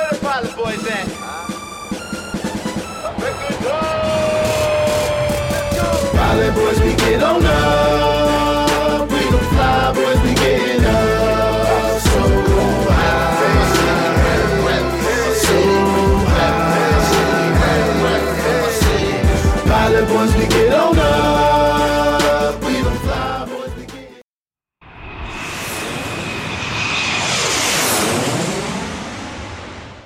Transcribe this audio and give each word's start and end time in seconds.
Where 0.00 0.08
the 0.08 0.18
pilot 0.18 0.56
boys 0.56 0.86
at? 0.86 0.99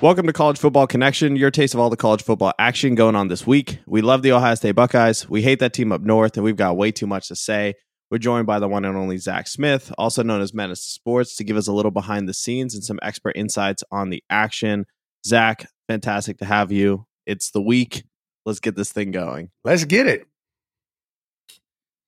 Welcome 0.05 0.27
to 0.27 0.33
College 0.33 0.59
Football 0.59 0.85
Connection, 0.85 1.35
your 1.35 1.49
taste 1.49 1.73
of 1.73 1.79
all 1.79 1.89
the 1.89 1.97
college 1.97 2.21
football 2.21 2.53
action 2.59 2.93
going 2.93 3.15
on 3.15 3.27
this 3.27 3.47
week. 3.47 3.79
We 3.87 4.03
love 4.03 4.21
the 4.21 4.33
Ohio 4.33 4.53
State 4.53 4.73
Buckeyes. 4.73 5.27
We 5.27 5.41
hate 5.41 5.57
that 5.61 5.73
team 5.73 5.91
up 5.91 6.01
north, 6.01 6.37
and 6.37 6.43
we've 6.43 6.55
got 6.55 6.77
way 6.77 6.91
too 6.91 7.07
much 7.07 7.27
to 7.29 7.35
say. 7.35 7.73
We're 8.11 8.19
joined 8.19 8.45
by 8.45 8.59
the 8.59 8.67
one 8.67 8.85
and 8.85 8.95
only 8.95 9.17
Zach 9.17 9.47
Smith, 9.47 9.91
also 9.97 10.21
known 10.21 10.41
as 10.41 10.53
Menace 10.53 10.83
to 10.83 10.89
Sports, 10.91 11.35
to 11.37 11.43
give 11.43 11.57
us 11.57 11.67
a 11.67 11.73
little 11.73 11.89
behind 11.89 12.29
the 12.29 12.35
scenes 12.35 12.75
and 12.75 12.83
some 12.83 12.99
expert 13.01 13.35
insights 13.35 13.83
on 13.91 14.11
the 14.11 14.23
action. 14.29 14.85
Zach, 15.25 15.67
fantastic 15.87 16.37
to 16.37 16.45
have 16.45 16.71
you. 16.71 17.07
It's 17.25 17.49
the 17.49 17.61
week. 17.63 18.03
Let's 18.45 18.59
get 18.59 18.75
this 18.75 18.91
thing 18.91 19.09
going. 19.09 19.49
Let's 19.63 19.85
get 19.85 20.05
it. 20.05 20.27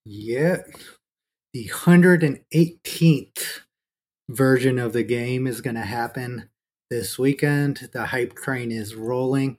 Yeah. 0.06 0.58
The 1.52 1.68
118th 1.70 3.62
version 4.30 4.78
of 4.78 4.94
the 4.94 5.04
game 5.04 5.48
is 5.48 5.62
going 5.62 5.78
to 5.78 5.82
happen 5.82 6.50
this 6.90 7.18
weekend. 7.20 7.90
The 7.94 8.08
hype 8.08 8.36
train 8.36 8.72
is 8.72 8.96
rolling. 8.96 9.58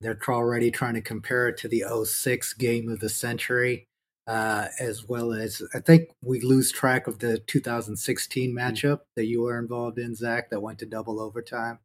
They're 0.00 0.18
already 0.28 0.70
trying 0.70 0.94
to 0.94 1.02
compare 1.02 1.48
it 1.48 1.58
to 1.58 1.68
the 1.68 1.84
06 2.04 2.54
game 2.54 2.88
of 2.88 3.00
the 3.00 3.08
century, 3.08 3.86
uh, 4.26 4.68
as 4.78 5.06
well 5.06 5.32
as 5.32 5.62
I 5.74 5.80
think 5.80 6.10
we 6.24 6.40
lose 6.40 6.72
track 6.72 7.06
of 7.06 7.18
the 7.18 7.38
2016 7.38 8.54
matchup 8.54 9.00
that 9.16 9.26
you 9.26 9.42
were 9.42 9.58
involved 9.58 9.98
in, 9.98 10.14
Zach, 10.14 10.50
that 10.50 10.62
went 10.62 10.78
to 10.78 10.86
double 10.86 11.20
overtime, 11.20 11.80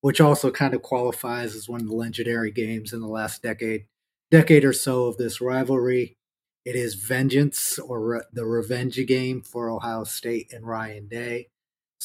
which 0.00 0.20
also 0.20 0.50
kind 0.50 0.74
of 0.74 0.82
qualifies 0.82 1.54
as 1.54 1.68
one 1.68 1.80
of 1.80 1.86
the 1.86 1.94
legendary 1.94 2.50
games 2.50 2.92
in 2.92 3.00
the 3.00 3.06
last 3.06 3.42
decade, 3.42 3.86
decade 4.32 4.64
or 4.64 4.72
so 4.72 5.04
of 5.04 5.16
this 5.16 5.40
rivalry. 5.40 6.16
It 6.64 6.74
is 6.74 6.94
vengeance 6.94 7.78
or 7.78 8.00
re- 8.00 8.20
the 8.32 8.46
revenge 8.46 8.98
game 9.06 9.42
for 9.42 9.70
Ohio 9.70 10.02
State 10.04 10.52
and 10.52 10.66
Ryan 10.66 11.06
Day. 11.06 11.48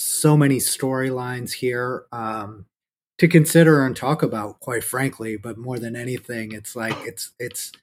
So 0.01 0.37
many 0.37 0.59
storylines 0.59 1.51
here 1.51 2.05
um, 2.13 2.67
to 3.17 3.27
consider 3.27 3.85
and 3.85 3.93
talk 3.93 4.23
about, 4.23 4.61
quite 4.61 4.81
frankly. 4.81 5.35
But 5.35 5.57
more 5.57 5.77
than 5.77 5.97
anything, 5.97 6.53
it's 6.53 6.73
like 6.73 6.95
it's 7.05 7.33
it's 7.37 7.73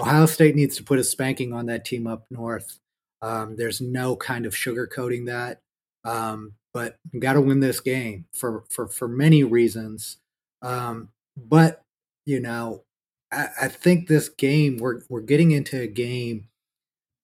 Ohio 0.00 0.26
State 0.26 0.56
needs 0.56 0.76
to 0.78 0.82
put 0.82 0.98
a 0.98 1.04
spanking 1.04 1.52
on 1.52 1.66
that 1.66 1.84
team 1.84 2.08
up 2.08 2.26
north. 2.28 2.80
Um, 3.22 3.54
there's 3.54 3.80
no 3.80 4.16
kind 4.16 4.46
of 4.46 4.52
sugarcoating 4.52 5.26
that. 5.26 5.60
Um, 6.04 6.54
but 6.72 6.98
we 7.12 7.20
got 7.20 7.34
to 7.34 7.40
win 7.40 7.60
this 7.60 7.78
game 7.78 8.24
for 8.34 8.64
for 8.68 8.88
for 8.88 9.06
many 9.06 9.44
reasons. 9.44 10.16
Um, 10.60 11.10
but 11.36 11.82
you 12.26 12.40
know, 12.40 12.82
I, 13.30 13.46
I 13.62 13.68
think 13.68 14.08
this 14.08 14.28
game 14.28 14.78
we're 14.78 15.02
we're 15.08 15.20
getting 15.20 15.52
into 15.52 15.80
a 15.80 15.86
game 15.86 16.48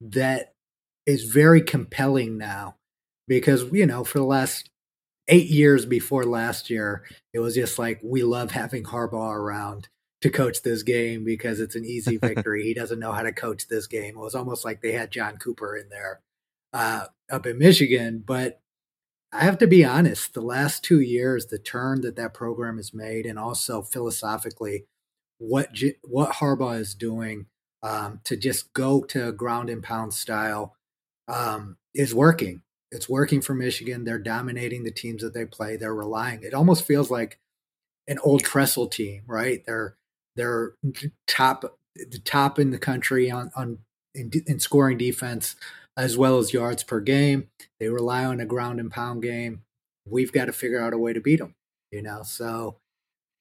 that 0.00 0.54
is 1.04 1.24
very 1.24 1.62
compelling 1.62 2.38
now 2.38 2.76
because 3.30 3.62
you 3.72 3.86
know 3.86 4.02
for 4.02 4.18
the 4.18 4.24
last 4.24 4.68
eight 5.28 5.48
years 5.48 5.86
before 5.86 6.24
last 6.24 6.68
year 6.68 7.04
it 7.32 7.38
was 7.38 7.54
just 7.54 7.78
like 7.78 8.00
we 8.02 8.24
love 8.24 8.50
having 8.50 8.82
Harbaugh 8.82 9.32
around 9.32 9.88
to 10.20 10.28
coach 10.28 10.62
this 10.62 10.82
game 10.82 11.24
because 11.24 11.60
it's 11.60 11.76
an 11.76 11.84
easy 11.84 12.16
victory. 12.22 12.64
he 12.64 12.74
doesn't 12.74 12.98
know 12.98 13.12
how 13.12 13.22
to 13.22 13.32
coach 13.32 13.68
this 13.68 13.86
game. 13.86 14.16
It 14.16 14.20
was 14.20 14.34
almost 14.34 14.64
like 14.64 14.82
they 14.82 14.92
had 14.92 15.12
John 15.12 15.38
Cooper 15.38 15.76
in 15.76 15.88
there 15.88 16.20
uh, 16.74 17.06
up 17.30 17.46
in 17.46 17.56
Michigan, 17.56 18.22
but 18.26 18.60
I 19.32 19.44
have 19.44 19.58
to 19.58 19.68
be 19.68 19.84
honest. 19.84 20.34
The 20.34 20.40
last 20.40 20.82
two 20.82 21.00
years, 21.00 21.46
the 21.46 21.58
turn 21.58 22.00
that 22.00 22.16
that 22.16 22.34
program 22.34 22.78
has 22.78 22.92
made, 22.92 23.26
and 23.26 23.38
also 23.38 23.80
philosophically, 23.80 24.86
what 25.38 25.72
J- 25.72 25.98
what 26.02 26.32
Harbaugh 26.32 26.80
is 26.80 26.96
doing 26.96 27.46
um, 27.84 28.20
to 28.24 28.36
just 28.36 28.72
go 28.72 29.02
to 29.04 29.30
ground 29.30 29.70
and 29.70 29.84
pound 29.84 30.14
style 30.14 30.74
um, 31.28 31.76
is 31.94 32.12
working. 32.12 32.62
It's 32.90 33.08
working 33.08 33.40
for 33.40 33.54
Michigan. 33.54 34.04
They're 34.04 34.18
dominating 34.18 34.84
the 34.84 34.90
teams 34.90 35.22
that 35.22 35.34
they 35.34 35.44
play. 35.44 35.76
They're 35.76 35.94
relying. 35.94 36.42
It 36.42 36.54
almost 36.54 36.84
feels 36.84 37.10
like 37.10 37.38
an 38.08 38.18
old 38.24 38.42
Tressel 38.42 38.88
team, 38.88 39.22
right? 39.26 39.64
They're 39.64 39.96
they're 40.36 40.72
top 41.26 41.78
the 41.94 42.20
top 42.24 42.58
in 42.58 42.70
the 42.70 42.78
country 42.78 43.30
on 43.30 43.50
on 43.54 43.78
in, 44.14 44.30
in 44.46 44.58
scoring 44.58 44.98
defense 44.98 45.56
as 45.96 46.16
well 46.16 46.38
as 46.38 46.52
yards 46.52 46.82
per 46.82 47.00
game. 47.00 47.48
They 47.78 47.88
rely 47.88 48.24
on 48.24 48.40
a 48.40 48.46
ground 48.46 48.80
and 48.80 48.90
pound 48.90 49.22
game. 49.22 49.62
We've 50.08 50.32
got 50.32 50.46
to 50.46 50.52
figure 50.52 50.80
out 50.80 50.92
a 50.92 50.98
way 50.98 51.12
to 51.12 51.20
beat 51.20 51.38
them. 51.38 51.54
You 51.92 52.02
know, 52.02 52.22
so 52.22 52.76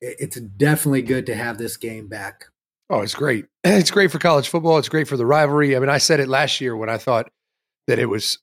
it, 0.01 0.17
it's 0.19 0.39
definitely 0.39 1.01
good 1.03 1.25
to 1.27 1.35
have 1.35 1.57
this 1.57 1.77
game 1.77 2.07
back. 2.07 2.45
Oh, 2.89 3.01
it's 3.01 3.16
great. 3.16 3.45
It's 3.63 3.91
great 3.91 4.11
for 4.11 4.19
college 4.19 4.49
football. 4.49 4.77
It's 4.77 4.89
great 4.89 5.07
for 5.07 5.17
the 5.17 5.25
rivalry. 5.25 5.75
I 5.75 5.79
mean, 5.79 5.89
I 5.89 5.97
said 5.99 6.19
it 6.19 6.27
last 6.27 6.59
year 6.61 6.75
when 6.75 6.89
I 6.89 6.97
thought 6.97 7.29
that 7.87 7.99
it 7.99 8.07
was, 8.07 8.39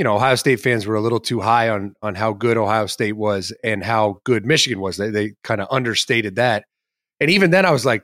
you 0.00 0.04
know, 0.04 0.16
Ohio 0.16 0.34
State 0.34 0.60
fans 0.60 0.86
were 0.86 0.94
a 0.94 1.00
little 1.02 1.20
too 1.20 1.40
high 1.40 1.68
on 1.68 1.94
on 2.00 2.14
how 2.14 2.32
good 2.32 2.56
Ohio 2.56 2.86
State 2.86 3.18
was 3.18 3.52
and 3.62 3.84
how 3.84 4.22
good 4.24 4.46
Michigan 4.46 4.80
was. 4.80 4.96
They 4.96 5.10
they 5.10 5.34
kind 5.44 5.60
of 5.60 5.68
understated 5.70 6.36
that. 6.36 6.64
And 7.20 7.30
even 7.30 7.50
then 7.50 7.66
I 7.66 7.70
was 7.70 7.84
like, 7.84 8.02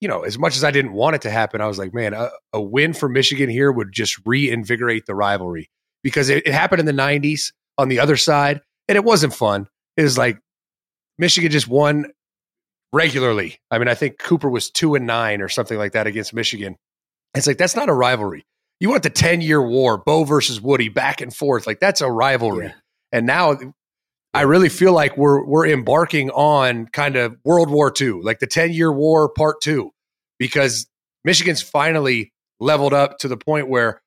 you 0.00 0.06
know, 0.06 0.20
as 0.20 0.38
much 0.38 0.54
as 0.54 0.62
I 0.62 0.70
didn't 0.70 0.92
want 0.92 1.16
it 1.16 1.22
to 1.22 1.30
happen, 1.30 1.60
I 1.60 1.66
was 1.66 1.76
like, 1.76 1.92
man, 1.92 2.14
a, 2.14 2.30
a 2.52 2.62
win 2.62 2.92
for 2.92 3.08
Michigan 3.08 3.50
here 3.50 3.72
would 3.72 3.90
just 3.90 4.16
reinvigorate 4.24 5.06
the 5.06 5.14
rivalry 5.16 5.68
because 6.04 6.28
it, 6.28 6.46
it 6.46 6.54
happened 6.54 6.78
in 6.78 6.86
the 6.86 6.92
90s 6.92 7.52
on 7.78 7.88
the 7.88 7.98
other 7.98 8.16
side 8.16 8.60
and 8.86 8.94
it 8.94 9.02
wasn't 9.02 9.34
fun. 9.34 9.66
It 9.96 10.04
was 10.04 10.16
like 10.16 10.38
Michigan 11.18 11.50
just 11.50 11.66
won 11.66 12.12
regularly. 12.92 13.58
I 13.72 13.78
mean, 13.78 13.88
I 13.88 13.96
think 13.96 14.20
Cooper 14.20 14.48
was 14.48 14.70
two 14.70 14.94
and 14.94 15.04
nine 15.04 15.42
or 15.42 15.48
something 15.48 15.78
like 15.78 15.94
that 15.94 16.06
against 16.06 16.32
Michigan. 16.32 16.76
It's 17.34 17.48
like 17.48 17.58
that's 17.58 17.74
not 17.74 17.88
a 17.88 17.92
rivalry. 17.92 18.46
You 18.80 18.90
want 18.90 19.02
the 19.02 19.10
ten 19.10 19.40
year 19.40 19.66
war, 19.66 19.98
Bo 19.98 20.24
versus 20.24 20.60
Woody, 20.60 20.88
back 20.88 21.20
and 21.20 21.34
forth. 21.34 21.66
Like 21.66 21.80
that's 21.80 22.00
a 22.00 22.10
rivalry. 22.10 22.66
Yeah. 22.66 22.72
And 23.12 23.26
now 23.26 23.58
I 24.34 24.42
really 24.42 24.68
feel 24.68 24.92
like 24.92 25.16
we're 25.16 25.44
we're 25.44 25.66
embarking 25.66 26.30
on 26.30 26.86
kind 26.86 27.16
of 27.16 27.36
World 27.44 27.70
War 27.70 27.92
II, 27.98 28.20
like 28.22 28.38
the 28.38 28.46
ten 28.46 28.72
year 28.72 28.92
war 28.92 29.28
part 29.28 29.60
two, 29.60 29.90
because 30.38 30.86
Michigan's 31.24 31.62
finally 31.62 32.32
leveled 32.60 32.92
up 32.92 33.18
to 33.18 33.28
the 33.28 33.36
point 33.36 33.68
where 33.68 34.00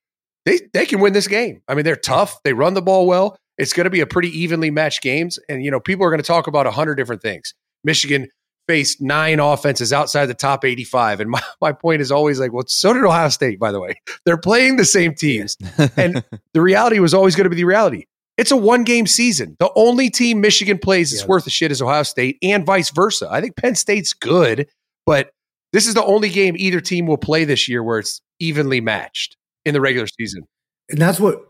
they 0.45 0.59
they 0.73 0.85
can 0.85 0.99
win 0.99 1.13
this 1.13 1.27
game. 1.27 1.61
I 1.67 1.75
mean, 1.75 1.85
they're 1.85 1.95
tough. 1.95 2.41
They 2.43 2.53
run 2.53 2.73
the 2.73 2.81
ball 2.81 3.07
well. 3.07 3.37
It's 3.57 3.73
going 3.73 3.85
to 3.85 3.91
be 3.91 3.99
a 3.99 4.07
pretty 4.07 4.29
evenly 4.39 4.71
matched 4.71 5.01
games, 5.01 5.37
and 5.49 5.63
you 5.63 5.71
know 5.71 5.79
people 5.79 6.05
are 6.05 6.09
going 6.09 6.21
to 6.21 6.27
talk 6.27 6.47
about 6.47 6.67
a 6.67 6.71
hundred 6.71 6.95
different 6.95 7.21
things. 7.21 7.53
Michigan 7.83 8.27
faced 8.67 9.01
nine 9.01 9.39
offenses 9.39 9.91
outside 9.91 10.27
the 10.27 10.33
top 10.33 10.63
85. 10.65 11.19
And 11.21 11.29
my, 11.29 11.41
my 11.61 11.71
point 11.71 12.01
is 12.01 12.11
always 12.11 12.39
like, 12.39 12.53
well, 12.53 12.63
so 12.67 12.93
did 12.93 13.03
Ohio 13.03 13.29
State, 13.29 13.59
by 13.59 13.71
the 13.71 13.79
way. 13.79 13.95
They're 14.25 14.37
playing 14.37 14.77
the 14.77 14.85
same 14.85 15.13
teams. 15.15 15.57
and 15.97 16.23
the 16.53 16.61
reality 16.61 16.99
was 16.99 17.13
always 17.13 17.35
going 17.35 17.45
to 17.45 17.49
be 17.49 17.55
the 17.55 17.63
reality. 17.65 18.05
It's 18.37 18.51
a 18.51 18.57
one 18.57 18.83
game 18.83 19.07
season. 19.07 19.55
The 19.59 19.71
only 19.75 20.09
team 20.09 20.41
Michigan 20.41 20.79
plays 20.79 21.11
that's 21.11 21.23
Yeah. 21.23 21.27
worth 21.27 21.45
a 21.45 21.49
shit 21.49 21.71
is 21.71 21.81
Ohio 21.81 22.03
State 22.03 22.37
and 22.41 22.65
vice 22.65 22.89
versa. 22.89 23.27
I 23.29 23.41
think 23.41 23.55
Penn 23.57 23.75
State's 23.75 24.13
good, 24.13 24.67
but 25.05 25.31
this 25.73 25.85
is 25.87 25.93
the 25.93 26.03
only 26.03 26.29
game 26.29 26.55
either 26.57 26.81
team 26.81 27.05
will 27.07 27.17
play 27.17 27.43
this 27.45 27.67
year 27.69 27.83
where 27.83 27.99
it's 27.99 28.21
evenly 28.39 28.81
matched 28.81 29.37
in 29.65 29.73
the 29.73 29.81
regular 29.81 30.07
season. 30.07 30.43
and 30.89 30.97
that's 30.99 31.19
what 31.19 31.45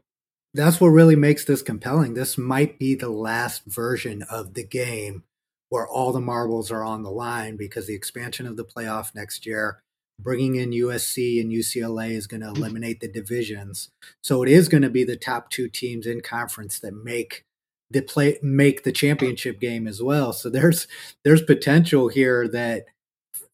that's 0.53 0.81
what 0.81 0.89
really 0.89 1.16
makes 1.16 1.45
this 1.45 1.61
compelling. 1.61 2.13
This 2.13 2.38
might 2.38 2.77
be 2.77 2.94
the 2.94 3.09
last 3.09 3.63
version 3.66 4.23
of 4.29 4.53
the 4.53 4.65
game 4.65 5.24
where 5.71 5.88
all 5.88 6.12
the 6.12 6.19
marbles 6.19 6.69
are 6.69 6.83
on 6.83 7.01
the 7.01 7.09
line 7.09 7.56
because 7.56 7.88
the 7.88 7.95
expansion 7.95 8.45
of 8.45 8.57
the 8.57 8.65
playoff 8.65 9.15
next 9.15 9.45
year, 9.45 9.81
bringing 10.19 10.56
in 10.56 10.71
USC 10.71 11.39
and 11.39 11.50
UCLA 11.50 12.12
is 12.12 12.27
going 12.27 12.41
to 12.41 12.47
mm. 12.47 12.57
eliminate 12.57 13.00
the 13.00 13.07
divisions. 13.07 13.89
So 14.21 14.44
it 14.44 14.50
is 14.50 14.68
going 14.68 14.83
to 14.83 14.89
be 14.89 15.06
the 15.06 15.15
top 15.15 15.50
two 15.50 15.69
teams 15.69 16.06
in 16.06 16.19
conference 16.19 16.77
that 16.81 16.94
make 16.94 17.45
the 17.89 18.01
play 18.01 18.38
make 18.41 18.83
the 18.83 18.91
championship 18.91 19.62
game 19.62 19.88
as 19.88 20.03
well. 20.03 20.33
So 20.33 20.50
there's 20.50 20.88
there's 21.23 21.41
potential 21.41 22.09
here 22.09 22.50
that 22.50 22.88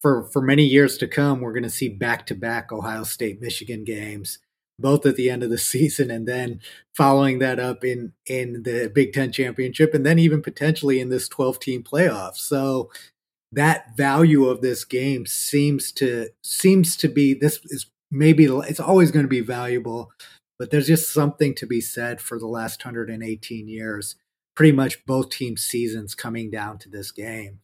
for 0.00 0.24
for 0.24 0.42
many 0.42 0.64
years 0.64 0.98
to 0.98 1.06
come 1.06 1.40
we're 1.40 1.52
going 1.52 1.62
to 1.62 1.70
see 1.70 1.88
back 1.88 2.26
to 2.26 2.34
back 2.34 2.72
Ohio 2.72 3.04
State 3.04 3.40
Michigan 3.40 3.84
games 3.84 4.38
both 4.78 5.04
at 5.06 5.16
the 5.16 5.30
end 5.30 5.42
of 5.42 5.50
the 5.50 5.58
season 5.72 6.10
and 6.10 6.26
then 6.26 6.60
following 6.94 7.38
that 7.38 7.58
up 7.58 7.84
in 7.84 8.12
in 8.26 8.62
the 8.64 8.90
Big 8.94 9.12
10 9.12 9.32
championship 9.32 9.94
and 9.94 10.04
then 10.04 10.18
even 10.18 10.42
potentially 10.42 11.00
in 11.00 11.08
this 11.08 11.28
12 11.28 11.60
team 11.60 11.82
playoff. 11.82 12.36
So 12.36 12.90
that 13.52 13.96
value 13.96 14.46
of 14.46 14.60
this 14.60 14.84
game 14.84 15.26
seems 15.26 15.90
to 15.92 16.28
seems 16.44 16.96
to 16.96 17.08
be 17.08 17.34
this 17.34 17.60
is 17.64 17.86
maybe 18.10 18.44
it's 18.44 18.80
always 18.80 19.10
going 19.10 19.24
to 19.24 19.28
be 19.28 19.40
valuable 19.40 20.10
but 20.58 20.70
there's 20.70 20.86
just 20.86 21.12
something 21.12 21.54
to 21.54 21.66
be 21.66 21.80
said 21.80 22.20
for 22.20 22.38
the 22.38 22.46
last 22.46 22.84
118 22.84 23.68
years 23.68 24.16
pretty 24.58 24.72
much 24.72 25.06
both 25.06 25.30
teams' 25.30 25.62
seasons 25.62 26.16
coming 26.16 26.50
down 26.50 26.78
to 26.78 26.88
this 26.88 27.12
game. 27.12 27.60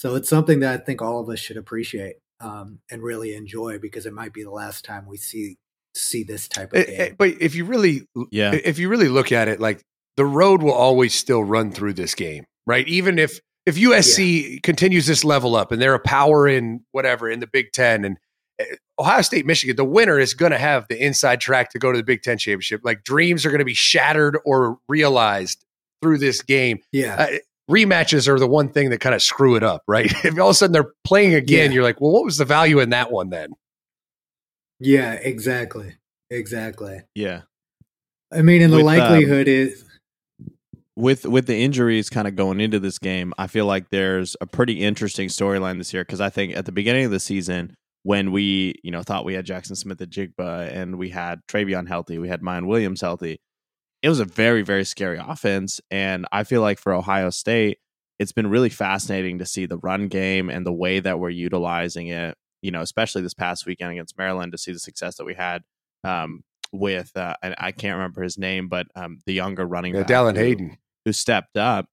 So 0.00 0.16
it's 0.16 0.28
something 0.28 0.58
that 0.58 0.80
I 0.80 0.84
think 0.84 1.00
all 1.00 1.20
of 1.20 1.28
us 1.28 1.38
should 1.38 1.56
appreciate 1.56 2.16
um, 2.40 2.80
and 2.90 3.00
really 3.00 3.32
enjoy 3.36 3.78
because 3.78 4.06
it 4.06 4.12
might 4.12 4.32
be 4.32 4.42
the 4.42 4.50
last 4.50 4.84
time 4.84 5.06
we 5.06 5.18
see 5.18 5.56
see 5.94 6.22
this 6.24 6.48
type 6.48 6.72
of 6.72 6.78
Eh, 6.80 6.84
game. 6.84 7.00
eh, 7.00 7.10
But 7.18 7.34
if 7.40 7.54
you 7.54 7.64
really, 7.64 8.06
Yeah. 8.30 8.52
if 8.54 8.78
you 8.78 8.88
really 8.88 9.08
look 9.08 9.32
at 9.32 9.48
it, 9.48 9.60
like 9.60 9.80
the 10.16 10.24
road 10.24 10.62
will 10.62 10.72
always 10.72 11.14
still 11.14 11.42
run 11.44 11.72
through 11.72 11.94
this 11.94 12.14
game, 12.14 12.44
right? 12.66 12.86
Even 12.88 13.18
if 13.18 13.40
if 13.64 13.76
USC 13.78 14.60
continues 14.64 15.06
this 15.06 15.22
level 15.24 15.54
up 15.54 15.70
and 15.70 15.80
they're 15.80 15.94
a 15.94 16.00
power 16.00 16.48
in 16.48 16.80
whatever 16.90 17.30
in 17.30 17.38
the 17.38 17.46
Big 17.46 17.70
Ten 17.72 18.04
and 18.04 18.18
eh, 18.58 18.64
Ohio 18.98 19.22
State, 19.22 19.46
Michigan, 19.46 19.76
the 19.76 19.84
winner 19.84 20.18
is 20.18 20.34
going 20.34 20.50
to 20.52 20.58
have 20.58 20.86
the 20.88 21.00
inside 21.02 21.40
track 21.40 21.70
to 21.70 21.78
go 21.78 21.92
to 21.92 21.98
the 21.98 22.02
Big 22.04 22.22
Ten 22.22 22.38
championship. 22.38 22.80
Like 22.82 23.04
dreams 23.04 23.46
are 23.46 23.50
going 23.50 23.60
to 23.60 23.64
be 23.64 23.72
shattered 23.74 24.36
or 24.44 24.78
realized 24.88 25.64
through 26.02 26.18
this 26.18 26.42
game. 26.42 26.80
yeah, 26.90 27.14
Uh, 27.14 27.38
rematches 27.70 28.26
are 28.26 28.38
the 28.40 28.48
one 28.48 28.68
thing 28.68 28.90
that 28.90 28.98
kind 28.98 29.14
of 29.14 29.22
screw 29.22 29.54
it 29.54 29.62
up, 29.62 29.82
right? 29.86 30.06
if 30.24 30.36
all 30.38 30.48
of 30.48 30.50
a 30.50 30.54
sudden 30.54 30.72
they're 30.72 30.92
playing 31.04 31.32
again, 31.34 31.70
Yeah. 31.70 31.74
you're 31.76 31.82
like, 31.84 32.00
well, 32.00 32.10
what 32.10 32.24
was 32.24 32.38
the 32.38 32.44
value 32.44 32.80
in 32.80 32.90
that 32.90 33.12
one 33.12 33.30
then? 33.30 33.50
Yeah, 34.82 35.12
exactly, 35.12 35.94
exactly. 36.28 37.02
Yeah. 37.14 37.42
I 38.32 38.42
mean, 38.42 38.62
and 38.62 38.72
the 38.72 38.78
With, 38.78 38.86
um, 38.86 38.98
likelihood 38.98 39.46
is 39.46 39.84
with 40.96 41.24
with 41.24 41.46
the 41.46 41.56
injuries 41.62 42.10
kind 42.10 42.26
of 42.26 42.34
going 42.34 42.60
into 42.60 42.80
this 42.80 42.98
game, 42.98 43.32
I 43.38 43.46
feel 43.46 43.66
like 43.66 43.90
there's 43.90 44.36
a 44.40 44.46
pretty 44.46 44.80
interesting 44.82 45.28
storyline 45.28 45.78
this 45.78 45.92
year 45.92 46.02
because 46.02 46.20
I 46.20 46.30
think 46.30 46.56
at 46.56 46.66
the 46.66 46.72
beginning 46.72 47.04
of 47.04 47.12
the 47.12 47.20
season 47.20 47.74
when 48.02 48.32
we 48.32 48.74
you 48.82 48.90
know 48.90 49.02
thought 49.02 49.24
we 49.24 49.34
had 49.34 49.46
Jaxon 49.46 49.76
Smith-Njigba 49.76 50.74
and 50.74 50.98
we 50.98 51.10
had 51.10 51.40
TreVeyon 51.48 51.86
healthy, 51.86 52.18
we 52.18 52.28
had 52.28 52.42
Miyan 52.42 52.66
Williams 52.66 53.00
healthy, 53.00 53.38
it 54.02 54.08
was 54.08 54.20
a 54.20 54.24
very 54.24 54.62
very 54.62 54.84
scary 54.84 55.18
offense, 55.18 55.80
and 55.92 56.26
I 56.32 56.42
feel 56.42 56.60
like 56.60 56.80
for 56.80 56.92
Ohio 56.92 57.30
State, 57.30 57.78
it's 58.18 58.32
been 58.32 58.50
really 58.50 58.68
fascinating 58.68 59.38
to 59.38 59.46
see 59.46 59.66
the 59.66 59.78
run 59.78 60.08
game 60.08 60.50
and 60.50 60.66
the 60.66 60.72
way 60.72 60.98
that 60.98 61.20
we're 61.20 61.30
utilizing 61.30 62.08
it. 62.08 62.36
You 62.62 62.70
know, 62.70 62.80
especially 62.80 63.22
this 63.22 63.34
past 63.34 63.66
weekend 63.66 63.92
against 63.92 64.16
Maryland, 64.16 64.52
to 64.52 64.58
see 64.58 64.72
the 64.72 64.78
success 64.78 65.16
that 65.16 65.24
we 65.24 65.34
had 65.34 65.62
um, 66.04 66.42
with 66.72 67.14
uh, 67.16 67.34
and 67.42 67.54
I 67.58 67.72
can't 67.72 67.96
remember 67.96 68.22
his 68.22 68.38
name, 68.38 68.68
but 68.68 68.86
um, 68.96 69.18
the 69.26 69.34
younger 69.34 69.66
running 69.66 69.94
Yeah, 69.94 70.00
back 70.02 70.08
Dallan 70.10 70.36
who- 70.36 70.42
Hayden. 70.44 70.78
who 71.04 71.12
stepped 71.12 71.56
up. 71.56 71.86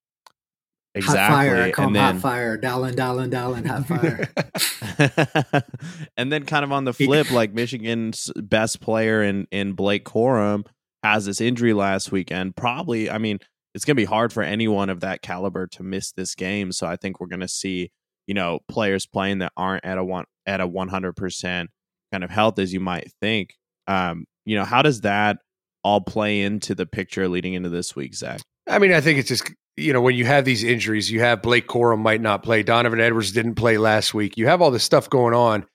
Exactly. 0.96 1.20
hot 1.20 1.46
Exactly. 1.46 1.50
fire. 1.60 1.64
I 1.64 1.72
call 1.72 1.88
and 1.88 1.96
him 1.98 2.02
hot 2.04 2.18
fire. 2.18 2.58
Dallan, 2.58 2.94
Dallan, 2.96 3.30
Dallan, 3.32 3.68
hot 3.68 3.86
fire. 3.86 5.64
and 6.18 6.32
then 6.32 6.46
kind 6.46 6.64
of 6.64 6.72
on 6.72 6.86
the 6.86 6.94
flip, 6.94 7.32
like 7.32 7.54
Michigan's 7.54 8.32
best 8.36 8.82
player 8.82 9.22
in 9.24 9.48
in 9.52 9.74
Blake 9.74 10.06
Corum 10.06 10.66
has 11.04 11.26
this 11.26 11.40
injury 11.42 11.74
last 11.74 12.12
weekend. 12.12 12.56
Probably, 12.56 13.10
I 13.10 13.18
mean, 13.20 13.40
it's 13.76 13.86
gonna 13.86 13.96
be 13.96 14.06
hard 14.06 14.34
for 14.34 14.44
anyone 14.44 14.90
of 14.90 15.00
that 15.02 15.22
caliber 15.22 15.68
to 15.68 15.84
miss 15.84 16.12
this 16.12 16.36
game. 16.36 16.72
So 16.72 16.88
I 16.88 16.96
think 16.96 17.20
we're 17.20 17.28
gonna 17.28 17.48
see, 17.48 17.92
you 18.30 18.36
know, 18.36 18.60
players 18.68 19.08
playing 19.08 19.40
that 19.40 19.52
aren't 19.58 19.84
at 19.84 19.98
a 19.98 20.04
one 20.04 20.26
at 20.46 20.62
a 20.62 20.68
one 20.68 20.88
hundred 20.88 21.14
percent 21.16 21.72
kind 22.12 22.24
of 22.24 22.30
health 22.30 22.60
as 22.60 22.72
you 22.72 22.80
might 22.80 23.12
think. 23.20 23.56
Um, 23.88 24.26
you 24.46 24.56
know, 24.56 24.66
how 24.66 24.84
does 24.84 25.02
that 25.02 25.38
all 25.84 26.00
play 26.00 26.42
into 26.42 26.76
the 26.76 26.86
picture 26.86 27.28
leading 27.28 27.56
into 27.56 27.70
this 27.70 27.96
week, 27.96 28.14
Zach? 28.14 28.40
I 28.68 28.78
mean, 28.78 28.94
I 28.94 29.02
think 29.02 29.18
it's 29.18 29.30
just 29.30 29.52
you 29.78 29.94
know 29.94 30.02
when 30.02 30.14
you 30.14 30.26
have 30.26 30.46
these 30.46 30.64
injuries, 30.64 31.10
you 31.10 31.22
have 31.22 31.42
Blake 31.42 31.68
Corum 31.68 32.02
might 32.02 32.22
not 32.22 32.44
play, 32.44 32.62
Donovan 32.62 33.02
Edwards 33.02 33.32
didn't 33.32 33.56
play 33.56 33.80
last 33.80 34.14
week. 34.14 34.38
You 34.38 34.46
have 34.46 34.62
all 34.62 34.70
this 34.70 34.84
stuff 34.84 35.10
going 35.10 35.34
on. 35.34 35.66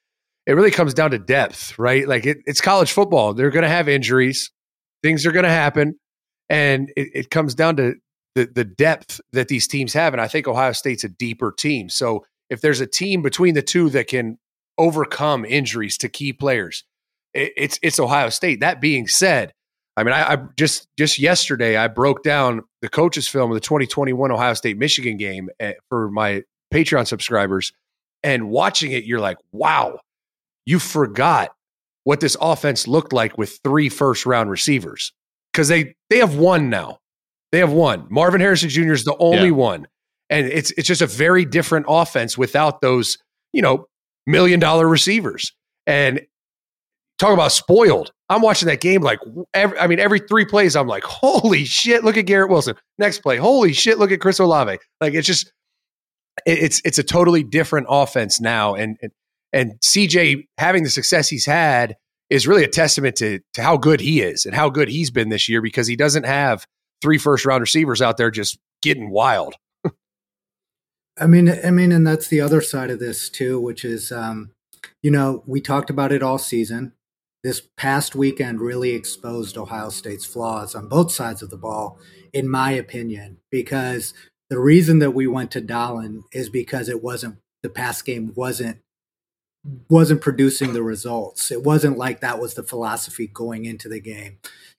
It 0.46 0.52
really 0.52 0.70
comes 0.70 0.94
down 0.94 1.10
to 1.10 1.18
depth, 1.18 1.76
right? 1.76 2.06
Like 2.06 2.24
it, 2.24 2.38
it's 2.46 2.60
college 2.60 2.92
football; 2.92 3.34
they're 3.34 3.50
going 3.50 3.64
to 3.64 3.68
have 3.68 3.88
injuries, 3.88 4.52
things 5.02 5.26
are 5.26 5.32
going 5.32 5.42
to 5.42 5.50
happen, 5.50 5.94
and 6.48 6.88
it, 6.96 7.08
it 7.14 7.30
comes 7.30 7.56
down 7.56 7.74
to 7.78 7.94
the 8.36 8.46
the 8.46 8.64
depth 8.64 9.20
that 9.32 9.48
these 9.48 9.66
teams 9.66 9.92
have. 9.94 10.14
And 10.14 10.20
I 10.20 10.28
think 10.28 10.46
Ohio 10.46 10.70
State's 10.70 11.02
a 11.02 11.08
deeper 11.08 11.50
team. 11.50 11.88
So 11.88 12.24
if 12.50 12.60
there's 12.60 12.80
a 12.80 12.86
team 12.86 13.22
between 13.22 13.54
the 13.54 13.62
two 13.62 13.90
that 13.90 14.08
can 14.08 14.38
overcome 14.78 15.44
injuries 15.44 15.96
to 15.98 16.08
key 16.08 16.32
players, 16.32 16.84
it, 17.32 17.52
it's 17.56 17.78
it's 17.82 17.98
Ohio 17.98 18.28
State. 18.28 18.60
That 18.60 18.80
being 18.80 19.06
said. 19.06 19.52
I 19.96 20.02
mean, 20.02 20.12
I, 20.12 20.32
I 20.32 20.38
just 20.56 20.88
just 20.98 21.18
yesterday 21.20 21.76
I 21.76 21.86
broke 21.86 22.24
down 22.24 22.62
the 22.82 22.88
coaches 22.88 23.28
film 23.28 23.50
of 23.52 23.54
the 23.54 23.60
2021 23.60 24.32
Ohio 24.32 24.54
State 24.54 24.76
Michigan 24.76 25.16
game 25.16 25.48
eh, 25.60 25.74
for 25.88 26.10
my 26.10 26.42
Patreon 26.72 27.06
subscribers, 27.06 27.72
and 28.24 28.48
watching 28.50 28.90
it, 28.90 29.04
you're 29.04 29.20
like, 29.20 29.36
wow, 29.52 30.00
you 30.66 30.80
forgot 30.80 31.50
what 32.02 32.18
this 32.18 32.36
offense 32.40 32.88
looked 32.88 33.12
like 33.12 33.38
with 33.38 33.60
three 33.62 33.88
first 33.88 34.26
round 34.26 34.50
receivers 34.50 35.12
because 35.52 35.68
they 35.68 35.94
they 36.10 36.18
have 36.18 36.34
one 36.36 36.68
now. 36.70 36.98
They 37.52 37.60
have 37.60 37.72
one. 37.72 38.08
Marvin 38.10 38.40
Harrison 38.40 38.68
Jr. 38.70 38.94
is 38.94 39.04
the 39.04 39.16
only 39.20 39.46
Yeah. 39.46 39.54
one, 39.54 39.86
and 40.30 40.46
it's 40.46 40.70
it's 40.72 40.88
just 40.88 41.02
a 41.02 41.06
very 41.06 41.44
different 41.44 41.86
offense 41.88 42.36
without 42.38 42.80
those 42.80 43.18
you 43.52 43.62
know 43.62 43.86
million 44.26 44.60
dollar 44.60 44.88
receivers. 44.88 45.52
And 45.86 46.22
talk 47.18 47.32
about 47.34 47.52
spoiled. 47.52 48.10
I'm 48.28 48.40
watching 48.42 48.68
that 48.68 48.80
game 48.80 49.02
like 49.02 49.20
every, 49.52 49.78
I 49.78 49.86
mean 49.86 50.00
every 50.00 50.18
three 50.20 50.44
plays 50.46 50.74
I'm 50.76 50.88
like 50.88 51.04
holy 51.04 51.64
shit 51.64 52.04
look 52.04 52.16
at 52.16 52.26
Garrett 52.26 52.50
Wilson. 52.50 52.76
Next 52.98 53.18
play 53.20 53.36
holy 53.36 53.72
shit 53.72 53.98
look 53.98 54.10
at 54.12 54.20
Chris 54.20 54.38
Olave. 54.38 54.78
Like 55.00 55.14
it's 55.14 55.26
just 55.26 55.52
it- 56.46 56.58
it's 56.58 56.80
it's 56.84 56.98
a 56.98 57.02
totally 57.02 57.42
different 57.42 57.86
offense 57.90 58.40
now 58.40 58.74
and 58.74 58.96
and, 59.02 59.12
and 59.52 59.72
CJ 59.80 60.46
having 60.58 60.82
the 60.82 60.90
success 60.90 61.28
he's 61.28 61.46
had 61.46 61.96
is 62.30 62.48
really 62.48 62.64
a 62.64 62.68
testament 62.68 63.14
to 63.16 63.40
to 63.52 63.62
how 63.62 63.76
good 63.76 64.00
he 64.00 64.22
is 64.22 64.46
and 64.46 64.54
how 64.54 64.70
good 64.70 64.88
he's 64.88 65.10
been 65.10 65.28
this 65.28 65.48
year 65.48 65.60
because 65.62 65.86
he 65.86 65.94
doesn't 65.96 66.24
have 66.24 66.66
three 67.02 67.18
first 67.18 67.44
round 67.44 67.60
receivers 67.60 68.00
out 68.02 68.16
there 68.16 68.30
just 68.30 68.58
getting 68.82 69.10
wild. 69.10 69.54
I 71.18 71.26
mean, 71.26 71.48
I 71.48 71.70
mean, 71.70 71.92
and 71.92 72.06
that's 72.06 72.28
the 72.28 72.40
other 72.40 72.60
side 72.60 72.90
of 72.90 72.98
this 72.98 73.28
too, 73.28 73.60
which 73.60 73.84
is, 73.84 74.10
um, 74.10 74.50
you 75.02 75.10
know, 75.10 75.42
we 75.46 75.60
talked 75.60 75.90
about 75.90 76.12
it 76.12 76.22
all 76.22 76.38
season. 76.38 76.92
This 77.44 77.62
past 77.76 78.14
weekend 78.14 78.60
really 78.60 78.90
exposed 78.90 79.56
Ohio 79.56 79.90
State's 79.90 80.24
flaws 80.24 80.74
on 80.74 80.88
both 80.88 81.12
sides 81.12 81.42
of 81.42 81.50
the 81.50 81.58
ball, 81.58 81.98
in 82.32 82.48
my 82.48 82.72
opinion, 82.72 83.38
because 83.50 84.14
the 84.50 84.58
reason 84.58 84.98
that 85.00 85.12
we 85.12 85.26
went 85.26 85.50
to 85.52 85.60
Dallan 85.60 86.22
is 86.32 86.48
because 86.48 86.88
it 86.88 87.02
wasn't 87.02 87.36
the 87.62 87.68
pass 87.68 88.02
game 88.02 88.32
wasn't 88.34 88.78
wasn't 89.88 90.20
producing 90.20 90.72
the 90.72 90.82
results. 90.82 91.50
It 91.50 91.62
wasn't 91.62 91.96
like 91.96 92.20
that 92.20 92.38
was 92.38 92.54
the 92.54 92.62
philosophy 92.62 93.26
going 93.26 93.64
into 93.64 93.88
the 93.88 94.00
game. 94.00 94.38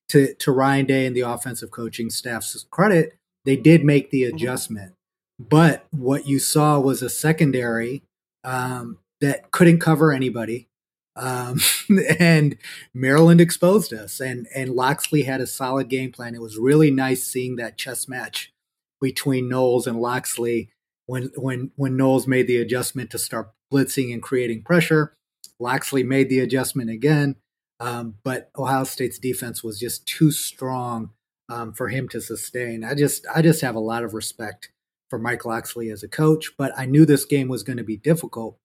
To 0.09 0.33
to 0.35 0.51
Ryan 0.51 0.85
Day 0.85 1.05
and 1.05 1.15
the 1.15 1.21
offensive 1.21 1.71
coaching 1.71 2.09
staff's 2.09 2.65
credit, 2.69 3.15
they 3.45 3.55
did 3.55 3.83
make 3.83 4.11
the 4.11 4.23
adjustment. 4.23 4.93
But 5.39 5.85
what 5.91 6.27
you 6.27 6.39
saw 6.39 6.79
was 6.79 7.01
a 7.01 7.09
secondary 7.09 8.03
um, 8.43 8.99
that 9.21 9.51
couldn't 9.51 9.79
cover 9.79 10.11
anybody. 10.13 10.67
Um, 11.15 11.59
and 12.19 12.57
Maryland 12.93 13.41
exposed 13.41 13.93
us, 13.93 14.19
and 14.19 14.47
and 14.55 14.75
Locksley 14.75 15.23
had 15.23 15.41
a 15.41 15.47
solid 15.47 15.89
game 15.89 16.11
plan. 16.11 16.35
It 16.35 16.41
was 16.41 16.57
really 16.57 16.91
nice 16.91 17.23
seeing 17.23 17.55
that 17.55 17.77
chess 17.77 18.07
match 18.07 18.51
between 19.01 19.49
Knowles 19.49 19.87
and 19.87 19.99
Locksley 19.99 20.69
when 21.05 21.31
when 21.35 21.71
when 21.75 21.97
Knowles 21.97 22.27
made 22.27 22.47
the 22.47 22.57
adjustment 22.57 23.09
to 23.11 23.17
start 23.17 23.51
blitzing 23.73 24.13
and 24.13 24.21
creating 24.21 24.63
pressure. 24.63 25.15
Locksley 25.59 26.03
made 26.03 26.29
the 26.29 26.39
adjustment 26.39 26.89
again, 26.89 27.37
um, 27.79 28.15
but 28.23 28.49
Ohio 28.57 28.83
State's 28.83 29.19
defense 29.19 29.63
was 29.63 29.79
just 29.79 30.05
too 30.05 30.31
strong 30.31 31.11
um, 31.47 31.71
for 31.71 31.87
him 31.87 32.09
to 32.09 32.19
sustain. 32.19 32.83
I 32.83 32.93
just 32.93 33.25
I 33.33 33.41
just 33.41 33.61
have 33.61 33.75
a 33.75 33.79
lot 33.79 34.03
of 34.03 34.13
respect 34.13 34.69
for 35.09 35.19
Mike 35.19 35.45
Locksley 35.45 35.89
as 35.89 36.03
a 36.03 36.07
coach, 36.07 36.51
but 36.57 36.71
I 36.77 36.85
knew 36.85 37.05
this 37.05 37.25
game 37.25 37.47
was 37.47 37.63
going 37.63 37.77
to 37.77 37.83
be 37.83 37.97
difficult. 37.97 38.57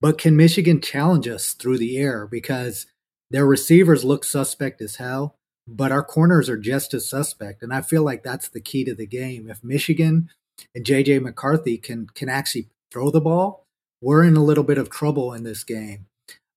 But 0.00 0.18
can 0.18 0.36
Michigan 0.36 0.80
challenge 0.80 1.26
us 1.28 1.52
through 1.52 1.78
the 1.78 1.98
air 1.98 2.26
because 2.26 2.86
their 3.30 3.46
receivers 3.46 4.04
look 4.04 4.24
suspect 4.24 4.80
as 4.80 4.96
hell, 4.96 5.34
but 5.66 5.92
our 5.92 6.02
corners 6.02 6.48
are 6.48 6.56
just 6.56 6.94
as 6.94 7.08
suspect, 7.08 7.62
and 7.62 7.74
I 7.74 7.82
feel 7.82 8.02
like 8.02 8.22
that's 8.22 8.48
the 8.48 8.60
key 8.60 8.84
to 8.84 8.94
the 8.94 9.06
game. 9.06 9.50
If 9.50 9.62
Michigan 9.62 10.30
and 10.74 10.84
JJ 10.84 11.20
McCarthy 11.20 11.76
can 11.76 12.06
can 12.14 12.28
actually 12.28 12.68
throw 12.90 13.10
the 13.10 13.20
ball, 13.20 13.64
we're 14.00 14.24
in 14.24 14.36
a 14.36 14.44
little 14.44 14.64
bit 14.64 14.78
of 14.78 14.88
trouble 14.88 15.34
in 15.34 15.42
this 15.42 15.64
game. 15.64 16.06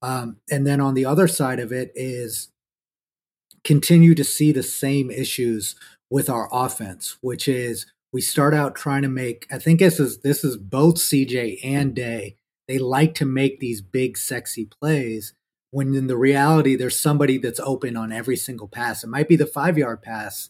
Um, 0.01 0.37
and 0.49 0.65
then 0.65 0.79
on 0.79 0.93
the 0.93 1.05
other 1.05 1.27
side 1.27 1.59
of 1.59 1.71
it 1.71 1.91
is 1.93 2.49
continue 3.63 4.15
to 4.15 4.23
see 4.23 4.51
the 4.51 4.63
same 4.63 5.11
issues 5.11 5.75
with 6.09 6.29
our 6.29 6.49
offense, 6.51 7.17
which 7.21 7.47
is 7.47 7.85
we 8.13 8.21
start 8.21 8.53
out 8.53 8.75
trying 8.75 9.01
to 9.03 9.07
make. 9.07 9.47
I 9.51 9.59
think 9.59 9.79
this 9.79 9.99
is 9.99 10.19
this 10.19 10.43
is 10.43 10.57
both 10.57 10.95
CJ 10.95 11.59
and 11.63 11.95
Day. 11.95 12.35
They 12.67 12.77
like 12.77 13.15
to 13.15 13.25
make 13.25 13.59
these 13.59 13.81
big, 13.81 14.17
sexy 14.17 14.65
plays. 14.65 15.33
When 15.71 15.95
in 15.95 16.07
the 16.07 16.17
reality, 16.17 16.75
there's 16.75 16.99
somebody 16.99 17.37
that's 17.37 17.59
open 17.59 17.95
on 17.95 18.11
every 18.11 18.35
single 18.35 18.67
pass. 18.67 19.03
It 19.03 19.07
might 19.07 19.29
be 19.29 19.37
the 19.37 19.45
five 19.45 19.77
yard 19.77 20.01
pass. 20.01 20.49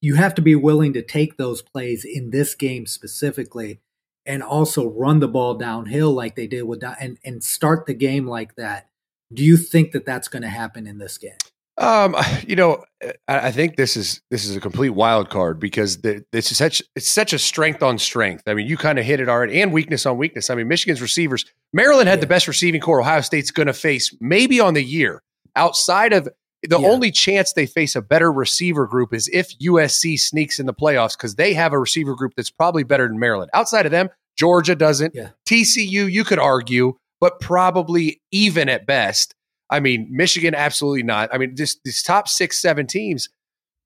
You 0.00 0.14
have 0.14 0.34
to 0.36 0.42
be 0.42 0.54
willing 0.54 0.92
to 0.94 1.02
take 1.02 1.36
those 1.36 1.62
plays 1.62 2.04
in 2.04 2.30
this 2.30 2.54
game 2.54 2.86
specifically 2.86 3.80
and 4.26 4.42
also 4.42 4.88
run 4.88 5.20
the 5.20 5.28
ball 5.28 5.54
downhill 5.54 6.12
like 6.12 6.34
they 6.36 6.46
did 6.46 6.62
with 6.62 6.82
and 6.82 7.18
and 7.24 7.44
start 7.44 7.86
the 7.86 7.94
game 7.94 8.26
like 8.26 8.56
that. 8.56 8.88
Do 9.32 9.44
you 9.44 9.56
think 9.56 9.92
that 9.92 10.06
that's 10.06 10.28
going 10.28 10.42
to 10.42 10.48
happen 10.48 10.86
in 10.86 10.98
this 10.98 11.18
game? 11.18 11.32
Um, 11.76 12.14
you 12.46 12.56
know, 12.56 12.84
I, 13.28 13.48
I 13.48 13.50
think 13.52 13.76
this 13.76 13.96
is 13.96 14.20
this 14.30 14.44
is 14.44 14.56
a 14.56 14.60
complete 14.60 14.90
wild 14.90 15.30
card 15.30 15.58
because 15.60 15.98
the, 16.02 16.24
this 16.32 16.50
is 16.50 16.56
such 16.58 16.82
it's 16.96 17.08
such 17.08 17.32
a 17.32 17.38
strength 17.38 17.82
on 17.82 17.98
strength. 17.98 18.42
I 18.46 18.54
mean, 18.54 18.66
you 18.66 18.76
kind 18.76 18.98
of 18.98 19.04
hit 19.04 19.20
it 19.20 19.28
already, 19.28 19.60
and 19.60 19.72
weakness 19.72 20.06
on 20.06 20.16
weakness. 20.18 20.50
I 20.50 20.54
mean, 20.54 20.68
Michigan's 20.68 21.02
receivers. 21.02 21.44
Maryland 21.72 22.08
had 22.08 22.18
Yeah. 22.18 22.22
the 22.22 22.26
best 22.28 22.48
receiving 22.48 22.80
core. 22.80 23.00
Ohio 23.00 23.20
State's 23.20 23.50
going 23.50 23.66
to 23.66 23.72
face 23.72 24.14
maybe 24.20 24.60
on 24.60 24.74
the 24.74 24.82
year. 24.84 25.22
Outside 25.56 26.12
of 26.12 26.28
the 26.66 26.80
Yeah. 26.80 26.88
only 26.88 27.10
chance 27.10 27.52
they 27.52 27.66
face 27.66 27.94
a 27.94 28.00
better 28.02 28.32
receiver 28.32 28.86
group 28.86 29.12
is 29.12 29.28
if 29.32 29.52
USC 29.60 30.16
sneaks 30.18 30.58
in 30.58 30.66
the 30.66 30.72
playoffs 30.74 31.16
because 31.16 31.34
they 31.34 31.52
have 31.54 31.72
a 31.72 31.78
receiver 31.78 32.14
group 32.14 32.32
that's 32.36 32.50
probably 32.50 32.84
better 32.84 33.06
than 33.06 33.18
Maryland. 33.18 33.50
Outside 33.52 33.84
of 33.84 33.92
them, 33.92 34.08
Georgia 34.38 34.74
doesn't. 34.74 35.14
Yeah. 35.14 35.28
TCU, 35.46 36.10
you 36.10 36.24
could 36.24 36.38
argue, 36.38 36.94
but 37.20 37.38
probably 37.40 38.22
even 38.32 38.68
at 38.70 38.86
best. 38.86 39.34
I 39.70 39.80
mean, 39.80 40.08
Michigan, 40.10 40.54
absolutely 40.54 41.02
not. 41.02 41.32
I 41.32 41.38
mean, 41.38 41.54
this 41.54 41.78
these 41.84 42.02
top 42.02 42.28
six, 42.28 42.60
seven 42.60 42.86
teams, 42.86 43.28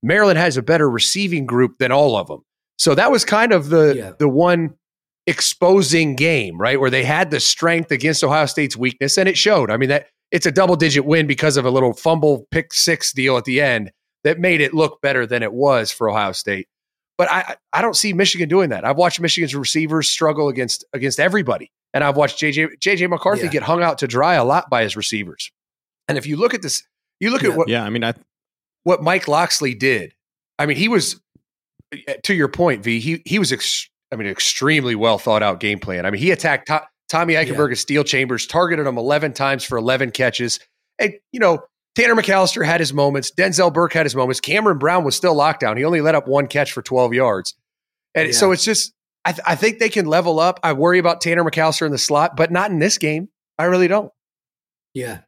Maryland 0.03 0.37
has 0.37 0.57
a 0.57 0.61
better 0.61 0.89
receiving 0.89 1.45
group 1.45 1.77
than 1.79 1.91
all 1.91 2.15
of 2.15 2.27
them. 2.27 2.41
So 2.77 2.95
that 2.95 3.11
was 3.11 3.25
kind 3.25 3.51
of 3.53 3.69
the 3.69 3.95
Yeah. 3.95 4.11
the 4.19 4.29
one 4.29 4.75
exposing 5.27 6.15
game, 6.15 6.57
right? 6.59 6.79
Where 6.79 6.89
they 6.89 7.03
had 7.03 7.31
the 7.31 7.39
strength 7.39 7.91
against 7.91 8.23
Ohio 8.23 8.45
State's 8.45 8.75
weakness, 8.75 9.17
and 9.17 9.29
it 9.29 9.37
showed. 9.37 9.69
I 9.71 9.77
mean, 9.77 9.89
that 9.89 10.07
it's 10.31 10.45
a 10.45 10.51
double 10.51 10.75
digit 10.75 11.05
win 11.05 11.27
because 11.27 11.57
of 11.57 11.65
a 11.65 11.71
little 11.71 11.93
fumble 11.93 12.47
pick 12.51 12.73
six 12.73 13.13
deal 13.13 13.37
at 13.37 13.45
the 13.45 13.61
end 13.61 13.91
that 14.23 14.39
made 14.39 14.61
it 14.61 14.73
look 14.73 15.01
better 15.01 15.25
than 15.25 15.43
it 15.43 15.53
was 15.53 15.91
for 15.91 16.09
Ohio 16.09 16.31
State. 16.31 16.67
But 17.17 17.29
I 17.31 17.55
I 17.73 17.81
don't 17.81 17.95
see 17.95 18.13
Michigan 18.13 18.49
doing 18.49 18.69
that. 18.69 18.85
I've 18.85 18.97
watched 18.97 19.19
Michigan's 19.19 19.55
receivers 19.55 20.07
struggle 20.09 20.49
against 20.49 20.85
against 20.93 21.19
everybody. 21.19 21.71
And 21.93 22.03
I've 22.03 22.15
watched 22.17 22.39
JJ 22.39 22.77
JJ 22.79 23.09
McCarthy 23.09 23.43
Yeah. 23.45 23.49
get 23.51 23.63
hung 23.63 23.81
out 23.83 23.97
to 23.99 24.07
dry 24.07 24.35
a 24.35 24.43
lot 24.43 24.69
by 24.69 24.83
his 24.83 24.95
receivers. 24.95 25.51
And 26.09 26.17
if 26.17 26.27
you 26.27 26.35
look 26.35 26.53
at 26.53 26.61
this, 26.61 26.83
you 27.21 27.29
look 27.31 27.43
Yeah. 27.43 27.49
at 27.51 27.57
what 27.57 27.69
Yeah, 27.69 27.83
I 27.83 27.89
mean, 27.89 28.03
I 28.03 28.13
what 28.83 29.01
Mike 29.01 29.27
Locksley 29.29 29.73
did. 29.75 30.13
I 30.57 30.65
mean, 30.65 30.75
he 30.75 30.87
was 30.89 31.21
eh, 31.93 32.15
to 32.23 32.33
your 32.33 32.47
point, 32.49 32.83
V. 32.83 32.99
He 32.99 33.21
he 33.25 33.39
was 33.39 33.53
ex, 33.53 33.87
I 34.11 34.15
mean, 34.17 34.27
extremely 34.27 34.95
well 34.95 35.17
thought 35.19 35.43
out 35.43 35.59
game 35.61 35.79
plan. 35.79 36.05
I 36.05 36.11
mean, 36.11 36.21
he 36.21 36.31
attacked 36.31 36.67
To- 36.67 36.85
Tommy 37.07 37.35
Eichenberg 37.35 37.71
at 37.71 37.77
Steele 37.77 38.03
Chambers, 38.03 38.45
targeted 38.45 38.85
him 38.85 38.97
eleven 38.97 39.31
times 39.33 39.63
for 39.63 39.77
eleven 39.77 40.11
catches, 40.11 40.59
and 40.99 41.13
you 41.31 41.39
know. 41.39 41.63
Tanner 41.95 42.15
McCalister 42.15 42.63
had 42.63 42.79
his 42.79 42.93
moments. 42.93 43.31
Denzel 43.31 43.73
Burke 43.73 43.91
had 43.93 44.05
his 44.05 44.15
moments. 44.15 44.39
Cameron 44.39 44.77
Brown 44.77 45.03
was 45.03 45.15
still 45.15 45.33
locked 45.33 45.59
down. 45.59 45.75
He 45.75 45.83
only 45.83 45.99
let 46.01 46.13
up 46.15 46.27
one 46.27 46.47
catch 46.47 46.71
for 46.71 46.81
12 46.83 47.13
yards. 47.13 47.55
And 48.15 48.27
Yeah. 48.27 48.33
so 48.33 48.51
it's 48.51 48.63
just, 48.63 48.93
I, 49.25 49.31
th- 49.33 49.43
I 49.45 49.55
think 49.55 49.79
they 49.79 49.89
can 49.89 50.05
level 50.05 50.39
up. 50.39 50.59
I 50.63 50.73
worry 50.73 50.99
about 50.99 51.19
Tanner 51.19 51.43
McCalister 51.43 51.85
in 51.85 51.91
the 51.91 51.97
slot, 51.97 52.37
but 52.37 52.51
not 52.51 52.69
in 52.71 52.77
this 52.79 52.99
game. 52.99 53.29
I 53.57 53.65
really 53.65 53.87
don't. 53.89 54.13
Yeah. 54.93 55.21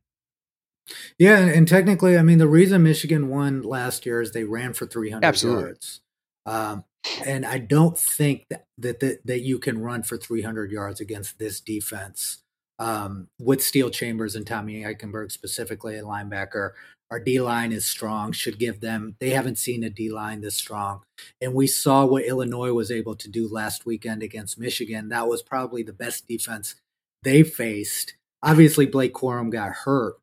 Yeah, 1.17 1.37
and, 1.37 1.67
technically, 1.67 2.17
I 2.17 2.21
mean, 2.21 2.37
the 2.37 2.47
reason 2.47 2.83
Michigan 2.83 3.29
won 3.29 3.61
last 3.61 4.05
year 4.05 4.21
is 4.21 4.31
they 4.31 4.43
ran 4.43 4.73
for 4.73 4.85
300 4.85 5.25
Absolutely. 5.25 5.63
yards. 5.63 6.01
Um, 6.45 6.83
and 7.25 7.45
I 7.45 7.57
don't 7.57 7.97
think 7.97 8.45
that, 8.49 8.65
that 8.77 8.99
that 8.99 9.25
that 9.25 9.41
you 9.41 9.59
can 9.59 9.81
run 9.81 10.03
for 10.03 10.17
300 10.17 10.71
yards 10.71 10.99
against 10.99 11.39
this 11.39 11.59
defense 11.59 12.43
um, 12.79 13.27
with 13.39 13.63
Steele 13.63 13.89
Chambers 13.89 14.35
and 14.35 14.45
Tommy 14.45 14.83
Eichenberg 14.83 15.31
specifically 15.31 15.97
a 15.97 16.03
linebacker. 16.03 16.71
Our 17.09 17.19
D 17.19 17.41
line 17.41 17.73
is 17.73 17.85
strong. 17.85 18.31
Should 18.31 18.57
give 18.57 18.79
them. 18.79 19.15
They 19.19 19.31
haven't 19.31 19.57
seen 19.57 19.83
a 19.83 19.89
D 19.89 20.09
line 20.09 20.41
this 20.41 20.55
strong, 20.55 21.01
and 21.41 21.53
we 21.53 21.67
saw 21.67 22.05
what 22.05 22.25
Illinois 22.25 22.71
was 22.71 22.89
able 22.89 23.15
to 23.15 23.29
do 23.29 23.47
last 23.47 23.85
weekend 23.85 24.23
against 24.23 24.59
Michigan. 24.59 25.09
That 25.09 25.27
was 25.27 25.41
probably 25.41 25.83
the 25.83 25.93
best 25.93 26.27
defense 26.27 26.75
they 27.23 27.43
faced. 27.43 28.15
Obviously, 28.41 28.85
Blake 28.85 29.13
Corum 29.13 29.51
got 29.51 29.71
hurt, 29.71 30.15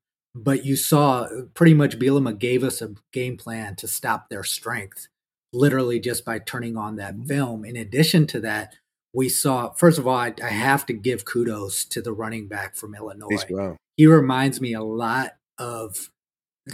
but 0.44 0.64
you 0.64 0.76
saw 0.76 1.26
pretty 1.54 1.74
much 1.74 1.98
Bielema 1.98 2.38
gave 2.38 2.62
us 2.62 2.80
a 2.80 2.94
game 3.12 3.36
plan 3.36 3.76
to 3.76 3.88
stop 3.88 4.28
their 4.28 4.44
strength, 4.44 5.08
literally 5.52 5.98
just 5.98 6.24
by 6.24 6.38
turning 6.38 6.76
on 6.76 6.96
that 6.96 7.14
film. 7.26 7.64
In 7.64 7.76
addition 7.76 8.26
to 8.28 8.40
that, 8.40 8.74
we 9.14 9.28
saw, 9.28 9.72
first 9.72 9.98
of 9.98 10.06
all, 10.06 10.16
I, 10.16 10.34
I 10.42 10.50
have 10.50 10.86
to 10.86 10.92
give 10.92 11.24
kudos 11.24 11.84
to 11.86 12.02
the 12.02 12.12
running 12.12 12.46
back 12.46 12.76
from 12.76 12.94
Illinois. 12.94 13.74
He 13.96 14.06
reminds 14.06 14.60
me 14.60 14.74
a 14.74 14.82
lot 14.82 15.32
of, 15.58 16.10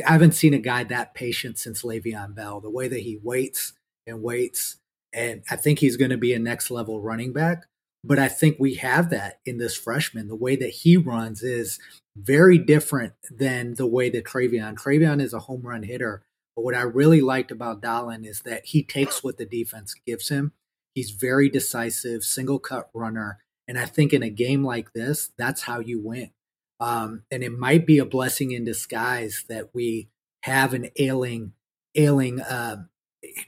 I 0.06 0.12
haven't 0.12 0.32
seen 0.32 0.52
a 0.52 0.58
guy 0.58 0.84
that 0.84 1.14
patient 1.14 1.58
since 1.58 1.82
Le'Veon 1.82 2.34
Bell, 2.34 2.60
the 2.60 2.70
way 2.70 2.88
that 2.88 3.00
he 3.00 3.18
waits 3.22 3.72
and 4.06 4.22
waits. 4.22 4.76
And 5.12 5.42
I 5.48 5.56
think 5.56 5.78
he's 5.78 5.96
going 5.96 6.10
to 6.10 6.18
be 6.18 6.34
a 6.34 6.38
next 6.38 6.70
level 6.70 7.00
running 7.00 7.32
back. 7.32 7.64
But 8.02 8.18
I 8.18 8.28
think 8.28 8.56
we 8.58 8.74
have 8.74 9.08
that 9.10 9.38
in 9.46 9.56
this 9.56 9.76
freshman. 9.76 10.28
The 10.28 10.36
way 10.36 10.56
that 10.56 10.70
he 10.70 10.96
runs 10.98 11.42
is 11.42 11.78
very 12.16 12.58
different 12.58 13.14
than 13.30 13.74
the 13.74 13.86
way 13.86 14.08
that 14.10 14.24
TreVeyon. 14.24 14.76
TreVeyon 14.76 15.20
is 15.20 15.32
a 15.32 15.40
home 15.40 15.62
run 15.62 15.82
hitter. 15.82 16.22
But 16.54 16.62
what 16.62 16.74
I 16.74 16.82
really 16.82 17.20
liked 17.20 17.50
about 17.50 17.82
Dallan 17.82 18.26
is 18.26 18.42
that 18.42 18.66
he 18.66 18.82
takes 18.82 19.24
what 19.24 19.38
the 19.38 19.46
defense 19.46 19.94
gives 20.06 20.28
him. 20.28 20.52
He's 20.94 21.10
very 21.10 21.48
decisive, 21.48 22.22
single 22.22 22.60
cut 22.60 22.88
runner. 22.94 23.38
And 23.66 23.78
I 23.78 23.86
think 23.86 24.12
in 24.12 24.22
a 24.22 24.30
game 24.30 24.62
like 24.62 24.92
this, 24.92 25.32
that's 25.36 25.62
how 25.62 25.80
you 25.80 26.00
win. 26.00 26.30
Um, 26.78 27.22
and 27.30 27.42
it 27.42 27.58
might 27.58 27.86
be 27.86 27.98
a 27.98 28.04
blessing 28.04 28.52
in 28.52 28.64
disguise 28.64 29.44
that 29.48 29.74
we 29.74 30.08
have 30.42 30.74
an 30.74 30.90
ailing, 30.98 31.52
ailing 31.94 32.40
uh, 32.40 32.84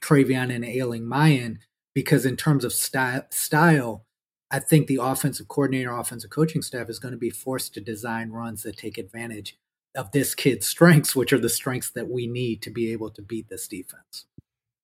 TreVeyon 0.00 0.54
and 0.54 0.64
ailing 0.64 1.04
Miyan, 1.04 1.58
because 1.94 2.26
in 2.26 2.36
terms 2.36 2.64
of 2.64 2.72
style, 2.72 3.26
style, 3.30 4.05
I 4.50 4.60
think 4.60 4.86
the 4.86 5.00
offensive 5.02 5.48
coordinator, 5.48 5.92
offensive 5.92 6.30
coaching 6.30 6.62
staff 6.62 6.88
is 6.88 6.98
going 6.98 7.12
to 7.12 7.18
be 7.18 7.30
forced 7.30 7.74
to 7.74 7.80
design 7.80 8.30
runs 8.30 8.62
that 8.62 8.76
take 8.76 8.96
advantage 8.96 9.58
of 9.96 10.12
this 10.12 10.34
kid's 10.34 10.66
strengths, 10.66 11.16
which 11.16 11.32
are 11.32 11.38
the 11.38 11.48
strengths 11.48 11.90
that 11.90 12.08
we 12.08 12.26
need 12.26 12.62
to 12.62 12.70
be 12.70 12.92
able 12.92 13.10
to 13.10 13.22
beat 13.22 13.48
this 13.48 13.66
defense. 13.66 14.26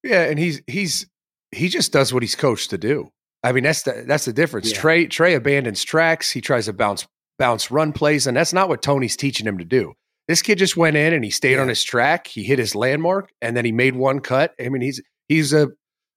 Yeah, 0.03 0.25
and 0.25 0.39
he's 0.39 0.63
he's 0.67 1.07
he 1.53 1.69
just 1.69 1.93
does 1.93 2.13
what 2.13 2.23
he's 2.23 2.35
coached 2.35 2.71
to 2.71 2.79
do. 2.79 3.11
I 3.45 3.53
mean, 3.53 3.65
that's 3.65 3.83
the 3.83 4.05
that's 4.07 4.25
the 4.25 4.33
difference. 4.33 4.73
Yeah. 4.73 4.79
Trey 4.79 5.07
Trey 5.07 5.35
abandons 5.35 5.85
tracks. 5.85 6.31
He 6.31 6.41
tries 6.41 6.67
to 6.67 6.73
bounce 6.73 7.07
bounce 7.39 7.71
run 7.71 7.93
plays, 7.93 8.27
and 8.27 8.37
that's 8.37 8.53
not 8.53 8.69
what 8.69 8.83
Tony's 8.83 9.17
teaching 9.17 9.47
him 9.47 9.59
to 9.59 9.65
do. 9.65 9.93
This 10.29 10.43
kid 10.43 10.59
just 10.59 10.77
went 10.77 10.97
in 10.97 11.13
and 11.13 11.25
he 11.25 11.31
stayed 11.31 11.59
on 11.59 11.69
his 11.69 11.83
track. 11.83 12.27
He 12.27 12.43
hit 12.45 12.59
his 12.59 12.75
landmark, 12.75 13.31
and 13.41 13.57
then 13.57 13.65
he 13.65 13.73
made 13.73 13.95
one 13.95 14.21
cut. 14.21 14.55
I 14.61 14.69
mean, 14.69 14.83
he's 14.83 15.01
he's 15.29 15.53
a 15.53 15.69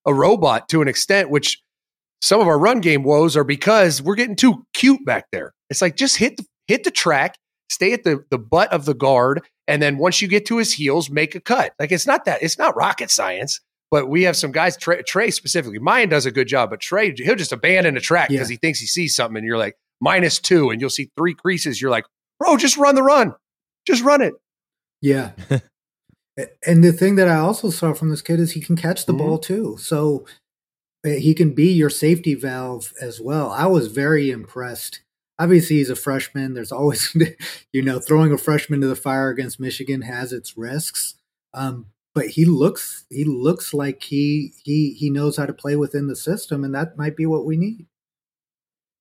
a 0.06 0.14
robot 0.14 0.70
to 0.70 0.82
an 0.82 0.88
extent, 0.88 1.30
which 1.30 1.62
some 2.22 2.40
of 2.42 2.48
our 2.48 2.58
run 2.60 2.82
game 2.82 3.04
woes 3.04 3.36
are 3.38 3.44
because 3.44 4.02
we're 4.02 4.16
getting 4.16 4.36
too 4.36 4.66
cute 4.74 5.04
back 5.06 5.26
there. 5.32 5.54
It's 5.70 5.82
like 5.82 5.96
just 5.96 6.18
hit 6.18 6.38
the, 6.38 6.46
hit 6.68 6.84
the 6.84 6.92
track, 6.92 7.36
stay 7.70 7.94
at 7.94 8.04
the 8.04 8.24
the 8.32 8.38
butt 8.40 8.72
of 8.74 8.86
the 8.86 8.94
guard, 8.96 9.42
and 9.68 9.82
then 9.82 9.98
once 9.98 10.22
you 10.22 10.28
get 10.28 10.46
to 10.48 10.58
his 10.58 10.74
heels, 10.74 11.10
make 11.10 11.36
a 11.36 11.40
cut. 11.40 11.74
Like 11.80 11.92
it's 11.92 12.08
not 12.08 12.26
that 12.26 12.42
it's 12.44 12.58
not 12.58 12.76
rocket 12.76 13.12
science. 13.12 13.60
But 13.92 14.10
we 14.10 14.24
have 14.24 14.36
some 14.36 14.52
guys, 14.52 14.76
Trey, 14.76 15.04
Trey 15.04 15.30
specifically. 15.30 15.78
Miyan 15.80 16.10
does 16.10 16.26
a 16.26 16.32
good 16.32 16.48
job, 16.48 16.72
but 16.72 16.80
Trey, 16.82 17.14
he'll 17.16 17.36
just 17.36 17.52
abandon 17.52 17.96
a 17.96 18.00
track 18.02 18.30
because 18.30 18.50
Yeah. 18.50 18.56
he 18.56 18.58
thinks 18.58 18.80
he 18.80 18.88
sees 18.88 19.16
something, 19.16 19.38
and 19.38 19.46
you're 19.46 19.60
like 19.60 19.76
minus 20.02 20.40
two, 20.40 20.72
and 20.72 20.82
you'll 20.82 20.90
see 20.90 21.12
three 21.16 21.36
creases. 21.36 21.80
You're 21.80 21.92
like, 21.92 22.06
bro, 22.40 22.58
just 22.58 22.78
run 22.78 22.96
the 22.96 23.04
run, 23.04 23.36
just 23.88 24.04
run 24.04 24.22
it. 24.22 24.34
Yeah. 25.02 25.32
And 26.68 26.84
the 26.84 26.92
thing 26.92 27.16
that 27.16 27.30
I 27.30 27.38
also 27.38 27.70
saw 27.70 27.94
from 27.94 28.10
this 28.10 28.22
kid 28.22 28.42
is 28.42 28.52
he 28.52 28.60
can 28.60 28.76
catch 28.76 29.06
the 29.06 29.14
Mhm. 29.14 29.18
ball 29.20 29.38
too. 29.38 29.78
So 29.80 30.26
he 31.14 31.34
can 31.34 31.54
be 31.54 31.72
your 31.72 31.90
safety 31.90 32.34
valve 32.34 32.94
as 33.02 33.22
well. 33.22 33.50
I 33.52 33.68
was 33.68 33.88
very 33.88 34.32
impressed. 34.32 35.02
Obviously, 35.38 35.78
he's 35.78 35.90
a 35.90 35.96
freshman. 35.96 36.54
There's 36.54 36.72
always, 36.72 37.16
you 37.74 37.82
know, 37.82 38.00
throwing 38.00 38.32
a 38.32 38.38
freshman 38.38 38.82
to 38.82 38.88
the 38.88 38.96
fire 38.96 39.30
against 39.30 39.60
Michigan 39.60 40.02
has 40.02 40.34
its 40.34 40.58
risks. 40.58 41.16
Um, 41.54 41.88
but 42.14 42.28
he 42.28 42.46
looks, 42.46 43.06
he 43.10 43.26
looks 43.26 43.74
like 43.74 44.04
he 44.04 44.54
he 44.64 44.94
he 44.94 45.10
knows 45.10 45.36
how 45.36 45.46
to 45.46 45.54
play 45.54 45.76
within 45.76 46.08
the 46.08 46.16
system, 46.16 46.64
and 46.64 46.74
that 46.74 46.98
might 46.98 47.18
be 47.18 47.26
what 47.26 47.46
we 47.46 47.58
need. 47.58 47.88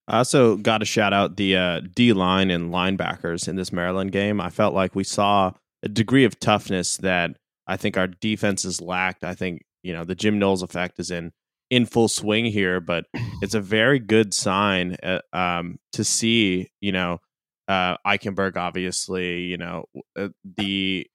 I 0.07 0.19
also 0.19 0.57
got 0.57 0.79
to 0.79 0.85
shout 0.85 1.13
out 1.13 1.37
the 1.37 1.55
uh, 1.55 1.81
D 1.95 2.13
line 2.13 2.51
and 2.51 2.71
linebackers 2.71 3.47
in 3.47 3.55
this 3.55 3.71
Maryland 3.71 4.11
game. 4.11 4.39
I 4.39 4.49
felt 4.49 4.75
like 4.75 4.93
we 4.93 5.03
saw 5.03 5.53
a 5.81 5.89
degree 5.89 6.25
of 6.25 6.39
toughness 6.39 6.97
that 6.97 7.37
I 7.65 7.77
think 7.77 7.97
our 7.97 8.07
defenses 8.07 8.81
lacked. 8.81 9.23
I 9.23 9.33
think 9.33 9.63
you 9.81 9.93
know 9.93 10.03
the 10.03 10.15
Jim 10.15 10.37
Knowles 10.37 10.61
effect 10.61 10.99
is 10.99 11.09
in 11.09 11.31
in 11.69 11.85
full 11.85 12.07
swing 12.07 12.45
here, 12.45 12.79
but 12.79 13.05
it's 13.41 13.55
a 13.55 13.61
very 13.61 13.99
good 13.99 14.33
sign 14.33 14.95
uh, 15.03 15.19
um, 15.33 15.77
to 15.93 16.03
see. 16.03 16.69
You 16.81 16.91
know, 16.91 17.19
uh, 17.67 17.97
Eichenberg, 18.05 18.57
obviously, 18.57 19.41
you 19.41 19.57
know 19.57 19.85
uh, 20.17 20.29
the 20.57 21.07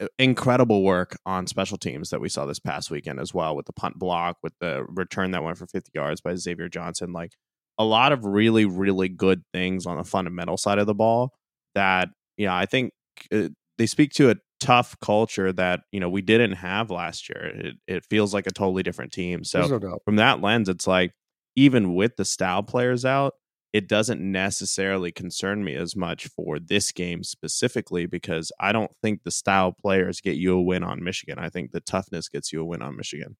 uh, 0.00 0.06
incredible 0.18 0.82
work 0.82 1.16
on 1.26 1.46
special 1.46 1.78
teams 1.78 2.10
that 2.10 2.20
we 2.20 2.28
saw 2.28 2.46
this 2.46 2.58
past 2.58 2.90
weekend 2.90 3.18
as 3.18 3.32
well 3.34 3.56
with 3.56 3.66
the 3.66 3.72
punt 3.72 3.98
block, 3.98 4.36
with 4.42 4.52
the 4.60 4.84
return 4.88 5.30
that 5.32 5.42
went 5.42 5.58
for 5.58 5.66
50 5.66 5.90
yards 5.94 6.20
by 6.20 6.34
Xavier 6.34 6.68
Johnson. 6.68 7.12
Like 7.12 7.32
a 7.78 7.84
lot 7.84 8.12
of 8.12 8.24
really, 8.24 8.66
really 8.66 9.08
good 9.08 9.42
things 9.52 9.86
on 9.86 9.96
the 9.96 10.04
fundamental 10.04 10.56
side 10.56 10.78
of 10.78 10.86
the 10.86 10.94
ball 10.94 11.32
that, 11.74 12.10
yeah, 12.36 12.54
I 12.54 12.66
think 12.66 12.92
uh, 13.32 13.48
they 13.78 13.86
speak 13.86 14.12
to 14.12 14.30
a 14.30 14.34
tough 14.60 14.98
culture 15.00 15.52
that, 15.52 15.80
you 15.92 16.00
know, 16.00 16.08
we 16.08 16.22
didn't 16.22 16.52
have 16.52 16.90
last 16.90 17.28
year. 17.28 17.52
It, 17.54 17.76
it 17.86 18.04
feels 18.04 18.32
like 18.34 18.46
a 18.46 18.52
totally 18.52 18.82
different 18.82 19.12
team. 19.12 19.44
So 19.44 19.66
no 19.66 19.98
from 20.04 20.16
that 20.16 20.40
lens, 20.40 20.68
it's 20.68 20.86
like 20.86 21.12
even 21.56 21.94
with 21.94 22.16
the 22.16 22.24
style 22.24 22.62
players 22.62 23.04
out, 23.04 23.34
it 23.72 23.88
doesn't 23.88 24.20
necessarily 24.20 25.12
concern 25.12 25.62
me 25.62 25.74
as 25.74 25.94
much 25.94 26.26
for 26.28 26.58
this 26.58 26.90
game 26.92 27.22
specifically 27.22 28.06
because 28.06 28.50
I 28.58 28.72
don't 28.72 28.90
think 29.02 29.22
the 29.22 29.30
style 29.30 29.72
players 29.72 30.20
get 30.20 30.36
you 30.36 30.56
a 30.56 30.62
win 30.62 30.82
on 30.82 31.04
Michigan. 31.04 31.38
I 31.38 31.50
think 31.50 31.70
the 31.70 31.80
toughness 31.80 32.28
gets 32.28 32.52
you 32.52 32.60
a 32.60 32.64
win 32.64 32.82
on 32.82 32.96
Michigan. 32.96 33.36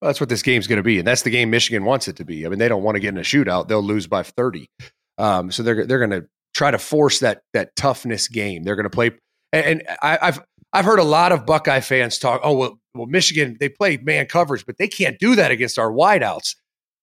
Well, 0.00 0.08
that's 0.08 0.20
what 0.20 0.28
this 0.28 0.42
game's 0.42 0.66
going 0.66 0.78
to 0.78 0.82
be, 0.82 0.98
and 0.98 1.06
that's 1.06 1.22
the 1.22 1.30
game 1.30 1.50
Michigan 1.50 1.84
wants 1.84 2.08
it 2.08 2.16
to 2.16 2.24
be. 2.24 2.46
I 2.46 2.48
mean, 2.48 2.58
they 2.58 2.68
don't 2.68 2.82
want 2.82 2.96
to 2.96 3.00
get 3.00 3.10
in 3.10 3.18
a 3.18 3.22
shootout; 3.22 3.68
they'll 3.68 3.82
lose 3.82 4.06
by 4.06 4.22
thirty. 4.22 4.70
Um, 5.18 5.50
so 5.50 5.62
they're 5.62 5.86
they're 5.86 5.98
going 5.98 6.22
to 6.22 6.26
try 6.54 6.70
to 6.70 6.78
force 6.78 7.20
that 7.20 7.42
that 7.52 7.76
toughness 7.76 8.28
game. 8.28 8.62
They're 8.62 8.76
going 8.76 8.84
to 8.84 8.90
play, 8.90 9.12
and, 9.52 9.66
and 9.66 9.82
I, 10.02 10.18
I've 10.22 10.40
I've 10.72 10.84
heard 10.84 10.98
a 10.98 11.04
lot 11.04 11.32
of 11.32 11.46
Buckeye 11.46 11.80
fans 11.80 12.18
talk. 12.18 12.40
Oh 12.44 12.54
well, 12.54 12.80
well 12.94 13.06
Michigan 13.06 13.56
they 13.58 13.68
play 13.68 13.96
man 13.96 14.26
coverage, 14.26 14.64
but 14.66 14.78
they 14.78 14.88
can't 14.88 15.18
do 15.18 15.36
that 15.36 15.50
against 15.50 15.78
our 15.78 15.90
wideouts. 15.90 16.56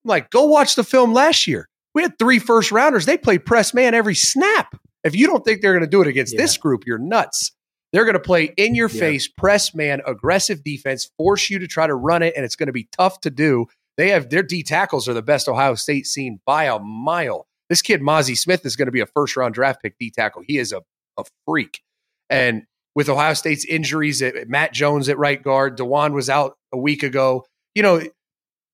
I'm 0.06 0.10
like, 0.10 0.30
go 0.30 0.46
watch 0.46 0.76
the 0.76 0.84
film 0.84 1.14
last 1.14 1.48
year. 1.48 1.68
We 1.94 2.02
had 2.02 2.18
three 2.20 2.40
first 2.40 2.72
rounders. 2.72 3.06
They 3.06 3.18
played 3.18 3.46
press 3.46 3.74
man 3.74 3.94
every 3.94 4.16
snap. 4.16 4.76
If 5.04 5.16
you 5.16 5.28
don't 5.28 5.44
think 5.44 5.62
they're 5.62 5.74
going 5.74 5.86
to 5.86 5.90
do 5.90 6.02
it 6.02 6.08
against 6.08 6.34
yeah. 6.34 6.42
this 6.42 6.58
group, 6.58 6.84
you're 6.86 6.98
nuts. 6.98 7.52
They're 7.94 8.06
going 8.06 8.14
to 8.14 8.20
play 8.20 8.54
in 8.58 8.76
your 8.76 8.90
yeah. 8.90 9.00
face, 9.00 9.28
press 9.28 9.74
man, 9.74 10.02
aggressive 10.06 10.64
defense, 10.64 11.10
force 11.18 11.50
you 11.50 11.60
to 11.60 11.68
try 11.68 11.88
to 11.88 11.96
run 11.96 12.22
it, 12.22 12.34
and 12.36 12.44
it's 12.44 12.56
going 12.56 12.68
to 12.68 12.74
be 12.74 12.90
tough 12.92 13.22
to 13.22 13.30
do. 13.30 13.66
They 13.96 14.10
have 14.10 14.30
their 14.30 14.44
D 14.44 14.64
tackles 14.64 15.08
are 15.08 15.14
the 15.14 15.22
best 15.22 15.48
Ohio 15.48 15.76
State 15.76 16.06
seen 16.06 16.40
by 16.46 16.66
a 16.66 16.80
mile. 16.80 17.48
This 17.70 17.82
kid, 17.82 18.02
Mazi 18.02 18.38
Smith, 18.38 18.66
is 18.66 18.76
going 18.76 18.86
to 18.86 18.92
be 18.92 19.00
a 19.00 19.08
first 19.08 19.36
round 19.36 19.54
draft 19.54 19.82
pick 19.82 19.98
D 20.00 20.12
tackle. 20.12 20.44
He 20.46 20.58
is 20.58 20.72
a, 20.72 20.82
a 21.18 21.24
freak. 21.46 21.82
And 22.30 22.64
with 22.98 23.10
Ohio 23.10 23.36
State's 23.36 23.64
injuries, 23.64 24.24
at 24.24 24.50
Matt 24.50 24.74
Jones 24.74 25.08
at 25.08 25.20
right 25.20 25.42
guard, 25.42 25.76
Dewan 25.76 26.14
was 26.14 26.32
out 26.32 26.58
a 26.74 26.78
week 26.80 27.04
ago. 27.04 27.46
You 27.76 27.84
know, 27.84 28.02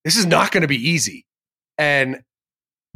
this 0.06 0.16
is 0.16 0.26
not 0.26 0.54
going 0.54 0.62
to 0.62 0.68
be 0.68 0.78
easy. 0.78 1.26
And 1.78 2.22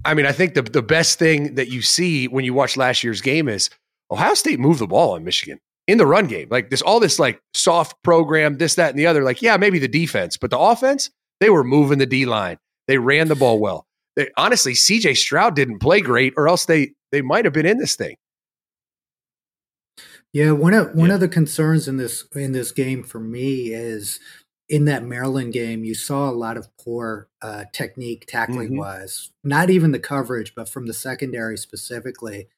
I 0.06 0.14
mean, 0.14 0.26
I 0.26 0.32
think 0.32 0.54
the, 0.54 0.62
the 0.62 0.82
best 0.82 1.20
thing 1.20 1.56
that 1.56 1.68
you 1.68 1.82
see 1.82 2.30
when 2.30 2.46
you 2.46 2.54
watch 2.54 2.78
last 2.78 3.04
year's 3.04 3.20
game 3.20 3.50
is 3.50 3.70
Ohio 4.10 4.36
State 4.36 4.58
moved 4.58 4.80
the 4.80 4.88
ball 4.88 5.16
on 5.16 5.26
Michigan 5.26 5.60
in 5.86 5.98
the 5.98 6.06
run 6.06 6.28
game. 6.28 6.48
Like 6.50 6.70
this, 6.70 6.82
all 6.82 7.02
this 7.02 7.20
like 7.20 7.42
soft 7.54 8.02
program, 8.04 8.58
this, 8.58 8.76
that, 8.76 8.92
and 8.92 8.98
the 8.98 9.08
other. 9.08 9.22
Like, 9.22 9.42
yeah, 9.42 9.58
maybe 9.58 9.80
the 9.80 9.90
defense, 9.90 10.38
but 10.38 10.50
the 10.50 10.58
offense, 10.58 11.10
they 11.42 11.50
were 11.50 11.66
moving 11.66 11.98
the 11.98 12.06
D 12.06 12.26
line. 12.26 12.58
They 12.88 13.00
ran 13.00 13.28
the 13.28 13.36
ball 13.36 13.60
well. 13.60 13.86
They, 14.16 14.30
honestly, 14.38 14.72
CJ 14.72 15.18
Stroud 15.18 15.58
didn't 15.58 15.80
play 15.80 16.00
great, 16.00 16.36
or 16.38 16.48
else 16.48 16.68
they 16.68 16.94
they 17.12 17.22
might 17.22 17.44
have 17.44 17.54
been 17.54 17.66
in 17.66 17.80
this 17.80 17.98
thing. 17.98 18.16
Yeah, 20.38 20.52
one 20.52 20.76
of 20.76 20.94
one 20.94 21.10
yeah. 21.10 21.16
of 21.16 21.20
the 21.20 21.28
concerns 21.28 21.88
in 21.88 21.98
this 21.98 22.24
in 22.36 22.52
this 22.52 22.72
game 22.72 23.02
for 23.02 23.20
me 23.20 23.74
is 23.74 24.20
in 24.70 24.86
that 24.86 25.04
Maryland 25.04 25.52
game, 25.52 25.84
you 25.84 25.96
saw 25.96 26.30
a 26.30 26.32
lot 26.32 26.58
of 26.58 26.68
poor 26.78 27.28
uh, 27.42 27.64
technique 27.74 28.26
tackling 28.28 28.68
mm-hmm. 28.68 28.78
wise. 28.78 29.32
Not 29.44 29.72
even 29.72 29.94
the 29.94 30.00
coverage, 30.00 30.54
but 30.54 30.70
from 30.70 30.86
the 30.86 30.94
secondary 30.94 31.58
specifically, 31.58 32.50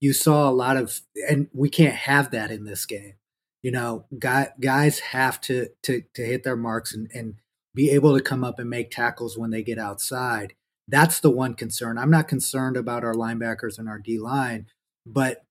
you 0.00 0.14
saw 0.14 0.48
a 0.48 0.50
lot 0.50 0.78
of, 0.78 1.02
and 1.28 1.48
we 1.52 1.68
can't 1.68 1.94
have 1.94 2.30
that 2.30 2.50
in 2.50 2.64
this 2.64 2.86
game. 2.86 3.16
You 3.62 3.70
know, 3.70 4.06
guy, 4.18 4.52
guys 4.58 5.00
have 5.00 5.38
to 5.42 5.68
to 5.82 6.04
to 6.14 6.24
hit 6.24 6.42
their 6.42 6.56
marks 6.56 6.94
and 6.94 7.10
and 7.12 7.34
be 7.74 7.90
able 7.90 8.16
to 8.16 8.22
come 8.22 8.44
up 8.44 8.58
and 8.58 8.70
make 8.70 8.90
tackles 8.90 9.36
when 9.36 9.50
they 9.50 9.62
get 9.62 9.78
outside. 9.78 10.54
That's 10.88 11.20
the 11.20 11.30
one 11.30 11.52
concern. 11.52 11.98
I'm 11.98 12.10
not 12.10 12.28
concerned 12.28 12.78
about 12.78 13.04
our 13.04 13.12
linebackers 13.12 13.78
and 13.78 13.90
our 13.90 13.98
D 13.98 14.18
line, 14.18 14.68
but 15.04 15.42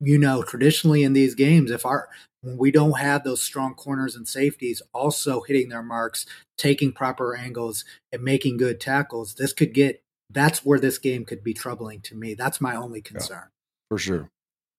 you 0.00 0.18
know, 0.18 0.42
traditionally 0.42 1.02
in 1.02 1.12
these 1.12 1.34
games, 1.34 1.70
if 1.70 1.84
our 1.84 2.08
when 2.42 2.56
we 2.56 2.70
don't 2.70 2.98
have 2.98 3.24
those 3.24 3.42
strong 3.42 3.74
corners 3.74 4.14
and 4.14 4.28
safeties 4.28 4.80
also 4.94 5.40
hitting 5.40 5.68
their 5.68 5.82
marks, 5.82 6.24
taking 6.56 6.92
proper 6.92 7.36
angles, 7.36 7.84
and 8.12 8.22
making 8.22 8.56
good 8.56 8.80
tackles, 8.80 9.34
this 9.34 9.52
could 9.52 9.74
get 9.74 10.02
that's 10.30 10.64
where 10.64 10.78
this 10.78 10.98
game 10.98 11.24
could 11.24 11.42
be 11.42 11.54
troubling 11.54 12.00
to 12.02 12.14
me. 12.14 12.34
That's 12.34 12.60
my 12.60 12.76
only 12.76 13.00
concern. 13.00 13.44
Yeah, 13.44 13.88
for 13.90 13.98
sure. 13.98 14.30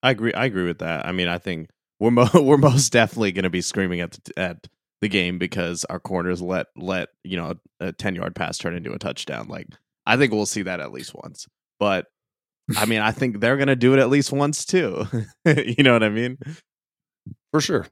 I 0.01 0.11
agree. 0.11 0.33
I 0.33 0.45
agree 0.45 0.65
with 0.65 0.79
that. 0.79 1.05
I 1.05 1.11
mean, 1.11 1.27
I 1.27 1.37
think 1.37 1.69
we're 1.99 2.11
mo- 2.11 2.29
we're 2.35 2.57
most 2.57 2.91
definitely 2.91 3.31
going 3.31 3.43
to 3.43 3.49
be 3.49 3.61
screaming 3.61 4.01
at 4.01 4.11
the, 4.11 4.39
at 4.39 4.67
the 5.01 5.09
game 5.09 5.37
because 5.37 5.85
our 5.85 5.99
corners 5.99 6.41
let 6.41 6.67
let 6.75 7.09
you 7.23 7.37
know 7.37 7.55
a 7.79 7.91
ten 7.91 8.15
yard 8.15 8.35
pass 8.35 8.57
turn 8.57 8.75
into 8.75 8.93
a 8.93 8.99
touchdown. 8.99 9.47
Like 9.47 9.67
I 10.05 10.17
think 10.17 10.31
we'll 10.31 10.45
see 10.45 10.63
that 10.63 10.79
at 10.79 10.91
least 10.91 11.13
once. 11.13 11.47
But 11.79 12.07
I 12.77 12.85
mean, 12.85 13.01
I 13.01 13.11
think 13.11 13.39
they're 13.39 13.57
going 13.57 13.67
to 13.67 13.75
do 13.75 13.93
it 13.93 13.99
at 13.99 14.09
least 14.09 14.31
once 14.31 14.65
too. 14.65 15.05
you 15.45 15.83
know 15.83 15.93
what 15.93 16.03
I 16.03 16.09
mean? 16.09 16.37
for 17.51 17.61
sure. 17.61 17.87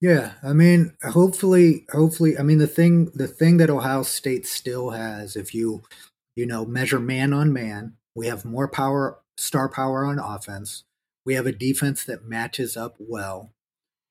Yeah, 0.00 0.32
I 0.42 0.52
mean, 0.52 0.96
hopefully, 1.02 1.86
hopefully, 1.92 2.36
I 2.36 2.42
mean 2.42 2.58
the 2.58 2.66
thing, 2.66 3.12
the 3.14 3.28
thing 3.28 3.58
that 3.58 3.70
Ohio 3.70 4.02
State 4.02 4.46
still 4.46 4.90
has, 4.90 5.36
if 5.36 5.54
you, 5.54 5.82
you 6.34 6.44
know, 6.44 6.64
measure 6.64 6.98
man 6.98 7.32
on 7.32 7.52
man, 7.52 7.94
we 8.16 8.26
have 8.26 8.44
more 8.44 8.66
power, 8.66 9.20
star 9.36 9.68
power 9.68 10.04
on 10.04 10.18
offense. 10.18 10.82
We 11.24 11.34
have 11.34 11.46
a 11.46 11.52
defense 11.52 12.02
that 12.04 12.24
matches 12.24 12.76
up 12.76 12.96
well. 12.98 13.52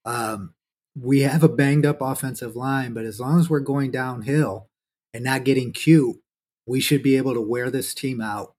Um, 0.05 0.53
we 0.97 1.21
have 1.21 1.43
a 1.43 1.49
banged 1.49 1.85
up 1.85 1.99
offensive 1.99 2.55
line, 2.55 2.93
but 2.93 3.03
as 3.03 3.19
long 3.19 3.39
as 3.39 3.49
we're 3.49 3.59
going 3.59 3.91
downhill 3.91 4.67
and 5.13 5.25
not 5.25 5.43
getting 5.43 5.73
cute, 5.73 6.17
we 6.65 6.79
should 6.79 7.03
be 7.03 7.17
able 7.17 7.33
to 7.33 7.41
wear 7.41 7.69
this 7.69 7.93
team 7.93 8.21
out 8.21 8.53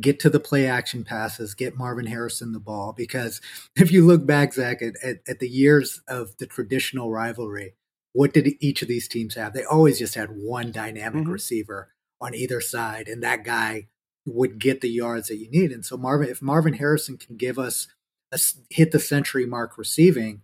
get 0.00 0.20
to 0.20 0.30
the 0.30 0.40
play 0.40 0.66
action 0.66 1.04
passes, 1.04 1.54
get 1.54 1.76
Marvin 1.76 2.06
Harrison 2.06 2.52
the 2.52 2.60
ball. 2.60 2.92
Because 2.96 3.40
if 3.76 3.90
you 3.90 4.06
look 4.06 4.26
back, 4.26 4.54
Zach, 4.54 4.82
at, 4.82 4.94
at, 5.02 5.18
at, 5.28 5.38
the 5.38 5.48
years 5.48 6.00
of 6.08 6.36
the 6.38 6.46
traditional 6.46 7.10
rivalry, 7.10 7.74
what 8.12 8.32
did 8.32 8.54
each 8.60 8.82
of 8.82 8.88
these 8.88 9.08
teams 9.08 9.34
have? 9.34 9.52
They 9.52 9.64
always 9.64 9.98
just 9.98 10.14
had 10.14 10.30
one 10.30 10.72
dynamic 10.72 11.22
mm-hmm. 11.22 11.32
receiver 11.32 11.92
on 12.20 12.34
either 12.34 12.60
side, 12.60 13.08
and 13.08 13.22
that 13.22 13.44
guy 13.44 13.88
would 14.24 14.58
get 14.58 14.80
the 14.80 14.90
yards 14.90 15.28
that 15.28 15.36
you 15.36 15.50
need. 15.50 15.70
And 15.70 15.84
so 15.84 15.96
Marvin, 15.96 16.28
if 16.28 16.42
Marvin 16.42 16.74
Harrison 16.74 17.16
can 17.16 17.36
give 17.36 17.58
us 17.58 17.88
a, 18.32 18.40
hit 18.70 18.90
the 18.90 18.98
century 18.98 19.46
mark 19.46 19.78
receiving, 19.78 20.42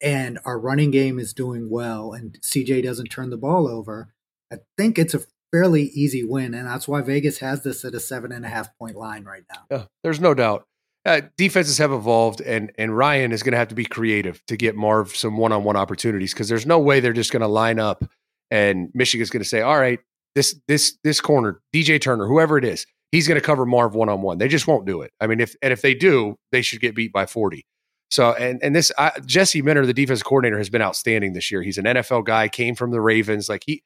and 0.00 0.38
our 0.44 0.58
running 0.58 0.90
game 0.90 1.18
is 1.18 1.32
doing 1.32 1.70
well, 1.70 2.12
and 2.12 2.40
CJ 2.40 2.82
doesn't 2.82 3.06
turn 3.06 3.30
the 3.30 3.36
ball 3.36 3.68
over, 3.68 4.12
I 4.52 4.56
think 4.76 4.98
it's 4.98 5.14
a 5.14 5.20
fairly 5.52 5.84
easy 5.94 6.24
win, 6.24 6.54
and 6.54 6.66
that's 6.66 6.88
why 6.88 7.02
Vegas 7.02 7.38
has 7.38 7.62
this 7.62 7.84
at 7.84 7.94
a 7.94 8.00
seven 8.00 8.32
and 8.32 8.44
a 8.44 8.48
half 8.48 8.76
point 8.78 8.96
line 8.96 9.24
right 9.24 9.44
now. 9.52 9.66
Yeah, 9.70 9.84
there's 10.02 10.20
no 10.20 10.34
doubt. 10.34 10.66
Uh, 11.04 11.20
defenses 11.36 11.78
have 11.78 11.92
evolved, 11.92 12.40
and 12.40 12.72
and 12.78 12.96
Ryan 12.96 13.32
is 13.32 13.42
going 13.42 13.52
to 13.52 13.58
have 13.58 13.68
to 13.68 13.74
be 13.74 13.84
creative 13.84 14.44
to 14.46 14.56
get 14.56 14.74
Marv 14.74 15.14
some 15.14 15.36
one 15.36 15.52
on 15.52 15.64
one 15.64 15.76
opportunities 15.76 16.32
because 16.32 16.48
there's 16.48 16.66
no 16.66 16.78
way 16.78 17.00
they're 17.00 17.12
just 17.12 17.32
going 17.32 17.42
to 17.42 17.48
line 17.48 17.78
up 17.78 18.04
and 18.52 18.90
Michigan's 18.92 19.30
going 19.30 19.42
to 19.42 19.48
say, 19.48 19.62
all 19.62 19.78
right, 19.78 19.98
this 20.34 20.60
this 20.68 20.98
this 21.02 21.22
corner, 21.22 21.62
DJ 21.74 21.98
Turner, 21.98 22.26
whoever 22.26 22.58
it 22.58 22.64
is, 22.64 22.86
he's 23.10 23.26
going 23.26 23.40
to 23.40 23.44
cover 23.44 23.64
Marv 23.64 23.94
one 23.94 24.10
on 24.10 24.20
one. 24.20 24.36
They 24.36 24.46
just 24.46 24.66
won't 24.66 24.84
do 24.84 25.00
it. 25.00 25.10
I 25.20 25.26
mean, 25.26 25.40
if 25.40 25.56
and 25.62 25.72
if 25.72 25.80
they 25.80 25.94
do, 25.94 26.36
they 26.52 26.60
should 26.60 26.80
get 26.80 26.94
beat 26.94 27.12
by 27.12 27.24
forty. 27.24 27.64
So 28.10 28.32
and 28.32 28.62
and 28.62 28.76
this 28.76 28.92
uh, 28.98 29.10
Jesse 29.24 29.62
Minter, 29.62 29.86
the 29.86 29.94
defense 29.94 30.22
coordinator, 30.22 30.58
has 30.58 30.68
been 30.68 30.82
outstanding 30.82 31.32
this 31.32 31.50
year. 31.50 31.62
He's 31.62 31.78
an 31.78 31.86
NFL 31.86 32.26
guy, 32.26 32.48
came 32.48 32.74
from 32.74 32.90
the 32.90 33.00
Ravens. 33.00 33.48
Like 33.48 33.62
he 33.66 33.82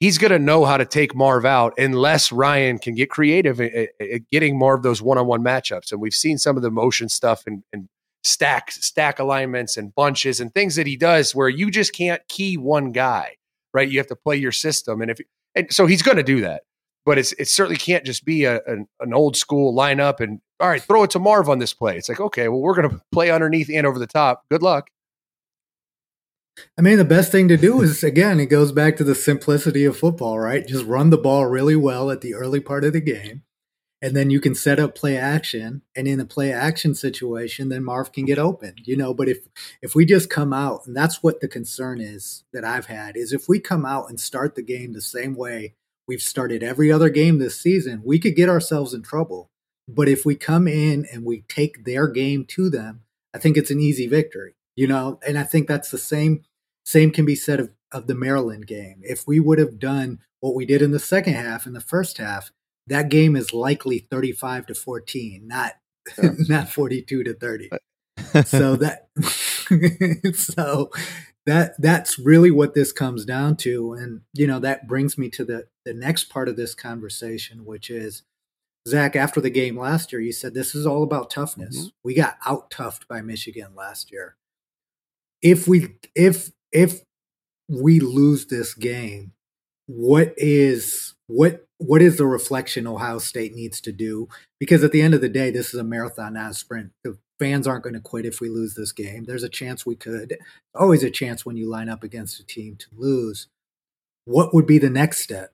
he's 0.00 0.18
going 0.18 0.30
to 0.30 0.38
know 0.38 0.64
how 0.64 0.76
to 0.76 0.84
take 0.84 1.14
Marv 1.14 1.44
out 1.44 1.74
unless 1.78 2.30
Ryan 2.32 2.78
can 2.78 2.94
get 2.94 3.10
creative 3.10 3.60
at, 3.60 3.90
getting 4.30 4.58
more 4.58 4.74
of 4.74 4.82
those 4.82 5.02
one-on-one 5.02 5.42
matchups. 5.42 5.92
And 5.92 6.00
we've 6.00 6.14
seen 6.14 6.38
some 6.38 6.56
of 6.56 6.62
the 6.62 6.70
motion 6.70 7.08
stuff 7.08 7.44
and, 7.46 7.62
and 7.72 7.88
stack 8.24 8.70
stack 8.72 9.18
alignments 9.18 9.76
and 9.76 9.94
bunches 9.94 10.40
and 10.40 10.52
things 10.52 10.76
that 10.76 10.86
he 10.86 10.96
does 10.96 11.34
where 11.34 11.48
you 11.48 11.70
just 11.70 11.92
can't 11.94 12.22
key 12.28 12.56
one 12.56 12.92
guy, 12.92 13.36
right? 13.72 13.88
You 13.88 13.98
have 13.98 14.08
to 14.08 14.16
play 14.16 14.36
your 14.36 14.52
system, 14.52 15.00
and 15.02 15.10
if 15.10 15.18
and 15.54 15.72
so 15.72 15.86
he's 15.86 16.02
going 16.02 16.16
to 16.16 16.22
do 16.22 16.40
that. 16.42 16.62
But 17.04 17.18
it's 17.18 17.32
it 17.34 17.48
certainly 17.48 17.78
can't 17.78 18.04
just 18.04 18.24
be 18.24 18.44
a, 18.44 18.60
an, 18.66 18.86
an 19.00 19.14
old 19.14 19.36
school 19.36 19.74
lineup 19.74 20.20
and 20.20 20.40
all 20.60 20.68
right, 20.68 20.82
throw 20.82 21.04
it 21.04 21.10
to 21.10 21.18
Marv 21.18 21.48
on 21.48 21.58
this 21.58 21.72
play. 21.72 21.96
It's 21.96 22.08
like 22.08 22.20
okay, 22.20 22.48
well 22.48 22.60
we're 22.60 22.74
going 22.74 22.90
to 22.90 23.00
play 23.12 23.30
underneath 23.30 23.70
and 23.72 23.86
over 23.86 23.98
the 23.98 24.06
top. 24.06 24.44
Good 24.50 24.62
luck. 24.62 24.90
I 26.76 26.82
mean, 26.82 26.98
the 26.98 27.04
best 27.04 27.32
thing 27.32 27.48
to 27.48 27.56
do 27.56 27.80
is, 27.82 28.02
again, 28.02 28.40
it 28.40 28.46
goes 28.46 28.72
back 28.72 28.96
to 28.96 29.04
the 29.04 29.14
simplicity 29.14 29.84
of 29.84 29.96
football, 29.96 30.38
right? 30.38 30.66
Just 30.66 30.84
run 30.84 31.10
the 31.10 31.18
ball 31.18 31.46
really 31.46 31.76
well 31.76 32.10
at 32.10 32.20
the 32.20 32.34
early 32.34 32.60
part 32.60 32.84
of 32.84 32.92
the 32.92 33.00
game. 33.00 33.42
And 34.00 34.14
then 34.14 34.30
you 34.30 34.40
can 34.40 34.54
set 34.54 34.78
up 34.78 34.94
play 34.94 35.16
action. 35.16 35.82
And 35.96 36.06
in 36.06 36.20
a 36.20 36.24
play 36.24 36.52
action 36.52 36.94
situation, 36.94 37.68
then 37.68 37.82
Marv 37.82 38.12
can 38.12 38.24
get 38.24 38.38
open, 38.38 38.74
you 38.84 38.96
know. 38.96 39.12
But 39.12 39.28
if 39.28 39.38
if 39.82 39.94
we 39.94 40.04
just 40.04 40.30
come 40.30 40.52
out, 40.52 40.86
and 40.86 40.96
that's 40.96 41.22
what 41.22 41.40
the 41.40 41.48
concern 41.48 42.00
is 42.00 42.44
that 42.52 42.64
I've 42.64 42.86
had, 42.86 43.16
is 43.16 43.32
if 43.32 43.48
we 43.48 43.58
come 43.58 43.84
out 43.84 44.08
and 44.08 44.20
start 44.20 44.54
the 44.54 44.62
game 44.62 44.92
the 44.92 45.00
same 45.00 45.34
way 45.34 45.74
we've 46.06 46.22
started 46.22 46.62
every 46.62 46.90
other 46.92 47.10
game 47.10 47.38
this 47.38 47.60
season, 47.60 48.02
we 48.04 48.18
could 48.18 48.36
get 48.36 48.48
ourselves 48.48 48.94
in 48.94 49.02
trouble. 49.02 49.50
But 49.88 50.08
if 50.08 50.24
we 50.24 50.36
come 50.36 50.68
in 50.68 51.06
and 51.12 51.24
we 51.24 51.42
take 51.48 51.84
their 51.84 52.06
game 52.06 52.44
to 52.50 52.70
them, 52.70 53.02
I 53.34 53.38
think 53.38 53.56
it's 53.56 53.70
an 53.70 53.80
easy 53.80 54.06
victory, 54.06 54.54
you 54.76 54.86
know. 54.86 55.18
And 55.26 55.38
I 55.38 55.42
think 55.42 55.66
that's 55.66 55.90
the 55.90 55.98
same 55.98 56.44
same 56.88 57.10
can 57.10 57.26
be 57.26 57.34
said 57.34 57.60
of, 57.60 57.70
of 57.92 58.06
the 58.06 58.14
Maryland 58.14 58.66
game. 58.66 59.00
If 59.02 59.26
we 59.26 59.40
would 59.40 59.58
have 59.58 59.78
done 59.78 60.20
what 60.40 60.54
we 60.54 60.64
did 60.64 60.80
in 60.80 60.90
the 60.90 60.98
second 60.98 61.34
half 61.34 61.66
in 61.66 61.74
the 61.74 61.80
first 61.82 62.16
half, 62.16 62.50
that 62.86 63.10
game 63.10 63.36
is 63.36 63.52
likely 63.52 63.98
35 63.98 64.66
to 64.66 64.74
14, 64.74 65.46
not 65.46 65.74
not 66.48 66.70
42 66.70 67.24
to 67.24 67.34
30. 67.34 67.68
so 68.46 68.74
that 68.82 69.08
so 70.34 70.90
that 71.44 71.74
that's 71.78 72.18
really 72.18 72.50
what 72.50 72.72
this 72.74 72.92
comes 72.92 73.26
down 73.26 73.56
to 73.56 73.92
and 73.92 74.22
you 74.32 74.46
know 74.46 74.58
that 74.58 74.88
brings 74.88 75.18
me 75.18 75.28
to 75.28 75.44
the 75.44 75.66
the 75.84 75.92
next 75.94 76.24
part 76.24 76.48
of 76.48 76.56
this 76.56 76.74
conversation 76.74 77.64
which 77.64 77.90
is 77.90 78.22
Zach, 78.88 79.16
after 79.16 79.40
the 79.40 79.50
game 79.50 79.78
last 79.78 80.12
year, 80.12 80.20
you 80.20 80.32
said 80.32 80.54
this 80.54 80.74
is 80.74 80.86
all 80.86 81.02
about 81.02 81.30
toughness. 81.30 81.76
Mhm. 81.76 81.92
We 82.02 82.14
got 82.14 82.38
out 82.46 82.70
toughed 82.70 83.06
by 83.06 83.20
Michigan 83.20 83.74
last 83.76 84.10
year. 84.10 84.36
If 85.42 85.68
we 85.68 85.96
if 86.14 86.52
if 86.72 87.02
we 87.68 88.00
lose 88.00 88.46
this 88.46 88.74
game, 88.74 89.32
what 89.86 90.34
is 90.36 91.14
what 91.26 91.66
what 91.78 92.02
is 92.02 92.16
the 92.16 92.26
reflection 92.26 92.86
Ohio 92.86 93.18
State 93.18 93.54
needs 93.54 93.80
to 93.82 93.92
do? 93.92 94.28
Because 94.58 94.82
at 94.82 94.92
the 94.92 95.02
end 95.02 95.14
of 95.14 95.20
the 95.20 95.28
day, 95.28 95.50
this 95.50 95.72
is 95.72 95.80
a 95.80 95.84
marathon, 95.84 96.34
not 96.34 96.50
a 96.50 96.54
sprint. 96.54 96.90
The 97.04 97.18
fans 97.38 97.66
aren't 97.66 97.84
going 97.84 97.94
to 97.94 98.00
quit 98.00 98.26
if 98.26 98.40
we 98.40 98.48
lose 98.48 98.74
this 98.74 98.92
game. 98.92 99.24
There's 99.24 99.44
a 99.44 99.48
chance 99.48 99.86
we 99.86 99.94
could. 99.94 100.38
Always 100.74 101.04
a 101.04 101.10
chance 101.10 101.46
when 101.46 101.56
you 101.56 101.68
line 101.68 101.88
up 101.88 102.02
against 102.02 102.40
a 102.40 102.46
team 102.46 102.76
to 102.76 102.86
lose. 102.96 103.46
What 104.24 104.52
would 104.52 104.66
be 104.66 104.78
the 104.78 104.90
next 104.90 105.20
step 105.20 105.52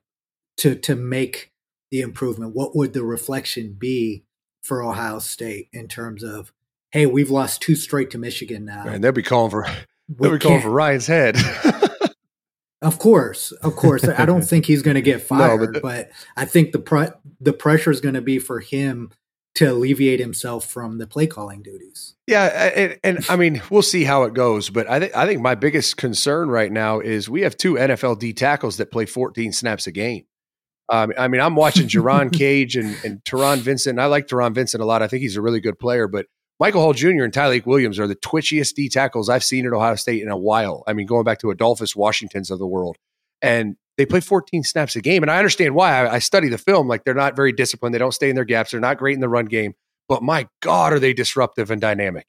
to 0.57 0.75
to 0.75 0.95
make 0.95 1.51
the 1.91 2.01
improvement? 2.01 2.55
What 2.55 2.75
would 2.75 2.93
the 2.93 3.03
reflection 3.03 3.73
be 3.73 4.25
for 4.65 4.83
Ohio 4.83 5.19
State 5.19 5.69
in 5.71 5.87
terms 5.87 6.23
of, 6.23 6.51
hey, 6.91 7.05
we've 7.05 7.29
lost 7.29 7.61
two 7.61 7.75
straight 7.75 8.09
to 8.11 8.17
Michigan 8.17 8.65
now. 8.65 8.87
And 8.87 9.03
they'll 9.03 9.11
be 9.11 9.23
calling 9.23 9.51
for 9.51 9.67
We 10.07 10.29
be 10.29 10.39
calling 10.39 10.61
for 10.61 10.69
Ryan's 10.69 11.07
head. 11.07 11.37
Of 12.81 12.99
course, 12.99 13.51
of 13.51 13.75
course. 13.75 14.07
I 14.07 14.25
don't 14.25 14.41
think 14.47 14.65
he's 14.65 14.83
going 14.83 14.95
to 14.95 15.01
get 15.01 15.21
fired, 15.21 15.73
but 15.73 15.81
but, 15.81 16.09
the- 16.09 16.15
I 16.37 16.45
think 16.45 16.71
the 16.71 16.77
pre- 16.77 17.07
the 17.41 17.53
pressure 17.53 17.89
is 17.89 17.99
going 17.99 18.13
to 18.13 18.21
be 18.21 18.37
for 18.37 18.59
him 18.59 19.11
to 19.55 19.71
alleviate 19.71 20.19
himself 20.19 20.69
from 20.69 20.99
the 20.99 21.07
play 21.07 21.25
calling 21.25 21.63
duties. 21.63 22.13
Yeah, 22.27 22.43
and, 22.75 22.99
and 23.03 23.25
I 23.29 23.37
mean, 23.37 23.61
we'll 23.71 23.81
see 23.81 24.03
how 24.03 24.23
it 24.23 24.35
goes. 24.35 24.69
But 24.69 24.87
I 24.87 24.99
think 24.99 25.15
I 25.15 25.25
think 25.25 25.41
my 25.41 25.55
biggest 25.55 25.97
concern 25.97 26.49
right 26.49 26.71
now 26.71 26.99
is 26.99 27.27
we 27.27 27.41
have 27.41 27.57
two 27.57 27.73
NFL 27.73 28.19
D 28.19 28.33
tackles 28.33 28.77
that 28.77 28.91
play 28.91 29.07
14 29.07 29.51
snaps 29.51 29.87
a 29.87 29.91
game. 29.91 30.25
Um, 30.87 31.11
I 31.17 31.27
mean, 31.27 31.41
I'm 31.41 31.55
watching 31.55 31.87
Jerron 31.87 32.31
Cage 32.37 32.75
and, 32.75 32.95
and 33.03 33.23
Taron 33.23 33.57
Vincent. 33.57 33.99
I 33.99 34.05
like 34.05 34.27
Taron 34.27 34.53
Vincent 34.53 34.83
a 34.83 34.85
lot. 34.85 35.01
I 35.01 35.07
think 35.07 35.21
he's 35.21 35.37
a 35.37 35.41
really 35.41 35.61
good 35.61 35.79
player. 35.79 36.07
But 36.07 36.27
Michael 36.59 36.81
Hall 36.81 36.93
Jr. 36.93 37.23
and 37.23 37.33
Tyleik 37.33 37.65
Williams 37.65 37.99
are 37.99 38.07
the 38.07 38.15
twitchiest 38.15 38.75
D 38.75 38.87
tackles 38.87 39.29
I've 39.29 39.43
seen 39.43 39.65
at 39.65 39.73
Ohio 39.73 39.95
State 39.95 40.21
in 40.21 40.29
a 40.29 40.37
while. 40.37 40.83
I 40.87 40.93
mean, 40.93 41.05
going 41.05 41.25
back 41.25 41.39
to 41.39 41.51
Adolphus 41.51 41.95
Washingtons 41.95 42.49
of 42.49 42.59
the 42.59 42.67
world, 42.67 42.97
and 43.41 43.75
they 43.97 44.05
play 44.05 44.21
14 44.21 44.63
snaps 44.63 44.95
a 44.95 45.01
game. 45.01 45.23
And 45.23 45.31
I 45.31 45.37
understand 45.37 45.75
why. 45.75 45.91
I, 45.91 46.15
I 46.15 46.19
study 46.19 46.49
the 46.49 46.57
film. 46.57 46.87
Like 46.87 47.03
they're 47.03 47.13
not 47.13 47.35
very 47.35 47.51
disciplined. 47.51 47.93
They 47.93 47.99
don't 47.99 48.13
stay 48.13 48.29
in 48.29 48.35
their 48.35 48.45
gaps. 48.45 48.71
They're 48.71 48.79
not 48.79 48.97
great 48.97 49.15
in 49.15 49.21
the 49.21 49.29
run 49.29 49.45
game. 49.45 49.73
But 50.07 50.23
my 50.23 50.47
God, 50.61 50.93
are 50.93 50.99
they 50.99 51.13
disruptive 51.13 51.71
and 51.71 51.81
dynamic? 51.81 52.25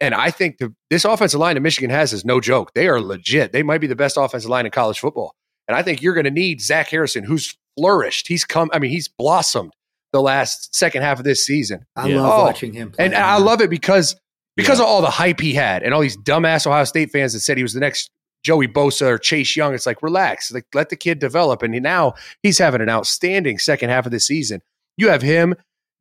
And 0.00 0.14
I 0.14 0.30
think 0.30 0.58
the, 0.58 0.74
this 0.90 1.04
offensive 1.04 1.40
line 1.40 1.54
that 1.54 1.62
Michigan 1.62 1.90
has 1.90 2.12
is 2.12 2.24
no 2.24 2.40
joke. 2.40 2.74
They 2.74 2.86
are 2.86 3.00
legit. 3.00 3.52
They 3.52 3.62
might 3.62 3.80
be 3.80 3.86
the 3.86 3.96
best 3.96 4.16
offensive 4.18 4.50
line 4.50 4.66
in 4.66 4.72
college 4.72 5.00
football. 5.00 5.34
And 5.68 5.76
I 5.76 5.82
think 5.82 6.02
you're 6.02 6.14
going 6.14 6.24
to 6.24 6.30
need 6.30 6.60
Zach 6.60 6.88
Harrison, 6.90 7.24
who's 7.24 7.56
flourished. 7.78 8.28
He's 8.28 8.44
come. 8.44 8.70
I 8.72 8.78
mean, 8.78 8.90
he's 8.90 9.08
blossomed 9.08 9.72
the 10.12 10.20
last 10.22 10.74
second 10.74 11.02
half 11.02 11.18
of 11.18 11.24
this 11.24 11.44
season. 11.44 11.84
I 11.96 12.08
Yeah. 12.08 12.20
love 12.22 12.40
Oh, 12.40 12.42
watching 12.44 12.72
him 12.72 12.90
play. 12.90 13.04
And 13.06 13.14
I 13.14 13.38
love 13.38 13.60
it 13.60 13.70
because 13.70 14.16
because 14.56 14.78
Yeah. 14.78 14.84
of 14.86 14.90
all 14.90 15.02
the 15.02 15.10
hype 15.10 15.40
he 15.40 15.52
had 15.52 15.82
and 15.82 15.92
all 15.92 16.00
these 16.00 16.16
dumbass 16.16 16.66
Ohio 16.66 16.84
State 16.84 17.10
fans 17.10 17.34
that 17.34 17.40
said 17.40 17.56
he 17.58 17.62
was 17.62 17.74
the 17.74 17.80
next 17.80 18.10
Joey 18.42 18.66
Bosa 18.68 19.06
or 19.06 19.18
Chase 19.18 19.54
Young. 19.56 19.74
It's 19.74 19.84
like 19.86 20.02
relax, 20.02 20.50
like 20.52 20.64
let 20.74 20.88
the 20.88 20.96
kid 20.96 21.18
develop. 21.18 21.62
And 21.62 21.74
he- 21.74 21.80
now 21.80 22.14
he's 22.42 22.58
having 22.58 22.80
an 22.80 22.88
outstanding 22.88 23.58
second 23.58 23.90
half 23.90 24.06
of 24.06 24.12
the 24.12 24.20
season. 24.20 24.62
You 24.96 25.10
have 25.10 25.20
him, 25.20 25.54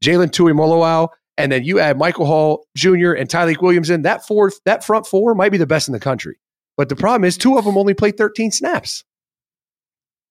Jalen 0.04 0.30
Tuimoloau, 0.30 1.10
and 1.38 1.52
then 1.52 1.64
you 1.66 1.80
add 1.80 1.98
Michael 1.98 2.28
Hall 2.28 2.66
Jr. 2.78 3.12
and 3.12 3.28
Tyreek 3.28 3.62
Williams 3.62 3.90
in. 3.90 4.04
That 4.04 4.26
fourth, 4.26 4.60
that 4.66 4.86
front 4.86 5.06
four 5.06 5.36
might 5.36 5.52
be 5.52 5.58
the 5.58 5.68
best 5.68 5.90
in 5.90 5.92
the 5.94 6.00
country. 6.00 6.38
But 6.78 6.88
the 6.88 6.96
problem 6.96 7.26
is 7.26 7.38
two 7.38 7.58
of 7.58 7.66
them 7.66 7.78
only 7.78 7.94
played 7.94 8.16
13 8.18 8.52
snaps. 8.52 9.04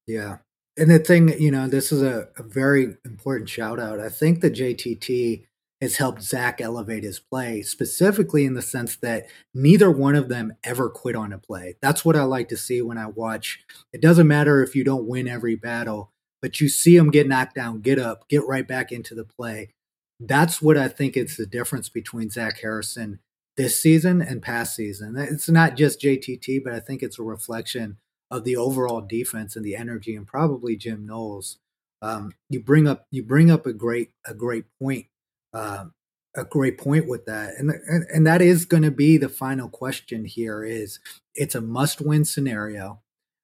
Yeah. 0.06 0.38
And 0.76 0.90
the 0.90 0.98
thing, 0.98 1.40
you 1.40 1.50
know, 1.50 1.68
this 1.68 1.92
is 1.92 2.02
a, 2.02 2.28
a 2.36 2.42
very 2.42 2.96
important 3.04 3.48
shout 3.48 3.78
out. 3.78 4.00
I 4.00 4.08
think 4.08 4.40
the 4.40 4.50
JTT 4.50 5.44
has 5.80 5.96
helped 5.96 6.22
Zach 6.22 6.60
elevate 6.60 7.04
his 7.04 7.20
play, 7.20 7.62
specifically 7.62 8.44
in 8.44 8.54
the 8.54 8.62
sense 8.62 8.96
that 8.96 9.26
neither 9.52 9.90
one 9.90 10.16
of 10.16 10.28
them 10.28 10.54
ever 10.64 10.88
quit 10.88 11.14
on 11.14 11.32
a 11.32 11.38
play. 11.38 11.76
That's 11.80 12.04
what 12.04 12.16
I 12.16 12.24
like 12.24 12.48
to 12.48 12.56
see 12.56 12.82
when 12.82 12.98
I 12.98 13.06
watch. 13.06 13.60
It 13.92 14.00
doesn't 14.00 14.26
matter 14.26 14.62
if 14.62 14.74
you 14.74 14.82
don't 14.82 15.06
win 15.06 15.28
every 15.28 15.54
battle, 15.54 16.10
but 16.42 16.60
you 16.60 16.68
see 16.68 16.96
them 16.96 17.10
get 17.10 17.28
knocked 17.28 17.54
down, 17.54 17.80
get 17.80 17.98
up, 17.98 18.28
get 18.28 18.46
right 18.46 18.66
back 18.66 18.90
into 18.90 19.14
the 19.14 19.24
play. 19.24 19.70
That's 20.18 20.60
what 20.62 20.76
I 20.76 20.88
think 20.88 21.16
is 21.16 21.36
the 21.36 21.46
difference 21.46 21.88
between 21.88 22.30
Zach 22.30 22.60
Harrison 22.60 23.20
this 23.56 23.80
season 23.80 24.20
and 24.22 24.42
past 24.42 24.74
season. 24.74 25.16
It's 25.16 25.48
not 25.48 25.76
just 25.76 26.00
JTT, 26.00 26.64
but 26.64 26.72
I 26.72 26.80
think 26.80 27.02
it's 27.02 27.18
a 27.18 27.22
reflection 27.22 27.98
of 28.30 28.44
the 28.44 28.56
overall 28.56 29.00
defense 29.00 29.56
and 29.56 29.64
the 29.64 29.76
energy, 29.76 30.14
and 30.14 30.26
probably 30.26 30.76
Jim 30.76 31.06
Knowles. 31.06 31.58
Um, 32.02 32.34
you 32.50 32.60
bring 32.60 32.86
up 32.86 33.06
you 33.10 33.22
bring 33.22 33.50
up 33.50 33.66
a 33.66 33.72
great 33.72 34.10
a 34.26 34.34
great 34.34 34.66
point, 34.78 35.06
um, 35.52 35.94
a 36.36 36.44
great 36.44 36.78
point 36.78 37.08
with 37.08 37.26
that, 37.26 37.54
and 37.58 37.70
and, 37.70 38.04
and 38.12 38.26
that 38.26 38.42
is 38.42 38.64
going 38.64 38.82
to 38.82 38.90
be 38.90 39.16
the 39.16 39.28
final 39.28 39.68
question 39.68 40.24
here. 40.24 40.64
Is 40.64 41.00
it's 41.34 41.54
a 41.54 41.60
must 41.60 42.00
win 42.00 42.24
scenario. 42.24 43.00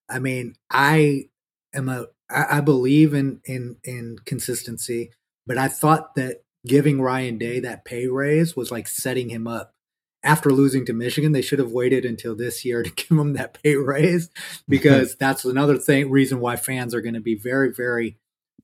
I 0.09 0.19
mean, 0.19 0.57
I 0.71 1.29
am 1.73 1.89
a 1.89 2.07
I, 2.29 2.59
I 2.59 2.61
believe 2.61 3.15
in 3.15 3.41
in 3.45 3.77
in 3.85 4.19
consistency, 4.25 5.13
but 5.47 5.59
I 5.59 5.69
thought 5.69 6.15
that 6.17 6.43
giving 6.67 7.01
Ryan 7.01 7.39
Day 7.39 7.61
that 7.61 7.85
pay 7.85 8.07
raise 8.07 8.55
was 8.57 8.71
like 8.71 8.89
setting 8.89 9.31
him 9.31 9.47
up 9.47 9.73
after 10.23 10.51
losing 10.51 10.85
to 10.87 10.93
Michigan, 10.93 11.33
they 11.33 11.43
should 11.43 11.59
have 11.59 11.73
waited 11.73 12.05
until 12.05 12.35
this 12.35 12.65
year 12.65 12.83
to 12.83 12.91
give 12.97 13.17
them 13.17 13.33
that 13.35 13.63
pay 13.63 13.77
raise 13.77 14.31
because 14.69 15.15
that's 15.21 15.45
another 15.45 15.79
thing 15.79 16.11
reason 16.11 16.41
why 16.41 16.57
fans 16.57 16.95
are 16.95 17.01
going 17.01 17.15
to 17.15 17.21
be 17.21 17.35
very 17.35 17.73
very 17.73 18.17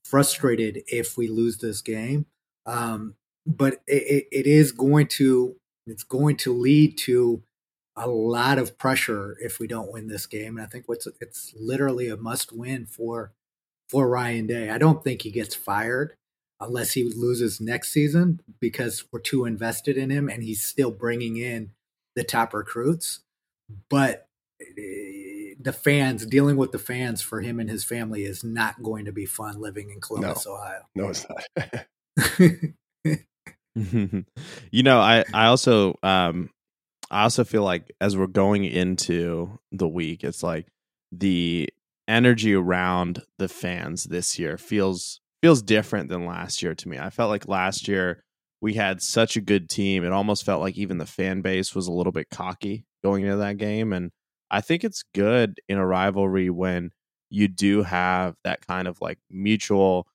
frustrated 0.04 0.82
if 0.86 1.16
we 1.16 1.28
lose 1.28 1.58
this 1.58 1.82
game. 1.82 2.26
Um, 2.64 3.14
but 3.46 3.74
it, 3.86 4.02
it, 4.02 4.28
it 4.32 4.46
is 4.46 4.72
going 4.72 5.08
to 5.08 5.56
it's 5.86 6.04
going 6.04 6.36
to 6.38 6.52
lead 6.52 6.98
to 6.98 7.42
a 7.96 8.08
lot 8.08 8.58
of 8.58 8.76
pressure 8.76 9.36
if 9.40 9.58
we 9.58 9.66
don't 9.66 9.92
win 9.92 10.08
this 10.08 10.26
game. 10.26 10.56
And 10.56 10.66
I 10.66 10.68
think 10.68 10.86
what's 10.86 11.06
it's 11.20 11.54
literally 11.58 12.08
a 12.08 12.16
must 12.16 12.52
win 12.52 12.86
for 12.86 13.32
for 13.88 14.08
Ryan 14.08 14.46
Day. 14.46 14.70
I 14.70 14.78
don't 14.78 15.02
think 15.02 15.22
he 15.22 15.30
gets 15.30 15.54
fired 15.54 16.14
unless 16.60 16.92
he 16.92 17.04
loses 17.04 17.60
next 17.60 17.92
season 17.92 18.40
because 18.60 19.04
we're 19.12 19.20
too 19.20 19.44
invested 19.44 19.96
in 19.96 20.10
him 20.10 20.28
and 20.28 20.42
he's 20.42 20.64
still 20.64 20.90
bringing 20.90 21.36
in 21.36 21.72
the 22.14 22.24
top 22.24 22.54
recruits. 22.54 23.20
But 23.90 24.28
eh, 24.60 25.54
the 25.60 25.72
fans, 25.72 26.24
dealing 26.26 26.56
with 26.56 26.72
the 26.72 26.78
fans 26.78 27.20
for 27.22 27.40
him 27.40 27.60
and 27.60 27.68
his 27.68 27.84
family 27.84 28.24
is 28.24 28.42
not 28.42 28.82
going 28.82 29.04
to 29.04 29.12
be 29.12 29.26
fun 29.26 29.60
living 29.60 29.90
in 29.90 30.00
Columbus, 30.00 30.46
Ohio. 30.46 30.82
No, 30.94 31.08
it's 31.08 31.26
not. 31.28 31.86
you 34.70 34.82
know, 34.82 34.98
I 34.98 35.24
I 35.34 35.46
also 35.46 35.98
um 36.02 36.50
I 37.10 37.22
also 37.22 37.44
feel 37.44 37.62
like 37.62 37.92
as 38.00 38.16
we're 38.16 38.26
going 38.26 38.64
into 38.64 39.58
the 39.70 39.88
week, 39.88 40.24
it's 40.24 40.42
like 40.42 40.66
the 41.12 41.68
energy 42.08 42.54
around 42.54 43.22
the 43.38 43.48
fans 43.48 44.04
this 44.04 44.38
year 44.38 44.56
feels 44.56 45.20
feels 45.42 45.62
different 45.62 46.08
than 46.08 46.26
last 46.26 46.62
year 46.62 46.74
to 46.74 46.88
me. 46.88 46.98
I 46.98 47.10
felt 47.10 47.30
like 47.30 47.48
last 47.48 47.88
year 47.88 48.22
we 48.60 48.74
had 48.74 49.02
such 49.02 49.36
a 49.36 49.40
good 49.40 49.68
team. 49.68 50.04
It 50.04 50.12
almost 50.12 50.44
felt 50.44 50.60
like 50.60 50.76
even 50.76 50.98
the 50.98 51.06
fan 51.06 51.42
base 51.42 51.74
was 51.74 51.86
a 51.86 51.92
little 51.92 52.12
bit 52.12 52.30
cocky 52.30 52.86
going 53.02 53.24
into 53.24 53.36
that 53.36 53.58
game 53.58 53.92
and 53.92 54.10
I 54.50 54.60
think 54.60 54.84
it's 54.84 55.02
good 55.14 55.60
in 55.68 55.78
a 55.78 55.86
rivalry 55.86 56.50
when 56.50 56.92
you 57.30 57.48
do 57.48 57.82
have 57.82 58.34
that 58.44 58.66
kind 58.66 58.86
of 58.88 59.00
like 59.00 59.18
mutual 59.30 60.06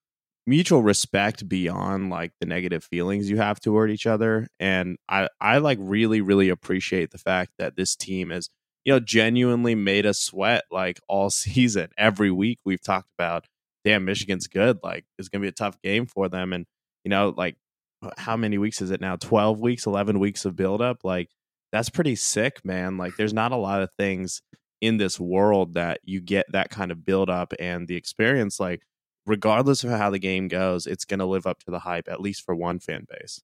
mutual 0.48 0.82
respect 0.82 1.48
beyond 1.48 2.10
like 2.10 2.32
the 2.40 2.48
negative 2.48 2.84
feelings 2.84 3.30
you 3.30 3.38
have 3.38 3.60
toward 3.60 3.92
each 3.92 4.08
other 4.08 4.48
and 4.60 4.98
i 5.08 5.28
i 5.40 5.60
like 5.60 5.78
really 5.80 6.20
really 6.20 6.50
appreciate 6.50 7.12
the 7.12 7.18
fact 7.18 7.52
that 7.60 7.76
this 7.76 7.96
team 7.96 8.32
has 8.32 8.50
you 8.84 8.92
know 8.92 9.00
genuinely 9.00 9.76
made 9.76 10.04
us 10.06 10.20
sweat 10.20 10.64
like 10.72 11.00
all 11.08 11.30
season 11.30 11.90
every 11.96 12.32
week 12.32 12.58
we've 12.66 12.82
talked 12.82 13.10
about 13.18 13.46
damn 13.84 14.06
michigan's 14.06 14.48
good 14.48 14.78
like 14.84 15.06
it's 15.18 15.30
gonna 15.30 15.42
be 15.42 15.48
a 15.48 15.52
tough 15.52 15.82
game 15.82 16.06
for 16.06 16.30
them 16.30 16.54
and 16.54 16.66
you 17.04 17.10
know 17.10 17.34
like 17.36 17.56
how 18.18 18.36
many 18.36 18.58
weeks 18.58 18.82
is 18.82 18.92
it 18.92 19.02
now 19.02 19.16
12 19.16 19.60
weeks 19.60 19.86
11 19.86 20.20
weeks 20.20 20.46
of 20.46 20.56
build 20.56 20.82
up 20.82 21.04
like 21.04 21.30
that's 21.72 21.90
pretty 21.90 22.16
sick 22.16 22.64
man 22.66 22.98
like 22.98 23.16
there's 23.18 23.34
not 23.34 23.52
a 23.52 23.58
lot 23.58 23.82
of 23.82 23.90
things 23.98 24.42
in 24.82 24.98
this 24.98 25.20
world 25.20 25.76
that 25.76 26.00
you 26.04 26.20
get 26.20 26.46
that 26.52 26.70
kind 26.70 26.92
of 26.92 27.06
build 27.06 27.30
up 27.30 27.54
and 27.60 27.88
the 27.88 27.96
experience 27.96 28.60
like 28.60 28.82
regardless 29.26 29.84
of 29.84 29.92
how 29.92 30.10
the 30.10 30.20
game 30.20 30.48
goes, 30.48 30.88
it's 30.88 31.06
going 31.06 31.20
to 31.20 31.26
live 31.26 31.46
up 31.46 31.60
to 31.60 31.72
the 31.72 31.80
hype, 31.80 32.08
at 32.10 32.22
least 32.22 32.44
for 32.44 32.56
one 32.56 32.80
fan 32.80 33.06
base. 33.10 33.42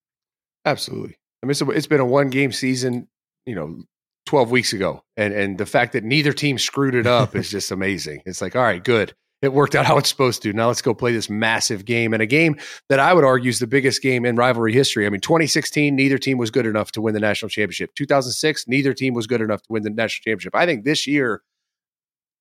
Absolutely. 0.66 1.18
I 1.44 1.46
mean, 1.46 1.56
it's 1.76 1.88
been 1.88 2.00
a 2.00 2.06
one 2.06 2.30
game 2.30 2.52
season, 2.52 3.08
you 3.46 3.56
know, 3.56 3.84
12 4.26 4.52
weeks 4.52 4.74
ago. 4.74 5.04
And, 5.16 5.34
and 5.34 5.58
the 5.58 5.66
fact 5.66 5.94
that 5.94 6.04
neither 6.04 6.34
team 6.34 6.58
screwed 6.58 6.96
it 6.96 7.08
up 7.08 7.36
is 7.36 7.50
just 7.50 7.72
amazing. 7.72 8.22
It's 8.26 8.42
like, 8.42 8.56
all 8.56 8.64
right, 8.64 8.84
good. 8.84 9.14
It 9.42 9.54
worked 9.54 9.76
out 9.76 9.86
how 9.88 9.98
it's 9.98 10.10
supposed 10.10 10.42
to. 10.44 10.54
Now 10.54 10.68
let's 10.68 10.82
go 10.82 10.94
play 10.94 11.12
this 11.12 11.30
massive 11.30 11.86
game 11.86 12.14
and 12.14 12.22
a 12.22 12.26
game 12.26 12.58
that 12.90 13.00
I 13.00 13.14
would 13.14 13.24
argue 13.24 13.50
is 13.50 13.60
the 13.60 13.68
biggest 13.68 14.02
game 14.02 14.26
in 14.26 14.36
rivalry 14.36 14.74
history. 14.74 15.06
I 15.06 15.10
mean, 15.10 15.22
2016, 15.22 15.96
neither 15.96 16.18
team 16.18 16.38
was 16.38 16.52
good 16.52 16.66
enough 16.66 16.92
to 16.94 17.02
win 17.02 17.14
the 17.14 17.20
national 17.20 17.50
championship. 17.50 17.94
2006, 17.96 18.68
neither 18.68 18.94
team 18.94 19.14
was 19.14 19.28
good 19.28 19.42
enough 19.42 19.62
to 19.64 19.68
win 19.72 19.84
the 19.84 19.90
national 19.90 20.24
championship. 20.24 20.56
I 20.56 20.66
think 20.66 20.86
this 20.86 21.06
year, 21.08 21.42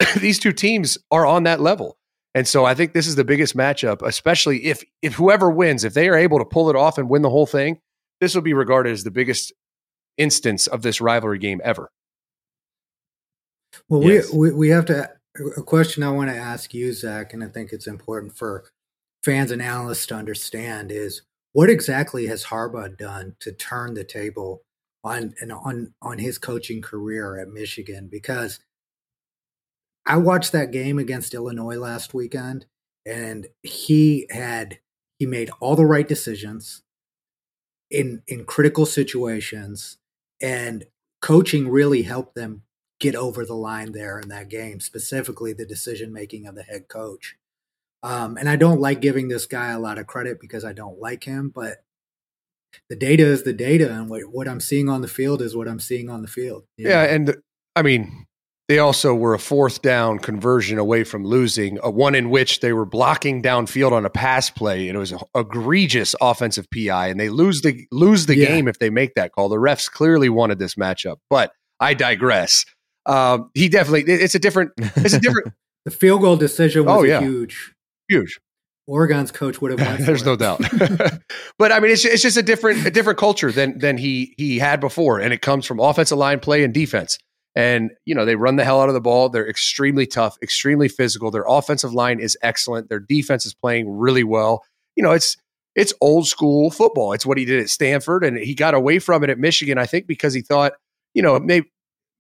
these 0.20 0.38
two 0.38 0.52
teams 0.52 0.98
are 1.10 1.26
on 1.26 1.42
that 1.44 1.60
level. 1.60 1.98
And 2.34 2.46
so 2.46 2.66
I 2.66 2.74
think 2.74 2.92
this 2.92 3.06
is 3.06 3.14
the 3.16 3.24
biggest 3.24 3.56
matchup, 3.56 4.02
especially 4.06 4.66
if 4.66 4.84
if 5.00 5.14
whoever 5.14 5.50
wins, 5.50 5.84
if 5.84 5.94
they 5.94 6.08
are 6.10 6.16
able 6.16 6.38
to 6.38 6.44
pull 6.44 6.68
it 6.68 6.76
off 6.76 6.98
and 6.98 7.08
win 7.08 7.22
the 7.22 7.30
whole 7.30 7.46
thing, 7.46 7.80
this 8.20 8.34
will 8.34 8.42
be 8.42 8.52
regarded 8.52 8.92
as 8.92 9.04
the 9.04 9.10
biggest 9.10 9.54
instance 10.18 10.66
of 10.66 10.82
this 10.82 11.00
rivalry 11.00 11.38
game 11.38 11.62
ever. 11.64 11.90
Well, 13.88 14.02
Yes. 14.02 14.30
we, 14.32 14.50
we 14.50 14.56
we 14.56 14.68
have 14.68 14.84
to 14.86 15.10
a 15.56 15.62
question 15.62 16.02
I 16.02 16.10
want 16.10 16.30
to 16.30 16.36
ask 16.36 16.72
you, 16.74 16.92
Zach, 16.92 17.32
and 17.32 17.42
I 17.42 17.48
think 17.48 17.72
it's 17.72 17.86
important 17.86 18.36
for 18.36 18.64
fans 19.24 19.50
and 19.50 19.62
analysts 19.62 20.06
to 20.06 20.14
understand 20.14 20.90
is 20.92 21.22
what 21.52 21.70
exactly 21.70 22.26
has 22.26 22.44
Harbaugh 22.44 22.96
done 22.96 23.36
to 23.40 23.52
turn 23.52 23.94
the 23.94 24.04
table 24.04 24.62
on 25.02 25.34
on 25.50 25.94
on 26.02 26.18
his 26.18 26.38
coaching 26.38 26.82
career 26.82 27.38
at 27.38 27.48
Michigan? 27.48 28.08
Because 28.10 28.60
I 30.06 30.18
watched 30.18 30.52
that 30.52 30.70
game 30.70 30.98
against 30.98 31.34
Illinois 31.34 31.78
last 31.78 32.14
weekend, 32.14 32.66
and 33.04 33.46
he 33.62 34.26
had 34.30 34.78
he 35.18 35.26
made 35.26 35.50
all 35.60 35.76
the 35.76 35.86
right 35.86 36.06
decisions 36.06 36.82
in 37.90 38.22
in 38.26 38.44
critical 38.44 38.86
situations, 38.86 39.98
and 40.40 40.84
coaching 41.22 41.68
really 41.68 42.02
helped 42.02 42.34
them 42.34 42.62
get 42.98 43.14
over 43.14 43.44
the 43.44 43.54
line 43.54 43.92
there 43.92 44.18
in 44.18 44.28
that 44.28 44.48
game, 44.48 44.80
specifically 44.80 45.52
the 45.52 45.66
decision 45.66 46.12
making 46.12 46.46
of 46.46 46.54
the 46.54 46.62
head 46.62 46.88
coach. 46.88 47.36
Um, 48.02 48.36
and 48.36 48.48
I 48.48 48.56
don't 48.56 48.80
like 48.80 49.00
giving 49.00 49.28
this 49.28 49.46
guy 49.46 49.72
a 49.72 49.78
lot 49.78 49.98
of 49.98 50.06
credit 50.06 50.40
because 50.40 50.64
I 50.64 50.72
don't 50.72 51.00
like 51.00 51.24
him, 51.24 51.50
but 51.54 51.82
the 52.88 52.96
data 52.96 53.24
is 53.24 53.42
the 53.42 53.52
data, 53.52 53.90
and 53.90 54.08
what, 54.08 54.22
what 54.24 54.48
I'm 54.48 54.60
seeing 54.60 54.88
on 54.88 55.00
the 55.00 55.08
field 55.08 55.40
is 55.40 55.56
what 55.56 55.66
I'm 55.68 55.80
seeing 55.80 56.10
on 56.10 56.22
the 56.22 56.28
field. 56.28 56.64
Yeah, 56.76 57.04
know? 57.06 57.12
and 57.12 57.36
I 57.74 57.82
mean, 57.82 58.26
they 58.68 58.78
also 58.78 59.14
were 59.14 59.32
a 59.34 59.38
fourth 59.38 59.80
down 59.80 60.18
conversion 60.18 60.78
away 60.78 61.04
from 61.04 61.24
losing, 61.24 61.78
a 61.82 61.90
one 61.90 62.14
in 62.14 62.30
which 62.30 62.60
they 62.60 62.72
were 62.72 62.84
blocking 62.84 63.42
downfield 63.42 63.92
on 63.92 64.04
a 64.04 64.10
pass 64.10 64.50
play, 64.50 64.88
and 64.88 64.96
it 64.96 64.98
was 64.98 65.12
an 65.12 65.20
egregious 65.34 66.14
offensive 66.20 66.66
PI, 66.70 67.08
and 67.08 67.18
they 67.18 67.28
lose 67.30 67.62
the 67.62 67.86
lose 67.90 68.26
the 68.26 68.36
Yeah. 68.36 68.48
game 68.48 68.68
if 68.68 68.78
they 68.78 68.90
make 68.90 69.14
that 69.14 69.32
call. 69.32 69.48
The 69.48 69.56
refs 69.56 69.90
clearly 69.90 70.28
wanted 70.28 70.58
this 70.58 70.74
matchup, 70.74 71.16
but 71.30 71.52
I 71.80 71.94
digress. 71.94 72.64
Um, 73.06 73.50
he 73.54 73.68
definitely 73.68 74.12
it's 74.12 74.34
a 74.34 74.38
different 74.38 74.72
it's 74.78 75.14
a 75.14 75.20
different 75.20 75.52
the 75.84 75.90
field 75.90 76.20
goal 76.22 76.36
decision 76.36 76.84
was 76.84 76.98
Oh, 76.98 77.02
yeah. 77.04 77.20
huge. 77.20 77.72
huge. 78.08 78.38
Oregon's 78.88 79.32
coach 79.32 79.60
would 79.60 79.76
have 79.76 79.80
won. 79.80 80.00
There's 80.06 80.24
no 80.24 80.36
doubt. 80.36 80.60
but 81.58 81.72
I 81.72 81.80
mean, 81.80 81.90
it's 81.90 82.04
it's 82.04 82.22
just 82.22 82.36
a 82.36 82.42
different 82.42 82.86
a 82.86 82.90
different 82.90 83.18
culture 83.18 83.50
than 83.50 83.78
than 83.78 83.96
he 83.98 84.34
he 84.36 84.58
had 84.58 84.80
before, 84.80 85.18
and 85.20 85.32
it 85.32 85.42
comes 85.42 85.66
from 85.66 85.80
offensive 85.80 86.18
line 86.18 86.40
play 86.40 86.62
and 86.62 86.72
defense. 86.72 87.18
And 87.56 87.90
you 88.04 88.14
know 88.14 88.24
they 88.24 88.36
run 88.36 88.56
the 88.56 88.64
hell 88.64 88.80
out 88.80 88.88
of 88.88 88.94
the 88.94 89.00
ball. 89.00 89.28
They're 89.28 89.48
extremely 89.48 90.06
tough, 90.06 90.36
extremely 90.42 90.88
physical. 90.88 91.30
Their 91.30 91.46
offensive 91.48 91.94
line 91.94 92.20
is 92.20 92.36
excellent. 92.42 92.88
Their 92.88 93.00
defense 93.00 93.46
is 93.46 93.54
playing 93.54 93.88
really 93.90 94.24
well. 94.24 94.62
You 94.94 95.02
know, 95.02 95.12
it's 95.12 95.36
it's 95.74 95.92
old 96.00 96.26
school 96.28 96.70
football. 96.70 97.12
It's 97.12 97.26
what 97.26 97.38
he 97.38 97.44
did 97.44 97.60
at 97.60 97.70
Stanford, 97.70 98.24
and 98.24 98.36
he 98.36 98.54
got 98.54 98.74
away 98.74 98.98
from 98.98 99.24
it 99.24 99.30
at 99.30 99.38
Michigan. 99.38 99.78
I 99.78 99.86
think 99.86 100.06
because 100.06 100.32
he 100.34 100.42
thought, 100.42 100.74
you 101.14 101.22
know, 101.22 101.38
maybe 101.40 101.70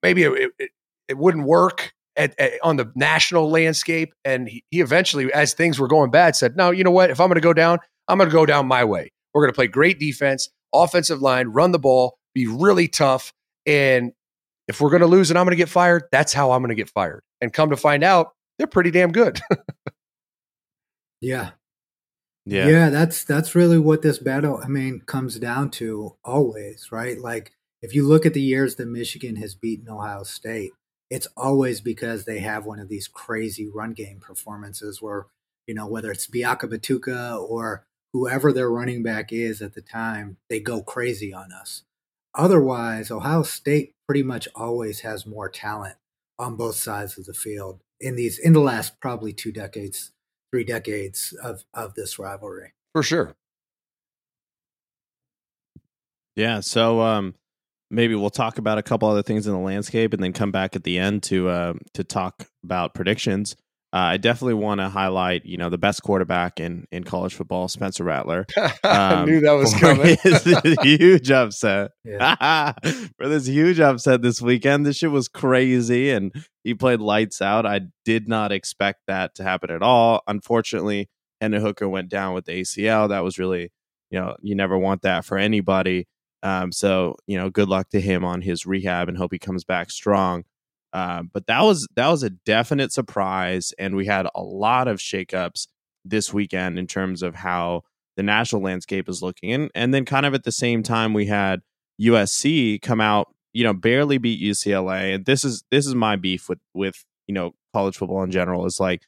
maybe 0.02 0.24
it, 0.24 0.50
it, 0.58 0.70
it 1.08 1.18
wouldn't 1.18 1.46
work 1.46 1.92
at, 2.16 2.38
at, 2.38 2.52
on 2.62 2.76
the 2.76 2.90
national 2.94 3.50
landscape. 3.50 4.12
And 4.24 4.48
he, 4.48 4.64
he 4.70 4.80
eventually, 4.80 5.32
as 5.32 5.54
things 5.54 5.78
were 5.78 5.88
going 5.88 6.10
bad, 6.10 6.36
said, 6.36 6.56
"No, 6.56 6.70
you 6.70 6.84
know 6.84 6.90
what? 6.90 7.10
If 7.10 7.20
I'm 7.20 7.28
going 7.28 7.36
to 7.36 7.40
go 7.40 7.52
down, 7.52 7.78
I'm 8.08 8.18
going 8.18 8.30
to 8.30 8.34
go 8.34 8.46
down 8.46 8.66
my 8.66 8.84
way. 8.84 9.10
We're 9.34 9.42
going 9.42 9.52
to 9.52 9.56
play 9.56 9.66
great 9.66 9.98
defense, 9.98 10.48
offensive 10.74 11.20
line, 11.20 11.48
run 11.48 11.72
the 11.72 11.78
ball, 11.78 12.18
be 12.34 12.46
really 12.46 12.88
tough, 12.88 13.32
and 13.66 14.12
if 14.68 14.80
we're 14.80 14.90
going 14.90 15.00
to 15.00 15.06
lose 15.06 15.30
and 15.30 15.38
I'm 15.38 15.44
going 15.44 15.52
to 15.52 15.56
get 15.56 15.68
fired, 15.68 16.04
that's 16.10 16.32
how 16.32 16.52
I'm 16.52 16.60
going 16.60 16.70
to 16.70 16.74
get 16.74 16.90
fired." 16.90 17.22
And 17.40 17.52
come 17.52 17.70
to 17.70 17.76
find 17.76 18.02
out, 18.02 18.32
they're 18.58 18.66
pretty 18.66 18.90
damn 18.90 19.12
good. 19.12 19.40
Yeah, 21.22 21.52
yeah. 22.46 22.68
yeah 22.68 22.90
that's 22.90 23.24
that's 23.24 23.54
really 23.54 23.78
what 23.78 24.02
this 24.02 24.18
battle 24.18 24.60
i 24.62 24.68
mean 24.68 25.00
comes 25.04 25.38
down 25.38 25.70
to 25.70 26.16
always 26.24 26.92
right 26.92 27.18
like 27.18 27.52
if 27.82 27.94
you 27.94 28.06
look 28.06 28.24
at 28.24 28.34
the 28.34 28.40
years 28.40 28.76
that 28.76 28.86
michigan 28.86 29.36
has 29.36 29.54
beaten 29.54 29.88
ohio 29.88 30.22
state 30.22 30.70
it's 31.10 31.28
always 31.36 31.80
because 31.80 32.24
they 32.24 32.40
have 32.40 32.66
one 32.66 32.78
of 32.78 32.88
these 32.88 33.08
crazy 33.08 33.68
run 33.68 33.92
game 33.92 34.18
performances 34.20 35.00
where 35.00 35.26
you 35.66 35.74
know 35.74 35.86
whether 35.86 36.10
it's 36.10 36.26
biaka 36.26 36.64
batuka 36.64 37.38
or 37.40 37.86
whoever 38.12 38.52
their 38.52 38.70
running 38.70 39.02
back 39.02 39.32
is 39.32 39.60
at 39.62 39.74
the 39.74 39.80
time 39.80 40.36
they 40.48 40.60
go 40.60 40.82
crazy 40.82 41.32
on 41.32 41.52
us 41.52 41.82
otherwise 42.34 43.10
ohio 43.10 43.42
state 43.42 43.94
pretty 44.06 44.22
much 44.22 44.48
always 44.54 45.00
has 45.00 45.26
more 45.26 45.48
talent 45.48 45.96
on 46.38 46.56
both 46.56 46.76
sides 46.76 47.18
of 47.18 47.24
the 47.24 47.34
field 47.34 47.80
in 48.00 48.16
these 48.16 48.38
in 48.38 48.52
the 48.52 48.60
last 48.60 49.00
probably 49.00 49.32
two 49.32 49.52
decades 49.52 50.12
three 50.52 50.64
decades 50.64 51.34
of 51.42 51.64
of 51.74 51.94
this 51.94 52.18
rivalry 52.18 52.72
For 52.92 53.02
sure. 53.02 53.34
Yeah, 56.36 56.60
so 56.60 57.00
um, 57.00 57.34
maybe 57.90 58.14
we'll 58.14 58.30
talk 58.30 58.58
about 58.58 58.78
a 58.78 58.82
couple 58.82 59.08
other 59.08 59.22
things 59.22 59.46
in 59.46 59.52
the 59.52 59.58
landscape, 59.58 60.12
and 60.12 60.22
then 60.22 60.32
come 60.32 60.50
back 60.50 60.76
at 60.76 60.84
the 60.84 60.98
end 60.98 61.22
to 61.24 61.48
uh, 61.48 61.74
to 61.94 62.04
talk 62.04 62.46
about 62.64 62.94
predictions. 62.94 63.56
Uh, 63.92 63.98
I 63.98 64.16
definitely 64.16 64.54
want 64.54 64.80
to 64.80 64.88
highlight, 64.88 65.46
you 65.46 65.56
know, 65.56 65.70
the 65.70 65.78
best 65.78 66.02
quarterback 66.02 66.60
in 66.60 66.86
in 66.90 67.04
college 67.04 67.34
football, 67.34 67.68
Spencer 67.68 68.04
Rattler. 68.04 68.44
I 68.84 69.14
um, 69.14 69.26
knew 69.26 69.40
that 69.40 69.52
was 69.52 69.72
for 69.78 69.80
coming. 69.80 70.16
his 70.22 70.44
huge 70.82 71.30
upset 71.30 71.92
yeah 72.04 72.72
for 73.16 73.28
this 73.28 73.46
huge 73.46 73.80
upset 73.80 74.22
this 74.22 74.42
weekend. 74.42 74.84
This 74.84 74.96
shit 74.96 75.10
was 75.10 75.28
crazy, 75.28 76.10
and 76.10 76.34
he 76.64 76.74
played 76.74 77.00
lights 77.00 77.40
out. 77.40 77.64
I 77.64 77.82
did 78.04 78.28
not 78.28 78.52
expect 78.52 79.02
that 79.06 79.34
to 79.36 79.44
happen 79.44 79.70
at 79.70 79.82
all. 79.82 80.22
Unfortunately, 80.26 81.08
Hendon 81.40 81.62
Hooker 81.62 81.88
went 81.88 82.08
down 82.08 82.34
with 82.34 82.46
the 82.46 82.60
ACL. 82.60 83.08
That 83.08 83.22
was 83.24 83.38
really, 83.38 83.70
you 84.10 84.20
know, 84.20 84.36
you 84.42 84.56
never 84.56 84.76
want 84.76 85.02
that 85.02 85.24
for 85.24 85.38
anybody. 85.38 86.06
Um, 86.42 86.72
so 86.72 87.16
you 87.26 87.36
know, 87.36 87.50
good 87.50 87.68
luck 87.68 87.90
to 87.90 88.00
him 88.00 88.24
on 88.24 88.42
his 88.42 88.66
rehab, 88.66 89.08
and 89.08 89.16
hope 89.16 89.32
he 89.32 89.38
comes 89.38 89.64
back 89.64 89.90
strong. 89.90 90.44
Uh, 90.92 91.22
but 91.32 91.46
that 91.46 91.62
was 91.62 91.86
that 91.96 92.08
was 92.08 92.22
a 92.22 92.30
definite 92.30 92.92
surprise, 92.92 93.72
and 93.78 93.96
we 93.96 94.06
had 94.06 94.26
a 94.34 94.42
lot 94.42 94.88
of 94.88 94.98
shakeups 94.98 95.66
this 96.04 96.32
weekend 96.32 96.78
in 96.78 96.86
terms 96.86 97.22
of 97.22 97.34
how 97.34 97.82
the 98.16 98.22
national 98.22 98.62
landscape 98.62 99.08
is 99.08 99.22
looking, 99.22 99.52
and 99.52 99.70
and 99.74 99.92
then 99.92 100.04
kind 100.04 100.26
of 100.26 100.34
at 100.34 100.44
the 100.44 100.52
same 100.52 100.82
time 100.82 101.12
we 101.12 101.26
had 101.26 101.60
USC 102.00 102.80
come 102.80 103.00
out, 103.00 103.28
you 103.52 103.64
know, 103.64 103.72
barely 103.72 104.18
beat 104.18 104.40
UCLA, 104.40 105.14
and 105.14 105.26
this 105.26 105.44
is 105.44 105.64
this 105.70 105.86
is 105.86 105.94
my 105.94 106.16
beef 106.16 106.48
with 106.48 106.60
with 106.72 107.04
you 107.26 107.34
know 107.34 107.54
college 107.74 107.96
football 107.96 108.22
in 108.22 108.30
general 108.30 108.64
is 108.66 108.80
like 108.80 109.02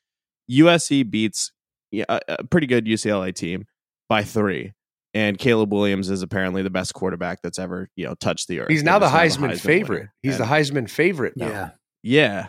USC 0.50 1.08
beats 1.08 1.52
a, 1.94 2.20
a 2.28 2.44
pretty 2.44 2.66
good 2.66 2.86
UCLA 2.86 3.34
team 3.34 3.66
by 4.08 4.22
three. 4.22 4.72
And 5.18 5.36
Caleb 5.38 5.72
Williams 5.72 6.10
is 6.10 6.22
apparently 6.22 6.62
the 6.62 6.70
best 6.70 6.94
quarterback 6.94 7.40
that's 7.42 7.58
ever, 7.58 7.88
you 7.96 8.06
know, 8.06 8.14
touched 8.14 8.46
the 8.48 8.60
earth. 8.60 8.68
He's 8.70 8.82
now 8.84 8.98
the 8.98 9.06
is 9.06 9.12
Heisman, 9.12 9.40
winner. 9.42 9.56
favorite. 9.56 10.08
He's 10.22 10.38
the 10.38 10.44
Heisman 10.44 10.88
favorite 10.88 11.36
now. 11.36 11.48
yeah 11.48 11.70
yeah. 12.02 12.46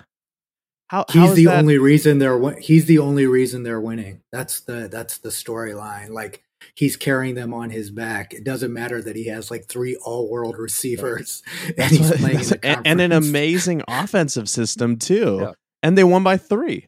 How, 0.90 1.06
how 1.10 1.22
he's 1.22 1.30
is 1.32 1.36
the 1.38 1.46
that- 1.46 1.58
only 1.60 1.78
reason 1.78 2.20
they're 2.20 2.52
he's 2.60 2.86
the 2.86 3.00
only 3.00 3.26
reason 3.28 3.64
they're 3.64 3.80
winning 3.82 4.22
that's 4.32 4.62
the 4.62 4.88
that's 4.92 5.20
the 5.20 5.30
storyline 5.30 6.10
like 6.10 6.44
he's 6.76 6.96
carrying 6.96 7.36
them 7.36 7.54
on 7.54 7.70
his 7.70 7.90
back 7.92 8.34
it 8.34 8.44
doesn't 8.44 8.74
matter 8.74 9.00
that 9.02 9.16
he 9.16 9.28
has 9.28 9.50
like 9.52 9.66
three 9.68 9.96
all 10.04 10.30
world 10.30 10.58
receivers 10.58 11.42
and 11.78 11.92
he's 11.92 12.10
what- 12.10 12.20
playing 12.20 12.40
in 12.40 12.44
the 12.46 12.60
and, 12.64 12.88
and 12.88 13.02
an 13.02 13.12
amazing 13.12 13.82
offensive 13.88 14.50
system 14.50 14.98
too. 14.98 15.38
Yeah. 15.42 15.52
And 15.84 15.98
they 15.98 16.04
won 16.04 16.24
by 16.24 16.38
three. 16.38 16.88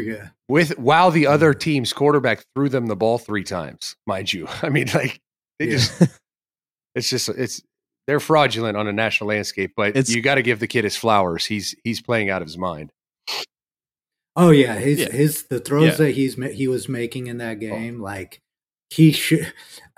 Yeah 0.00 0.28
with 0.48 0.78
while 0.78 1.10
the 1.10 1.26
other 1.26 1.54
mm. 1.54 1.60
team's 1.60 1.92
quarterback 1.92 2.44
threw 2.54 2.68
them 2.68 2.86
the 2.86 2.96
ball 2.96 3.18
three 3.18 3.44
times, 3.44 3.96
mind 4.06 4.32
you. 4.32 4.46
I 4.62 4.68
mean, 4.68 4.88
like 4.94 5.20
they 5.58 5.66
Yeah. 5.66 5.76
just 5.76 6.02
it's 6.94 7.08
just 7.08 7.28
it's 7.30 7.62
they're 8.06 8.20
fraudulent 8.20 8.76
on 8.76 8.86
a 8.86 8.92
national 8.92 9.28
landscape, 9.28 9.72
but 9.76 9.88
It's- 9.96 10.10
you 10.14 10.20
got 10.20 10.34
to 10.34 10.42
give 10.42 10.60
the 10.60 10.66
kid 10.66 10.84
his 10.84 10.96
flowers. 10.96 11.46
He's 11.46 11.74
he's 11.84 12.02
playing 12.02 12.28
out 12.30 12.42
of 12.42 12.48
his 12.48 12.58
mind. 12.58 12.92
oh 14.36 14.50
yeah 14.50 14.74
his 14.74 15.00
Yeah. 15.00 15.12
his 15.12 15.44
the 15.44 15.60
throws 15.60 15.90
Yeah. 15.90 16.06
that 16.06 16.10
he's 16.12 16.34
he 16.54 16.68
was 16.68 16.88
making 16.88 17.26
in 17.28 17.38
that 17.38 17.56
oh. 17.56 17.60
game 17.60 18.00
like 18.00 18.40
he 18.90 19.12
should 19.12 19.52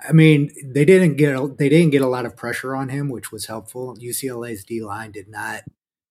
i 0.07 0.11
mean 0.11 0.51
they 0.63 0.85
didn't 0.85 1.15
get 1.15 1.35
a- 1.35 1.47
they 1.57 1.69
didn't 1.69 1.89
get 1.91 2.01
a 2.01 2.07
lot 2.07 2.25
of 2.25 2.37
pressure 2.37 2.75
on 2.75 2.89
him 2.89 3.09
which 3.09 3.31
was 3.31 3.47
helpful 3.47 3.95
ucla's 3.99 4.63
d 4.63 4.81
line 4.81 5.11
did 5.11 5.27
not 5.27 5.63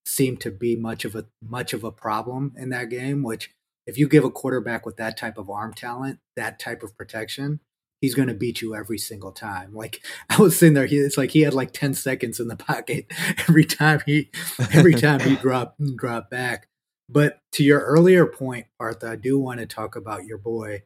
seem 0.04 0.36
to 0.36 0.50
be 0.50 0.76
much 0.76 1.04
of 1.04 1.14
a 1.16 1.24
much 1.42 1.72
of 1.72 1.82
a 1.84 1.90
problem 1.90 2.52
in 2.56 2.68
that 2.70 2.90
game 2.90 3.22
which 3.22 3.50
if 3.86 3.98
you 3.98 4.08
give 4.08 4.24
a 4.24 4.30
quarterback 4.30 4.84
with 4.84 4.96
that 4.96 5.16
type 5.16 5.38
of 5.38 5.50
arm 5.50 5.72
talent 5.72 6.18
that 6.36 6.58
type 6.58 6.82
of 6.82 6.96
protection 6.96 7.60
he's 8.00 8.14
going 8.14 8.28
to 8.28 8.34
beat 8.34 8.60
you 8.60 8.74
every 8.74 8.98
single 8.98 9.32
time. 9.32 9.74
Like 9.74 10.04
i 10.30 10.40
was 10.40 10.58
sitting 10.58 10.74
there 10.74 10.86
he, 10.86 10.96
it's 10.96 11.18
like 11.18 11.30
he 11.30 11.40
had 11.40 11.54
like 11.54 11.72
10 11.72 11.94
seconds 11.94 12.40
in 12.40 12.48
the 12.48 12.56
pocket 12.56 13.06
every 13.48 13.64
time 13.64 14.00
he 14.06 14.30
every 14.72 14.94
time 15.06 15.20
he 15.20 15.36
dropped 15.36 15.80
dropped 15.96 16.30
back. 16.30 16.68
But 17.08 17.38
to 17.52 17.62
your 17.62 17.80
earlier 17.80 18.26
point 18.26 18.66
partha 18.78 19.10
i 19.10 19.16
do 19.16 19.38
want 19.38 19.60
to 19.60 19.66
talk 19.66 19.96
about 19.96 20.24
your 20.24 20.38
boy 20.38 20.82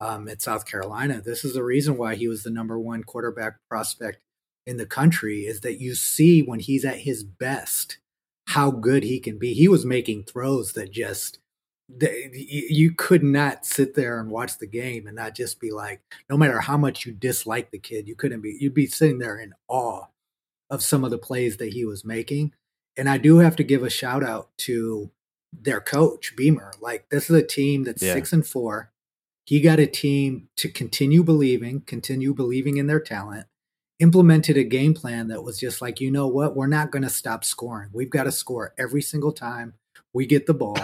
um, 0.00 0.28
at 0.28 0.42
south 0.42 0.66
carolina. 0.66 1.20
This 1.20 1.44
is 1.44 1.54
the 1.54 1.64
reason 1.64 1.96
why 1.96 2.14
he 2.14 2.28
was 2.28 2.42
the 2.42 2.50
number 2.50 2.78
one 2.78 3.04
quarterback 3.04 3.54
prospect 3.68 4.18
in 4.66 4.76
the 4.76 4.86
country 4.86 5.40
is 5.40 5.60
that 5.60 5.80
you 5.80 5.94
see 5.94 6.42
when 6.42 6.60
he's 6.60 6.84
at 6.84 7.00
his 7.00 7.22
best 7.22 7.98
how 8.48 8.70
good 8.70 9.02
he 9.02 9.20
can 9.20 9.38
be. 9.38 9.54
He 9.54 9.68
was 9.68 9.84
making 9.84 10.24
throws 10.24 10.72
that 10.72 10.92
just 10.92 11.38
they, 11.88 12.30
you 12.32 12.92
could 12.92 13.22
not 13.22 13.66
sit 13.66 13.94
there 13.94 14.18
and 14.18 14.30
watch 14.30 14.58
the 14.58 14.66
game 14.66 15.06
and 15.06 15.16
not 15.16 15.34
just 15.34 15.60
be 15.60 15.70
like, 15.70 16.00
no 16.30 16.36
matter 16.36 16.60
how 16.60 16.76
much 16.76 17.04
you 17.04 17.12
dislike 17.12 17.70
the 17.70 17.78
kid, 17.78 18.08
you 18.08 18.14
couldn't 18.16 18.40
be, 18.40 18.56
you'd 18.58 18.74
be 18.74 18.86
sitting 18.86 19.18
there 19.18 19.38
in 19.38 19.52
awe 19.68 20.04
of 20.70 20.82
some 20.82 21.04
of 21.04 21.10
the 21.10 21.18
plays 21.18 21.58
that 21.58 21.72
he 21.74 21.84
was 21.84 22.04
making. 22.04 22.52
And 22.96 23.08
I 23.08 23.18
do 23.18 23.38
have 23.38 23.56
to 23.56 23.64
give 23.64 23.82
a 23.82 23.90
shout 23.90 24.24
out 24.24 24.48
to 24.58 25.10
their 25.52 25.80
coach, 25.80 26.34
Beamer. 26.36 26.72
Like, 26.80 27.08
this 27.10 27.28
is 27.28 27.36
a 27.36 27.46
team 27.46 27.84
that's 27.84 28.02
Yeah. 28.02 28.14
six 28.14 28.32
and 28.32 28.46
four. 28.46 28.90
He 29.46 29.60
got 29.60 29.78
a 29.78 29.86
team 29.86 30.48
to 30.56 30.70
continue 30.70 31.22
believing, 31.22 31.82
continue 31.82 32.32
believing 32.32 32.78
in 32.78 32.86
their 32.86 33.00
talent, 33.00 33.46
implemented 33.98 34.56
a 34.56 34.64
game 34.64 34.94
plan 34.94 35.28
that 35.28 35.44
was 35.44 35.58
just 35.60 35.82
like, 35.82 36.00
you 36.00 36.10
know 36.10 36.26
what? 36.26 36.56
We're 36.56 36.66
not 36.66 36.90
going 36.90 37.02
to 37.02 37.10
stop 37.10 37.44
scoring. 37.44 37.90
We've 37.92 38.10
got 38.10 38.24
to 38.24 38.32
score 38.32 38.72
every 38.78 39.02
single 39.02 39.32
time 39.32 39.74
we 40.14 40.24
get 40.24 40.46
the 40.46 40.54
ball. 40.54 40.78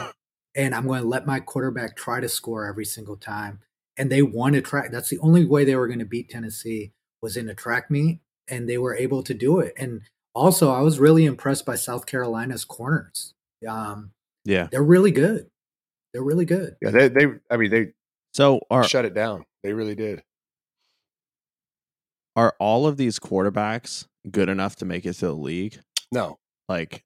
And 0.56 0.74
I'm 0.74 0.86
going 0.86 1.02
to 1.02 1.08
let 1.08 1.26
my 1.26 1.40
quarterback 1.40 1.96
try 1.96 2.20
to 2.20 2.28
score 2.28 2.66
every 2.66 2.84
single 2.84 3.16
time. 3.16 3.60
And 3.96 4.10
they 4.10 4.22
won 4.22 4.54
a 4.54 4.60
track. 4.62 4.90
That's 4.90 5.08
the 5.10 5.18
only 5.18 5.44
way 5.44 5.64
they 5.64 5.76
were 5.76 5.86
going 5.86 5.98
to 6.00 6.04
beat 6.04 6.28
Tennessee 6.30 6.92
was 7.22 7.36
in 7.36 7.48
a 7.48 7.54
track 7.54 7.90
meet. 7.90 8.20
And 8.48 8.68
they 8.68 8.78
were 8.78 8.96
able 8.96 9.22
to 9.22 9.34
do 9.34 9.60
it. 9.60 9.74
And 9.76 10.02
also, 10.34 10.70
I 10.72 10.80
was 10.80 10.98
really 10.98 11.24
impressed 11.24 11.64
by 11.66 11.74
South 11.76 12.06
Carolina's 12.06 12.64
corners. 12.64 13.34
Um, 13.68 14.12
Yeah. 14.44 14.68
they're 14.72 14.82
really 14.82 15.10
good. 15.12 15.48
They're 16.12 16.22
really 16.24 16.44
good. 16.46 16.76
Yeah, 16.82 16.90
they, 16.90 17.08
they 17.08 17.26
I 17.50 17.56
mean, 17.56 17.70
they 17.70 17.92
So 18.34 18.60
are 18.70 18.82
shut 18.84 19.04
it 19.04 19.14
down. 19.14 19.44
They 19.62 19.72
really 19.72 19.94
did. 19.94 20.22
are 22.36 22.54
all 22.58 22.86
of 22.86 22.96
these 22.96 23.18
quarterbacks 23.18 24.06
good 24.30 24.48
enough 24.48 24.76
to 24.76 24.84
make 24.84 25.04
it 25.06 25.14
to 25.14 25.26
the 25.26 25.32
league? 25.34 25.78
No, 26.12 26.38
Like 26.68 27.04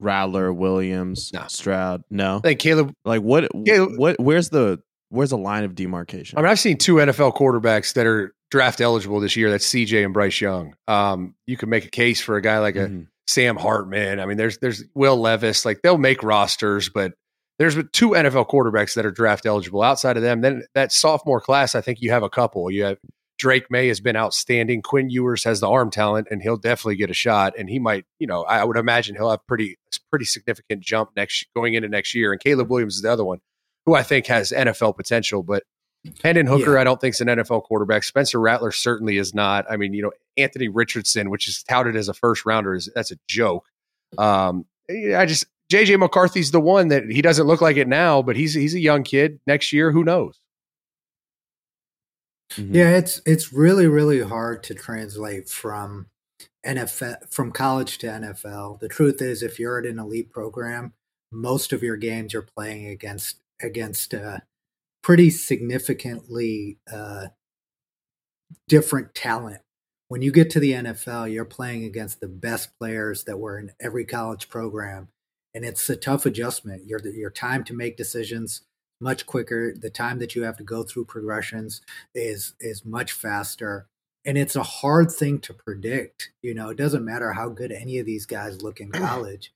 Rattler, 0.00 0.52
Williams, 0.52 1.30
No. 1.32 1.44
Stroud? 1.48 2.02
No. 2.10 2.40
Think 2.40 2.60
Caleb. 2.60 2.92
Like 3.04 3.22
what? 3.22 3.48
Caleb, 3.64 3.98
What? 3.98 4.16
Where's 4.20 4.50
the 4.50 4.80
Where's 5.08 5.30
the 5.30 5.38
line 5.38 5.62
of 5.64 5.74
demarcation? 5.74 6.36
I 6.38 6.42
mean, 6.42 6.50
I've 6.50 6.58
seen 6.58 6.78
two 6.78 6.96
NFL 6.96 7.36
quarterbacks 7.36 7.94
that 7.94 8.06
are 8.06 8.34
draft 8.50 8.80
eligible 8.80 9.20
this 9.20 9.36
year. 9.36 9.50
That's 9.50 9.64
CJ 9.66 10.04
and 10.04 10.12
Bryce 10.12 10.40
Young. 10.40 10.74
Um, 10.88 11.34
you 11.46 11.56
can 11.56 11.68
make 11.68 11.84
a 11.84 11.90
case 11.90 12.20
for 12.20 12.36
a 12.36 12.42
guy 12.42 12.58
like 12.58 12.74
a 12.76 12.88
Mhm. 12.88 13.06
Sam 13.28 13.56
Hartman. 13.56 14.20
I 14.20 14.26
mean, 14.26 14.36
there's 14.36 14.58
there's 14.58 14.84
Will 14.94 15.16
Levis. 15.16 15.64
Like 15.64 15.80
they'll 15.82 15.96
make 15.98 16.22
rosters, 16.22 16.88
but 16.88 17.12
there's 17.58 17.76
two 17.92 18.10
NFL 18.10 18.48
quarterbacks 18.48 18.94
that 18.94 19.06
are 19.06 19.10
draft 19.10 19.46
eligible. 19.46 19.82
Outside 19.82 20.16
of 20.16 20.22
them, 20.22 20.42
then 20.42 20.64
that 20.74 20.92
sophomore 20.92 21.40
class, 21.40 21.74
I 21.74 21.80
think 21.80 22.00
you 22.02 22.10
have 22.10 22.22
a 22.22 22.28
couple. 22.28 22.70
You 22.70 22.84
have 22.84 22.98
Drake 23.38 23.70
Maye 23.70 23.88
has 23.88 24.00
been 24.00 24.16
outstanding. 24.16 24.82
Quinn 24.82 25.10
Ewers 25.10 25.44
has 25.44 25.60
the 25.60 25.68
arm 25.68 25.90
talent, 25.90 26.28
and 26.30 26.42
he'll 26.42 26.56
definitely 26.56 26.96
get 26.96 27.10
a 27.10 27.14
shot. 27.14 27.54
And 27.58 27.68
he 27.68 27.78
might, 27.78 28.04
you 28.18 28.26
know, 28.26 28.44
I 28.44 28.64
would 28.64 28.76
imagine 28.76 29.14
he'll 29.14 29.30
have 29.30 29.46
pretty 29.46 29.76
pretty 30.10 30.24
significant 30.24 30.80
jump 30.82 31.10
next 31.16 31.46
going 31.54 31.74
into 31.74 31.88
next 31.88 32.14
year. 32.14 32.32
And 32.32 32.40
Caleb 32.40 32.70
Williams 32.70 32.96
is 32.96 33.02
the 33.02 33.12
other 33.12 33.24
one, 33.24 33.40
who 33.84 33.94
I 33.94 34.02
think 34.02 34.26
has 34.26 34.52
NFL 34.52 34.96
potential, 34.96 35.42
but. 35.42 35.62
Hendon 36.22 36.46
Hooker, 36.46 36.74
Yeah. 36.74 36.80
I 36.80 36.84
don't 36.84 37.00
think 37.00 37.14
is 37.16 37.20
an 37.20 37.26
NFL 37.26 37.64
quarterback. 37.64 38.04
Spencer 38.04 38.38
Rattler 38.38 38.70
certainly 38.70 39.16
is 39.16 39.34
not. 39.34 39.66
I 39.68 39.76
mean, 39.76 39.92
you 39.92 40.02
know, 40.02 40.12
Anthony 40.36 40.68
Richardson, 40.68 41.30
which 41.30 41.48
is 41.48 41.64
touted 41.64 41.96
as 41.96 42.08
a 42.08 42.14
first 42.14 42.46
rounder, 42.46 42.76
is 42.76 42.88
that's 42.94 43.10
a 43.10 43.16
joke. 43.26 43.66
Um, 44.16 44.66
I 44.88 45.26
just 45.26 45.46
JJ 45.72 45.98
McCarthy's 45.98 46.52
the 46.52 46.60
one 46.60 46.88
that 46.88 47.10
he 47.10 47.22
doesn't 47.22 47.48
look 47.48 47.60
like 47.60 47.76
it 47.76 47.88
now, 47.88 48.22
but 48.22 48.36
he's 48.36 48.54
he's 48.54 48.74
a 48.74 48.78
young 48.78 49.02
kid. 49.02 49.40
Next 49.48 49.72
year, 49.72 49.90
who 49.90 50.04
knows? 50.04 50.38
Mhm. 52.52 52.74
Yeah, 52.74 52.96
it's 52.96 53.20
it's 53.26 53.52
really 53.52 53.86
really 53.86 54.20
hard 54.20 54.62
to 54.64 54.74
translate 54.74 55.48
from 55.48 56.06
NFL 56.64 57.16
from 57.30 57.52
college 57.52 57.98
to 57.98 58.06
NFL. 58.10 58.78
The 58.80 58.88
truth 58.88 59.20
is, 59.22 59.42
if 59.42 59.58
you're 59.58 59.78
at 59.78 59.86
an 59.86 59.98
elite 59.98 60.30
program, 60.30 60.92
most 61.32 61.72
of 61.72 61.82
your 61.82 61.96
games 61.96 62.32
you're 62.32 62.42
playing 62.56 62.86
against 62.86 63.40
against 63.60 64.14
uh, 64.14 64.38
pretty 65.02 65.30
significantly 65.30 66.78
uh, 66.92 67.28
different 68.68 69.14
talent. 69.14 69.60
When 70.08 70.22
you 70.22 70.30
get 70.30 70.50
to 70.50 70.60
the 70.60 70.74
NFL, 70.74 71.26
you're 71.26 71.44
playing 71.44 71.84
against 71.84 72.20
the 72.20 72.28
best 72.28 72.78
players 72.78 73.24
that 73.24 73.38
were 73.38 73.58
in 73.58 73.72
every 73.80 74.04
college 74.04 74.48
program, 74.48 75.08
and 75.54 75.64
it's 75.64 75.88
a 75.90 75.96
tough 75.96 76.26
adjustment. 76.26 76.86
Your 76.86 77.00
your 77.08 77.30
time 77.30 77.64
to 77.64 77.74
make 77.74 77.96
decisions 77.96 78.62
much 79.00 79.26
quicker. 79.26 79.74
The 79.74 79.90
time 79.90 80.18
that 80.18 80.34
you 80.34 80.42
have 80.42 80.56
to 80.58 80.64
go 80.64 80.82
through 80.82 81.06
progressions 81.06 81.80
is 82.14 82.54
is 82.60 82.84
much 82.84 83.12
faster. 83.12 83.86
And 84.24 84.36
it's 84.36 84.56
a 84.56 84.62
hard 84.62 85.12
thing 85.12 85.38
to 85.40 85.54
predict 85.54 86.30
you 86.42 86.54
know 86.54 86.70
it 86.70 86.76
doesn't 86.76 87.04
matter 87.04 87.32
how 87.32 87.48
good 87.48 87.72
any 87.72 87.98
of 87.98 88.06
these 88.06 88.26
guys 88.26 88.62
look 88.62 88.80
in 88.80 88.90
college. 88.92 89.52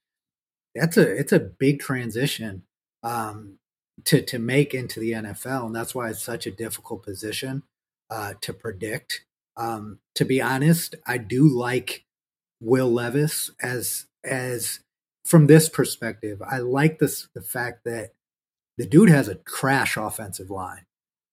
That's 0.74 0.96
a 0.96 1.10
it's 1.10 1.32
a 1.32 1.40
big 1.40 1.80
transition 1.80 2.62
um 3.02 3.58
to 4.04 4.22
to 4.22 4.38
make 4.38 4.74
into 4.74 5.00
the 5.00 5.12
NFL 5.12 5.66
and 5.66 5.74
that's 5.74 5.94
why 5.94 6.10
it's 6.10 6.22
such 6.22 6.46
a 6.46 6.50
difficult 6.50 7.02
position 7.02 7.62
uh 8.10 8.34
to 8.42 8.52
predict. 8.52 9.24
Um 9.56 9.98
to 10.14 10.24
be 10.24 10.40
honest 10.40 10.94
I 11.06 11.18
do 11.18 11.48
like 11.48 12.04
Will 12.60 12.90
Levis 12.92 13.50
as 13.62 14.06
as 14.22 14.80
from 15.24 15.46
this 15.46 15.68
perspective 15.68 16.42
I 16.42 16.58
like 16.58 16.98
this 16.98 17.28
the 17.34 17.42
fact 17.42 17.84
that 17.84 18.12
the 18.80 18.86
dude 18.86 19.10
has 19.10 19.28
a 19.28 19.36
trash 19.36 19.96
offensive 19.96 20.50
line 20.50 20.86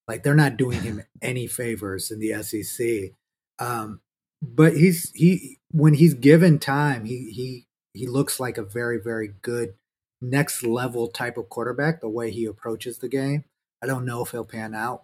like 0.08 0.24
they're 0.24 0.36
not 0.36 0.58
doing 0.58 0.82
him 0.82 1.04
any 1.22 1.48
favors 1.48 2.12
in 2.12 2.20
the 2.20 2.42
SEC. 2.44 3.12
Um, 3.60 4.02
but 4.42 4.78
he's 4.78 5.12
he 5.14 5.58
when 5.72 5.96
he's 5.96 6.14
given 6.14 6.60
time, 6.60 7.06
he 7.06 7.30
he 7.32 7.66
he 7.94 8.08
looks 8.08 8.40
like 8.40 8.58
a 8.58 8.64
very 8.64 9.00
very 9.02 9.34
good 9.42 9.74
next 10.22 10.64
level 10.64 11.08
type 11.08 11.38
of 11.38 11.50
quarterback. 11.50 12.02
The 12.02 12.10
way 12.10 12.32
he 12.32 12.46
approaches 12.46 13.00
the 13.00 13.10
game, 13.10 13.46
I 13.84 13.88
don't 13.88 14.06
know 14.06 14.24
if 14.24 14.32
he'll 14.32 14.46
pan 14.46 14.76
out. 14.76 15.04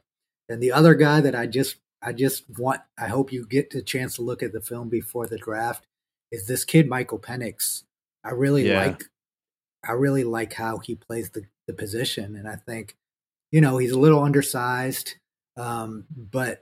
And 0.50 0.62
the 0.62 0.72
other 0.72 0.94
guy 0.94 1.20
that 1.22 1.36
I 1.36 1.48
just 1.48 1.78
I 2.02 2.14
just 2.14 2.44
want 2.58 2.82
I 2.98 3.08
hope 3.08 3.34
you 3.34 3.46
get 3.48 3.74
a 3.74 3.82
chance 3.82 4.16
to 4.16 4.22
look 4.22 4.44
at 4.44 4.54
the 4.54 4.62
film 4.62 4.90
before 4.90 5.28
the 5.28 5.38
draft 5.38 5.86
is 6.32 6.48
this 6.48 6.64
kid 6.64 6.88
Michael 6.88 7.20
Penix. 7.20 7.84
I 8.24 8.32
really 8.32 8.70
Yeah. 8.70 8.86
like 8.86 9.04
I 9.84 9.94
really 9.94 10.24
like 10.24 10.54
how 10.54 10.78
he 10.78 10.96
plays 10.96 11.32
the 11.32 11.46
the 11.68 11.74
position, 11.74 12.36
and 12.36 12.48
I 12.48 12.56
think 12.56 12.96
you 13.52 13.62
know 13.62 13.78
he's 13.78 13.92
a 13.92 14.00
little 14.00 14.24
undersized, 14.24 15.16
um, 15.58 16.06
but 16.16 16.62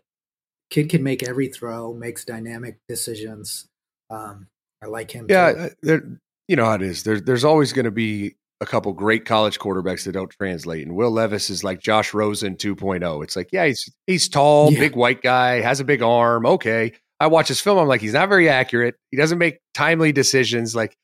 kid 0.70 0.90
can 0.90 1.04
make 1.04 1.24
every 1.28 1.48
throw, 1.48 1.94
makes 1.94 2.24
dynamic 2.26 2.78
decisions. 2.88 3.68
Um, 4.10 4.48
I 4.84 4.88
like 4.88 5.12
him. 5.12 5.28
Yeah, 5.30 5.46
uh, 5.46 5.70
there, 5.82 6.04
you 6.48 6.56
know 6.56 6.66
how 6.66 6.76
it 6.76 6.82
is. 6.82 7.04
There's 7.04 7.22
there's 7.24 7.44
always 7.46 7.74
going 7.74 7.86
to 7.86 7.92
be 7.92 8.36
a 8.62 8.66
couple 8.66 8.94
great 8.94 9.26
college 9.26 9.58
quarterbacks 9.58 10.06
that 10.06 10.12
don't 10.12 10.30
translate, 10.30 10.86
and 10.86 10.96
Will 10.96 11.12
Levis 11.12 11.50
is 11.50 11.64
like 11.64 11.80
Josh 11.82 12.14
Rosen 12.14 12.56
2.0. 12.56 13.24
It's 13.24 13.36
like, 13.36 13.50
yeah, 13.52 13.66
he's 13.66 13.90
he's 14.08 14.30
tall, 14.30 14.72
Yeah. 14.72 14.80
big 14.80 14.96
white 14.96 15.22
guy, 15.22 15.62
has 15.62 15.80
a 15.80 15.84
big 15.86 16.02
arm. 16.04 16.46
Okay, 16.46 16.94
I 17.20 17.28
watch 17.28 17.48
his 17.48 17.60
film. 17.60 17.78
I'm 17.80 17.88
like, 17.88 18.02
he's 18.02 18.14
not 18.14 18.30
very 18.30 18.50
accurate. 18.50 18.96
He 19.12 19.18
doesn't 19.18 19.38
make 19.40 19.60
timely 19.74 20.12
decisions. 20.12 20.76
Like, 20.76 20.96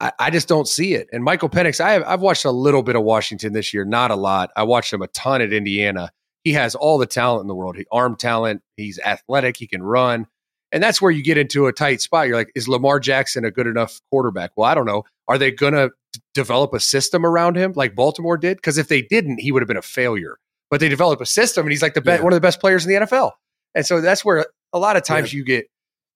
I, 0.00 0.12
I 0.18 0.30
just 0.30 0.48
don't 0.48 0.68
see 0.68 0.94
it. 0.94 1.08
And 1.12 1.24
Michael 1.24 1.48
Penix, 1.48 1.80
I 1.80 1.92
have 1.92 2.02
I've 2.04 2.20
watched 2.20 2.44
a 2.44 2.50
little 2.50 2.82
bit 2.82 2.96
of 2.96 3.02
Washington 3.02 3.52
this 3.52 3.72
year, 3.72 3.84
not 3.84 4.10
a 4.10 4.16
lot. 4.16 4.50
I 4.56 4.64
watched 4.64 4.92
him 4.92 5.02
a 5.02 5.06
ton 5.08 5.40
at 5.40 5.52
Indiana. 5.52 6.10
He 6.44 6.52
has 6.52 6.74
all 6.74 6.98
the 6.98 7.06
talent 7.06 7.42
in 7.42 7.48
the 7.48 7.54
world. 7.54 7.76
He 7.76 7.86
arm 7.90 8.14
talent. 8.16 8.62
He's 8.76 8.98
athletic. 9.00 9.56
He 9.56 9.66
can 9.66 9.82
run. 9.82 10.26
And 10.72 10.82
that's 10.82 11.00
where 11.00 11.10
you 11.10 11.22
get 11.22 11.38
into 11.38 11.66
a 11.66 11.72
tight 11.72 12.00
spot. 12.00 12.26
You're 12.28 12.36
like, 12.36 12.52
is 12.54 12.68
Lamar 12.68 13.00
Jackson 13.00 13.44
a 13.44 13.50
good 13.50 13.66
enough 13.66 14.00
quarterback? 14.10 14.50
Well, 14.56 14.68
I 14.68 14.74
don't 14.74 14.84
know. 14.86 15.04
Are 15.28 15.38
they 15.38 15.50
going 15.50 15.72
to 15.72 15.90
d- 16.12 16.20
develop 16.34 16.74
a 16.74 16.80
system 16.80 17.24
around 17.24 17.56
him 17.56 17.72
like 17.74 17.94
Baltimore 17.94 18.36
did? 18.36 18.58
Because 18.58 18.76
if 18.76 18.88
they 18.88 19.00
didn't, 19.02 19.38
he 19.38 19.50
would 19.52 19.62
have 19.62 19.68
been 19.68 19.76
a 19.76 19.82
failure. 19.82 20.38
But 20.70 20.80
they 20.80 20.88
develop 20.88 21.20
a 21.20 21.26
system, 21.26 21.64
and 21.64 21.70
he's 21.72 21.82
like 21.82 21.94
the 21.94 22.00
best, 22.00 22.20
Yeah. 22.20 22.24
one 22.24 22.32
of 22.32 22.36
the 22.36 22.40
best 22.40 22.60
players 22.60 22.84
in 22.84 22.92
the 22.92 23.06
NFL. 23.06 23.32
And 23.74 23.86
so 23.86 24.00
that's 24.00 24.24
where 24.24 24.46
a 24.72 24.78
lot 24.78 24.96
of 24.96 25.04
times 25.04 25.32
you 25.32 25.44
get 25.44 25.68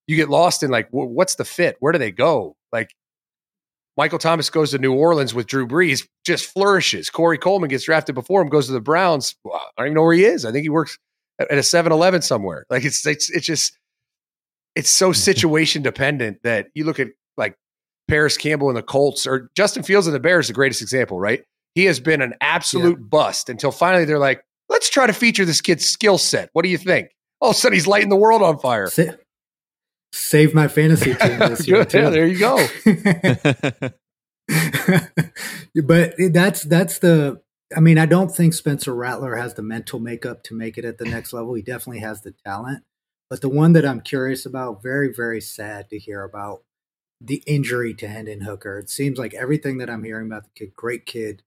you 0.07 0.15
get 0.17 0.29
lost 0.29 0.61
in 0.63 0.69
like, 0.71 0.89
wh- 0.89 1.09
what's 1.11 1.35
the 1.35 1.45
fit? 1.45 1.77
Where 1.79 1.93
do 1.93 1.99
they 1.99 2.11
go? 2.11 2.55
Like 2.73 2.93
Michael 3.97 4.19
Thomas 4.19 4.49
goes 4.49 4.71
to 4.71 4.77
New 4.77 4.93
Orleans 4.93 5.33
with 5.33 5.47
Drew 5.47 5.67
Brees, 5.67 6.07
just 6.25 6.45
flourishes. 6.45 7.09
Corey 7.09 7.37
Coleman 7.37 7.69
gets 7.69 7.83
drafted 7.83 8.15
before 8.15 8.41
him, 8.41 8.49
goes 8.49 8.67
to 8.67 8.71
the 8.71 8.81
Browns. 8.81 9.35
Well, 9.43 9.55
I 9.55 9.81
don't 9.81 9.87
even 9.87 9.95
know 9.95 10.03
where 10.03 10.13
he 10.13 10.25
is. 10.25 10.45
I 10.45 10.51
think 10.51 10.63
he 10.63 10.69
works 10.69 10.97
at 11.39 11.51
a 11.51 11.55
7-Eleven 11.55 12.21
somewhere. 12.21 12.65
Like 12.69 12.85
it's 12.85 13.05
it's 13.05 13.29
it's 13.29 13.45
just 13.45 13.77
it's 14.75 14.89
so 14.89 15.11
situation 15.11 15.81
dependent 15.81 16.43
that 16.43 16.67
you 16.73 16.85
look 16.85 16.99
at 16.99 17.09
like 17.37 17.55
Parris 18.07 18.37
Campbell 18.37 18.69
and 18.69 18.77
the 18.77 18.83
Colts 18.83 19.27
or 19.27 19.49
Justin 19.55 19.83
Fields 19.83 20.07
and 20.07 20.15
the 20.15 20.19
Bears, 20.19 20.47
the 20.47 20.53
greatest 20.53 20.81
example, 20.81 21.19
right? 21.19 21.43
He 21.75 21.85
has 21.85 21.99
been 21.99 22.21
an 22.21 22.33
absolute 22.41 23.09
bust 23.09 23.49
until 23.49 23.71
finally 23.71 24.03
they're 24.03 24.19
like, 24.19 24.43
let's 24.67 24.89
try 24.89 25.07
to 25.07 25.13
feature 25.13 25.45
this 25.45 25.61
kid's 25.61 25.85
skill 25.85 26.17
set. 26.17 26.49
What 26.53 26.63
do 26.63 26.69
you 26.69 26.77
think? 26.77 27.09
All 27.39 27.51
of 27.51 27.55
a 27.55 27.59
sudden 27.59 27.73
he's 27.75 27.87
lighting 27.87 28.09
the 28.09 28.17
world 28.17 28.41
on 28.41 28.59
fire. 28.59 28.89
Sa- 30.13 30.17
save 30.31 30.53
my 30.53 30.67
fantasy 30.67 31.13
team 31.21 31.39
this 31.39 31.67
year. 31.67 31.85
Yeah, 31.91 32.09
there 32.09 32.27
you 32.27 32.39
go. 32.39 32.67
but 35.83 36.13
that's 36.31 36.63
that's 36.63 36.99
the 36.99 37.41
I 37.75 37.79
mean, 37.79 37.97
I 37.97 38.05
don't 38.05 38.29
think 38.35 38.53
Spencer 38.53 38.93
Rattler 38.93 39.35
has 39.37 39.53
the 39.53 39.61
mental 39.61 39.99
makeup 39.99 40.43
to 40.43 40.53
make 40.55 40.77
it 40.77 40.83
at 40.83 40.97
the 40.97 41.05
next 41.05 41.31
level. 41.31 41.53
He 41.53 41.61
definitely 41.61 42.01
has 42.01 42.21
the 42.21 42.33
talent. 42.45 42.83
But 43.29 43.39
the 43.39 43.47
one 43.49 43.71
that 43.73 43.85
I'm 43.85 44.01
curious 44.01 44.45
about, 44.45 44.83
very, 44.83 45.13
very 45.13 45.39
sad 45.39 45.89
to 45.89 45.97
hear 45.97 46.21
about 46.23 46.63
the 47.21 47.41
injury 47.47 47.93
to 47.93 48.09
Hendon 48.09 48.41
Hooker. 48.41 48.77
It 48.79 48.89
seems 48.89 49.17
like 49.17 49.33
everything 49.33 49.77
that 49.77 49.89
I'm 49.89 50.03
hearing 50.03 50.25
about 50.27 50.43
the 50.43 50.49
kid, 50.53 50.75
great 50.75 51.05
kid, 51.05 51.43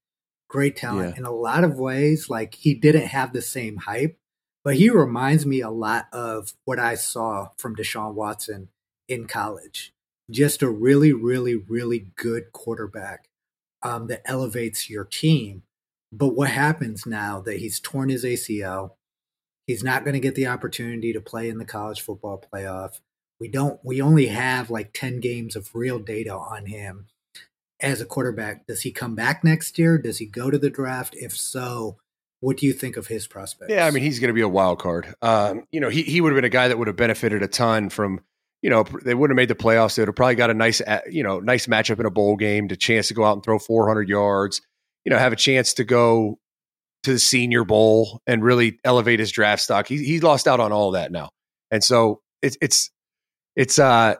great 0.48 0.76
talent 0.76 1.10
Yeah. 1.16 1.18
in 1.18 1.24
a 1.26 1.30
lot 1.30 1.62
of 1.62 1.78
ways. 1.78 2.30
Like 2.30 2.54
he 2.54 2.72
didn't 2.74 3.08
have 3.08 3.34
the 3.34 3.42
same 3.42 3.76
hype, 3.76 4.16
but 4.64 4.76
he 4.76 4.88
reminds 4.88 5.44
me 5.44 5.60
a 5.60 5.70
lot 5.70 6.08
of 6.12 6.54
what 6.64 6.78
I 6.78 6.94
saw 6.94 7.50
from 7.58 7.76
Deshaun 7.76 8.14
Watson 8.14 8.68
in 9.08 9.26
college. 9.26 9.92
Just 10.30 10.62
a 10.62 10.70
really, 10.70 11.12
really, 11.12 11.54
really 11.54 12.06
good 12.16 12.50
quarterback 12.52 13.28
um, 13.82 14.06
that 14.06 14.22
elevates 14.24 14.88
your 14.88 15.04
team. 15.04 15.62
But 16.10 16.28
what 16.28 16.48
happens 16.48 17.04
now 17.04 17.40
that 17.40 17.58
he's 17.58 17.78
torn 17.78 18.08
his 18.08 18.24
ACL? 18.24 18.92
He's 19.66 19.84
not 19.84 20.04
going 20.04 20.14
to 20.14 20.20
get 20.20 20.34
the 20.34 20.46
opportunity 20.46 21.12
to 21.12 21.20
play 21.20 21.48
in 21.48 21.58
the 21.58 21.64
college 21.64 22.00
football 22.00 22.42
playoff. 22.52 23.00
We 23.38 23.48
don't. 23.48 23.80
We 23.82 24.00
only 24.00 24.28
have 24.28 24.70
like 24.70 24.92
ten 24.92 25.20
games 25.20 25.56
of 25.56 25.74
real 25.74 25.98
data 25.98 26.32
on 26.32 26.66
him 26.66 27.06
as 27.80 28.00
a 28.00 28.06
quarterback. 28.06 28.66
Does 28.66 28.82
he 28.82 28.92
come 28.92 29.14
back 29.14 29.42
next 29.42 29.78
year? 29.78 29.98
Does 29.98 30.18
he 30.18 30.26
go 30.26 30.50
to 30.50 30.58
the 30.58 30.70
draft? 30.70 31.14
If 31.18 31.36
so, 31.36 31.98
what 32.40 32.56
do 32.56 32.66
you 32.66 32.72
think 32.72 32.96
of 32.96 33.06
his 33.06 33.26
prospects? 33.26 33.70
Yeah, 33.70 33.86
I 33.86 33.90
mean, 33.90 34.02
he's 34.02 34.20
going 34.20 34.28
to 34.28 34.34
be 34.34 34.40
a 34.40 34.48
wild 34.48 34.78
card. 34.78 35.14
Um, 35.22 35.64
you 35.72 35.80
know, 35.80 35.88
he 35.88 36.02
he 36.02 36.20
would 36.20 36.32
have 36.32 36.36
been 36.36 36.44
a 36.44 36.50
guy 36.50 36.68
that 36.68 36.78
would 36.78 36.88
have 36.88 36.96
benefited 36.96 37.42
a 37.42 37.48
ton 37.48 37.90
from. 37.90 38.20
You 38.62 38.70
know, 38.70 38.82
they 38.82 39.14
wouldn't 39.14 39.38
have 39.38 39.42
made 39.42 39.50
the 39.50 39.62
playoffs. 39.62 39.94
They 39.94 40.00
would 40.00 40.08
have 40.08 40.16
probably 40.16 40.36
got 40.36 40.48
a 40.48 40.54
nice, 40.54 40.80
you 41.10 41.22
know, 41.22 41.38
nice 41.38 41.66
matchup 41.66 42.00
in 42.00 42.06
a 42.06 42.10
bowl 42.10 42.36
game, 42.36 42.66
the 42.66 42.78
chance 42.78 43.08
to 43.08 43.14
go 43.14 43.22
out 43.22 43.34
and 43.34 43.44
throw 43.44 43.58
400 43.58 44.08
yards. 44.08 44.62
You 45.04 45.10
know, 45.10 45.18
have 45.18 45.34
a 45.34 45.36
chance 45.36 45.74
to 45.74 45.84
go 45.84 46.38
to 47.02 47.12
the 47.12 47.18
Senior 47.18 47.64
Bowl 47.64 48.22
and 48.26 48.42
really 48.42 48.78
elevate 48.82 49.20
his 49.20 49.30
draft 49.30 49.62
stock. 49.62 49.86
He 49.86 50.02
he 50.02 50.20
lost 50.20 50.48
out 50.48 50.60
on 50.60 50.72
all 50.72 50.92
that 50.92 51.12
now, 51.12 51.28
and 51.70 51.84
so 51.84 52.22
it's 52.40 52.56
it's 52.62 52.90
it's 53.54 53.78
uh 53.78 54.14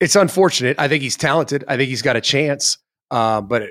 it's 0.00 0.16
unfortunate. 0.16 0.78
I 0.78 0.88
think 0.88 1.02
he's 1.02 1.16
talented. 1.16 1.64
I 1.66 1.76
think 1.76 1.88
he's 1.88 2.02
got 2.02 2.16
a 2.16 2.20
chance. 2.20 2.78
Uh, 3.10 3.40
but 3.40 3.70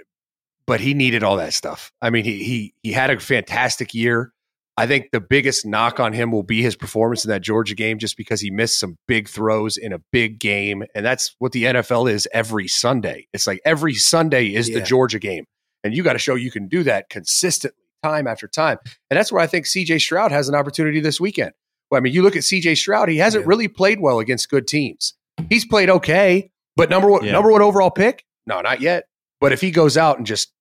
but 0.67 0.79
he 0.79 0.93
needed 0.93 1.23
all 1.23 1.37
that 1.37 1.53
stuff. 1.53 1.91
I 2.01 2.09
mean, 2.09 2.23
he 2.23 2.43
he 2.43 2.73
he 2.83 2.91
had 2.91 3.09
a 3.09 3.19
fantastic 3.19 3.93
year. 3.93 4.31
I 4.77 4.87
think 4.87 5.11
the 5.11 5.21
biggest 5.21 5.65
knock 5.65 6.01
on 6.01 6.11
him 6.11 6.31
will 6.33 6.43
be 6.43 6.61
his 6.61 6.75
performance 6.75 7.23
in 7.23 7.29
that 7.29 7.41
Georgia 7.41 7.75
game, 7.75 7.97
just 7.97 8.17
because 8.17 8.41
he 8.41 8.51
missed 8.51 8.77
some 8.77 8.97
big 9.07 9.29
throws 9.29 9.77
in 9.77 9.93
a 9.93 9.99
big 10.11 10.37
game, 10.37 10.83
and 10.93 11.05
that's 11.05 11.33
what 11.39 11.53
the 11.53 11.63
NFL 11.63 12.11
is 12.11 12.27
every 12.33 12.67
Sunday. 12.67 13.27
It's 13.31 13.47
like 13.47 13.61
every 13.63 13.93
Sunday 13.93 14.47
is 14.53 14.67
the 14.67 14.81
Georgia 14.81 15.17
game, 15.19 15.45
and 15.85 15.93
you 15.95 16.03
got 16.03 16.13
to 16.13 16.19
show 16.19 16.35
you 16.35 16.51
can 16.51 16.67
do 16.67 16.83
that 16.83 17.09
consistently, 17.09 17.77
time 18.03 18.27
after 18.27 18.49
time, 18.49 18.77
and 19.09 19.17
that's 19.17 19.31
where 19.31 19.41
I 19.41 19.47
think 19.47 19.65
C.J. 19.65 19.99
Stroud 19.99 20.31
has 20.33 20.49
an 20.49 20.55
opportunity 20.55 20.99
this 20.99 21.21
weekend. 21.21 21.51
Well, 21.89 21.99
I 21.99 22.01
mean, 22.01 22.13
you 22.13 22.21
look 22.21 22.35
at 22.35 22.43
C.J. 22.43 22.75
Stroud; 22.75 23.07
he 23.07 23.17
hasn't 23.17 23.45
Yeah. 23.45 23.49
really 23.49 23.69
played 23.69 24.01
well 24.01 24.19
against 24.19 24.49
good 24.49 24.67
teams. 24.67 25.13
He's 25.47 25.65
played 25.65 25.89
okay, 25.89 26.51
but 26.75 26.89
number 26.89 27.09
one, 27.09 27.23
Yeah. 27.23 27.31
number 27.31 27.49
one 27.51 27.61
overall 27.61 27.91
pick, 27.91 28.25
no, 28.45 28.59
not 28.59 28.81
yet. 28.81 29.05
But 29.39 29.53
if 29.53 29.61
he 29.61 29.71
goes 29.71 29.95
out 29.95 30.17
and 30.17 30.25
just 30.27 30.51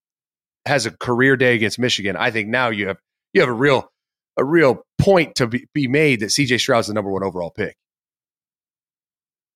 has 0.66 0.86
a 0.86 0.90
career 0.90 1.36
day 1.36 1.54
against 1.54 1.78
Michigan, 1.78 2.16
I 2.16 2.30
think 2.30 2.48
now 2.48 2.70
you 2.70 2.88
have 2.88 2.98
you 3.32 3.40
have 3.40 3.50
a 3.50 3.54
real 3.54 3.90
a 4.36 4.44
real 4.44 4.84
point 4.98 5.36
to 5.36 5.46
be, 5.46 5.66
be 5.74 5.86
made 5.86 6.20
that 6.20 6.26
CJ 6.26 6.60
Stroud's 6.60 6.88
the 6.88 6.94
number 6.94 7.10
one 7.10 7.22
overall 7.22 7.50
pick. 7.50 7.76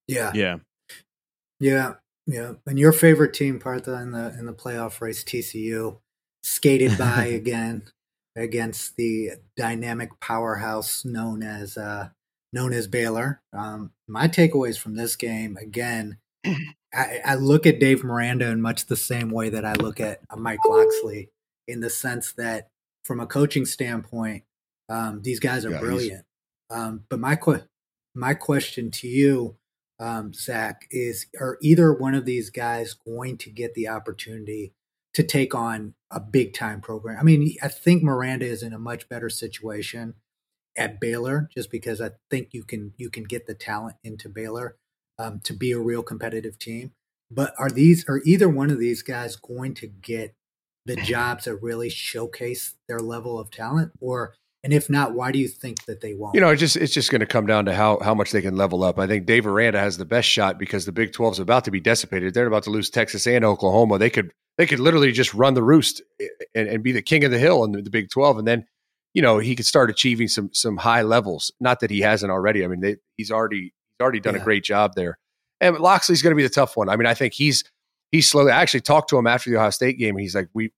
yeah, 0.06 0.30
Yeah. 0.34 0.56
yeah, 1.60 1.94
yeah. 2.26 2.52
And 2.66 2.78
your 2.78 2.92
favorite 2.92 3.34
team, 3.34 3.58
Partha, 3.58 3.94
in 3.94 4.12
the 4.12 4.36
in 4.38 4.46
the 4.46 4.52
playoff 4.52 5.00
race, 5.00 5.24
TCU, 5.24 5.98
skated 6.42 6.96
by 6.98 7.24
again 7.26 7.84
against 8.36 8.96
the 8.96 9.32
dynamic 9.56 10.10
powerhouse 10.20 11.04
known 11.04 11.42
as 11.42 11.76
uh, 11.76 12.10
known 12.52 12.72
as 12.72 12.86
Baylor. 12.86 13.40
Um, 13.52 13.92
my 14.06 14.28
takeaways 14.28 14.78
from 14.78 14.94
this 14.94 15.16
game 15.16 15.56
again. 15.56 16.18
I, 16.44 17.20
I 17.24 17.34
look 17.34 17.66
at 17.66 17.80
Dave 17.80 18.04
Miranda 18.04 18.50
in 18.50 18.60
much 18.60 18.86
the 18.86 18.96
same 18.96 19.30
way 19.30 19.50
that 19.50 19.64
I 19.64 19.74
look 19.74 20.00
at 20.00 20.20
uh, 20.30 20.36
Mike 20.36 20.64
Locksley, 20.66 21.30
in 21.66 21.80
the 21.80 21.90
sense 21.90 22.32
that, 22.32 22.68
from 23.04 23.20
a 23.20 23.26
coaching 23.26 23.66
standpoint, 23.66 24.44
um, 24.88 25.22
these 25.22 25.40
guys 25.40 25.64
are 25.64 25.70
Yeah, 25.70 25.80
brilliant. 25.80 26.24
Um, 26.70 27.04
but 27.08 27.18
my 27.18 27.36
que- 27.36 27.66
my 28.14 28.34
question 28.34 28.90
to 28.92 29.08
you, 29.08 29.56
um, 29.98 30.32
Zach, 30.32 30.86
is: 30.90 31.26
Are 31.40 31.58
either 31.60 31.92
one 31.92 32.14
of 32.14 32.24
these 32.24 32.50
guys 32.50 32.94
going 32.94 33.36
to 33.38 33.50
get 33.50 33.74
the 33.74 33.88
opportunity 33.88 34.72
to 35.14 35.22
take 35.22 35.54
on 35.54 35.94
a 36.10 36.20
big 36.20 36.54
time 36.54 36.80
program? 36.80 37.18
I 37.18 37.22
mean, 37.22 37.54
I 37.62 37.68
think 37.68 38.02
Miranda 38.02 38.46
is 38.46 38.62
in 38.62 38.72
a 38.72 38.78
much 38.78 39.08
better 39.08 39.28
situation 39.28 40.14
at 40.76 41.00
Baylor, 41.00 41.48
just 41.54 41.70
because 41.70 42.00
I 42.00 42.12
think 42.30 42.48
you 42.52 42.64
can 42.64 42.94
you 42.96 43.10
can 43.10 43.24
get 43.24 43.46
the 43.46 43.54
talent 43.54 43.96
into 44.02 44.28
Baylor 44.28 44.76
um, 45.18 45.40
to 45.44 45.52
be 45.52 45.72
a 45.72 45.78
real 45.78 46.02
competitive 46.02 46.58
team. 46.58 46.92
But 47.30 47.54
are 47.58 47.70
these 47.70 48.04
are 48.08 48.22
either 48.24 48.48
one 48.48 48.70
of 48.70 48.78
these 48.78 49.02
guys 49.02 49.36
going 49.36 49.74
to 49.74 49.86
get 49.86 50.34
the 50.86 50.96
jobs 50.96 51.44
that 51.44 51.56
really 51.56 51.90
showcase 51.90 52.74
their 52.88 53.00
level 53.00 53.38
of 53.38 53.50
talent, 53.50 53.92
or 54.00 54.34
and 54.64 54.72
if 54.72 54.90
not, 54.90 55.14
why 55.14 55.30
do 55.30 55.38
you 55.38 55.48
think 55.48 55.84
that 55.84 56.00
they 56.00 56.14
won't? 56.14 56.34
You 56.34 56.40
know, 56.40 56.48
it 56.48 56.56
just 56.56 56.76
it's 56.76 56.92
just 56.92 57.10
going 57.10 57.20
to 57.20 57.26
come 57.26 57.46
down 57.46 57.66
to 57.66 57.74
how 57.74 57.98
how 58.02 58.14
much 58.14 58.32
they 58.32 58.42
can 58.42 58.56
level 58.56 58.82
up. 58.82 58.98
I 58.98 59.06
think 59.06 59.26
Dave 59.26 59.46
Aranda 59.46 59.78
has 59.78 59.98
the 59.98 60.04
best 60.04 60.28
shot 60.28 60.58
because 60.58 60.86
the 60.86 60.92
Big 60.92 61.12
12 61.12 61.34
is 61.34 61.38
about 61.38 61.64
to 61.64 61.70
be 61.70 61.80
decimated. 61.80 62.34
They're 62.34 62.46
about 62.46 62.64
to 62.64 62.70
lose 62.70 62.90
Texas 62.90 63.26
and 63.26 63.44
Oklahoma. 63.44 63.98
They 63.98 64.10
could 64.10 64.32
they 64.56 64.66
could 64.66 64.80
literally 64.80 65.12
just 65.12 65.34
run 65.34 65.54
the 65.54 65.62
roost 65.62 66.02
and, 66.54 66.68
and 66.68 66.82
be 66.82 66.92
the 66.92 67.02
king 67.02 67.24
of 67.24 67.30
the 67.30 67.38
hill 67.38 67.62
in 67.64 67.72
the, 67.72 67.82
the 67.82 67.90
Big 67.90 68.10
12, 68.10 68.38
and 68.38 68.48
then 68.48 68.66
you 69.14 69.22
know 69.22 69.38
he 69.38 69.54
could 69.54 69.66
start 69.66 69.90
achieving 69.90 70.28
some 70.28 70.50
some 70.52 70.78
high 70.78 71.02
levels. 71.02 71.52
Not 71.60 71.80
that 71.80 71.90
he 71.90 72.00
hasn't 72.00 72.32
already. 72.32 72.64
I 72.64 72.68
mean, 72.68 72.80
they, 72.80 72.96
he's 73.16 73.30
already 73.30 73.74
already 74.00 74.20
done 74.20 74.36
a 74.36 74.40
great 74.40 74.64
job 74.64 74.92
there. 74.94 75.18
And 75.60 75.76
Locksley's 75.78 76.22
going 76.22 76.32
to 76.32 76.36
be 76.36 76.42
the 76.42 76.48
tough 76.48 76.76
one. 76.76 76.88
I 76.88 76.96
mean, 76.96 77.06
I 77.06 77.14
think 77.14 77.34
he's 77.34 77.64
he's 78.12 78.28
slowly. 78.28 78.52
I 78.52 78.60
actually 78.60 78.80
talked 78.80 79.10
to 79.10 79.18
him 79.18 79.26
after 79.26 79.50
the 79.50 79.56
Ohio 79.56 79.70
State 79.70 79.98
game. 79.98 80.14
And 80.14 80.20
he's 80.20 80.34
like, 80.34 80.48
we 80.54 80.72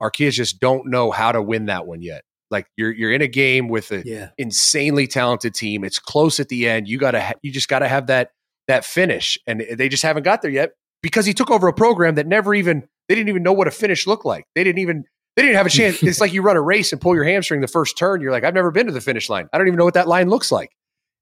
our 0.00 0.10
kids 0.10 0.36
just 0.36 0.60
don't 0.60 0.88
know 0.90 1.10
how 1.10 1.32
to 1.32 1.42
win 1.42 1.66
that 1.66 1.86
one 1.86 2.02
yet. 2.02 2.22
Like 2.50 2.66
you're 2.76 2.92
you're 2.92 3.12
in 3.12 3.22
a 3.22 3.28
game 3.28 3.68
with 3.68 3.90
a 3.90 4.06
yeah, 4.06 4.30
insanely 4.38 5.06
talented 5.06 5.54
team. 5.54 5.82
It's 5.84 5.98
close 5.98 6.38
at 6.38 6.48
the 6.48 6.68
end. 6.68 6.88
You 6.88 6.98
gotta 6.98 7.20
ha- 7.20 7.34
you 7.42 7.50
just 7.50 7.68
gotta 7.68 7.88
have 7.88 8.06
that 8.06 8.30
that 8.68 8.84
finish, 8.84 9.38
and 9.46 9.64
they 9.74 9.88
just 9.88 10.02
haven't 10.02 10.22
got 10.22 10.42
there 10.42 10.50
yet 10.50 10.72
because 11.02 11.26
he 11.26 11.34
took 11.34 11.50
over 11.50 11.66
a 11.66 11.72
program 11.72 12.14
that 12.16 12.26
never 12.26 12.54
even 12.54 12.86
they 13.08 13.16
didn't 13.16 13.28
even 13.28 13.42
know 13.42 13.52
what 13.52 13.66
a 13.66 13.72
finish 13.72 14.06
looked 14.06 14.24
like. 14.24 14.44
They 14.54 14.62
didn't 14.62 14.78
even 14.78 15.04
they 15.34 15.42
didn't 15.42 15.56
have 15.56 15.66
a 15.66 15.70
chance. 15.70 16.02
it's 16.02 16.20
like 16.20 16.32
you 16.32 16.42
run 16.42 16.56
a 16.56 16.62
race 16.62 16.92
and 16.92 17.00
pull 17.00 17.14
your 17.14 17.24
hamstring 17.24 17.60
the 17.60 17.68
first 17.68 17.98
turn. 17.98 18.20
You're 18.20 18.32
like, 18.32 18.44
I've 18.44 18.54
never 18.54 18.70
been 18.70 18.86
to 18.86 18.92
the 18.92 19.00
finish 19.00 19.28
line. 19.28 19.48
I 19.52 19.58
don't 19.58 19.66
even 19.66 19.78
know 19.78 19.84
what 19.84 19.94
that 19.94 20.08
line 20.08 20.28
looks 20.30 20.52
like. 20.52 20.70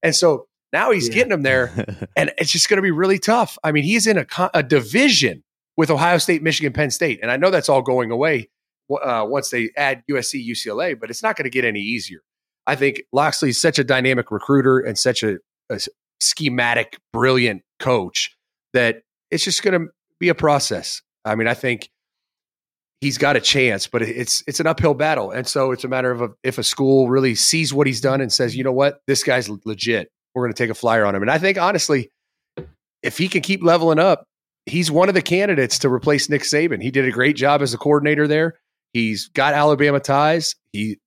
And 0.02 0.14
so 0.14 0.46
now 0.74 0.90
he's 0.90 1.08
Yeah. 1.08 1.14
getting 1.14 1.30
them 1.30 1.42
there, 1.42 1.72
and 2.16 2.30
it's 2.36 2.50
just 2.52 2.68
going 2.68 2.76
to 2.76 2.82
be 2.82 2.90
really 2.90 3.18
tough. 3.18 3.56
I 3.64 3.72
mean, 3.72 3.84
he's 3.84 4.06
in 4.06 4.18
a, 4.18 4.26
a 4.52 4.62
division 4.62 5.42
with 5.78 5.90
Ohio 5.90 6.18
State, 6.18 6.42
Michigan, 6.42 6.72
Penn 6.74 6.90
State, 6.90 7.20
and 7.22 7.30
I 7.30 7.36
know 7.38 7.50
that's 7.50 7.68
all 7.70 7.80
going 7.82 8.10
away 8.10 8.50
uh, 8.90 9.24
once 9.26 9.48
they 9.50 9.70
add 9.76 10.02
USC, 10.10 10.46
UCLA, 10.46 10.98
but 11.00 11.08
it's 11.10 11.22
not 11.22 11.36
going 11.36 11.44
to 11.44 11.50
get 11.50 11.64
any 11.64 11.80
easier. 11.80 12.18
I 12.66 12.76
think 12.76 13.02
Locksley's 13.12 13.60
such 13.60 13.78
a 13.78 13.84
dynamic 13.84 14.30
recruiter 14.30 14.78
and 14.80 14.98
such 14.98 15.22
a 15.22 15.38
schematic, 16.20 16.98
brilliant 17.12 17.62
coach 17.78 18.36
that 18.72 19.02
it's 19.30 19.44
just 19.44 19.62
going 19.62 19.80
to 19.80 19.92
be 20.20 20.28
a 20.28 20.34
process. 20.34 21.02
I 21.24 21.34
mean, 21.34 21.48
I 21.48 21.54
think 21.54 21.90
he's 23.00 23.18
got 23.18 23.36
a 23.36 23.40
chance, 23.40 23.86
but 23.86 24.02
it's 24.02 24.42
it's 24.46 24.60
an 24.60 24.66
uphill 24.66 24.94
battle, 24.94 25.30
and 25.30 25.46
so 25.46 25.72
it's 25.72 25.84
a 25.84 25.88
matter 25.88 26.10
of 26.10 26.22
a, 26.22 26.28
if 26.42 26.58
a 26.58 26.62
school 26.62 27.08
really 27.08 27.34
sees 27.34 27.72
what 27.74 27.86
he's 27.86 28.00
done 28.00 28.20
and 28.20 28.32
says, 28.32 28.56
you 28.56 28.64
know 28.64 28.72
what, 28.72 29.00
this 29.06 29.22
guy's 29.22 29.48
legit. 29.64 30.08
We're 30.34 30.42
going 30.42 30.52
to 30.54 30.62
take 30.62 30.70
a 30.70 30.74
flyer 30.74 31.04
on 31.04 31.14
him, 31.14 31.22
and 31.22 31.30
I 31.30 31.38
think 31.38 31.58
honestly, 31.58 32.10
if 33.02 33.18
he 33.18 33.28
can 33.28 33.42
keep 33.42 33.62
leveling 33.62 33.98
up, 33.98 34.24
he's 34.66 34.90
one 34.90 35.08
of 35.08 35.14
the 35.14 35.22
candidates 35.22 35.78
to 35.80 35.88
replace 35.88 36.28
Nick 36.28 36.42
Saban. 36.42 36.82
He 36.82 36.90
did 36.90 37.04
a 37.04 37.10
great 37.10 37.36
job 37.36 37.62
as 37.62 37.74
a 37.74 37.78
coordinator 37.78 38.26
there. 38.26 38.58
He's 38.92 39.28
got 39.28 39.54
Alabama 39.54 40.00
ties. 40.00 40.54
He, 40.72 40.98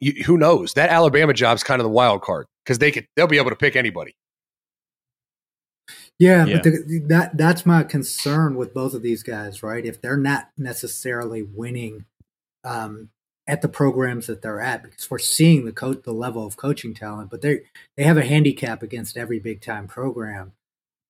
you, 0.00 0.24
who 0.24 0.36
knows? 0.36 0.74
That 0.74 0.90
Alabama 0.90 1.32
job's 1.32 1.62
kind 1.62 1.80
of 1.80 1.84
the 1.84 1.90
wild 1.90 2.22
card 2.22 2.46
because 2.64 2.78
they 2.78 2.90
could 2.90 3.06
they'll 3.16 3.26
be 3.26 3.38
able 3.38 3.50
to 3.50 3.56
pick 3.56 3.76
anybody. 3.76 4.14
yeah, 6.18 6.44
Yeah. 6.46 6.56
but 6.56 6.64
the, 6.64 7.02
that 7.08 7.36
that's 7.36 7.64
my 7.66 7.82
concern 7.84 8.56
with 8.56 8.74
both 8.74 8.94
of 8.94 9.02
these 9.02 9.22
guys, 9.22 9.62
right? 9.62 9.84
If 9.84 10.00
they're 10.00 10.16
not 10.16 10.48
necessarily 10.58 11.42
winning 11.42 12.04
um, 12.64 13.10
at 13.46 13.60
the 13.60 13.68
programs 13.68 14.26
that 14.26 14.40
they're 14.40 14.60
at, 14.60 14.82
because 14.82 15.10
we're 15.10 15.18
seeing 15.18 15.64
the 15.64 15.72
coach 15.72 16.02
the 16.04 16.12
level 16.12 16.46
of 16.46 16.56
coaching 16.56 16.94
talent, 16.94 17.30
but 17.30 17.42
they 17.42 17.60
they 17.96 18.04
have 18.04 18.16
a 18.16 18.24
handicap 18.24 18.82
against 18.82 19.16
every 19.16 19.38
big 19.38 19.60
time 19.60 19.86
program. 19.86 20.52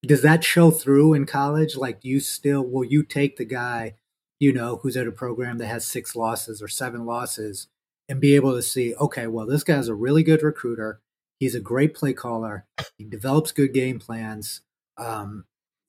Does 0.05 0.23
that 0.23 0.45
show 0.45 0.71
through 0.71 1.15
in 1.15 1.27
college? 1.27 1.77
Like, 1.77 2.01
do 2.01 2.09
you 2.09 2.21
still 2.21 2.63
will 2.63 2.85
you 2.85 3.03
take 3.03 3.37
the 3.37 3.45
guy, 3.45 3.95
you 4.41 4.53
know, 4.53 4.77
who's 4.83 4.97
at 4.97 5.07
a 5.07 5.13
program 5.13 5.59
that 5.59 5.67
has 5.67 5.87
six 5.87 6.17
losses 6.17 6.61
or 6.61 6.69
seven 6.69 7.07
losses, 7.07 7.69
and 8.09 8.21
be 8.21 8.35
able 8.35 8.55
to 8.55 8.63
see, 8.63 8.95
okay, 8.97 9.27
well, 9.27 9.47
this 9.47 9.65
guy's 9.65 9.89
a 9.89 9.95
really 9.95 10.23
good 10.23 10.43
recruiter. 10.43 11.01
He's 11.41 11.55
a 11.55 11.61
great 11.61 11.95
play 11.95 12.13
caller. 12.13 12.67
He 12.99 13.05
develops 13.05 13.53
good 13.53 13.73
game 13.73 13.99
plans. 13.99 14.61
Um, 14.97 15.45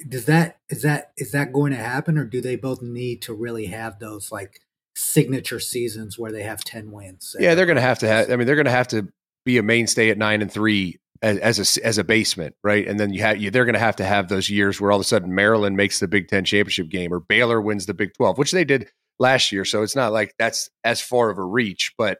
does 0.08 0.26
that 0.26 0.58
is 0.70 0.82
that 0.84 1.12
is 1.18 1.32
that 1.32 1.54
going 1.54 1.72
to 1.72 1.78
happen, 1.78 2.18
or 2.18 2.26
do 2.26 2.42
they 2.42 2.56
both 2.56 2.82
need 2.82 3.22
to 3.24 3.34
really 3.34 3.68
have 3.68 4.00
those 4.00 4.32
like 4.32 4.62
signature 4.96 5.60
seasons 5.60 6.18
where 6.18 6.32
they 6.32 6.44
have 6.44 6.64
ten 6.64 6.92
wins? 6.92 7.36
Yeah, 7.40 7.56
they're 7.56 7.66
going 7.66 7.76
to 7.76 7.82
have 7.82 8.00
to 8.00 8.08
have. 8.08 8.32
I 8.32 8.36
mean, 8.36 8.48
they're 8.48 8.56
going 8.56 8.66
to 8.66 8.72
have 8.72 8.88
to 8.90 9.08
be 9.46 9.58
a 9.58 9.64
mainstay 9.64 10.10
at 10.10 10.18
nine 10.18 10.42
and 10.42 10.52
three 10.52 10.98
as, 11.22 11.38
as 11.60 11.78
a 11.78 11.86
as 11.86 11.98
a 11.98 12.04
basement, 12.04 12.56
right? 12.64 12.88
And 12.88 13.00
then 13.00 13.14
you 13.14 13.22
have 13.22 13.38
you, 13.38 13.52
they're 13.52 13.66
going 13.66 13.74
to 13.74 13.80
have 13.80 13.96
to 13.98 14.06
have 14.06 14.28
those 14.30 14.50
years 14.50 14.82
where 14.82 14.92
all 14.92 14.98
of 14.98 15.02
a 15.02 15.06
sudden 15.06 15.36
Maryland 15.36 15.78
makes 15.78 16.00
the 16.00 16.08
Big 16.08 16.28
Ten 16.28 16.46
championship 16.46 16.90
game 16.90 17.14
or 17.14 17.20
Baylor 17.20 17.62
wins 17.62 17.86
the 17.86 17.94
Big 17.94 18.14
Twelve, 18.14 18.38
which 18.38 18.52
they 18.52 18.66
did. 18.66 18.90
last 19.20 19.52
year, 19.52 19.66
so 19.66 19.82
it's 19.84 19.96
not 19.96 20.12
like 20.12 20.34
that's 20.38 20.70
as 20.84 21.02
far 21.02 21.30
of 21.30 21.38
a 21.38 21.44
reach. 21.44 21.94
But 21.98 22.20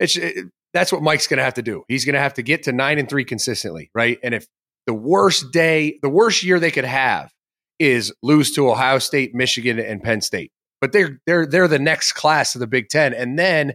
it's 0.00 0.16
it, 0.16 0.46
that's 0.72 0.92
what 0.92 1.02
Mike's 1.02 1.26
going 1.26 1.38
to 1.38 1.44
have 1.44 1.54
to 1.54 1.62
do. 1.62 1.84
He's 1.88 2.04
going 2.04 2.14
to 2.14 2.20
have 2.20 2.34
to 2.34 2.42
get 2.42 2.64
to 2.64 2.72
nine 2.72 2.98
and 2.98 3.08
three 3.08 3.24
consistently, 3.24 3.90
right? 3.94 4.18
And 4.22 4.34
if 4.34 4.46
the 4.86 4.94
worst 4.94 5.52
day, 5.52 5.98
the 6.02 6.08
worst 6.08 6.42
year 6.42 6.58
they 6.58 6.70
could 6.70 6.84
have 6.84 7.32
is 7.78 8.12
lose 8.22 8.52
to 8.54 8.70
Ohio 8.70 8.98
State, 8.98 9.34
Michigan, 9.34 9.78
and 9.78 10.02
Penn 10.02 10.20
State, 10.20 10.52
but 10.84 10.92
they're 10.92 11.18
they're 11.24 11.46
they're 11.46 11.66
the 11.66 11.78
next 11.78 12.12
class 12.12 12.54
of 12.54 12.58
the 12.60 12.66
Big 12.66 12.90
Ten, 12.90 13.14
and 13.14 13.38
then 13.38 13.72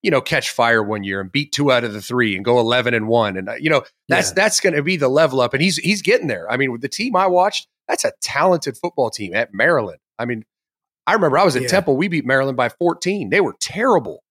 you 0.00 0.12
know 0.12 0.20
catch 0.20 0.50
fire 0.50 0.80
one 0.80 1.02
year 1.02 1.20
and 1.20 1.32
beat 1.32 1.50
two 1.50 1.72
out 1.72 1.82
of 1.82 1.92
the 1.92 2.00
three 2.00 2.36
and 2.36 2.44
go 2.44 2.60
eleven 2.60 2.94
and 2.94 3.08
one, 3.08 3.36
and 3.36 3.48
uh, 3.48 3.54
you 3.54 3.68
know 3.68 3.82
that's 4.08 4.28
Yeah. 4.28 4.34
that's 4.34 4.60
going 4.60 4.74
to 4.76 4.82
be 4.84 4.96
the 4.96 5.08
level 5.08 5.40
up, 5.40 5.54
and 5.54 5.60
he's 5.62 5.76
he's 5.78 6.02
getting 6.02 6.28
there. 6.28 6.48
I 6.48 6.56
mean, 6.56 6.70
with 6.70 6.80
the 6.80 6.88
team 6.88 7.16
I 7.16 7.26
watched, 7.26 7.66
that's 7.88 8.04
a 8.04 8.12
talented 8.22 8.76
football 8.76 9.10
team 9.10 9.34
at 9.34 9.52
Maryland. 9.52 9.98
I 10.20 10.24
mean, 10.24 10.44
I 11.04 11.14
remember 11.14 11.36
I 11.36 11.44
was 11.44 11.56
at 11.56 11.62
Yeah. 11.62 11.68
Temple, 11.68 11.96
we 11.96 12.06
beat 12.06 12.24
Maryland 12.24 12.56
by 12.56 12.68
fourteen. 12.68 13.30
They 13.30 13.40
were 13.40 13.56
terrible. 13.60 14.22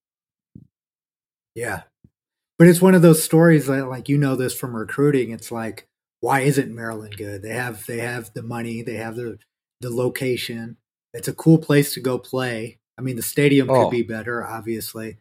Yeah. 1.54 1.82
But 2.58 2.68
it's 2.70 2.82
one 2.82 2.96
of 2.96 3.02
those 3.02 3.22
stories 3.22 3.68
that 3.68 3.90
like 3.90 4.08
you 4.08 4.18
know 4.18 4.38
this 4.38 4.54
from 4.56 4.74
recruiting. 4.74 5.32
It's 5.32 5.52
like, 5.52 5.88
why 6.22 6.42
isn't 6.42 6.74
Maryland 6.74 7.18
good? 7.18 7.42
They 7.42 7.50
have 7.50 7.86
they 7.88 7.98
have 7.98 8.34
the 8.34 8.44
money, 8.44 8.84
they 8.84 8.96
have 8.96 9.18
the 9.18 9.38
the 9.82 9.90
location. 9.90 10.78
It's 11.14 11.28
a 11.28 11.34
cool 11.34 11.58
place 11.58 11.94
to 11.94 12.00
go 12.00 12.18
play. 12.18 12.80
I 12.98 13.02
mean 13.02 13.16
the 13.16 13.22
stadium 13.22 13.70
Oh. 13.70 13.84
could 13.86 13.92
be 13.92 14.04
better, 14.04 14.46
obviously. 14.46 15.18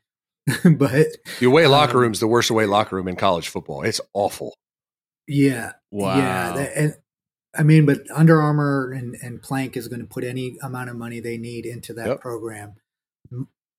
but 0.65 1.07
The 1.41 1.47
away 1.47 1.67
locker 1.67 1.97
Um, 1.99 2.03
room's 2.03 2.21
the 2.21 2.27
worst 2.27 2.51
away 2.51 2.67
locker 2.67 2.97
room 2.97 3.09
in 3.09 3.17
college 3.17 3.49
football. 3.49 3.83
It's 3.83 4.01
awful. 4.15 4.55
yeah. 5.27 5.73
Wow. 5.91 6.17
Yeah. 6.17 6.53
that- 6.57 6.77
and 6.77 6.95
I 7.59 7.65
mean, 7.65 7.85
but 7.85 8.03
Under 8.15 8.41
Armour 8.41 8.93
and, 8.93 9.17
and 9.23 9.43
Plank 9.43 9.77
is 9.77 9.89
going 9.89 10.01
to 10.01 10.07
put 10.07 10.23
any 10.23 10.57
amount 10.63 10.89
of 10.89 10.95
money 10.97 11.19
they 11.19 11.37
need 11.37 11.67
into 11.67 11.93
that 11.95 12.07
Yep. 12.07 12.21
program. 12.21 12.75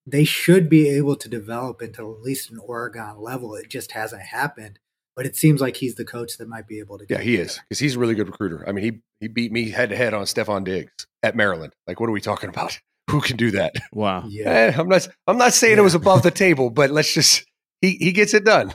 They 0.05 0.24
should 0.26 0.68
be 0.70 0.89
able 0.89 1.16
to 1.16 1.30
develop 1.30 1.82
into 1.82 2.01
at 2.14 2.22
least 2.22 2.51
an 2.51 2.57
Oregon 2.59 3.22
level. 3.22 3.55
It 3.55 3.70
just 3.70 3.93
hasn't 3.93 4.24
happened. 4.24 4.80
But 5.16 5.26
it 5.26 5.36
seems 5.36 5.59
like 5.62 5.76
he's 5.78 5.95
the 5.95 6.05
coach 6.05 6.38
that 6.38 6.47
might 6.47 6.68
be 6.68 6.80
able 6.80 6.97
to. 6.97 7.05
Yeah, 7.09 7.18
get 7.18 7.26
he 7.26 7.36
is 7.36 7.59
because 7.68 7.80
he's 7.80 7.95
a 7.95 7.99
really 7.99 8.16
good 8.16 8.28
recruiter. 8.28 8.64
I 8.68 8.72
mean, 8.72 8.84
he 8.86 8.99
he 9.20 9.28
beat 9.28 9.51
me 9.51 9.70
head 9.70 9.89
to 9.89 9.95
head 9.95 10.14
on 10.14 10.24
Stefon 10.24 10.64
Diggs 10.64 11.05
at 11.22 11.36
Maryland. 11.36 11.74
Like, 11.88 11.99
what 11.99 12.07
are 12.07 12.14
we 12.14 12.22
talking 12.22 12.49
about? 12.49 12.80
Who 13.09 13.20
can 13.20 13.36
do 13.36 13.51
that? 13.51 13.74
Wow. 13.91 14.24
Yeah. 14.30 14.49
Eh, 14.49 14.74
I'm 14.78 14.88
not. 14.88 15.07
I'm 15.28 15.38
not 15.38 15.53
saying 15.53 15.78
it 15.78 15.82
was 15.82 15.95
above 15.95 16.24
the 16.24 16.32
table, 16.45 16.70
but 16.70 16.91
let's 16.91 17.14
just 17.14 17.43
he 17.82 17.97
he 17.99 18.12
gets 18.14 18.34
it 18.34 18.45
done. 18.45 18.74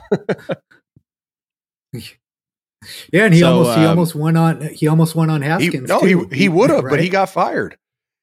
Yeah, 3.11 3.25
and 3.25 3.33
he 3.33 3.39
So, 3.41 3.47
almost 3.51 3.77
he 3.77 3.83
um, 3.83 3.89
almost 3.89 4.15
went 4.15 4.37
on 4.37 4.61
he 4.61 4.87
almost 4.87 5.15
went 5.15 5.31
on 5.31 5.41
He, 5.41 5.47
Haskins. 5.47 5.89
no, 5.89 5.99
too. 5.99 6.27
he 6.31 6.37
he 6.37 6.49
would 6.49 6.69
have, 6.69 6.83
but 6.83 6.99
he 7.01 7.09
got 7.09 7.29
fired. 7.29 7.77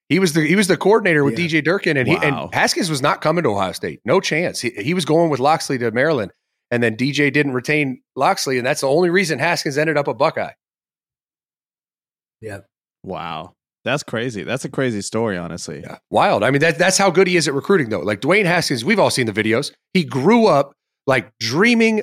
He 0.08 0.18
was 0.18 0.32
the 0.34 0.42
he 0.42 0.54
was 0.54 0.68
the 0.68 0.76
coordinator 0.76 1.24
with 1.24 1.38
Yeah. 1.38 1.46
DJ 1.46 1.64
Durkin, 1.64 1.96
and 1.96 2.06
he 2.06 2.16
and 2.16 2.54
Haskins 2.54 2.88
was 2.88 3.02
not 3.02 3.20
coming 3.20 3.42
to 3.44 3.50
Ohio 3.50 3.72
State. 3.72 4.00
No 4.04 4.20
chance. 4.20 4.60
He 4.60 4.70
he 4.70 4.94
was 4.94 5.04
going 5.04 5.30
with 5.30 5.40
Locksley 5.40 5.78
to 5.78 5.90
Maryland, 5.90 6.30
and 6.70 6.82
then 6.82 6.96
DJ 6.96 7.32
didn't 7.32 7.52
retain 7.52 8.02
Locksley, 8.16 8.58
and 8.58 8.66
that's 8.66 8.80
the 8.80 8.88
only 8.88 9.10
reason 9.10 9.38
Haskins 9.38 9.78
ended 9.78 9.96
up 9.96 10.08
a 10.08 10.14
Buckeye. 10.14 10.52
Yeah. 12.40 12.60
Wow. 13.02 13.54
That's 13.84 14.02
crazy. 14.02 14.44
That's 14.44 14.64
a 14.64 14.70
crazy 14.70 15.02
story, 15.02 15.36
honestly. 15.36 15.80
Yeah, 15.80 15.98
wild. 16.10 16.42
I 16.42 16.50
mean, 16.50 16.60
that 16.60 16.78
that's 16.78 16.96
how 16.96 17.10
good 17.10 17.26
he 17.26 17.36
is 17.36 17.46
at 17.46 17.54
recruiting, 17.54 17.90
though. 17.90 18.00
Like 18.00 18.22
Dwayne 18.22 18.46
Haskins, 18.46 18.84
we've 18.84 18.98
all 18.98 19.10
seen 19.10 19.26
the 19.26 19.32
videos. 19.32 19.72
He 19.92 20.04
grew 20.04 20.46
up 20.46 20.72
like 21.06 21.30
dreaming. 21.38 22.02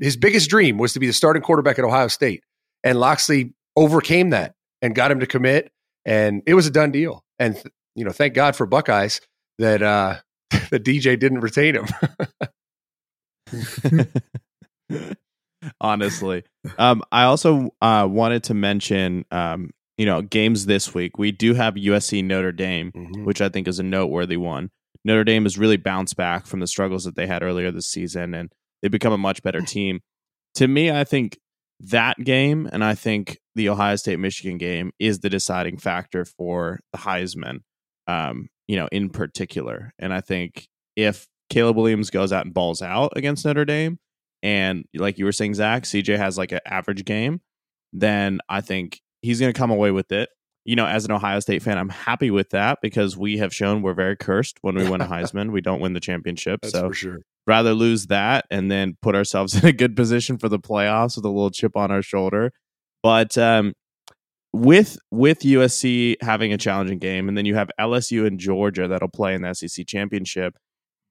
His 0.00 0.16
biggest 0.16 0.48
dream 0.48 0.78
was 0.78 0.94
to 0.94 1.00
be 1.00 1.06
the 1.06 1.12
starting 1.12 1.42
quarterback 1.42 1.78
at 1.78 1.84
Ohio 1.84 2.08
State, 2.08 2.42
and 2.82 2.98
Locksley 2.98 3.52
overcame 3.76 4.30
that 4.30 4.54
and 4.80 4.94
got 4.94 5.10
him 5.10 5.20
to 5.20 5.26
commit, 5.26 5.70
and 6.06 6.42
it 6.46 6.54
was 6.54 6.66
a 6.66 6.70
done 6.70 6.90
deal. 6.90 7.22
And 7.38 7.54
th- 7.54 7.66
you 7.94 8.04
know, 8.06 8.12
thank 8.12 8.32
God 8.32 8.56
for 8.56 8.64
Buckeyes 8.64 9.20
that 9.58 9.82
uh, 9.82 10.16
that 10.70 10.84
DJ 10.84 11.18
didn't 11.18 11.40
retain 11.40 11.76
him. 11.76 11.86
honestly. 15.80 16.44
Um 16.78 17.02
i 17.12 17.24
also 17.24 17.70
uh 17.80 18.06
wanted 18.10 18.44
to 18.44 18.54
mention 18.54 19.24
um 19.30 19.70
you 19.96 20.06
know 20.06 20.22
games 20.22 20.66
this 20.66 20.94
week. 20.94 21.18
We 21.18 21.32
do 21.32 21.54
have 21.54 21.74
usc 21.74 22.24
notre 22.24 22.52
dame 22.52 22.92
which 23.24 23.40
i 23.40 23.48
think 23.48 23.68
is 23.68 23.78
a 23.78 23.84
noteworthy 23.84 24.36
one. 24.36 24.70
Notre 25.04 25.24
dame 25.24 25.44
has 25.44 25.58
really 25.58 25.76
bounced 25.76 26.16
back 26.16 26.46
from 26.46 26.60
the 26.60 26.66
struggles 26.66 27.04
that 27.04 27.16
they 27.16 27.26
had 27.26 27.42
earlier 27.42 27.70
this 27.70 27.88
season 27.88 28.34
and 28.34 28.52
they 28.82 28.88
become 28.88 29.12
a 29.12 29.18
much 29.18 29.42
better 29.42 29.60
team. 29.60 30.00
To 30.56 30.68
me 30.68 30.90
i 30.90 31.04
think 31.04 31.38
that 31.80 32.16
game 32.18 32.68
and 32.72 32.84
i 32.84 32.94
think 32.94 33.40
the 33.56 33.68
ohio 33.68 33.96
state 33.96 34.20
michigan 34.20 34.56
game 34.56 34.92
is 35.00 35.18
the 35.18 35.28
deciding 35.28 35.76
factor 35.76 36.24
for 36.24 36.78
the 36.92 36.98
heisman 36.98 37.58
um 38.06 38.48
you 38.68 38.76
know 38.76 38.88
in 38.92 39.10
particular. 39.10 39.92
And 39.98 40.12
i 40.12 40.20
think 40.20 40.68
if 40.96 41.26
caleb 41.52 41.76
williams 41.76 42.10
goes 42.10 42.32
out 42.32 42.44
and 42.44 42.54
balls 42.54 42.82
out 42.82 43.12
against 43.16 43.44
notre 43.44 43.64
dame 43.64 43.98
and 44.42 44.84
like 44.94 45.18
you 45.18 45.24
were 45.24 45.32
saying, 45.32 45.54
Zach, 45.54 45.84
CJ 45.84 46.16
has 46.16 46.36
like 46.36 46.52
an 46.52 46.60
average 46.66 47.04
game, 47.04 47.40
then 47.92 48.40
I 48.48 48.60
think 48.60 49.00
he's 49.20 49.38
going 49.38 49.52
to 49.52 49.58
come 49.58 49.70
away 49.70 49.90
with 49.90 50.10
it. 50.10 50.28
You 50.64 50.76
know, 50.76 50.86
as 50.86 51.04
an 51.04 51.12
Ohio 51.12 51.40
State 51.40 51.62
fan, 51.62 51.78
I'm 51.78 51.88
happy 51.88 52.30
with 52.30 52.50
that 52.50 52.78
because 52.82 53.16
we 53.16 53.38
have 53.38 53.54
shown 53.54 53.82
we're 53.82 53.94
very 53.94 54.16
cursed 54.16 54.58
when 54.62 54.76
we 54.76 54.88
win 54.88 55.00
a 55.00 55.06
Heisman. 55.08 55.50
we 55.50 55.60
don't 55.60 55.80
win 55.80 55.92
the 55.92 56.00
championship. 56.00 56.60
That's 56.62 56.74
so 56.74 56.88
for 56.88 56.94
sure. 56.94 57.18
rather 57.46 57.74
lose 57.74 58.06
that 58.06 58.46
and 58.50 58.70
then 58.70 58.96
put 59.02 59.14
ourselves 59.14 59.54
in 59.62 59.68
a 59.68 59.72
good 59.72 59.96
position 59.96 60.38
for 60.38 60.48
the 60.48 60.60
playoffs 60.60 61.16
with 61.16 61.24
a 61.24 61.30
little 61.30 61.50
chip 61.50 61.76
on 61.76 61.90
our 61.90 62.02
shoulder. 62.02 62.52
But 63.02 63.36
um, 63.38 63.74
with 64.52 64.98
with 65.10 65.40
USC 65.40 66.16
having 66.20 66.52
a 66.52 66.58
challenging 66.58 66.98
game, 66.98 67.28
and 67.28 67.36
then 67.36 67.46
you 67.46 67.56
have 67.56 67.70
LSU 67.80 68.26
and 68.26 68.38
Georgia 68.38 68.86
that'll 68.86 69.08
play 69.08 69.34
in 69.34 69.42
the 69.42 69.54
SEC 69.54 69.86
championship. 69.86 70.54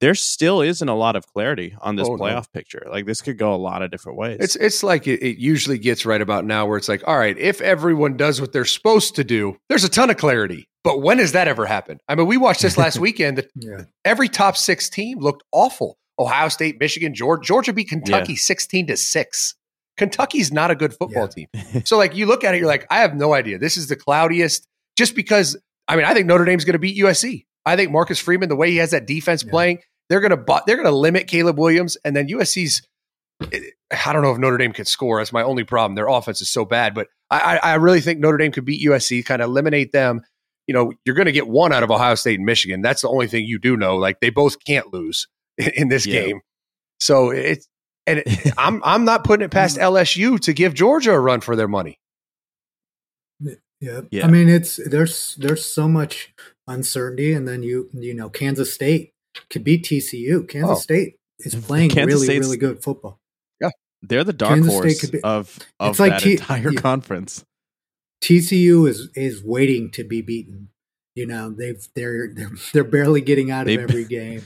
There 0.02 0.14
still 0.14 0.60
isn't 0.60 0.88
a 0.88 0.94
lot 0.94 1.16
of 1.16 1.26
clarity 1.32 1.74
on 1.80 1.96
this 1.96 2.06
Oh, 2.08 2.16
no. 2.16 2.22
playoff 2.22 2.52
picture. 2.52 2.86
Like 2.90 3.06
this 3.06 3.22
could 3.22 3.38
go 3.38 3.54
a 3.54 3.56
lot 3.56 3.80
of 3.82 3.90
different 3.90 4.18
ways. 4.18 4.36
It's 4.40 4.56
it's 4.56 4.82
like 4.82 5.06
it, 5.06 5.22
it 5.22 5.38
usually 5.38 5.78
gets 5.78 6.04
right 6.04 6.20
about 6.20 6.44
now, 6.44 6.66
where 6.66 6.76
it's 6.76 6.88
like, 6.88 7.02
all 7.06 7.16
right, 7.16 7.38
if 7.38 7.60
everyone 7.60 8.16
does 8.16 8.40
what 8.40 8.52
they're 8.52 8.64
supposed 8.66 9.14
to 9.16 9.24
do, 9.24 9.56
there's 9.70 9.84
a 9.84 9.88
ton 9.88 10.10
of 10.10 10.16
clarity. 10.18 10.68
But 10.84 11.00
when 11.00 11.18
has 11.20 11.32
that 11.32 11.46
ever 11.48 11.64
happened? 11.66 12.00
I 12.08 12.16
mean, 12.16 12.26
we 12.26 12.36
watched 12.36 12.60
this 12.62 12.76
last 12.76 12.98
weekend. 13.06 13.38
That 13.38 13.50
Yeah. 13.54 13.84
every 14.04 14.28
top 14.28 14.56
six 14.56 14.90
team 14.90 15.18
looked 15.20 15.44
awful. 15.52 15.96
Ohio 16.18 16.48
State, 16.50 16.78
Michigan, 16.80 17.14
Georgia, 17.14 17.42
Georgia 17.46 17.72
beat 17.72 17.88
Kentucky 17.88 18.36
sixteen 18.36 18.86
to 18.88 18.96
six. 18.98 19.54
Kentucky's 19.96 20.50
not 20.52 20.70
a 20.70 20.74
good 20.74 20.94
football 20.94 21.28
team. 21.28 21.46
So 21.84 21.96
like 21.96 22.16
you 22.16 22.26
look 22.26 22.44
at 22.44 22.54
it, 22.54 22.58
you're 22.58 22.66
like, 22.66 22.86
I 22.90 22.98
have 23.00 23.14
no 23.14 23.34
idea. 23.34 23.58
This 23.58 23.76
is 23.76 23.86
the 23.86 23.96
cloudiest. 23.96 24.66
Just 24.98 25.14
because 25.14 25.56
I 25.88 25.96
mean, 25.96 26.04
I 26.06 26.12
think 26.14 26.26
Notre 26.26 26.44
Dame's 26.44 26.64
going 26.64 26.72
to 26.74 26.78
beat 26.78 26.96
USC. 27.02 27.44
I 27.64 27.76
think 27.76 27.92
Marcus 27.92 28.18
Freeman, 28.18 28.48
the 28.48 28.56
way 28.56 28.70
he 28.70 28.78
has 28.78 28.90
that 28.90 29.06
defense 29.06 29.44
Yeah. 29.44 29.50
playing, 29.50 29.78
they're 30.08 30.20
going 30.20 30.30
to 30.30 30.36
bu- 30.36 30.60
they're 30.66 30.76
going 30.76 30.86
to 30.86 30.94
limit 30.96 31.26
Caleb 31.28 31.58
Williams, 31.58 31.96
and 32.04 32.14
then 32.14 32.28
USC's. 32.28 32.82
I 33.42 34.12
don't 34.12 34.22
know 34.22 34.30
if 34.32 34.38
Notre 34.38 34.56
Dame 34.56 34.72
could 34.72 34.86
score. 34.86 35.18
That's 35.18 35.32
my 35.32 35.42
only 35.42 35.64
problem. 35.64 35.96
Their 35.96 36.06
offense 36.08 36.40
is 36.40 36.48
so 36.48 36.64
bad, 36.64 36.94
but 36.94 37.08
I, 37.30 37.58
I 37.58 37.72
I 37.72 37.74
really 37.74 38.00
think 38.00 38.20
Notre 38.20 38.36
Dame 38.38 38.52
could 38.52 38.64
beat 38.64 38.86
USC, 38.86 39.24
kind 39.24 39.42
of 39.42 39.48
eliminate 39.48 39.92
them. 39.92 40.20
You 40.68 40.74
know, 40.74 40.92
you're 41.04 41.16
going 41.16 41.26
to 41.26 41.32
get 41.32 41.48
one 41.48 41.72
out 41.72 41.82
of 41.82 41.90
Ohio 41.90 42.14
State 42.14 42.38
and 42.38 42.46
Michigan. 42.46 42.82
That's 42.82 43.02
the 43.02 43.08
only 43.08 43.26
thing 43.26 43.44
you 43.44 43.58
do 43.58 43.76
know. 43.76 43.96
Like 43.96 44.20
they 44.20 44.30
both 44.30 44.64
can't 44.64 44.92
lose 44.92 45.26
in, 45.58 45.70
in 45.74 45.88
this 45.88 46.06
Yeah. 46.06 46.20
game. 46.20 46.40
So 47.00 47.30
it's 47.30 47.66
and 48.06 48.20
it, 48.20 48.52
I'm 48.58 48.80
I'm 48.84 49.04
not 49.04 49.24
putting 49.24 49.44
it 49.44 49.50
past 49.50 49.76
mm. 49.76 49.82
LSU 49.82 50.38
to 50.40 50.52
give 50.52 50.74
Georgia 50.74 51.12
a 51.12 51.18
run 51.20 51.40
for 51.40 51.56
their 51.56 51.68
money. 51.68 51.98
Yeah. 53.80 54.02
Yeah. 54.12 54.24
I 54.26 54.30
mean, 54.30 54.48
it's 54.48 54.78
there's 54.88 55.34
there's 55.36 55.64
so 55.64 55.88
much 55.88 56.32
uncertainty, 56.68 57.32
and 57.32 57.48
then 57.48 57.64
you 57.64 57.90
you 57.92 58.14
know 58.14 58.30
Kansas 58.30 58.72
State 58.72 59.11
could 59.50 59.64
beat 59.64 59.84
TCU. 59.84 60.46
Kansas 60.48 60.70
Oh. 60.70 60.80
State 60.80 61.16
is 61.40 61.54
mm, 61.54 61.62
playing 61.62 61.90
Kansas 61.90 62.14
really 62.14 62.26
State's- 62.26 62.46
really 62.46 62.56
good 62.58 62.82
football. 62.82 63.18
Yeah, 63.60 63.70
they're 64.02 64.24
the 64.24 64.32
dark 64.32 64.54
Kansas 64.54 64.72
State 64.74 64.82
horse 64.82 65.00
could 65.00 65.12
be- 65.12 65.22
of 65.22 65.58
of 65.80 65.90
It's 65.90 66.00
like 66.00 66.12
that 66.12 66.20
T- 66.22 66.32
entire 66.32 66.72
conference. 66.72 67.44
TCU 68.22 68.88
is 68.88 69.08
is 69.14 69.42
waiting 69.42 69.90
to 69.92 70.04
be 70.04 70.22
beaten. 70.22 70.68
You 71.14 71.26
know, 71.26 71.50
they've 71.50 71.86
they're 71.94 72.32
they're, 72.34 72.50
they're 72.72 72.84
barely 72.84 73.20
getting 73.20 73.50
out 73.50 73.62
of 73.62 73.66
They- 73.66 73.78
every 73.82 74.04
game. 74.18 74.42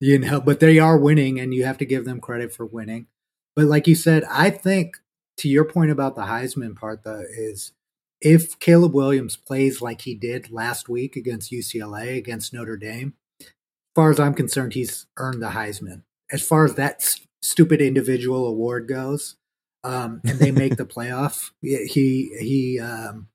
You 0.00 0.18
know, 0.18 0.40
but 0.40 0.60
they 0.60 0.78
are 0.78 0.98
winning, 0.98 1.40
and 1.40 1.54
you 1.54 1.64
have 1.64 1.78
to 1.78 1.86
give 1.86 2.04
them 2.04 2.20
credit 2.20 2.52
for 2.52 2.66
winning. 2.66 3.06
But 3.56 3.66
like 3.66 3.86
you 3.86 3.94
said, 3.94 4.24
I 4.28 4.50
think 4.50 4.96
to 5.38 5.48
your 5.48 5.64
point 5.64 5.90
about 5.90 6.14
the 6.14 6.22
Heisman 6.22 6.76
part, 6.76 7.04
though, 7.04 7.22
is 7.30 7.72
if 8.20 8.58
Caleb 8.58 8.92
Williams 8.92 9.36
plays 9.36 9.80
like 9.80 10.02
he 10.02 10.14
did 10.14 10.50
last 10.50 10.88
week 10.88 11.16
against 11.16 11.52
UCLA 11.52 12.16
against 12.18 12.52
Notre 12.52 12.76
Dame, 12.76 13.14
far 13.94 14.10
as 14.10 14.20
I'm 14.20 14.34
concerned, 14.34 14.74
he's 14.74 15.06
earned 15.16 15.42
the 15.42 15.48
Heisman. 15.48 16.02
As 16.30 16.46
far 16.46 16.64
as 16.64 16.74
that 16.74 16.96
s- 16.96 17.20
stupid 17.42 17.80
individual 17.80 18.46
award 18.46 18.88
goes, 18.88 19.36
um, 19.82 20.20
and 20.24 20.38
they 20.38 20.50
make 20.50 20.76
the 20.76 20.86
playoff, 20.86 21.50
he 21.60 22.34
he 22.40 22.80
um, 22.80 23.28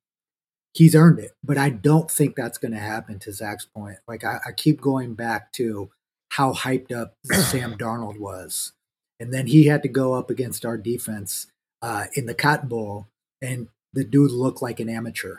he's 0.73 0.95
earned 0.95 1.19
it. 1.19 1.31
But 1.43 1.57
I 1.57 1.69
don't 1.69 2.09
think 2.09 2.35
that's 2.35 2.57
going 2.57 2.71
to 2.73 2.79
happen. 2.79 3.19
To 3.19 3.31
Zach's 3.31 3.65
point, 3.65 3.97
like 4.07 4.23
I, 4.23 4.39
I 4.47 4.51
keep 4.51 4.81
going 4.81 5.13
back 5.13 5.51
to 5.53 5.91
how 6.31 6.53
hyped 6.53 6.91
up 6.91 7.15
Sam 7.25 7.77
Darnold 7.77 8.19
was, 8.19 8.73
and 9.19 9.33
then 9.33 9.47
he 9.47 9.65
had 9.65 9.83
to 9.83 9.89
go 9.89 10.13
up 10.13 10.29
against 10.29 10.65
our 10.65 10.77
defense 10.77 11.47
uh, 11.81 12.05
in 12.13 12.25
the 12.25 12.33
Cotton 12.33 12.69
Bowl, 12.69 13.07
and 13.41 13.67
the 13.93 14.03
dude 14.03 14.31
looked 14.31 14.61
like 14.61 14.79
an 14.79 14.89
amateur 14.89 15.37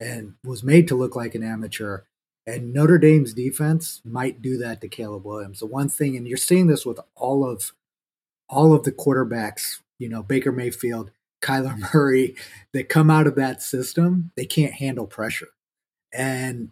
and 0.00 0.34
was 0.44 0.64
made 0.64 0.88
to 0.88 0.96
look 0.96 1.14
like 1.14 1.34
an 1.34 1.42
amateur. 1.42 2.02
And 2.46 2.72
Notre 2.72 2.98
Dame's 2.98 3.34
defense 3.34 4.00
might 4.04 4.42
do 4.42 4.58
that 4.58 4.80
to 4.80 4.88
Caleb 4.88 5.24
Williams. 5.24 5.60
The 5.60 5.66
one 5.66 5.88
thing, 5.88 6.16
and 6.16 6.26
you're 6.26 6.36
seeing 6.36 6.66
this 6.66 6.84
with 6.84 6.98
all 7.14 7.48
of 7.48 7.72
all 8.48 8.74
of 8.74 8.82
the 8.82 8.92
quarterbacks, 8.92 9.80
you 9.98 10.08
know, 10.08 10.22
Baker 10.22 10.52
Mayfield, 10.52 11.10
Kyler 11.42 11.78
Murray, 11.94 12.34
that 12.72 12.88
come 12.88 13.10
out 13.10 13.26
of 13.26 13.36
that 13.36 13.62
system, 13.62 14.32
they 14.36 14.44
can't 14.44 14.74
handle 14.74 15.06
pressure. 15.06 15.48
And 16.12 16.70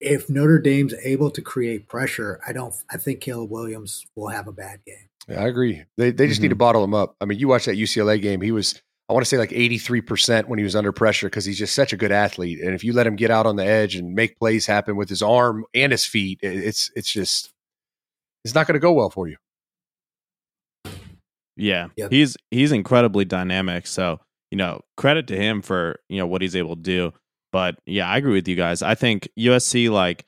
if 0.00 0.28
Notre 0.28 0.58
Dame's 0.58 0.94
able 1.02 1.30
to 1.30 1.40
create 1.40 1.88
pressure, 1.88 2.40
I 2.46 2.52
don't 2.52 2.74
I 2.90 2.96
think 2.96 3.20
Caleb 3.20 3.50
Williams 3.50 4.06
will 4.14 4.28
have 4.28 4.48
a 4.48 4.52
bad 4.52 4.84
game. 4.84 5.08
Yeah, 5.28 5.42
I 5.42 5.48
agree. 5.48 5.84
They 5.96 6.10
they 6.10 6.26
just 6.26 6.38
mm-hmm. 6.38 6.44
need 6.44 6.48
to 6.50 6.56
bottle 6.56 6.84
him 6.84 6.94
up. 6.94 7.16
I 7.20 7.24
mean, 7.24 7.38
you 7.38 7.48
watch 7.48 7.66
that 7.66 7.76
UCLA 7.76 8.20
game, 8.20 8.40
he 8.40 8.52
was 8.52 8.82
I 9.08 9.12
want 9.12 9.24
to 9.24 9.28
say 9.28 9.36
like 9.36 9.50
83% 9.50 10.46
when 10.46 10.58
he 10.58 10.64
was 10.64 10.74
under 10.74 10.92
pressure 10.92 11.26
because 11.26 11.44
he's 11.44 11.58
just 11.58 11.74
such 11.74 11.92
a 11.92 11.96
good 11.96 12.12
athlete. 12.12 12.60
And 12.60 12.74
if 12.74 12.82
you 12.82 12.94
let 12.94 13.06
him 13.06 13.16
get 13.16 13.30
out 13.30 13.46
on 13.46 13.56
the 13.56 13.64
edge 13.64 13.96
and 13.96 14.14
make 14.14 14.38
plays 14.38 14.66
happen 14.66 14.96
with 14.96 15.10
his 15.10 15.20
arm 15.20 15.64
and 15.74 15.92
his 15.92 16.06
feet, 16.06 16.40
it's 16.42 16.90
it's 16.96 17.12
just 17.12 17.52
it's 18.44 18.54
not 18.54 18.66
going 18.66 18.74
to 18.74 18.80
go 18.80 18.92
well 18.92 19.10
for 19.10 19.28
you. 19.28 19.36
Yeah. 21.56 21.88
Yep. 21.96 22.10
He's 22.10 22.36
he's 22.50 22.72
incredibly 22.72 23.24
dynamic. 23.24 23.86
So, 23.86 24.20
you 24.50 24.56
know, 24.56 24.80
credit 24.96 25.26
to 25.28 25.36
him 25.36 25.60
for, 25.60 26.00
you 26.08 26.18
know, 26.18 26.26
what 26.26 26.42
he's 26.42 26.56
able 26.56 26.76
to 26.76 26.82
do. 26.82 27.12
But 27.52 27.76
yeah, 27.86 28.08
I 28.08 28.16
agree 28.16 28.32
with 28.32 28.48
you 28.48 28.56
guys. 28.56 28.82
I 28.82 28.94
think 28.94 29.28
USC 29.38 29.90
like 29.90 30.24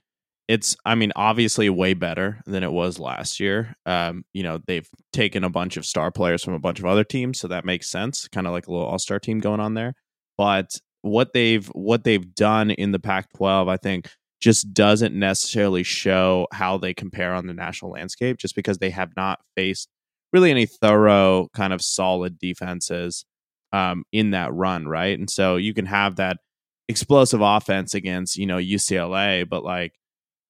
it's 0.48 0.76
I 0.84 0.94
mean, 0.94 1.12
obviously 1.16 1.68
way 1.70 1.94
better 1.94 2.40
than 2.46 2.62
it 2.62 2.70
was 2.70 2.98
last 2.98 3.40
year. 3.40 3.74
Um, 3.84 4.24
you 4.32 4.42
know, 4.42 4.60
they've 4.66 4.88
taken 5.12 5.44
a 5.44 5.50
bunch 5.50 5.76
of 5.76 5.84
star 5.84 6.10
players 6.10 6.44
from 6.44 6.54
a 6.54 6.58
bunch 6.58 6.78
of 6.78 6.86
other 6.86 7.04
teams, 7.04 7.40
so 7.40 7.48
that 7.48 7.64
makes 7.64 7.90
sense. 7.90 8.28
Kind 8.28 8.46
of 8.46 8.52
like 8.52 8.66
a 8.66 8.70
little 8.70 8.86
all-star 8.86 9.18
team 9.18 9.40
going 9.40 9.60
on 9.60 9.74
there. 9.74 9.94
But 10.38 10.70
what 11.02 11.32
they've 11.32 11.66
what 11.68 12.04
they've 12.04 12.34
done 12.34 12.70
in 12.70 12.92
the 12.92 12.98
Pac-12, 12.98 13.68
I 13.68 13.76
think 13.76 14.08
just 14.40 14.72
doesn't 14.74 15.14
necessarily 15.14 15.82
show 15.82 16.46
how 16.52 16.76
they 16.78 16.94
compare 16.94 17.34
on 17.34 17.46
the 17.46 17.54
national 17.54 17.92
landscape 17.92 18.36
just 18.38 18.54
because 18.54 18.78
they 18.78 18.90
have 18.90 19.10
not 19.16 19.40
faced 19.56 19.88
really 20.32 20.50
any 20.50 20.66
thorough 20.66 21.48
kind 21.54 21.72
of 21.72 21.80
solid 21.80 22.38
defenses 22.38 23.24
um, 23.72 24.04
in 24.12 24.30
that 24.32 24.52
run, 24.52 24.86
right? 24.86 25.18
And 25.18 25.30
so 25.30 25.56
you 25.56 25.72
can 25.74 25.86
have 25.86 26.16
that 26.16 26.36
explosive 26.88 27.40
offense 27.40 27.94
against, 27.94 28.36
you 28.36 28.46
know, 28.46 28.58
UCLA, 28.58 29.48
but 29.48 29.64
like 29.64 29.94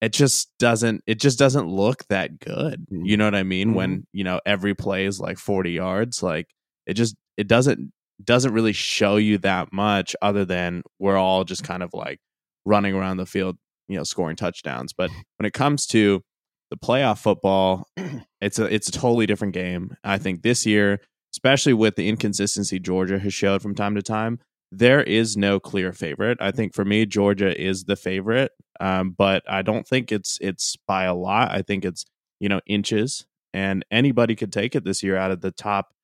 it 0.00 0.12
just 0.12 0.50
doesn't 0.58 1.02
it 1.06 1.20
just 1.20 1.38
doesn't 1.38 1.68
look 1.68 2.04
that 2.08 2.38
good. 2.38 2.86
You 2.90 2.98
mm-hmm. 2.98 3.18
know 3.18 3.24
what 3.24 3.34
I 3.34 3.42
mean? 3.42 3.68
Mm-hmm. 3.68 3.76
When, 3.76 4.06
you 4.12 4.24
know, 4.24 4.40
every 4.44 4.74
play 4.74 5.06
is 5.06 5.20
like 5.20 5.38
40 5.38 5.72
yards, 5.72 6.22
like 6.22 6.48
it 6.86 6.94
just 6.94 7.16
it 7.36 7.48
doesn't 7.48 7.92
doesn't 8.22 8.52
really 8.52 8.72
show 8.72 9.16
you 9.16 9.38
that 9.38 9.72
much 9.72 10.16
other 10.22 10.44
than 10.44 10.82
we're 10.98 11.16
all 11.16 11.44
just 11.44 11.64
kind 11.64 11.82
of 11.82 11.90
like 11.92 12.18
running 12.64 12.94
around 12.94 13.18
the 13.18 13.26
field, 13.26 13.56
you 13.88 13.96
know, 13.96 14.04
scoring 14.04 14.36
touchdowns. 14.36 14.92
But 14.92 15.10
when 15.38 15.46
it 15.46 15.52
comes 15.52 15.86
to 15.88 16.22
the 16.70 16.76
playoff 16.76 17.18
football, 17.18 17.86
it's 18.40 18.58
a 18.58 18.64
it's 18.72 18.88
a 18.88 18.92
totally 18.92 19.26
different 19.26 19.54
game. 19.54 19.96
I 20.04 20.18
think 20.18 20.42
this 20.42 20.66
year, 20.66 21.00
especially 21.34 21.74
with 21.74 21.96
the 21.96 22.08
inconsistency 22.08 22.78
Georgia 22.78 23.18
has 23.18 23.34
showed 23.34 23.62
from 23.62 23.74
time 23.74 23.94
to 23.94 24.02
time, 24.02 24.40
there 24.72 25.02
is 25.02 25.36
no 25.36 25.60
clear 25.60 25.92
favorite. 25.92 26.38
I 26.40 26.50
think 26.50 26.74
for 26.74 26.84
me, 26.84 27.06
Georgia 27.06 27.58
is 27.58 27.84
the 27.84 27.96
favorite, 27.96 28.52
um, 28.80 29.14
but 29.16 29.42
I 29.48 29.62
don't 29.62 29.86
think 29.86 30.10
it's 30.12 30.38
it's 30.40 30.76
by 30.86 31.04
a 31.04 31.14
lot. 31.14 31.50
I 31.52 31.62
think 31.62 31.84
it's 31.84 32.04
you 32.40 32.48
know 32.48 32.60
inches, 32.66 33.26
and 33.54 33.84
anybody 33.90 34.34
could 34.34 34.52
take 34.52 34.74
it 34.74 34.84
this 34.84 35.02
year 35.02 35.16
out 35.16 35.30
of 35.30 35.40
the 35.40 35.50
top, 35.50 35.94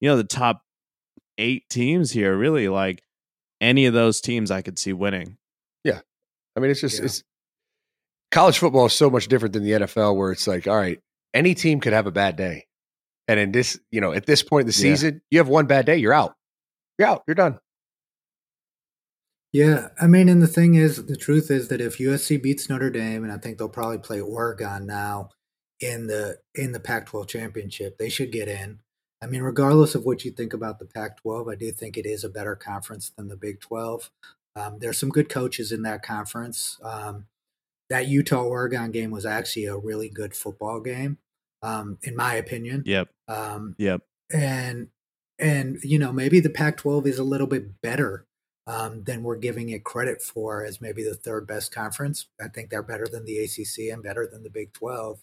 you 0.00 0.08
know, 0.08 0.16
the 0.16 0.24
top 0.24 0.62
eight 1.38 1.68
teams 1.68 2.12
here. 2.12 2.36
Really, 2.36 2.68
like 2.68 3.02
any 3.60 3.86
of 3.86 3.94
those 3.94 4.20
teams, 4.20 4.50
I 4.50 4.62
could 4.62 4.78
see 4.78 4.92
winning. 4.92 5.36
Yeah, 5.84 6.00
I 6.56 6.60
mean, 6.60 6.70
it's 6.70 6.80
just 6.80 7.00
yeah. 7.00 7.06
it's 7.06 7.24
college 8.30 8.58
football 8.58 8.86
is 8.86 8.92
so 8.92 9.10
much 9.10 9.26
different 9.26 9.52
than 9.52 9.64
the 9.64 9.72
NFL, 9.72 10.16
where 10.16 10.32
it's 10.32 10.46
like, 10.46 10.68
all 10.68 10.76
right, 10.76 11.00
any 11.34 11.54
team 11.54 11.80
could 11.80 11.92
have 11.92 12.06
a 12.06 12.12
bad 12.12 12.36
day, 12.36 12.66
and 13.26 13.40
in 13.40 13.50
this, 13.50 13.80
you 13.90 14.00
know, 14.00 14.12
at 14.12 14.26
this 14.26 14.44
point 14.44 14.62
in 14.62 14.66
the 14.68 14.72
season, 14.72 15.14
yeah. 15.14 15.20
you 15.32 15.38
have 15.38 15.48
one 15.48 15.66
bad 15.66 15.86
day, 15.86 15.96
you're 15.96 16.14
out. 16.14 16.34
You're 16.98 17.08
out. 17.08 17.24
You're 17.26 17.34
done. 17.34 17.58
Yeah, 19.52 19.88
I 20.00 20.06
mean, 20.06 20.30
and 20.30 20.42
the 20.42 20.46
thing 20.46 20.74
is, 20.74 21.04
the 21.04 21.16
truth 21.16 21.50
is 21.50 21.68
that 21.68 21.82
if 21.82 21.98
USC 21.98 22.42
beats 22.42 22.70
Notre 22.70 22.88
Dame, 22.88 23.22
and 23.22 23.32
I 23.32 23.36
think 23.36 23.58
they'll 23.58 23.68
probably 23.68 23.98
play 23.98 24.18
Oregon 24.18 24.86
now 24.86 25.28
in 25.78 26.06
the 26.06 26.38
in 26.54 26.72
the 26.72 26.80
Pac-12 26.80 27.28
championship, 27.28 27.98
they 27.98 28.08
should 28.08 28.32
get 28.32 28.48
in. 28.48 28.80
I 29.22 29.26
mean, 29.26 29.42
regardless 29.42 29.94
of 29.94 30.04
what 30.04 30.24
you 30.24 30.30
think 30.30 30.54
about 30.54 30.78
the 30.78 30.86
Pac-12, 30.86 31.52
I 31.52 31.54
do 31.54 31.70
think 31.70 31.96
it 31.96 32.06
is 32.06 32.24
a 32.24 32.30
better 32.30 32.56
conference 32.56 33.10
than 33.10 33.28
the 33.28 33.36
Big 33.36 33.60
12. 33.60 34.10
Um, 34.56 34.78
there's 34.80 34.98
some 34.98 35.10
good 35.10 35.28
coaches 35.28 35.70
in 35.70 35.82
that 35.82 36.02
conference. 36.02 36.78
Um, 36.82 37.26
that 37.90 38.08
Utah 38.08 38.42
Oregon 38.42 38.90
game 38.90 39.10
was 39.10 39.26
actually 39.26 39.66
a 39.66 39.76
really 39.76 40.08
good 40.08 40.34
football 40.34 40.80
game, 40.80 41.18
um, 41.62 41.98
in 42.02 42.16
my 42.16 42.34
opinion. 42.34 42.84
Yep. 42.86 43.10
Um, 43.28 43.74
yep. 43.78 44.00
And 44.32 44.88
and 45.38 45.78
you 45.82 45.98
know 45.98 46.10
maybe 46.10 46.40
the 46.40 46.48
Pac-12 46.48 47.06
is 47.06 47.18
a 47.18 47.24
little 47.24 47.46
bit 47.46 47.82
better 47.82 48.24
um, 48.66 49.04
than 49.04 49.22
we're 49.22 49.36
giving 49.36 49.70
it 49.70 49.84
credit 49.84 50.22
for 50.22 50.64
as 50.64 50.80
maybe 50.80 51.02
the 51.02 51.14
third 51.14 51.46
best 51.46 51.74
conference. 51.74 52.26
I 52.40 52.48
think 52.48 52.70
they're 52.70 52.82
better 52.82 53.06
than 53.10 53.24
the 53.24 53.38
ACC 53.38 53.92
and 53.92 54.02
better 54.02 54.26
than 54.26 54.42
the 54.42 54.50
Big 54.50 54.72
12. 54.72 55.20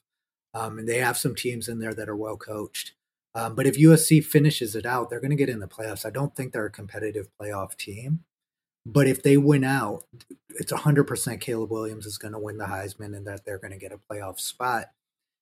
Um, 0.54 0.80
and 0.80 0.90
they 0.90 0.98
have 0.98 1.18
some 1.18 1.36
teams 1.36 1.68
in 1.68 1.80
there 1.80 1.94
that 1.94 2.10
are 2.10 2.16
well 2.16 2.38
coached. 2.38 2.94
Um, 3.36 3.56
but 3.56 3.68
if 3.68 3.78
USC 3.78 4.24
finishes 4.24 4.76
it 4.76 4.86
out, 4.86 5.10
they're 5.10 5.20
going 5.20 5.30
to 5.30 5.36
get 5.36 5.50
in 5.50 5.60
the 5.60 5.68
playoffs. 5.68 6.06
I 6.06 6.10
don't 6.10 6.36
think 6.36 6.52
they're 6.52 6.66
a 6.66 6.72
competitive 6.72 7.30
playoff 7.40 7.78
team. 7.78 8.24
But 8.86 9.08
if 9.08 9.22
they 9.22 9.38
win 9.38 9.64
out, 9.64 10.06
it's 10.50 10.72
100% 10.72 11.40
Caleb 11.40 11.70
Williams 11.70 12.06
is 12.06 12.18
going 12.18 12.32
to 12.34 12.40
win 12.40 12.58
the 12.58 12.66
Heisman 12.66 13.16
and 13.16 13.28
that 13.28 13.46
they're 13.46 13.60
going 13.60 13.74
to 13.74 13.78
get 13.78 13.92
a 13.92 14.00
playoff 14.12 14.40
spot 14.40 14.86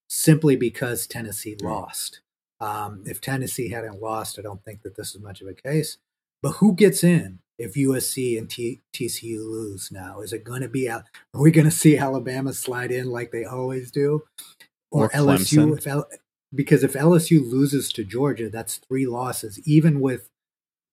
simply 0.10 0.56
because 0.56 1.08
Tennessee 1.08 1.56
lost. 1.62 2.22
Um, 2.60 3.04
if 3.06 3.22
Tennessee 3.22 3.70
hadn't 3.70 4.02
lost, 4.02 4.38
I 4.38 4.42
don't 4.42 4.64
think 4.64 4.82
that 4.82 4.96
this 4.96 5.16
is 5.16 5.22
much 5.22 5.42
of 5.42 5.48
a 5.48 5.54
case. 5.54 5.98
But 6.42 6.54
who 6.54 6.76
gets 6.76 7.04
in? 7.04 7.40
If 7.58 7.74
USC 7.74 8.38
and 8.38 8.50
T- 8.50 8.82
TCU 8.94 9.40
lose 9.40 9.92
now? 9.92 10.22
Is 10.22 10.34
it 10.34 10.44
going 10.44 10.62
to 10.62 10.70
be? 10.70 10.90
Out 10.90 11.04
are 11.34 11.42
we 11.42 11.52
going 11.52 11.66
to 11.66 11.72
see 11.72 11.98
Alabama 11.98 12.54
slide 12.54 12.92
in 12.92 13.08
like 13.08 13.32
they 13.32 13.46
always 13.46 13.92
do, 13.92 14.24
or, 14.92 15.06
or 15.06 15.10
LSU? 15.10 15.78
If 15.78 15.88
L- 15.88 16.10
because 16.54 16.84
if 16.84 16.94
LSU 16.94 17.42
loses 17.42 17.92
to 17.94 18.04
Georgia, 18.04 18.50
that's 18.50 18.78
three 18.78 19.06
losses. 19.06 19.60
Even 19.66 20.00
with 20.00 20.30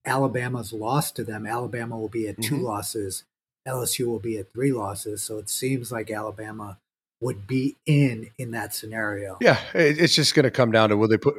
Alabama's 0.04 0.72
loss 0.72 1.12
to 1.12 1.24
them, 1.24 1.46
Alabama 1.46 1.98
will 1.98 2.08
be 2.08 2.28
at 2.28 2.40
2 2.40 2.54
mm-hmm. 2.54 2.64
losses. 2.64 3.24
LSU 3.66 4.06
will 4.06 4.18
be 4.18 4.36
at 4.38 4.52
three 4.52 4.72
losses. 4.72 5.22
So 5.22 5.38
it 5.38 5.48
seems 5.48 5.90
like 5.90 6.10
Alabama 6.10 6.78
would 7.20 7.46
be 7.46 7.76
in 7.86 8.30
in 8.38 8.50
that 8.50 8.74
scenario. 8.74 9.38
Yeah, 9.40 9.58
it's 9.72 10.14
just 10.14 10.34
going 10.34 10.44
to 10.44 10.50
come 10.50 10.70
down 10.70 10.90
to 10.90 10.96
will 10.96 11.08
they 11.08 11.16
put. 11.16 11.36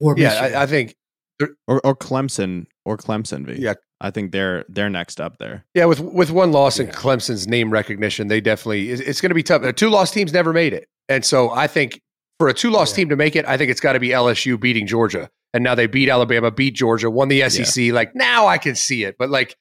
Or 0.00 0.16
yeah, 0.16 0.34
I, 0.34 0.62
I, 0.62 0.66
think 0.66 0.94
or 1.40 1.80
or 1.84 1.94
Clemson 1.94 2.66
or 2.86 2.96
Clemson. 2.96 3.44
V. 3.44 3.60
Yeah, 3.60 3.74
I 4.00 4.10
think 4.10 4.32
they're 4.32 4.64
they're 4.68 4.90
next 4.90 5.20
up 5.20 5.38
there. 5.38 5.64
Yeah, 5.74 5.86
with 5.86 6.00
with 6.00 6.30
one 6.30 6.52
loss 6.52 6.78
in 6.78 6.88
Clemson's 6.88 7.48
name 7.48 7.70
recognition, 7.70 8.28
they 8.28 8.40
definitely 8.40 8.90
it's 8.90 9.20
going 9.20 9.30
to 9.30 9.34
be 9.34 9.42
tough. 9.42 9.62
Uh, 9.62 9.72
two 9.72 9.90
loss 9.90 10.10
teams 10.10 10.32
never 10.32 10.52
made 10.52 10.72
it, 10.72 10.88
and 11.08 11.24
so 11.24 11.50
I 11.50 11.66
think 11.66 12.00
for 12.38 12.48
a 12.48 12.54
two 12.54 12.70
loss 12.70 12.92
yeah. 12.92 12.96
team 12.96 13.08
to 13.08 13.16
make 13.16 13.34
it, 13.34 13.44
I 13.46 13.56
think 13.56 13.70
it's 13.70 13.80
got 13.80 13.94
to 13.94 14.00
be 14.00 14.10
LSU 14.10 14.60
beating 14.60 14.86
Georgia, 14.86 15.28
and 15.52 15.64
now 15.64 15.74
they 15.74 15.86
beat 15.86 16.08
Alabama, 16.08 16.50
beat 16.50 16.74
Georgia, 16.74 17.10
won 17.10 17.28
the 17.28 17.48
SEC. 17.48 17.76
Yeah. 17.76 17.92
Like 17.92 18.14
now 18.14 18.46
I 18.46 18.58
can 18.58 18.76
see 18.76 19.04
it, 19.04 19.16
but 19.18 19.30
like 19.30 19.56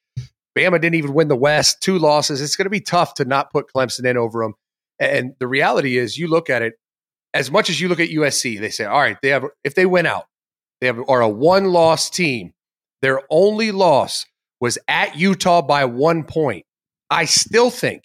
Bama 0.58 0.82
didn't 0.82 0.96
even 0.96 1.14
win 1.14 1.28
the 1.28 1.36
West, 1.36 1.82
two 1.82 1.98
losses. 2.00 2.42
It's 2.42 2.56
going 2.56 2.66
to 2.66 2.72
be 2.72 2.82
tough 2.82 3.16
to 3.16 3.26
not 3.26 3.52
put 3.52 3.68
Clemson 3.74 4.06
in 4.06 4.18
over 4.18 4.44
them. 4.44 4.54
And 5.00 5.34
the 5.40 5.48
reality 5.48 5.98
is, 5.98 6.18
you 6.18 6.28
look 6.28 6.50
at 6.50 6.62
it 6.62 6.74
as 7.34 7.52
much 7.52 7.70
as 7.70 7.80
you 7.80 7.88
look 7.88 8.00
at 8.00 8.10
USC. 8.10 8.60
They 8.60 8.70
say, 8.70 8.86
all 8.86 9.00
right, 9.00 9.18
they 9.22 9.30
have 9.30 9.46
if 9.64 9.76
they 9.76 9.86
win 9.86 10.06
out, 10.06 10.26
they 10.82 10.88
have, 10.88 11.00
are 11.08 11.22
a 11.22 11.30
one 11.30 11.66
loss 11.66 12.10
team. 12.10 12.54
Their 13.08 13.22
only 13.30 13.72
loss 13.72 14.26
was 14.60 14.78
at 14.90 15.16
Utah 15.16 15.62
by 15.62 15.86
one 15.86 16.26
point. 16.26 16.66
I 17.10 17.24
still 17.24 17.70
think 17.70 18.04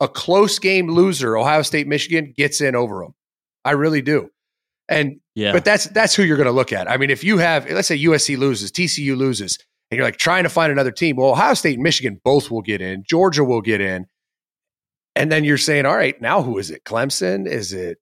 a 0.00 0.08
close 0.08 0.58
game 0.58 0.88
loser, 0.88 1.36
Ohio 1.36 1.60
State, 1.60 1.86
Michigan, 1.86 2.32
gets 2.34 2.62
in 2.62 2.74
over 2.74 3.02
them. 3.02 3.12
I 3.66 3.72
really 3.72 4.00
do. 4.00 4.30
And 4.88 5.20
yeah, 5.34 5.52
but 5.52 5.66
that's 5.66 5.84
that's 5.88 6.14
who 6.14 6.22
you're 6.22 6.38
going 6.38 6.46
to 6.46 6.52
look 6.52 6.72
at. 6.72 6.90
I 6.90 6.96
mean, 6.96 7.10
if 7.10 7.22
you 7.22 7.36
have, 7.36 7.70
let's 7.70 7.86
say 7.86 7.98
USC 7.98 8.38
loses, 8.38 8.72
TCU 8.72 9.14
loses, 9.14 9.58
and 9.90 9.98
you're 9.98 10.06
like 10.06 10.16
trying 10.16 10.44
to 10.44 10.48
find 10.48 10.72
another 10.72 10.90
team. 10.90 11.16
Well, 11.16 11.32
Ohio 11.32 11.52
State 11.52 11.74
and 11.74 11.82
Michigan 11.82 12.18
both 12.24 12.50
will 12.50 12.62
get 12.62 12.80
in. 12.80 13.04
Georgia 13.06 13.44
will 13.44 13.60
get 13.60 13.82
in. 13.82 14.06
And 15.14 15.30
then 15.30 15.44
you're 15.44 15.58
saying, 15.58 15.84
all 15.84 15.94
right, 15.94 16.18
now 16.18 16.40
who 16.40 16.56
is 16.56 16.70
it? 16.70 16.84
Clemson? 16.84 17.46
Is 17.46 17.74
it? 17.74 17.98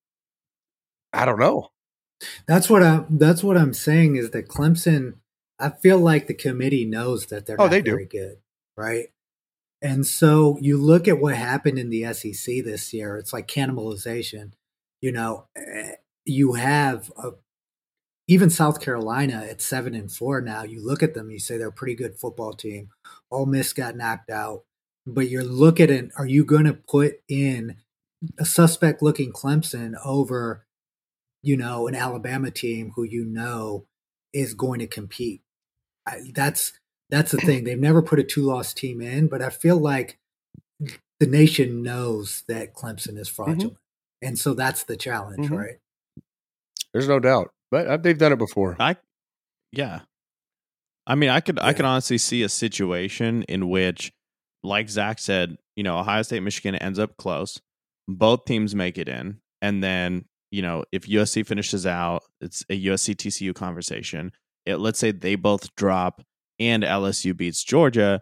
I 1.12 1.24
don't 1.24 1.40
know. 1.40 1.70
That's 2.46 2.70
what 2.70 2.84
I. 2.84 3.06
That's 3.10 3.42
what 3.42 3.56
I'm 3.56 3.74
saying 3.74 4.14
is 4.14 4.30
that 4.30 4.46
Clemson. 4.46 5.14
I 5.58 5.70
feel 5.70 5.98
like 5.98 6.26
the 6.26 6.34
committee 6.34 6.84
knows 6.84 7.26
that 7.26 7.46
they're 7.46 7.60
oh, 7.60 7.64
not 7.64 7.70
they 7.70 7.80
very 7.80 8.06
do. 8.06 8.18
good, 8.18 8.36
right? 8.76 9.06
And 9.80 10.06
so 10.06 10.58
you 10.60 10.76
look 10.76 11.06
at 11.08 11.20
what 11.20 11.34
happened 11.34 11.78
in 11.78 11.90
the 11.90 12.12
SEC 12.12 12.64
this 12.64 12.92
year. 12.92 13.16
It's 13.16 13.32
like 13.32 13.48
cannibalization. 13.48 14.52
You 15.00 15.12
know, 15.12 15.46
eh, 15.56 15.92
you 16.24 16.54
have 16.54 17.12
a, 17.16 17.30
even 18.26 18.50
South 18.50 18.80
Carolina 18.80 19.46
at 19.48 19.62
seven 19.62 19.94
and 19.94 20.10
four 20.10 20.40
now. 20.40 20.64
You 20.64 20.84
look 20.84 21.02
at 21.02 21.14
them, 21.14 21.30
you 21.30 21.38
say 21.38 21.56
they're 21.56 21.68
a 21.68 21.72
pretty 21.72 21.94
good 21.94 22.18
football 22.18 22.52
team. 22.52 22.90
Ole 23.30 23.46
Miss 23.46 23.72
got 23.72 23.96
knocked 23.96 24.30
out, 24.30 24.64
but 25.06 25.28
you 25.28 25.42
look 25.42 25.80
at 25.80 25.90
it. 25.90 26.10
Are 26.16 26.26
you 26.26 26.44
going 26.44 26.64
to 26.64 26.74
put 26.74 27.20
in 27.28 27.76
a 28.38 28.44
suspect 28.44 29.02
looking 29.02 29.32
Clemson 29.32 29.94
over, 30.04 30.66
you 31.42 31.56
know, 31.56 31.86
an 31.86 31.94
Alabama 31.94 32.50
team 32.50 32.92
who 32.96 33.04
you 33.04 33.24
know 33.24 33.86
is 34.32 34.54
going 34.54 34.80
to 34.80 34.86
compete. 34.86 35.42
I, 36.08 36.32
that's 36.34 36.72
that's 37.10 37.32
the 37.32 37.38
thing. 37.38 37.64
They've 37.64 37.78
never 37.78 38.02
put 38.02 38.18
a 38.18 38.24
two 38.24 38.42
loss 38.42 38.74
team 38.74 39.00
in, 39.00 39.28
but 39.28 39.42
I 39.42 39.50
feel 39.50 39.78
like 39.78 40.18
the 41.20 41.26
nation 41.26 41.82
knows 41.82 42.44
that 42.48 42.74
Clemson 42.74 43.18
is 43.18 43.28
fraudulent, 43.28 43.74
mm-hmm. 43.74 44.28
and 44.28 44.38
so 44.38 44.54
that's 44.54 44.84
the 44.84 44.96
challenge, 44.96 45.46
mm-hmm. 45.46 45.56
right? 45.56 45.78
There's 46.92 47.08
no 47.08 47.20
doubt, 47.20 47.50
but 47.70 47.86
uh, 47.86 47.96
they've 47.96 48.18
done 48.18 48.32
it 48.32 48.38
before. 48.38 48.76
I, 48.78 48.96
yeah, 49.72 50.00
I 51.06 51.14
mean, 51.14 51.30
I 51.30 51.40
could 51.40 51.56
yeah. 51.56 51.66
I 51.66 51.72
could 51.72 51.84
honestly 51.84 52.18
see 52.18 52.42
a 52.42 52.48
situation 52.48 53.42
in 53.44 53.68
which, 53.68 54.12
like 54.62 54.88
Zach 54.88 55.18
said, 55.18 55.56
you 55.76 55.82
know, 55.82 55.98
Ohio 55.98 56.22
State 56.22 56.42
Michigan 56.42 56.74
ends 56.76 56.98
up 56.98 57.16
close, 57.16 57.60
both 58.06 58.44
teams 58.44 58.74
make 58.74 58.98
it 58.98 59.08
in, 59.08 59.40
and 59.62 59.82
then 59.82 60.26
you 60.50 60.62
know 60.62 60.84
if 60.92 61.06
USC 61.06 61.46
finishes 61.46 61.86
out, 61.86 62.22
it's 62.40 62.64
a 62.70 62.84
USC 62.86 63.16
TCU 63.16 63.54
conversation. 63.54 64.32
It, 64.68 64.76
let's 64.76 64.98
say 64.98 65.12
they 65.12 65.34
both 65.34 65.74
drop 65.76 66.22
and 66.58 66.82
LSU 66.82 67.36
beats 67.36 67.64
Georgia, 67.64 68.20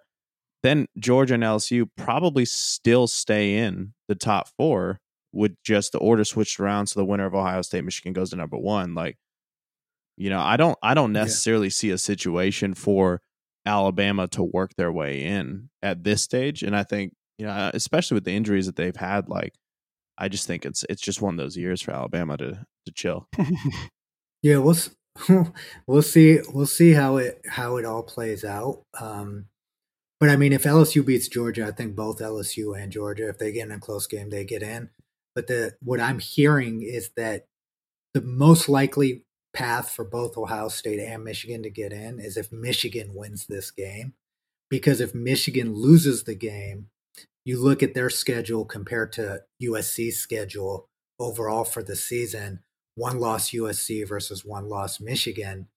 then 0.62 0.86
Georgia 0.98 1.34
and 1.34 1.42
LSU 1.42 1.88
probably 1.96 2.44
still 2.44 3.06
stay 3.06 3.56
in 3.56 3.94
the 4.08 4.14
top 4.14 4.48
four 4.56 5.00
with 5.32 5.56
just 5.64 5.92
the 5.92 5.98
order 5.98 6.24
switched 6.24 6.60
around. 6.60 6.86
So 6.86 7.00
the 7.00 7.04
winner 7.04 7.26
of 7.26 7.34
Ohio 7.34 7.62
State 7.62 7.84
Michigan 7.84 8.12
goes 8.12 8.30
to 8.30 8.36
number 8.36 8.56
one. 8.56 8.94
Like 8.94 9.16
you 10.16 10.30
know, 10.30 10.40
I 10.40 10.56
don't 10.56 10.78
I 10.82 10.94
don't 10.94 11.12
necessarily 11.12 11.66
yeah. 11.66 11.72
see 11.72 11.90
a 11.90 11.98
situation 11.98 12.74
for 12.74 13.20
Alabama 13.66 14.28
to 14.28 14.42
work 14.42 14.74
their 14.76 14.92
way 14.92 15.24
in 15.24 15.68
at 15.82 16.04
this 16.04 16.22
stage. 16.22 16.62
And 16.62 16.74
I 16.74 16.84
think, 16.84 17.12
you 17.38 17.46
know, 17.46 17.52
uh, 17.52 17.70
especially 17.74 18.14
with 18.14 18.24
the 18.24 18.32
injuries 18.32 18.66
that 18.66 18.76
they've 18.76 18.96
had, 18.96 19.28
like 19.28 19.54
I 20.16 20.28
just 20.28 20.46
think 20.46 20.64
it's 20.64 20.84
it's 20.88 21.02
just 21.02 21.20
one 21.20 21.34
of 21.34 21.38
those 21.38 21.56
years 21.56 21.82
for 21.82 21.90
Alabama 21.90 22.36
to 22.38 22.66
to 22.86 22.92
chill. 22.92 23.28
yeah, 24.42 24.58
we'll 24.58 24.76
we'll 25.86 26.02
see 26.02 26.40
we'll 26.52 26.66
see 26.66 26.92
how 26.92 27.16
it 27.16 27.40
how 27.48 27.76
it 27.76 27.84
all 27.84 28.02
plays 28.02 28.44
out. 28.44 28.82
Um, 29.00 29.46
but 30.18 30.28
I 30.30 30.36
mean, 30.36 30.52
if 30.52 30.64
LSU 30.64 31.04
beats 31.04 31.28
Georgia, 31.28 31.66
I 31.66 31.72
think 31.72 31.94
both 31.94 32.18
LSU 32.18 32.80
and 32.80 32.90
Georgia, 32.90 33.28
if 33.28 33.38
they 33.38 33.52
get 33.52 33.66
in 33.66 33.72
a 33.72 33.78
close 33.78 34.06
game, 34.06 34.30
they 34.30 34.44
get 34.44 34.62
in. 34.62 34.90
But 35.34 35.46
the 35.46 35.74
what 35.82 36.00
I'm 36.00 36.18
hearing 36.18 36.82
is 36.82 37.10
that 37.16 37.46
the 38.14 38.22
most 38.22 38.68
likely 38.68 39.24
path 39.52 39.90
for 39.90 40.04
both 40.04 40.36
Ohio 40.36 40.68
State 40.68 41.00
and 41.00 41.24
Michigan 41.24 41.62
to 41.62 41.70
get 41.70 41.92
in 41.92 42.20
is 42.20 42.36
if 42.36 42.52
Michigan 42.52 43.14
wins 43.14 43.46
this 43.46 43.70
game. 43.70 44.14
Because 44.68 45.00
if 45.00 45.14
Michigan 45.14 45.74
loses 45.74 46.24
the 46.24 46.34
game, 46.34 46.88
you 47.44 47.62
look 47.62 47.82
at 47.82 47.94
their 47.94 48.10
schedule 48.10 48.64
compared 48.64 49.12
to 49.12 49.42
USC's 49.62 50.18
schedule 50.18 50.88
overall 51.20 51.64
for 51.64 51.82
the 51.82 51.94
season, 51.94 52.60
one 52.96 53.20
loss 53.20 53.50
USC 53.50 54.08
versus 54.08 54.44
one 54.44 54.68
loss 54.68 54.98
Michigan, 55.00 55.68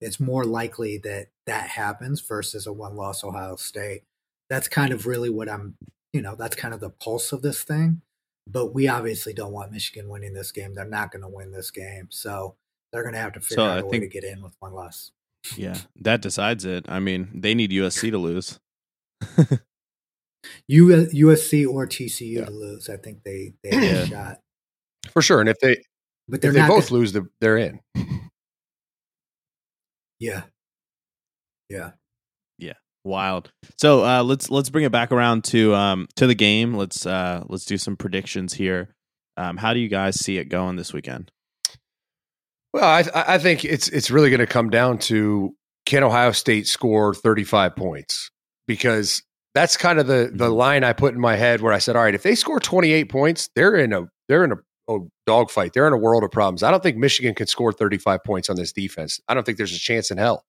it's 0.00 0.20
more 0.20 0.44
likely 0.44 0.98
that 0.98 1.28
that 1.46 1.68
happens 1.70 2.20
versus 2.20 2.66
a 2.66 2.72
one 2.72 2.94
loss 2.94 3.24
Ohio 3.24 3.56
State. 3.56 4.02
That's 4.48 4.68
kind 4.68 4.92
of 4.92 5.06
really 5.06 5.30
what 5.30 5.48
I'm, 5.48 5.76
you 6.12 6.22
know, 6.22 6.36
that's 6.36 6.54
kind 6.54 6.72
of 6.72 6.80
the 6.80 6.90
pulse 6.90 7.32
of 7.32 7.42
this 7.42 7.64
thing. 7.64 8.02
But 8.46 8.74
we 8.74 8.86
obviously 8.86 9.32
don't 9.32 9.52
want 9.52 9.72
Michigan 9.72 10.08
winning 10.08 10.34
this 10.34 10.52
game. 10.52 10.74
They're 10.74 10.84
not 10.84 11.10
going 11.10 11.22
to 11.22 11.28
win 11.28 11.50
this 11.50 11.72
game. 11.72 12.06
So 12.10 12.54
they're 12.92 13.02
going 13.02 13.14
to 13.14 13.20
have 13.20 13.32
to 13.32 13.40
figure 13.40 13.56
so 13.56 13.64
out 13.64 13.76
I 13.76 13.78
a 13.78 13.80
think, 13.80 13.92
way 13.92 14.00
to 14.00 14.08
get 14.08 14.22
in 14.22 14.42
with 14.42 14.54
one 14.60 14.72
loss. 14.72 15.10
Yeah, 15.56 15.78
that 16.02 16.22
decides 16.22 16.64
it. 16.64 16.86
I 16.88 17.00
mean, 17.00 17.30
they 17.34 17.54
need 17.54 17.70
USC 17.70 18.10
to 18.10 18.18
lose. 18.18 18.60
USC 20.70 21.68
or 21.68 21.86
TCU 21.86 22.32
yeah. 22.32 22.44
to 22.44 22.50
lose. 22.50 22.88
I 22.88 22.96
think 22.96 23.22
they 23.24 23.54
they 23.62 23.74
have 23.74 23.82
yeah. 23.82 24.02
a 24.02 24.06
shot 24.06 24.40
for 25.10 25.22
sure. 25.22 25.40
And 25.40 25.48
if 25.48 25.58
they 25.60 25.78
but 26.28 26.44
if 26.44 26.54
they 26.54 26.66
both 26.66 26.88
gonna, 26.88 27.00
lose, 27.00 27.16
they're 27.40 27.58
in. 27.58 27.80
Yeah, 30.18 30.44
yeah, 31.68 31.90
yeah. 32.58 32.72
Wild. 33.04 33.52
So 33.78 34.04
uh, 34.04 34.22
let's 34.22 34.50
let's 34.50 34.70
bring 34.70 34.84
it 34.84 34.92
back 34.92 35.12
around 35.12 35.44
to 35.44 35.74
um 35.74 36.08
to 36.16 36.26
the 36.26 36.34
game. 36.34 36.74
Let's 36.74 37.04
uh 37.04 37.44
let's 37.48 37.66
do 37.66 37.76
some 37.76 37.96
predictions 37.96 38.54
here. 38.54 38.94
Um, 39.36 39.56
how 39.58 39.74
do 39.74 39.80
you 39.80 39.88
guys 39.88 40.16
see 40.16 40.38
it 40.38 40.46
going 40.46 40.76
this 40.76 40.92
weekend? 40.92 41.30
Well, 42.72 42.84
I, 42.84 43.04
I 43.14 43.38
think 43.38 43.64
it's 43.64 43.88
it's 43.88 44.10
really 44.10 44.30
going 44.30 44.40
to 44.40 44.46
come 44.46 44.70
down 44.70 44.98
to 44.98 45.54
can 45.84 46.02
Ohio 46.02 46.32
State 46.32 46.66
score 46.66 47.14
35 47.14 47.76
points 47.76 48.30
because 48.66 49.22
that's 49.54 49.76
kind 49.76 49.98
of 49.98 50.06
the 50.06 50.30
the 50.32 50.46
mm-hmm. 50.46 50.54
line 50.54 50.84
I 50.84 50.92
put 50.92 51.14
in 51.14 51.20
my 51.20 51.36
head 51.36 51.60
where 51.60 51.72
I 51.72 51.78
said, 51.78 51.96
all 51.96 52.02
right, 52.02 52.14
if 52.14 52.22
they 52.22 52.34
score 52.34 52.60
28 52.60 53.08
points, 53.08 53.50
they're 53.54 53.76
in 53.76 53.92
a 53.92 54.08
they're 54.28 54.44
in 54.44 54.52
a, 54.52 54.56
a 54.88 54.98
dogfight. 55.26 55.72
They're 55.72 55.86
in 55.86 55.92
a 55.92 55.98
world 55.98 56.24
of 56.24 56.30
problems. 56.30 56.62
I 56.62 56.70
don't 56.70 56.82
think 56.82 56.96
Michigan 56.96 57.34
can 57.34 57.46
score 57.46 57.72
35 57.72 58.22
points 58.24 58.48
on 58.48 58.56
this 58.56 58.72
defense. 58.72 59.20
I 59.28 59.34
don't 59.34 59.44
think 59.44 59.58
there's 59.58 59.74
a 59.74 59.78
chance 59.78 60.10
in 60.10 60.18
hell. 60.18 60.44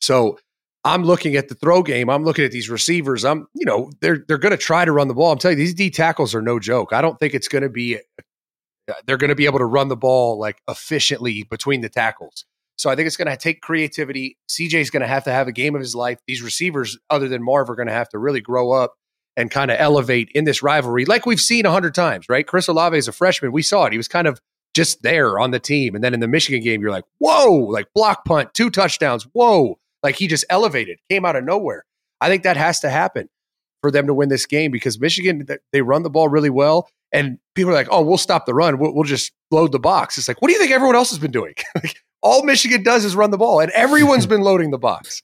So 0.00 0.38
I'm 0.84 1.02
looking 1.02 1.36
at 1.36 1.48
the 1.48 1.54
throw 1.54 1.82
game. 1.82 2.08
I'm 2.08 2.24
looking 2.24 2.44
at 2.44 2.52
these 2.52 2.70
receivers. 2.70 3.24
I'm, 3.24 3.46
you 3.54 3.66
know, 3.66 3.90
they're 4.00 4.24
they're 4.28 4.38
going 4.38 4.52
to 4.52 4.56
try 4.56 4.84
to 4.84 4.92
run 4.92 5.08
the 5.08 5.14
ball. 5.14 5.32
I'm 5.32 5.38
telling 5.38 5.58
you, 5.58 5.64
these 5.64 5.74
D 5.74 5.90
tackles 5.90 6.34
are 6.34 6.42
no 6.42 6.58
joke. 6.60 6.92
I 6.92 7.00
don't 7.00 7.18
think 7.18 7.34
it's 7.34 7.48
going 7.48 7.62
to 7.62 7.68
be 7.68 7.98
uh, 8.88 8.94
they're 9.06 9.16
going 9.16 9.30
to 9.30 9.34
be 9.34 9.46
able 9.46 9.58
to 9.58 9.64
run 9.64 9.88
the 9.88 9.96
ball 9.96 10.38
like 10.38 10.62
efficiently 10.68 11.44
between 11.44 11.80
the 11.80 11.88
tackles. 11.88 12.44
So 12.76 12.90
I 12.90 12.94
think 12.94 13.06
it's 13.06 13.16
going 13.16 13.30
to 13.30 13.36
take 13.36 13.62
creativity. 13.62 14.36
CJ 14.50 14.74
is 14.74 14.90
going 14.90 15.00
to 15.00 15.08
have 15.08 15.24
to 15.24 15.32
have 15.32 15.48
a 15.48 15.52
game 15.52 15.74
of 15.74 15.80
his 15.80 15.94
life. 15.94 16.18
These 16.26 16.42
receivers, 16.42 16.98
other 17.08 17.26
than 17.26 17.42
Marv, 17.42 17.70
are 17.70 17.74
going 17.74 17.88
to 17.88 17.94
have 17.94 18.10
to 18.10 18.18
really 18.18 18.40
grow 18.40 18.70
up 18.70 18.94
and 19.36 19.50
kind 19.50 19.70
of 19.70 19.76
elevate 19.78 20.30
in 20.34 20.44
this 20.44 20.62
rivalry, 20.62 21.04
like 21.04 21.26
we've 21.26 21.40
seen 21.40 21.66
a 21.66 21.70
hundred 21.70 21.94
times, 21.94 22.28
right? 22.28 22.46
Chris 22.46 22.68
Olave 22.68 22.96
is 22.96 23.08
a 23.08 23.12
freshman. 23.12 23.52
We 23.52 23.62
saw 23.62 23.84
it. 23.84 23.92
He 23.92 23.98
was 23.98 24.08
kind 24.08 24.26
of 24.26 24.40
just 24.74 25.02
there 25.02 25.38
on 25.38 25.50
the 25.50 25.58
team. 25.58 25.94
And 25.94 26.04
then 26.04 26.14
in 26.14 26.20
the 26.20 26.28
Michigan 26.28 26.62
game, 26.62 26.80
you're 26.80 26.90
like, 26.90 27.04
whoa, 27.18 27.52
like 27.52 27.86
block 27.94 28.24
punt, 28.24 28.52
two 28.54 28.70
touchdowns. 28.70 29.24
Whoa. 29.32 29.78
Like 30.02 30.16
he 30.16 30.26
just 30.26 30.44
elevated, 30.50 30.98
came 31.10 31.24
out 31.24 31.36
of 31.36 31.44
nowhere. 31.44 31.84
I 32.20 32.28
think 32.28 32.42
that 32.42 32.56
has 32.56 32.80
to 32.80 32.90
happen 32.90 33.28
for 33.80 33.90
them 33.90 34.06
to 34.06 34.14
win 34.14 34.28
this 34.28 34.46
game 34.46 34.70
because 34.70 35.00
Michigan, 35.00 35.46
they 35.72 35.82
run 35.82 36.02
the 36.02 36.10
ball 36.10 36.28
really 36.28 36.50
well. 36.50 36.88
And 37.12 37.38
people 37.54 37.70
are 37.70 37.74
like, 37.74 37.88
oh, 37.90 38.02
we'll 38.02 38.18
stop 38.18 38.46
the 38.46 38.54
run. 38.54 38.78
We'll, 38.78 38.94
we'll 38.94 39.04
just 39.04 39.32
load 39.50 39.72
the 39.72 39.78
box. 39.78 40.18
It's 40.18 40.28
like, 40.28 40.42
what 40.42 40.48
do 40.48 40.54
you 40.54 40.60
think 40.60 40.72
everyone 40.72 40.96
else 40.96 41.10
has 41.10 41.18
been 41.18 41.30
doing? 41.30 41.54
All 42.22 42.42
Michigan 42.42 42.82
does 42.82 43.04
is 43.04 43.14
run 43.14 43.30
the 43.30 43.38
ball, 43.38 43.60
and 43.60 43.70
everyone's 43.72 44.26
been 44.34 44.40
loading 44.40 44.70
the 44.70 44.78
box. 44.78 45.22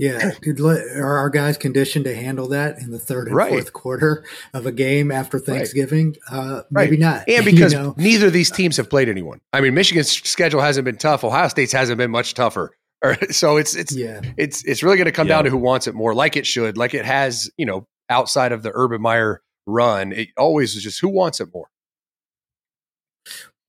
Yeah, 0.00 0.30
are 0.96 1.18
our 1.18 1.28
guys 1.28 1.58
conditioned 1.58 2.06
to 2.06 2.14
handle 2.14 2.48
that 2.48 2.78
in 2.78 2.90
the 2.90 2.98
third 2.98 3.26
and 3.26 3.36
right. 3.36 3.50
fourth 3.50 3.74
quarter 3.74 4.24
of 4.54 4.64
a 4.64 4.72
game 4.72 5.12
after 5.12 5.38
Thanksgiving? 5.38 6.16
Right. 6.32 6.38
Uh, 6.38 6.62
maybe 6.70 6.92
right. 6.92 7.00
not. 7.00 7.24
And 7.28 7.44
because 7.44 7.74
you 7.74 7.78
know? 7.78 7.94
neither 7.98 8.28
of 8.28 8.32
these 8.32 8.50
teams 8.50 8.78
have 8.78 8.88
played 8.88 9.10
anyone. 9.10 9.42
I 9.52 9.60
mean, 9.60 9.74
Michigan's 9.74 10.10
schedule 10.10 10.62
hasn't 10.62 10.86
been 10.86 10.96
tough. 10.96 11.22
Ohio 11.22 11.48
State's 11.48 11.72
hasn't 11.72 11.98
been 11.98 12.10
much 12.10 12.34
tougher. 12.34 12.74
So 13.30 13.56
it's 13.56 13.74
it's 13.74 13.96
yeah. 13.96 14.20
it's 14.36 14.62
it's 14.64 14.82
really 14.82 14.98
going 14.98 15.06
to 15.06 15.12
come 15.12 15.26
yeah. 15.26 15.36
down 15.36 15.44
to 15.44 15.50
who 15.50 15.56
wants 15.56 15.86
it 15.86 15.94
more, 15.94 16.14
like 16.14 16.36
it 16.36 16.46
should, 16.46 16.76
like 16.76 16.92
it 16.92 17.06
has. 17.06 17.50
You 17.56 17.64
know, 17.64 17.86
outside 18.10 18.52
of 18.52 18.62
the 18.62 18.70
Urban 18.74 19.00
Meyer 19.00 19.40
run. 19.66 20.12
It 20.12 20.28
always 20.36 20.74
is 20.74 20.82
just 20.82 21.00
who 21.00 21.08
wants 21.08 21.40
it 21.40 21.48
more. 21.54 21.70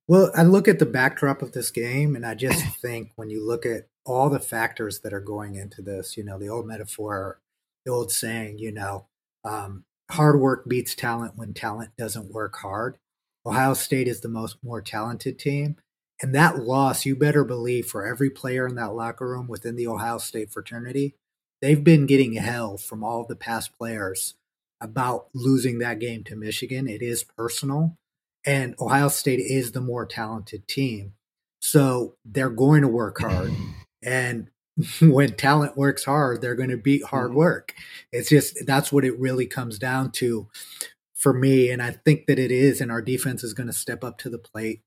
Well, 0.07 0.31
I 0.35 0.43
look 0.43 0.67
at 0.67 0.79
the 0.79 0.85
backdrop 0.85 1.41
of 1.41 1.53
this 1.53 1.71
game, 1.71 2.15
and 2.15 2.25
I 2.25 2.35
just 2.35 2.65
think 2.81 3.11
when 3.15 3.29
you 3.29 3.47
look 3.47 3.65
at 3.65 3.87
all 4.05 4.29
the 4.29 4.39
factors 4.39 4.99
that 5.01 5.13
are 5.13 5.21
going 5.21 5.55
into 5.55 5.81
this, 5.81 6.17
you 6.17 6.23
know, 6.23 6.39
the 6.39 6.49
old 6.49 6.65
metaphor, 6.65 7.39
the 7.85 7.91
old 7.91 8.11
saying, 8.11 8.57
you 8.57 8.71
know, 8.71 9.07
um, 9.43 9.83
hard 10.09 10.39
work 10.39 10.67
beats 10.67 10.95
talent 10.95 11.33
when 11.35 11.53
talent 11.53 11.91
doesn't 11.97 12.31
work 12.31 12.57
hard. 12.57 12.97
Ohio 13.45 13.73
State 13.73 14.07
is 14.07 14.21
the 14.21 14.29
most 14.29 14.57
more 14.63 14.81
talented 14.81 15.39
team. 15.39 15.77
And 16.21 16.35
that 16.35 16.59
loss, 16.59 17.05
you 17.05 17.15
better 17.15 17.43
believe 17.43 17.87
for 17.87 18.05
every 18.05 18.29
player 18.29 18.67
in 18.67 18.75
that 18.75 18.93
locker 18.93 19.27
room 19.27 19.47
within 19.47 19.75
the 19.75 19.87
Ohio 19.87 20.19
State 20.19 20.51
fraternity, 20.51 21.15
they've 21.61 21.83
been 21.83 22.05
getting 22.05 22.33
hell 22.33 22.77
from 22.77 23.03
all 23.03 23.25
the 23.25 23.35
past 23.35 23.75
players 23.77 24.35
about 24.79 25.27
losing 25.33 25.79
that 25.79 25.99
game 25.99 26.23
to 26.25 26.35
Michigan. 26.35 26.87
It 26.87 27.01
is 27.01 27.23
personal, 27.23 27.95
and 28.45 28.75
Ohio 28.79 29.07
State 29.07 29.39
is 29.39 29.71
the 29.71 29.81
more 29.81 30.05
talented 30.05 30.67
team. 30.67 31.13
So 31.59 32.15
they're 32.25 32.49
going 32.49 32.81
to 32.81 32.87
work 32.87 33.19
hard. 33.19 33.51
And 34.03 34.49
when 35.01 35.35
talent 35.35 35.77
works 35.77 36.05
hard, 36.05 36.41
they're 36.41 36.55
going 36.55 36.69
to 36.69 36.77
beat 36.77 37.05
hard 37.05 37.29
mm-hmm. 37.29 37.39
work. 37.39 37.73
It's 38.11 38.29
just 38.29 38.65
that's 38.65 38.91
what 38.91 39.05
it 39.05 39.19
really 39.19 39.47
comes 39.47 39.77
down 39.77 40.11
to 40.13 40.47
for 41.15 41.33
me. 41.33 41.69
And 41.69 41.81
I 41.81 41.91
think 41.91 42.25
that 42.27 42.39
it 42.39 42.51
is, 42.51 42.81
and 42.81 42.91
our 42.91 43.01
defense 43.01 43.43
is 43.43 43.53
going 43.53 43.67
to 43.67 43.73
step 43.73 44.03
up 44.03 44.17
to 44.19 44.29
the 44.29 44.39
plate. 44.39 44.81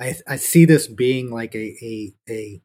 I, 0.00 0.14
I 0.26 0.36
see 0.36 0.64
this 0.64 0.86
being 0.86 1.30
like 1.30 1.54
a, 1.54 1.76
a, 1.82 2.14
a, 2.28 2.62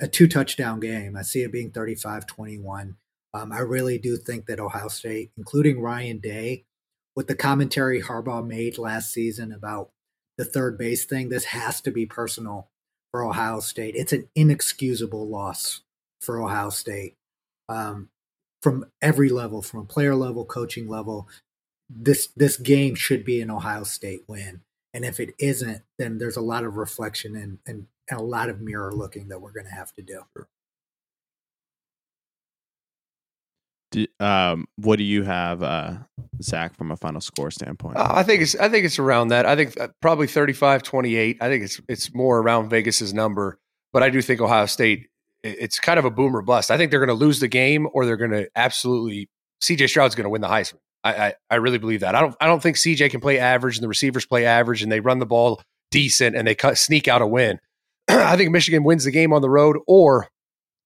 a 0.00 0.08
two 0.08 0.28
touchdown 0.28 0.80
game. 0.80 1.16
I 1.16 1.22
see 1.22 1.42
it 1.42 1.52
being 1.52 1.70
35 1.70 2.26
21. 2.26 2.96
Um, 3.34 3.52
I 3.52 3.58
really 3.58 3.98
do 3.98 4.16
think 4.16 4.46
that 4.46 4.60
Ohio 4.60 4.88
State, 4.88 5.32
including 5.36 5.80
Ryan 5.80 6.18
Day, 6.18 6.64
with 7.14 7.26
the 7.26 7.34
commentary 7.34 8.00
Harbaugh 8.02 8.46
made 8.46 8.78
last 8.78 9.12
season 9.12 9.52
about 9.52 9.90
the 10.38 10.44
third 10.44 10.78
base 10.78 11.04
thing, 11.04 11.28
this 11.28 11.46
has 11.46 11.80
to 11.82 11.90
be 11.90 12.06
personal 12.06 12.68
for 13.10 13.24
Ohio 13.24 13.60
State. 13.60 13.94
It's 13.96 14.12
an 14.12 14.28
inexcusable 14.34 15.28
loss 15.28 15.82
for 16.20 16.40
Ohio 16.40 16.70
State 16.70 17.14
um, 17.68 18.08
from 18.62 18.86
every 19.00 19.28
level, 19.28 19.62
from 19.62 19.80
a 19.80 19.84
player 19.84 20.14
level, 20.14 20.44
coaching 20.44 20.88
level. 20.88 21.28
this 21.88 22.28
this 22.36 22.56
game 22.56 22.94
should 22.94 23.24
be 23.24 23.40
an 23.40 23.50
Ohio 23.50 23.84
State 23.84 24.22
win. 24.28 24.62
And 24.92 25.04
if 25.04 25.20
it 25.20 25.34
isn't, 25.38 25.82
then 25.98 26.18
there's 26.18 26.36
a 26.36 26.40
lot 26.40 26.64
of 26.64 26.76
reflection 26.76 27.36
and, 27.36 27.58
and, 27.66 27.86
and 28.10 28.18
a 28.18 28.24
lot 28.24 28.48
of 28.48 28.60
mirror 28.60 28.92
looking 28.94 29.28
that 29.28 29.40
we're 29.40 29.52
going 29.52 29.66
to 29.66 29.72
have 29.72 29.92
to 29.94 30.02
do. 30.02 30.22
Do, 33.92 34.06
um, 34.18 34.66
what 34.76 34.96
do 34.96 35.04
you 35.04 35.22
have, 35.22 35.62
uh, 35.62 35.94
Zach, 36.42 36.76
from 36.76 36.90
a 36.90 36.96
final 36.96 37.20
score 37.20 37.50
standpoint? 37.50 37.96
Uh, 37.96 38.08
I 38.10 38.22
think 38.24 38.42
it's 38.42 38.56
I 38.56 38.68
think 38.68 38.84
it's 38.84 38.98
around 38.98 39.28
that. 39.28 39.46
I 39.46 39.54
think 39.54 39.78
uh, 39.80 39.88
probably 40.02 40.26
35-28. 40.26 41.36
I 41.40 41.48
think 41.48 41.64
it's 41.64 41.80
it's 41.88 42.14
more 42.14 42.38
around 42.38 42.68
Vegas's 42.68 43.14
number, 43.14 43.58
but 43.92 44.02
I 44.02 44.10
do 44.10 44.20
think 44.20 44.40
Ohio 44.40 44.66
State 44.66 45.08
it's 45.42 45.78
kind 45.78 45.98
of 45.98 46.04
a 46.04 46.10
boomer 46.10 46.42
bust. 46.42 46.70
I 46.70 46.76
think 46.76 46.90
they're 46.90 47.04
going 47.04 47.16
to 47.16 47.24
lose 47.24 47.40
the 47.40 47.48
game 47.48 47.86
or 47.92 48.04
they're 48.04 48.16
going 48.16 48.32
to 48.32 48.48
absolutely 48.56 49.28
CJ 49.62 49.88
Stroud's 49.88 50.14
going 50.14 50.24
to 50.24 50.30
win 50.30 50.40
the 50.40 50.48
Heisman. 50.48 50.78
I, 51.04 51.14
I, 51.14 51.34
I 51.50 51.54
really 51.56 51.78
believe 51.78 52.00
that. 52.00 52.14
I 52.14 52.20
don't 52.20 52.34
I 52.40 52.46
don't 52.46 52.62
think 52.62 52.76
CJ 52.76 53.10
can 53.10 53.20
play 53.20 53.38
average 53.38 53.76
and 53.76 53.84
the 53.84 53.88
receivers 53.88 54.26
play 54.26 54.44
average 54.44 54.82
and 54.82 54.90
they 54.90 55.00
run 55.00 55.18
the 55.18 55.26
ball 55.26 55.62
decent 55.90 56.34
and 56.34 56.46
they 56.46 56.54
cut, 56.54 56.78
sneak 56.78 57.06
out 57.06 57.22
a 57.22 57.26
win. 57.26 57.60
I 58.08 58.36
think 58.36 58.50
Michigan 58.50 58.82
wins 58.82 59.04
the 59.04 59.10
game 59.10 59.32
on 59.32 59.42
the 59.42 59.50
road 59.50 59.76
or 59.86 60.28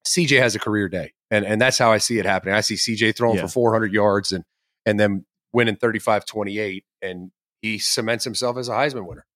CJ 0.07 0.39
has 0.41 0.55
a 0.55 0.59
career 0.59 0.89
day 0.89 1.13
and 1.31 1.45
and 1.45 1.61
that's 1.61 1.79
how 1.79 1.93
I 1.93 1.99
see 1.99 2.19
it 2.19 2.27
happening. 2.27 2.55
I 2.55 2.61
see 2.61 2.75
CJ 2.75 3.17
throwing 3.17 3.37
Yeah. 3.37 3.43
for 3.43 3.49
400 3.49 3.93
yards 3.93 4.33
and 4.33 4.45
and 4.87 4.99
then 4.99 5.25
winning 5.53 5.77
35-28 5.77 6.83
and 7.03 7.31
he 7.63 7.79
cements 7.79 8.25
himself 8.25 8.57
as 8.57 8.69
a 8.69 8.73
Heisman 8.73 9.07
winner. 9.07 9.27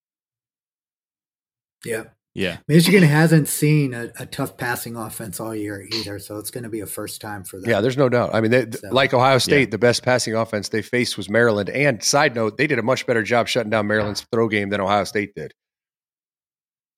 Yeah. 1.85 2.05
yeah. 2.35 2.59
Michigan 2.67 3.03
hasn't 3.03 3.49
seen 3.49 3.93
a, 3.93 4.11
a 4.19 4.25
tough 4.27 4.57
passing 4.57 4.97
offense 4.97 5.39
all 5.39 5.55
year 5.55 5.87
either, 5.93 6.19
so 6.19 6.39
it's 6.39 6.51
going 6.51 6.65
to 6.65 6.71
be 6.71 6.81
a 6.81 6.87
first 6.87 7.21
time 7.21 7.45
for 7.45 7.61
them. 7.61 7.69
Yeah, 7.69 7.81
there's 7.83 7.99
no 7.99 8.09
doubt. 8.09 8.31
I 8.35 8.41
mean, 8.41 8.51
they, 8.51 8.71
So- 8.71 8.89
like 8.91 9.13
Ohio 9.13 9.39
State, 9.39 9.69
Yeah. 9.69 9.71
the 9.73 9.79
best 9.79 10.03
passing 10.03 10.35
offense 10.35 10.71
they 10.71 10.81
faced 10.83 11.17
was 11.19 11.29
Maryland. 11.29 11.69
And 11.69 12.03
side 12.03 12.35
note, 12.35 12.57
they 12.57 12.67
did 12.67 12.79
a 12.79 12.83
much 12.83 13.07
better 13.07 13.23
job 13.23 13.49
shutting 13.49 13.71
down 13.71 13.87
Maryland's 13.87 14.25
throw 14.33 14.49
game 14.49 14.71
than 14.71 14.81
Ohio 14.81 15.05
State 15.05 15.35
did. 15.35 15.53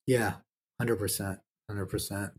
Yeah, 0.07 0.35
hundred 0.81 0.97
percent, 0.97 1.41
hundred 1.69 1.87
percent. 1.87 2.31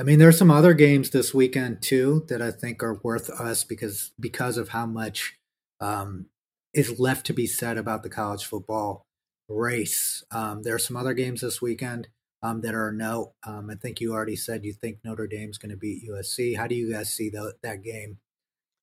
I 0.00 0.02
mean, 0.02 0.18
there's 0.18 0.38
some 0.38 0.50
other 0.50 0.72
games 0.72 1.10
this 1.10 1.34
weekend 1.34 1.82
too 1.82 2.24
that 2.28 2.40
I 2.40 2.52
think 2.52 2.82
are 2.82 2.98
worth 3.02 3.28
us 3.28 3.64
because 3.64 4.12
because 4.18 4.56
of 4.56 4.70
how 4.70 4.86
much 4.86 5.36
um, 5.78 6.26
is 6.72 6.98
left 6.98 7.26
to 7.26 7.34
be 7.34 7.46
said 7.46 7.76
about 7.76 8.02
the 8.02 8.08
college 8.08 8.46
football 8.46 9.04
race. 9.46 10.24
Um, 10.30 10.62
there 10.62 10.74
are 10.74 10.78
some 10.78 10.96
other 10.96 11.12
games 11.12 11.42
this 11.42 11.60
weekend 11.60 12.08
um, 12.42 12.62
that 12.62 12.74
are 12.74 12.90
note. 12.90 13.34
Um, 13.44 13.68
I 13.68 13.74
think 13.74 14.00
you 14.00 14.14
already 14.14 14.36
said 14.36 14.64
you 14.64 14.72
think 14.72 15.00
Notre 15.04 15.26
Dame's 15.26 15.58
going 15.58 15.70
to 15.70 15.76
beat 15.76 16.08
USC. 16.08 16.56
How 16.56 16.66
do 16.66 16.74
you 16.74 16.90
guys 16.90 17.12
see 17.12 17.28
tho- 17.28 17.52
that 17.62 17.82
game 17.82 18.20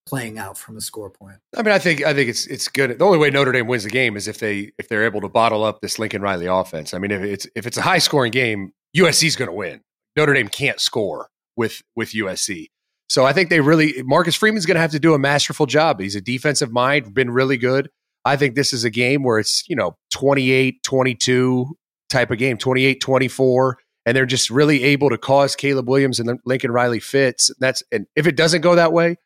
playing 0.06 0.38
out 0.38 0.56
from 0.56 0.76
a 0.76 0.80
score 0.80 1.10
point? 1.10 1.38
I 1.56 1.62
mean, 1.62 1.74
I 1.74 1.80
think 1.80 2.04
I 2.04 2.14
think 2.14 2.30
it's 2.30 2.46
it's 2.46 2.68
good. 2.68 2.96
The 2.96 3.04
only 3.04 3.18
way 3.18 3.30
Notre 3.30 3.50
Dame 3.50 3.66
wins 3.66 3.82
the 3.82 3.90
game 3.90 4.16
is 4.16 4.28
if 4.28 4.38
they 4.38 4.70
if 4.78 4.88
they're 4.88 5.04
able 5.04 5.22
to 5.22 5.28
bottle 5.28 5.64
up 5.64 5.80
this 5.80 5.98
Lincoln 5.98 6.22
Riley 6.22 6.46
offense. 6.46 6.94
I 6.94 6.98
mean, 6.98 7.10
if 7.10 7.22
it's 7.22 7.48
if 7.56 7.66
it's 7.66 7.76
a 7.76 7.82
high 7.82 7.98
scoring 7.98 8.30
game, 8.30 8.72
USC's 8.96 9.34
going 9.34 9.48
to 9.48 9.52
win. 9.52 9.80
Notre 10.18 10.34
Dame 10.34 10.48
can't 10.48 10.80
score 10.80 11.28
with 11.56 11.80
with 11.94 12.10
USC. 12.10 12.66
So 13.08 13.24
I 13.24 13.32
think 13.32 13.50
they 13.50 13.60
really 13.60 14.02
Marcus 14.02 14.34
Freeman's 14.34 14.66
going 14.66 14.74
to 14.74 14.80
have 14.80 14.90
to 14.90 14.98
do 14.98 15.14
a 15.14 15.18
masterful 15.18 15.64
job. 15.64 16.00
He's 16.00 16.16
a 16.16 16.20
defensive 16.20 16.72
mind, 16.72 17.14
been 17.14 17.30
really 17.30 17.56
good. 17.56 17.88
I 18.24 18.36
think 18.36 18.56
this 18.56 18.72
is 18.72 18.84
a 18.84 18.90
game 18.90 19.22
where 19.22 19.38
it's, 19.38 19.66
you 19.68 19.76
know, 19.76 19.96
28-22 20.12 21.70
type 22.10 22.30
of 22.30 22.38
game, 22.38 22.58
28-24 22.58 23.74
and 24.04 24.16
they're 24.16 24.26
just 24.26 24.50
really 24.50 24.82
able 24.84 25.10
to 25.10 25.18
cause 25.18 25.54
Caleb 25.54 25.88
Williams 25.88 26.18
and 26.18 26.40
Lincoln 26.44 26.72
Riley 26.72 26.98
fits. 26.98 27.50
That's 27.60 27.82
and 27.92 28.06
if 28.16 28.26
it 28.26 28.36
doesn't 28.36 28.62
go 28.62 28.74
that 28.74 28.92
way, 28.92 29.16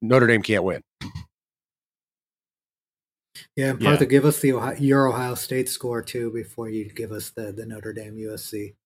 Notre 0.00 0.26
Dame 0.26 0.42
can't 0.42 0.64
win. 0.64 0.82
Yeah, 3.56 3.70
and 3.70 3.80
Yeah. 3.80 3.90
Partha, 3.90 4.06
give 4.06 4.24
us 4.24 4.40
the 4.40 4.52
Ohio, 4.52 4.76
your 4.78 5.08
Ohio 5.08 5.34
State 5.34 5.68
score 5.68 6.00
too 6.00 6.30
before 6.32 6.70
you 6.70 6.88
give 6.88 7.12
us 7.12 7.30
the 7.30 7.52
the 7.52 7.66
Notre 7.66 7.92
Dame 7.92 8.16
USC 8.16 8.52
winner. 8.52 8.79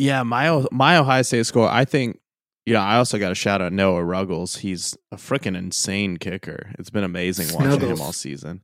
Yeah, 0.00 0.22
my 0.22 0.64
my 0.72 0.96
Ohio 0.96 1.20
State 1.20 1.44
score. 1.44 1.68
I 1.68 1.84
think 1.84 2.18
you 2.64 2.72
know. 2.72 2.80
I 2.80 2.96
also 2.96 3.18
got 3.18 3.32
a 3.32 3.34
shout 3.34 3.60
out 3.60 3.70
Noah 3.70 4.02
Ruggles. 4.02 4.56
He's 4.56 4.96
a 5.12 5.16
freaking 5.16 5.54
insane 5.54 6.16
kicker. 6.16 6.72
It's 6.78 6.88
been 6.88 7.04
amazing 7.04 7.54
watching 7.54 7.86
him 7.86 8.00
all 8.00 8.14
season. 8.14 8.62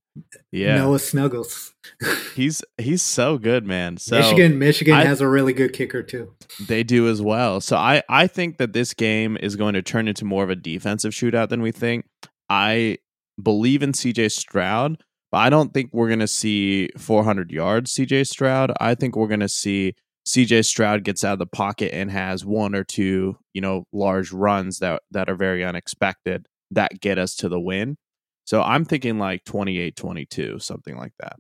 Yeah, 0.51 0.77
Noah 0.77 0.99
Snuggles. 0.99 1.75
he's 2.35 2.65
he's 2.79 3.03
so 3.03 3.37
good, 3.37 3.67
man. 3.67 3.99
So 3.99 4.17
Michigan, 4.17 4.59
Michigan 4.59 4.95
I- 4.95 5.05
has 5.05 5.21
a 5.21 5.29
really 5.29 5.53
good 5.53 5.75
kicker 5.75 6.03
too. 6.03 6.33
they 6.59 6.83
do 6.83 7.07
as 7.07 7.21
well. 7.21 7.61
So 7.61 7.77
I 7.77 8.03
I 8.09 8.29
think 8.29 8.57
that 8.57 8.73
this 8.73 8.95
game 8.95 9.37
is 9.39 9.57
going 9.57 9.75
to 9.75 9.83
turn 9.83 10.09
into 10.09 10.25
more 10.25 10.43
of 10.43 10.49
a 10.49 10.57
defensive 10.57 11.13
shootout 11.13 11.51
than 11.51 11.61
we 11.61 11.71
think. 11.71 12.07
I 12.49 12.97
believe 13.43 13.83
in 13.83 13.93
CJ 13.93 14.33
Stroud, 14.33 15.03
but 15.31 15.39
I 15.39 15.51
don't 15.51 15.75
think 15.75 15.91
we're 15.93 16.09
going 16.09 16.21
to 16.21 16.27
see 16.29 16.89
400 16.97 17.51
yards 17.51 17.95
CJ 17.95 18.27
Stroud. 18.27 18.73
I 18.81 18.95
think 18.95 19.17
we're 19.17 19.29
going 19.29 19.41
to 19.41 19.51
see 19.51 19.97
CJ 20.27 20.65
Stroud 20.65 21.05
gets 21.05 21.23
out 21.25 21.35
of 21.35 21.39
the 21.39 21.47
pocket 21.47 21.95
and 21.95 22.11
has 22.11 22.45
one 22.45 22.75
or 22.75 22.85
two, 22.85 23.39
you 23.55 23.61
know, 23.61 23.85
large 23.93 24.33
runs 24.33 24.81
that 24.81 25.03
that 25.13 25.29
are 25.29 25.37
very 25.37 25.65
unexpected 25.65 26.47
that 26.73 27.01
get 27.01 27.19
us 27.19 27.37
to 27.37 27.49
the 27.49 27.61
win. 27.61 27.97
So 28.45 28.63
I'm 28.63 28.85
thinking 28.85 29.19
like 29.19 29.45
28-22, 29.45 30.63
something 30.63 30.97
like 30.97 31.13
that. 31.21 31.37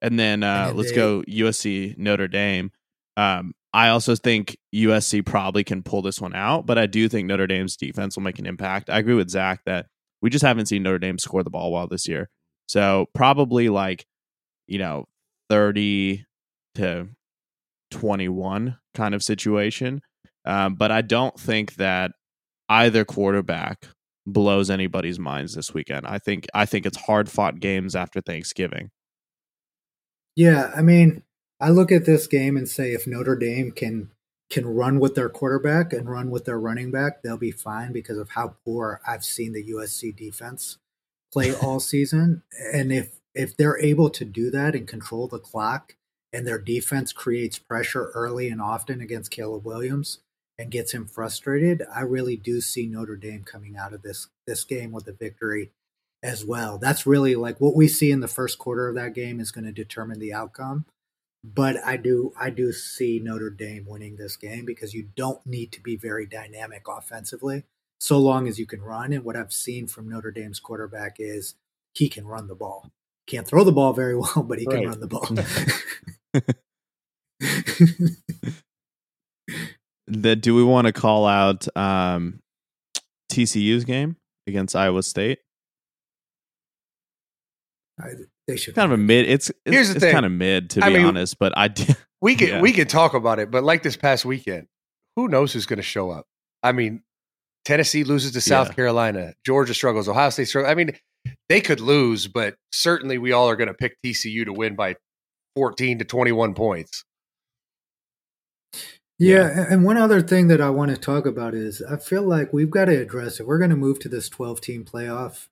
And 0.00 0.18
then 0.18 0.42
uh, 0.42 0.72
let's 0.74 0.92
go 0.92 1.22
USC 1.28 1.96
Notre 1.98 2.28
Dame. 2.28 2.70
Um, 3.16 3.52
I 3.72 3.88
also 3.88 4.14
think 4.14 4.56
USC 4.74 5.24
probably 5.26 5.64
can 5.64 5.82
pull 5.82 6.00
this 6.00 6.20
one 6.20 6.34
out, 6.34 6.66
but 6.66 6.78
I 6.78 6.86
do 6.86 7.08
think 7.08 7.26
Notre 7.26 7.46
Dame's 7.46 7.76
defense 7.76 8.16
will 8.16 8.22
make 8.22 8.38
an 8.38 8.46
impact. 8.46 8.88
I 8.88 8.98
agree 8.98 9.14
with 9.14 9.28
Zach 9.28 9.60
that 9.66 9.86
we 10.22 10.30
just 10.30 10.44
haven't 10.44 10.66
seen 10.66 10.82
Notre 10.82 10.98
Dame 10.98 11.18
score 11.18 11.42
the 11.42 11.50
ball 11.50 11.72
well 11.72 11.86
this 11.86 12.08
year. 12.08 12.30
So 12.66 13.06
probably 13.14 13.68
like, 13.68 14.06
you 14.66 14.78
know, 14.78 15.06
30 15.50 16.24
to 16.76 17.08
21 17.90 18.78
kind 18.94 19.14
of 19.14 19.22
situation. 19.22 20.00
Um, 20.44 20.74
but 20.74 20.90
I 20.90 21.02
don't 21.02 21.38
think 21.38 21.74
that 21.74 22.12
either 22.68 23.04
quarterback 23.04 23.88
blows 24.26 24.70
anybody's 24.70 25.18
minds 25.18 25.54
this 25.54 25.72
weekend. 25.72 26.06
I 26.06 26.18
think 26.18 26.46
I 26.54 26.66
think 26.66 26.86
it's 26.86 26.98
hard 26.98 27.30
fought 27.30 27.60
games 27.60 27.96
after 27.96 28.20
Thanksgiving. 28.20 28.90
Yeah, 30.36 30.70
I 30.76 30.82
mean, 30.82 31.22
I 31.60 31.70
look 31.70 31.90
at 31.90 32.04
this 32.04 32.26
game 32.26 32.56
and 32.56 32.68
say 32.68 32.92
if 32.92 33.06
Notre 33.06 33.36
Dame 33.36 33.72
can 33.72 34.10
can 34.50 34.66
run 34.66 34.98
with 34.98 35.14
their 35.14 35.28
quarterback 35.28 35.92
and 35.92 36.08
run 36.08 36.30
with 36.30 36.44
their 36.44 36.58
running 36.58 36.90
back, 36.90 37.22
they'll 37.22 37.36
be 37.36 37.50
fine 37.50 37.92
because 37.92 38.18
of 38.18 38.30
how 38.30 38.56
poor 38.64 39.00
I've 39.06 39.24
seen 39.24 39.52
the 39.52 39.70
USC 39.72 40.16
defense 40.16 40.78
play 41.32 41.54
all 41.62 41.80
season. 41.80 42.42
And 42.72 42.92
if 42.92 43.18
if 43.34 43.56
they're 43.56 43.78
able 43.78 44.10
to 44.10 44.24
do 44.24 44.50
that 44.50 44.74
and 44.74 44.86
control 44.86 45.28
the 45.28 45.38
clock 45.38 45.96
and 46.32 46.46
their 46.46 46.58
defense 46.58 47.12
creates 47.12 47.58
pressure 47.58 48.10
early 48.14 48.48
and 48.48 48.60
often 48.60 49.00
against 49.00 49.30
Caleb 49.30 49.64
Williams 49.64 50.18
and 50.58 50.70
gets 50.70 50.92
him 50.92 51.06
frustrated, 51.06 51.82
I 51.94 52.00
really 52.00 52.36
do 52.36 52.60
see 52.60 52.86
Notre 52.86 53.16
Dame 53.16 53.44
coming 53.44 53.76
out 53.76 53.92
of 53.94 54.02
this 54.02 54.28
this 54.46 54.64
game 54.64 54.92
with 54.92 55.06
a 55.08 55.12
victory 55.12 55.70
as 56.22 56.44
well. 56.44 56.78
That's 56.78 57.06
really 57.06 57.34
like 57.36 57.60
what 57.60 57.76
we 57.76 57.86
see 57.88 58.10
in 58.10 58.20
the 58.20 58.28
first 58.28 58.58
quarter 58.58 58.88
of 58.88 58.94
that 58.96 59.14
game 59.14 59.38
is 59.40 59.52
going 59.52 59.64
to 59.66 59.72
determine 59.72 60.18
the 60.18 60.32
outcome. 60.32 60.84
But 61.44 61.76
I 61.84 61.96
do 61.96 62.32
I 62.38 62.50
do 62.50 62.72
see 62.72 63.20
Notre 63.22 63.50
Dame 63.50 63.86
winning 63.86 64.16
this 64.16 64.36
game 64.36 64.64
because 64.66 64.92
you 64.94 65.08
don't 65.16 65.46
need 65.46 65.70
to 65.72 65.80
be 65.80 65.96
very 65.96 66.26
dynamic 66.26 66.82
offensively 66.88 67.62
so 68.00 68.18
long 68.18 68.48
as 68.48 68.58
you 68.58 68.66
can 68.66 68.82
run. 68.82 69.12
And 69.12 69.24
what 69.24 69.36
I've 69.36 69.52
seen 69.52 69.86
from 69.86 70.08
Notre 70.08 70.32
Dame's 70.32 70.58
quarterback 70.60 71.16
is 71.20 71.54
he 71.94 72.08
can 72.08 72.26
run 72.26 72.48
the 72.48 72.54
ball. 72.56 72.90
Can't 73.28 73.46
throw 73.46 73.62
the 73.62 73.72
ball 73.72 73.92
very 73.92 74.16
well, 74.18 74.42
but 74.42 74.58
he 74.58 74.66
Right. 74.66 74.78
can 74.80 74.88
run 74.88 75.00
the 75.00 75.06
ball. 75.06 75.28
The, 80.06 80.36
do 80.36 80.54
we 80.54 80.62
want 80.64 80.86
to 80.86 80.92
call 80.92 81.26
out 81.26 81.66
um, 81.76 82.40
TCU's 83.30 83.84
game 83.84 84.16
against 84.46 84.74
Iowa 84.74 85.02
State? 85.02 85.38
I- 88.00 88.12
they 88.46 88.56
should 88.56 88.74
Kind 88.74 88.90
of 88.90 88.98
a 88.98 89.02
mid. 89.02 89.28
It's 89.28 89.50
it's, 89.50 89.58
Here's 89.66 89.88
the 89.88 89.96
it's 89.96 90.04
thing. 90.04 90.12
kind 90.14 90.24
of 90.24 90.32
mid 90.32 90.70
to 90.70 90.82
I 90.82 90.88
be 90.88 90.96
mean- 90.96 91.04
honest, 91.06 91.38
but 91.38 91.52
I 91.56 91.68
did. 91.68 91.94
We 92.20 92.34
can 92.34 92.48
Yeah. 92.48 92.60
we 92.62 92.72
can 92.72 92.88
talk 92.88 93.14
about 93.14 93.38
it, 93.38 93.48
but 93.50 93.62
like 93.62 93.84
this 93.84 93.96
past 93.96 94.24
weekend, 94.24 94.66
who 95.14 95.28
knows 95.28 95.52
who's 95.52 95.66
going 95.66 95.76
to 95.76 95.84
show 95.84 96.10
up? 96.10 96.24
I 96.64 96.72
mean, 96.72 97.02
Tennessee 97.64 98.02
loses 98.02 98.32
to 98.32 98.40
South 98.40 98.68
Yeah. 98.68 98.74
Carolina, 98.74 99.34
Georgia 99.46 99.72
struggles, 99.72 100.08
Ohio 100.08 100.30
State 100.30 100.46
struggles. 100.48 100.68
I 100.72 100.74
mean, 100.74 100.90
they 101.48 101.60
could 101.60 101.78
lose, 101.78 102.26
but 102.26 102.56
certainly 102.72 103.18
we 103.18 103.30
all 103.30 103.48
are 103.48 103.54
going 103.54 103.68
to 103.68 103.74
pick 103.74 103.98
TCU 104.04 104.44
to 104.46 104.52
win 104.52 104.74
by 104.74 104.96
fourteen 105.54 105.98
to 105.98 106.04
twenty 106.04 106.32
one 106.32 106.54
points. 106.54 107.04
Yeah, 109.18 109.66
and 109.68 109.84
one 109.84 109.96
other 109.96 110.20
thing 110.20 110.46
that 110.46 110.60
I 110.60 110.70
want 110.70 110.92
to 110.92 110.96
talk 110.96 111.26
about 111.26 111.52
is 111.52 111.82
I 111.82 111.96
feel 111.96 112.22
like 112.22 112.52
we've 112.52 112.70
got 112.70 112.84
to 112.84 113.00
address 113.00 113.40
it. 113.40 113.46
We're 113.48 113.58
going 113.58 113.70
to 113.70 113.76
move 113.76 113.98
to 114.00 114.08
this 114.08 114.28
12 114.28 114.60
team 114.60 114.84
playoff. 114.84 115.48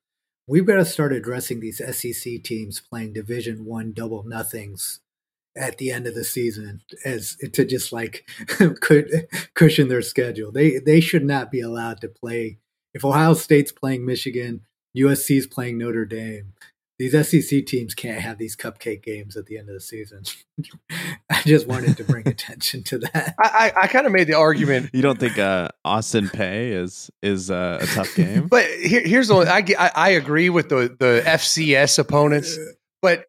We've 0.47 0.65
got 0.65 0.77
to 0.77 0.85
start 0.85 1.11
addressing 1.11 1.59
these 1.59 1.79
SEC 1.79 2.43
teams 2.43 2.79
playing 2.79 3.11
Division 3.11 3.65
1 3.65 3.91
double 3.91 4.23
nothings 4.23 5.01
at 5.57 5.79
the 5.79 5.91
end 5.91 6.07
of 6.07 6.15
the 6.15 6.23
season 6.23 6.81
as 7.03 7.35
to 7.51 7.65
just 7.65 7.91
like 7.91 8.29
cushion 9.53 9.89
their 9.89 10.01
schedule. 10.01 10.51
They 10.51 10.77
they 10.79 11.01
should 11.01 11.25
not 11.25 11.51
be 11.51 11.59
allowed 11.59 11.99
to 12.01 12.07
play 12.07 12.59
if 12.93 13.03
Ohio 13.03 13.33
State's 13.33 13.71
playing 13.73 14.05
Michigan 14.05 14.61
USC's 14.95 15.47
playing 15.47 15.77
Notre 15.77 16.05
Dame. 16.05 16.53
These 16.99 17.11
SEC 17.29 17.65
teams 17.67 17.93
can't 17.93 18.21
have 18.21 18.39
these 18.39 18.55
cupcake 18.55 19.03
games 19.03 19.37
at 19.37 19.45
the 19.45 19.57
end 19.59 19.69
of 19.69 19.75
the 19.75 19.79
season. 19.81 20.23
I 21.29 21.41
just 21.45 21.67
wanted 21.67 21.95
to 21.97 22.03
bring 22.03 22.27
attention 22.27 22.81
to 22.85 22.97
that. 22.99 23.35
I, 23.39 23.71
I, 23.75 23.81
I 23.83 23.87
kind 23.87 24.07
of 24.07 24.11
made 24.11 24.25
the 24.27 24.33
argument, 24.33 24.89
You 24.93 25.03
don't 25.03 25.19
think 25.19 25.37
uh, 25.37 25.67
Austin 25.85 26.27
Peay 26.27 26.71
is 26.71 27.11
is 27.21 27.51
uh, 27.51 27.77
a 27.81 27.85
tough 27.85 28.15
game? 28.15 28.47
but 28.49 28.65
here, 28.65 29.01
here's 29.01 29.27
the 29.27 29.35
one. 29.35 29.47
I, 29.47 29.63
I 29.77 29.91
I 29.95 30.09
agree 30.11 30.49
with 30.49 30.69
the 30.69 30.95
the 30.99 31.21
FCS 31.23 31.99
opponents, 31.99 32.57
but 33.03 33.25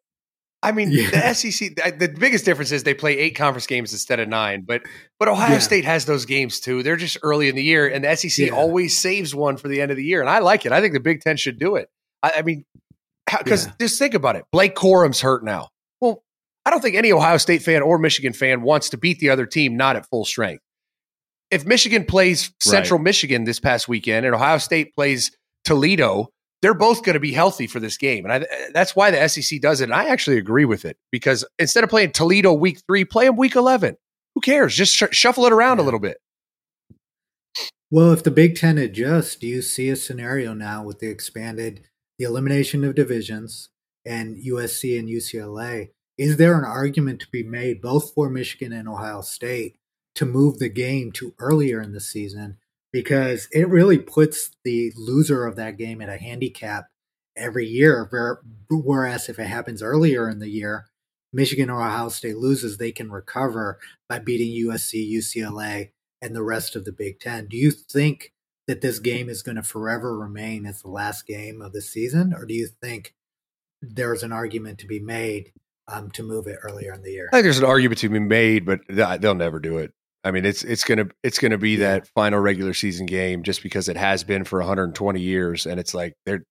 I 0.63 0.71
mean 0.71 0.89
Yeah. 0.91 1.11
the 1.11 1.33
SEC. 1.35 1.75
The 1.75 1.91
the 2.07 2.07
biggest 2.07 2.45
difference 2.45 2.71
is 2.71 2.81
they 2.83 2.95
play 2.95 3.19
eight 3.19 3.35
conference 3.35 3.67
games 3.67 3.93
instead 3.93 4.19
of 4.19 4.27
nine. 4.27 4.63
But 4.67 4.81
but 5.19 5.27
Ohio 5.27 5.53
Yeah. 5.53 5.59
State 5.59 5.85
has 5.85 6.05
those 6.05 6.25
games 6.25 6.59
too. 6.59 6.81
They're 6.81 6.95
just 6.95 7.17
early 7.21 7.49
in 7.49 7.55
the 7.55 7.63
year, 7.63 7.87
and 7.87 8.03
the 8.03 8.15
SEC 8.15 8.47
Yeah. 8.47 8.53
always 8.55 8.97
saves 8.97 9.35
one 9.35 9.57
for 9.57 9.67
the 9.67 9.79
end 9.79 9.91
of 9.91 9.97
the 9.97 10.03
year, 10.03 10.21
and 10.21 10.29
I 10.29 10.39
like 10.39 10.65
it. 10.65 10.71
I 10.71 10.81
think 10.81 10.93
the 10.93 10.99
Big 10.99 11.21
Ten 11.21 11.37
should 11.37 11.59
do 11.59 11.75
it. 11.75 11.89
I, 12.23 12.31
I 12.37 12.41
mean, 12.41 12.65
because 13.37 13.67
Yeah. 13.67 13.73
just 13.79 13.99
think 13.99 14.13
about 14.13 14.35
it. 14.35 14.45
Blake 14.51 14.75
Corum's 14.75 15.21
hurt 15.21 15.43
now. 15.43 15.69
Well, 16.01 16.23
I 16.65 16.69
don't 16.71 16.81
think 16.81 16.95
any 16.95 17.11
Ohio 17.11 17.37
State 17.37 17.61
fan 17.61 17.81
or 17.81 17.97
Michigan 17.97 18.33
fan 18.33 18.61
wants 18.61 18.89
to 18.89 18.97
beat 18.97 19.19
the 19.19 19.29
other 19.29 19.45
team 19.45 19.77
not 19.77 19.95
at 19.95 20.07
full 20.09 20.25
strength. 20.25 20.63
If 21.51 21.65
Michigan 21.65 22.05
plays 22.05 22.51
Central 22.61 22.99
Michigan 22.99 23.43
this 23.43 23.59
past 23.59 23.87
weekend 23.87 24.25
and 24.25 24.35
Ohio 24.35 24.59
State 24.59 24.93
plays 24.95 25.31
Toledo, 25.65 26.29
they're 26.61 26.73
both 26.75 27.03
going 27.03 27.13
to 27.15 27.19
be 27.19 27.31
healthy 27.31 27.65
for 27.67 27.79
this 27.79 27.97
game. 27.97 28.25
And 28.25 28.45
I, 28.45 28.69
that's 28.73 28.95
why 28.95 29.09
the 29.11 29.27
SEC 29.27 29.59
does 29.61 29.81
it. 29.81 29.85
And 29.85 29.93
I 29.93 30.05
actually 30.09 30.37
agree 30.37 30.65
with 30.65 30.85
it 30.85 30.97
because 31.11 31.45
instead 31.57 31.83
of 31.83 31.89
playing 31.89 32.11
Toledo 32.11 32.53
week 32.53 32.81
three, 32.85 33.05
play 33.05 33.25
them 33.25 33.35
week 33.37 33.55
11. 33.55 33.95
Who 34.35 34.41
cares? 34.41 34.75
Just 34.75 34.93
sh- 34.93 35.03
shuffle 35.11 35.45
it 35.45 35.53
around 35.53 35.79
a 35.79 35.83
little 35.83 35.99
bit. 35.99 36.17
Well, 37.91 38.11
if 38.11 38.21
the 38.23 38.29
Big 38.31 38.55
Ten 38.55 38.77
adjusts, 38.77 39.35
do 39.35 39.47
you 39.47 39.61
see 39.63 39.89
a 39.89 39.95
scenario 39.95 40.53
now 40.53 40.83
with 40.83 40.99
the 40.99 41.07
expanded, 41.09 41.87
the 42.19 42.25
elimination 42.25 42.83
of 42.83 42.93
divisions 42.93 43.69
and 44.05 44.37
USC 44.37 44.99
and 44.99 45.09
UCLA? 45.09 45.89
Is 46.17 46.37
there 46.37 46.57
an 46.57 46.65
argument 46.65 47.21
to 47.21 47.27
be 47.31 47.43
made 47.43 47.81
both 47.81 48.13
for 48.13 48.29
Michigan 48.29 48.73
and 48.73 48.87
Ohio 48.87 49.21
State 49.21 49.77
to 50.15 50.25
move 50.25 50.59
the 50.59 50.69
game 50.69 51.11
to 51.13 51.33
earlier 51.39 51.81
in 51.81 51.93
the 51.93 52.01
season? 52.01 52.57
Because 52.91 53.47
it 53.51 53.69
really 53.69 53.97
puts 53.97 54.51
the 54.63 54.91
loser 54.97 55.45
of 55.45 55.55
that 55.55 55.77
game 55.77 56.01
at 56.01 56.09
a 56.09 56.17
handicap 56.17 56.89
every 57.37 57.65
year. 57.65 58.09
Whereas 58.69 59.29
if 59.29 59.39
it 59.39 59.47
happens 59.47 59.81
earlier 59.81 60.27
in 60.27 60.39
the 60.39 60.49
year, 60.49 60.87
Michigan 61.31 61.69
or 61.69 61.81
Ohio 61.81 62.09
State 62.09 62.37
loses, 62.37 62.77
they 62.77 62.91
can 62.91 63.11
recover 63.11 63.79
by 64.09 64.19
beating 64.19 64.67
USC, 64.67 65.09
UCLA, 65.09 65.91
and 66.21 66.35
the 66.35 66.43
rest 66.43 66.75
of 66.75 66.83
the 66.83 66.91
Big 66.91 67.19
Ten. 67.19 67.45
Do 67.45 67.55
you 67.55 67.71
think 67.71 68.33
that 68.69 68.81
this 68.81 68.99
game 68.99 69.29
is 69.29 69.41
going 69.41 69.55
to 69.55 69.63
forever 69.63 70.15
remain 70.15 70.67
as 70.67 70.83
the 70.83 70.89
last 70.89 71.25
game 71.25 71.59
of 71.59 71.73
the 71.73 71.81
season, 71.81 72.35
or 72.35 72.45
do 72.45 72.53
you 72.53 72.67
think 72.67 73.15
there's 73.81 74.21
an 74.21 74.31
argument 74.31 74.77
to 74.77 74.85
be 74.85 74.99
made 74.99 75.51
um, 75.87 76.11
to 76.11 76.21
move 76.21 76.45
it 76.45 76.59
earlier 76.61 76.93
in 76.93 77.01
the 77.01 77.09
year? 77.09 77.29
I 77.33 77.37
think 77.37 77.45
there's 77.45 77.57
an 77.57 77.65
argument 77.65 77.97
to 78.01 78.09
be 78.09 78.19
made, 78.19 78.67
but 78.67 78.81
they'll 78.87 79.33
never 79.33 79.59
do 79.59 79.79
it. 79.79 79.91
I 80.23 80.29
mean, 80.29 80.45
it's 80.45 80.63
it's 80.63 80.83
gonna 80.83 81.07
it's 81.23 81.39
gonna 81.39 81.57
be 81.57 81.77
that 81.77 82.07
final 82.09 82.39
regular 82.39 82.75
season 82.75 83.07
game 83.07 83.41
just 83.41 83.63
because 83.63 83.89
it 83.89 83.97
has 83.97 84.23
been 84.23 84.43
for 84.43 84.59
120 84.59 85.19
years, 85.19 85.65
and 85.65 85.79
it's 85.79 85.95
like 85.95 86.13
they're 86.27 86.43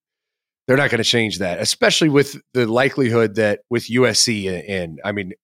they're 0.66 0.76
not 0.76 0.90
going 0.90 1.02
to 1.02 1.08
change 1.08 1.38
that, 1.38 1.60
especially 1.60 2.08
with 2.08 2.36
the 2.52 2.66
likelihood 2.66 3.36
that 3.36 3.60
with 3.70 3.84
USC 3.84 4.46
in. 4.46 4.54
in. 4.64 4.98
I 5.04 5.12
mean, 5.12 5.34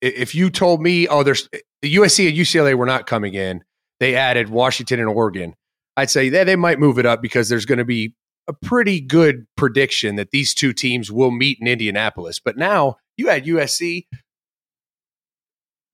if 0.00 0.36
you 0.36 0.48
told 0.48 0.80
me, 0.80 1.08
oh, 1.08 1.24
there's 1.24 1.48
the 1.82 1.96
USC 1.96 2.28
and 2.28 2.38
UCLA 2.38 2.76
were 2.76 2.86
not 2.86 3.08
coming 3.08 3.34
in, 3.34 3.64
they 3.98 4.14
added 4.14 4.48
Washington 4.48 5.00
and 5.00 5.08
Oregon, 5.08 5.54
I'd 5.96 6.10
say 6.10 6.28
that 6.30 6.44
they 6.44 6.56
might 6.56 6.78
move 6.78 6.98
it 6.98 7.06
up 7.06 7.20
because 7.22 7.48
there's 7.48 7.66
going 7.66 7.78
to 7.78 7.84
be 7.84 8.14
a 8.48 8.52
pretty 8.52 9.00
good 9.00 9.46
prediction 9.56 10.16
that 10.16 10.30
these 10.30 10.54
two 10.54 10.72
teams 10.72 11.10
will 11.10 11.30
meet 11.30 11.58
in 11.60 11.66
Indianapolis. 11.66 12.38
But 12.38 12.56
now 12.56 12.96
you 13.16 13.28
add 13.28 13.44
USC. 13.44 14.06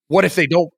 What 0.09 0.25
if 0.25 0.35
they 0.35 0.47
don't? 0.47 0.71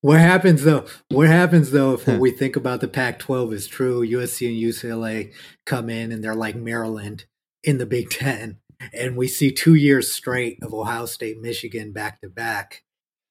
What 0.00 0.20
happens 0.20 0.64
though? 0.64 0.86
What 1.08 1.28
happens 1.28 1.70
though 1.70 1.94
if 1.94 2.06
what 2.06 2.20
we 2.20 2.30
think 2.30 2.56
about 2.56 2.80
the 2.80 2.88
Pac-12 2.88 3.54
is 3.54 3.66
true? 3.66 4.06
USC 4.06 4.48
and 4.48 4.56
UCLA 4.56 5.32
come 5.64 5.88
in 5.88 6.12
and 6.12 6.22
they're 6.22 6.34
like 6.34 6.56
Maryland 6.56 7.24
in 7.62 7.78
the 7.78 7.86
Big 7.86 8.10
Ten, 8.10 8.58
and 8.92 9.16
we 9.16 9.26
see 9.26 9.50
two 9.50 9.74
years 9.74 10.12
straight 10.12 10.58
of 10.62 10.74
Ohio 10.74 11.06
State, 11.06 11.40
Michigan 11.40 11.92
back 11.92 12.20
to 12.20 12.28
back. 12.28 12.82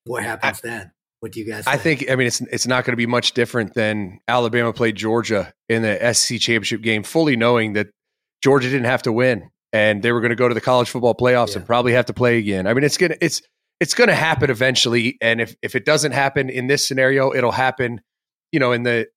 What 0.06 0.24
happens 0.24 0.62
then? 0.62 0.94
What 1.24 1.32
do 1.32 1.40
you 1.40 1.46
guys? 1.46 1.66
I 1.66 1.78
think. 1.78 2.12
I 2.12 2.18
mean, 2.18 2.28
it's 2.28 2.42
it's 2.42 2.68
not 2.68 2.84
going 2.84 2.92
to 2.92 2.98
be 2.98 3.06
much 3.06 3.32
different 3.32 3.76
than 3.76 4.20
Alabama 4.28 4.74
played 4.74 4.98
Georgia 4.98 5.54
in 5.70 5.82
the 5.82 6.14
SEC 6.14 6.38
championship 6.42 6.82
game, 6.82 7.02
fully 7.02 7.38
knowing 7.38 7.74
that 7.74 7.88
Georgia 8.44 8.70
didn't 8.70 8.88
have 8.88 9.04
to 9.04 9.14
win 9.14 9.50
and 9.72 10.04
they 10.04 10.12
were 10.12 10.20
going 10.20 10.32
to 10.32 10.36
go 10.36 10.50
to 10.50 10.54
the 10.54 10.60
college 10.60 10.90
football 10.90 11.16
playoffs 11.16 11.52
Yeah. 11.52 11.60
and 11.60 11.66
probably 11.66 11.94
have 11.94 12.08
to 12.08 12.14
play 12.14 12.40
again. 12.40 12.68
I 12.68 12.74
mean, 12.74 12.84
it's 12.84 12.98
gonna 12.98 13.16
it's 13.22 13.42
it's 13.80 13.94
going 13.94 14.10
to 14.10 14.16
happen 14.16 14.50
eventually, 14.50 15.18
and 15.22 15.40
if 15.40 15.56
if 15.62 15.76
it 15.76 15.86
doesn't 15.86 16.12
happen 16.12 16.50
in 16.50 16.68
this 16.68 16.86
scenario, 16.86 17.34
it'll 17.34 17.54
happen, 17.54 18.02
you 18.52 18.60
know, 18.60 18.74
in 18.74 18.84
the 18.84 19.08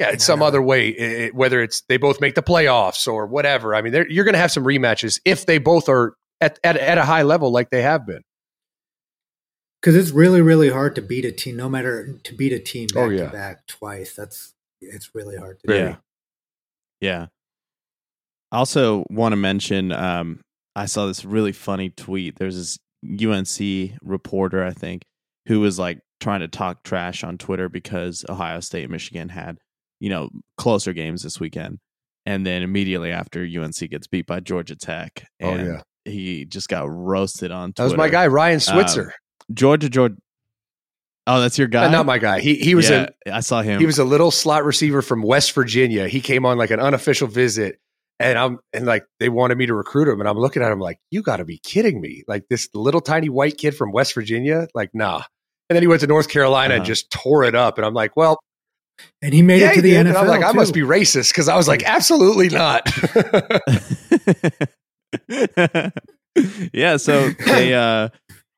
yeah, 0.00 0.12
in 0.12 0.18
some 0.18 0.40
other 0.40 0.62
way, 0.62 0.96
i- 0.98 1.24
i- 1.26 1.30
whether 1.34 1.60
it's 1.62 1.82
they 1.90 1.98
both 1.98 2.22
make 2.22 2.36
the 2.36 2.42
playoffs 2.42 3.06
or 3.06 3.26
whatever. 3.26 3.74
I 3.74 3.82
mean, 3.82 3.92
you're 4.08 4.24
going 4.24 4.32
to 4.32 4.38
have 4.40 4.50
some 4.50 4.64
rematches 4.64 5.20
if 5.26 5.44
they 5.44 5.58
both 5.58 5.90
are 5.90 6.14
at, 6.40 6.58
at 6.64 6.78
at 6.78 6.96
a 6.96 7.04
high 7.04 7.22
level 7.22 7.52
like 7.52 7.68
they 7.68 7.82
have 7.82 8.06
been. 8.06 8.22
Because 9.80 9.96
it's 9.96 10.10
really 10.10 10.40
really 10.40 10.70
hard 10.70 10.94
to 10.96 11.02
beat 11.02 11.24
a 11.24 11.32
team, 11.32 11.56
no 11.56 11.68
matter 11.68 12.18
to 12.24 12.34
beat 12.34 12.52
a 12.52 12.58
team 12.58 12.88
back 12.88 12.96
Oh, 12.96 13.08
yeah. 13.10 13.26
to 13.26 13.30
back 13.32 13.66
twice. 13.66 14.14
That's 14.14 14.54
it's 14.80 15.14
really 15.14 15.36
hard 15.36 15.60
to 15.60 15.66
do. 15.66 15.74
Yeah. 15.74 15.96
Yeah. 17.00 17.26
I 18.52 18.58
also 18.58 19.04
want 19.10 19.32
to 19.32 19.36
mention 19.36 19.92
um, 19.92 20.40
I 20.74 20.86
saw 20.86 21.06
this 21.06 21.24
really 21.24 21.52
funny 21.52 21.90
tweet. 21.90 22.36
There's 22.38 22.56
this 22.56 22.78
UNC 23.04 23.92
reporter, 24.02 24.64
I 24.64 24.72
think, 24.72 25.02
who 25.46 25.60
was 25.60 25.78
like 25.78 26.00
trying 26.20 26.40
to 26.40 26.48
talk 26.48 26.82
trash 26.82 27.22
on 27.24 27.38
Twitter 27.38 27.68
because 27.68 28.24
Ohio 28.28 28.60
State 28.60 28.82
and 28.84 28.92
Michigan 28.92 29.28
had, 29.28 29.58
you 30.00 30.10
know, 30.10 30.28
closer 30.58 30.92
games 30.92 31.22
this 31.22 31.38
weekend. 31.40 31.78
And 32.26 32.44
then 32.46 32.62
immediately 32.62 33.12
after 33.12 33.42
UNC 33.42 33.78
gets 33.90 34.06
beat 34.06 34.26
by 34.26 34.40
Georgia 34.40 34.76
Tech. 34.76 35.24
Oh, 35.42 35.48
And 35.50 35.66
yeah. 35.68 35.82
he 36.04 36.44
just 36.44 36.68
got 36.68 36.84
roasted 36.90 37.50
on 37.50 37.72
Twitter. 37.72 37.88
That 37.88 37.92
was 37.94 37.96
my 37.98 38.08
guy 38.10 38.26
Ryan 38.26 38.60
Switzer. 38.60 39.14
Georgia, 39.52 39.88
Georgia. 39.88 40.16
Oh, 41.26 41.40
that's 41.40 41.58
your 41.58 41.68
guy? 41.68 41.86
Uh, 41.86 41.90
not 41.90 42.06
my 42.06 42.18
guy. 42.18 42.40
He 42.40 42.56
he 42.56 42.74
was 42.74 42.88
yeah, 42.90 43.08
a 43.26 43.36
I 43.36 43.40
saw 43.40 43.62
him. 43.62 43.78
He 43.78 43.86
was 43.86 43.98
a 43.98 44.04
little 44.04 44.30
slot 44.30 44.64
receiver 44.64 45.02
from 45.02 45.22
West 45.22 45.52
Virginia. 45.52 46.08
He 46.08 46.20
came 46.20 46.44
on 46.46 46.58
like 46.58 46.70
an 46.70 46.80
unofficial 46.80 47.28
visit, 47.28 47.78
and 48.18 48.38
I'm 48.38 48.58
and 48.72 48.86
like 48.86 49.04
they 49.20 49.28
wanted 49.28 49.58
me 49.58 49.66
to 49.66 49.74
recruit 49.74 50.08
him, 50.08 50.18
and 50.20 50.28
I'm 50.28 50.38
looking 50.38 50.62
at 50.62 50.72
him 50.72 50.80
like, 50.80 50.98
you 51.10 51.22
got 51.22 51.36
to 51.36 51.44
be 51.44 51.58
kidding 51.58 52.00
me! 52.00 52.24
Like 52.26 52.44
this 52.48 52.68
little 52.74 53.00
tiny 53.00 53.28
white 53.28 53.58
kid 53.58 53.76
from 53.76 53.92
West 53.92 54.14
Virginia, 54.14 54.66
like 54.74 54.90
nah. 54.94 55.22
And 55.68 55.76
then 55.76 55.82
he 55.82 55.86
went 55.86 56.00
to 56.00 56.08
North 56.08 56.28
Carolina 56.28 56.74
and 56.74 56.80
Uh-huh. 56.80 56.86
just 56.88 57.10
tore 57.12 57.44
it 57.44 57.54
up, 57.54 57.78
and 57.78 57.86
I'm 57.86 57.94
like, 57.94 58.16
well, 58.16 58.38
And 59.22 59.32
he 59.32 59.42
made 59.42 59.60
yeah, 59.60 59.70
it 59.70 59.74
to 59.76 59.82
the 59.82 59.90
did. 59.92 60.06
NFL. 60.06 60.08
And 60.08 60.16
I'm 60.18 60.26
like, 60.26 60.42
I 60.42 60.50
must 60.52 60.74
be 60.74 60.80
racist 60.80 61.28
because 61.30 61.48
I 61.48 61.56
was 61.56 61.68
like, 61.68 61.84
absolutely 61.84 62.48
not. 62.48 62.88
yeah, 66.72 66.96
so 66.96 67.30
they 67.30 67.74
uh 67.74 68.08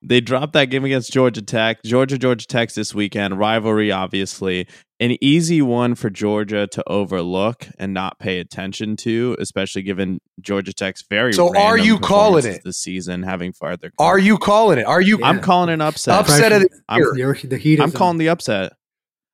they 0.03 0.21
dropped 0.21 0.53
that 0.55 0.67
game 0.67 0.85
against 0.85 1.13
Georgia 1.13 1.43
Tech. 1.43 1.83
Georgia 1.85 2.19
Georgia 2.19 2.47
Tech 2.47 2.73
this 2.73 2.95
weekend, 2.95 3.39
rivalry 3.39 3.91
obviously. 3.93 4.67
An 5.01 5.17
easy 5.21 5.61
one 5.63 5.97
for 5.97 6.11
Georgia 6.11 6.69
to 6.69 6.85
overlook 6.89 7.67
and 7.79 7.93
not 7.93 8.21
pay 8.21 8.39
attention 8.39 8.95
to, 8.99 9.37
especially 9.41 9.83
given 9.83 10.21
Georgia 10.41 10.73
Tech's 10.73 11.03
very 11.11 11.33
So 11.33 11.57
are 11.57 11.77
you 11.77 11.99
calling 11.99 12.47
it? 12.47 12.63
this 12.65 12.79
season 12.79 13.25
having 13.25 13.53
farther 13.53 13.91
Are 13.99 14.19
you 14.19 14.39
calling 14.39 14.79
it? 14.79 14.87
Are 14.87 15.01
you? 15.01 15.19
Yeah. 15.19 15.27
I'm 15.27 15.41
calling 15.41 15.71
an 15.71 15.81
upset. 15.81 16.21
Upset 16.21 16.53
of 16.53 16.63
the 16.63 16.69
I'm- 16.89 17.03
year. 17.17 17.37
The 17.43 17.59
heat. 17.59 17.81
I'm 17.81 17.89
is 17.89 17.95
on. 17.95 17.99
calling 17.99 18.19
the 18.19 18.29
upset. 18.29 18.73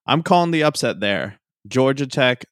I'm 0.06 0.22
calling 0.22 0.52
the 0.52 0.62
upset 0.64 1.00
there. 1.00 1.38
Georgia 1.66 2.06
Tech 2.06 2.44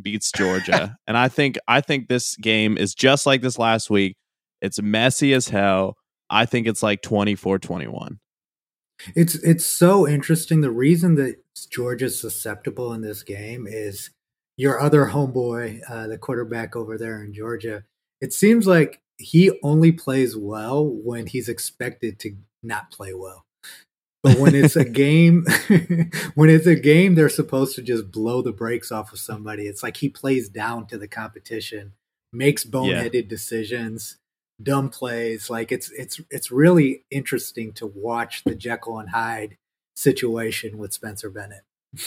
beats 0.00 0.30
Georgia. 0.30 0.96
and 1.06 1.16
I 1.16 1.28
think 1.28 1.56
I 1.66 1.80
think 1.80 2.08
this 2.08 2.36
game 2.36 2.76
is 2.76 2.94
just 2.94 3.24
like 3.24 3.40
this 3.40 3.58
last 3.58 3.88
week. 3.88 4.16
It's 4.60 4.80
messy 4.82 5.32
as 5.32 5.48
hell. 5.48 5.96
I 6.30 6.46
think 6.46 6.66
it's 6.66 6.82
like 6.82 7.02
24-21. 7.02 8.18
It's 9.14 9.36
it's 9.36 9.64
so 9.64 10.08
interesting. 10.08 10.60
The 10.60 10.70
reason 10.70 11.14
that 11.16 11.36
Georgia's 11.70 12.20
susceptible 12.20 12.92
in 12.92 13.00
this 13.00 13.22
game 13.22 13.66
is 13.68 14.10
your 14.56 14.80
other 14.80 15.06
homeboy, 15.06 15.80
uh, 15.88 16.08
the 16.08 16.18
quarterback 16.18 16.74
over 16.74 16.98
there 16.98 17.22
in 17.22 17.32
Georgia. 17.32 17.84
It 18.20 18.32
seems 18.32 18.66
like 18.66 19.00
he 19.18 19.52
only 19.62 19.92
plays 19.92 20.36
well 20.36 20.84
when 20.84 21.26
he's 21.26 21.48
expected 21.48 22.18
to 22.20 22.36
not 22.62 22.90
play 22.90 23.14
well. 23.14 23.44
But 24.22 24.38
when 24.38 24.54
it's 24.54 24.74
a 24.74 24.84
game, 24.88 25.44
when 26.34 26.50
it's 26.50 26.66
a 26.66 26.74
game, 26.74 27.14
they're 27.14 27.28
supposed 27.28 27.76
to 27.76 27.82
just 27.82 28.10
blow 28.10 28.42
the 28.42 28.52
brakes 28.52 28.90
off 28.90 29.12
of 29.12 29.20
somebody. 29.20 29.68
It's 29.68 29.82
like 29.82 29.98
he 29.98 30.08
plays 30.08 30.48
down 30.48 30.86
to 30.88 30.98
the 30.98 31.08
competition, 31.08 31.92
makes 32.32 32.64
boneheaded 32.64 33.28
decisions, 33.28 34.16
dumb 34.62 34.88
plays. 34.90 35.50
Like 35.50 35.72
it's 35.72 35.90
it's 35.92 36.20
it's 36.30 36.50
really 36.50 37.04
interesting 37.10 37.72
to 37.74 37.86
watch 37.86 38.44
the 38.44 38.54
Jekyll 38.54 38.98
and 38.98 39.10
Hyde 39.10 39.56
situation 39.96 40.78
with 40.78 40.92
Spencer 40.92 41.30
Bennett. 41.30 41.62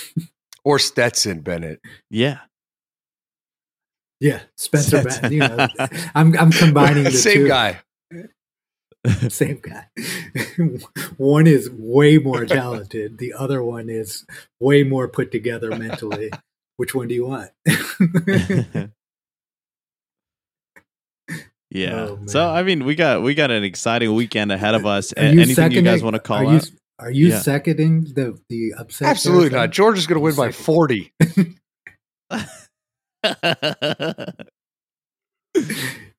or 0.63 0.79
Stetson 0.79 1.41
Bennett. 1.41 1.81
Yeah. 2.09 2.39
Yeah, 4.19 4.41
Spencer. 4.55 5.03
Bat, 5.03 5.31
you 5.31 5.39
know, 5.39 5.67
I'm 6.13 6.37
I'm 6.37 6.51
combining 6.51 7.05
the 7.05 7.11
Same 7.11 7.33
two. 7.33 7.47
guy. 7.47 7.79
Same 9.29 9.59
guy. 9.59 9.87
one 11.17 11.47
is 11.47 11.71
way 11.71 12.19
more 12.19 12.45
talented. 12.45 13.17
The 13.17 13.33
other 13.33 13.63
one 13.63 13.89
is 13.89 14.25
way 14.59 14.83
more 14.83 15.07
put 15.07 15.31
together 15.31 15.75
mentally. 15.75 16.29
Which 16.77 16.93
one 16.93 17.07
do 17.07 17.15
you 17.15 17.25
want? 17.25 17.49
Yeah. 21.71 21.95
Oh, 21.95 22.19
so. 22.25 22.47
I 22.47 22.63
mean, 22.63 22.85
we 22.85 22.95
got 22.95 23.21
we 23.23 23.33
got 23.33 23.49
an 23.51 23.63
exciting 23.63 24.13
weekend 24.13 24.51
ahead 24.51 24.75
of 24.75 24.85
us. 24.85 25.13
Are 25.13 25.23
you 25.25 25.41
Anything 25.41 25.71
you 25.71 25.81
guys 25.81 26.03
want 26.03 26.15
to 26.15 26.19
call 26.19 26.37
are 26.47 26.55
out? 26.55 26.65
You, 26.65 26.71
are 26.99 27.11
you 27.11 27.27
Yeah. 27.29 27.39
seconding 27.39 28.13
the 28.13 28.37
the 28.49 28.73
upset? 28.77 29.07
Absolutely 29.09 29.49
Sam? 29.49 29.59
not. 29.59 29.71
Georgia's 29.71 30.05
going 30.07 30.17
to 30.17 30.23
win 30.23 30.35
by 30.35 30.51
40. 30.51 31.13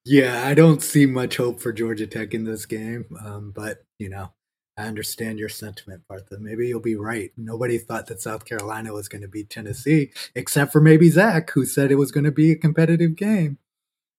Yeah, 0.05 0.45
I 0.45 0.55
don't 0.55 0.83
see 0.83 1.07
much 1.07 1.37
hope 1.37 1.61
for 1.61 1.73
Georgia 1.73 2.09
Tech 2.09 2.35
in 2.35 2.45
this 2.45 2.67
game. 2.67 3.05
Um, 3.25 3.53
but 3.55 3.85
you 4.01 4.09
know, 4.09 4.33
I 4.77 4.87
understand 4.89 5.39
your 5.39 5.49
sentiment, 5.49 6.03
Partha. 6.09 6.39
Maybe 6.41 6.67
you'll 6.67 6.81
be 6.81 6.97
right. 6.97 7.31
Nobody 7.37 7.79
thought 7.79 8.09
that 8.09 8.21
South 8.21 8.45
Carolina 8.45 8.93
was 8.93 9.07
going 9.09 9.23
to 9.23 9.29
beat 9.29 9.49
Tennessee, 9.49 10.11
except 10.35 10.73
for 10.73 10.81
maybe 10.81 11.09
Zach, 11.09 11.51
who 11.51 11.65
said 11.65 11.93
it 11.93 11.97
was 11.97 12.11
going 12.11 12.25
to 12.25 12.33
be 12.33 12.51
a 12.51 12.57
competitive 12.57 13.15
game. 13.15 13.59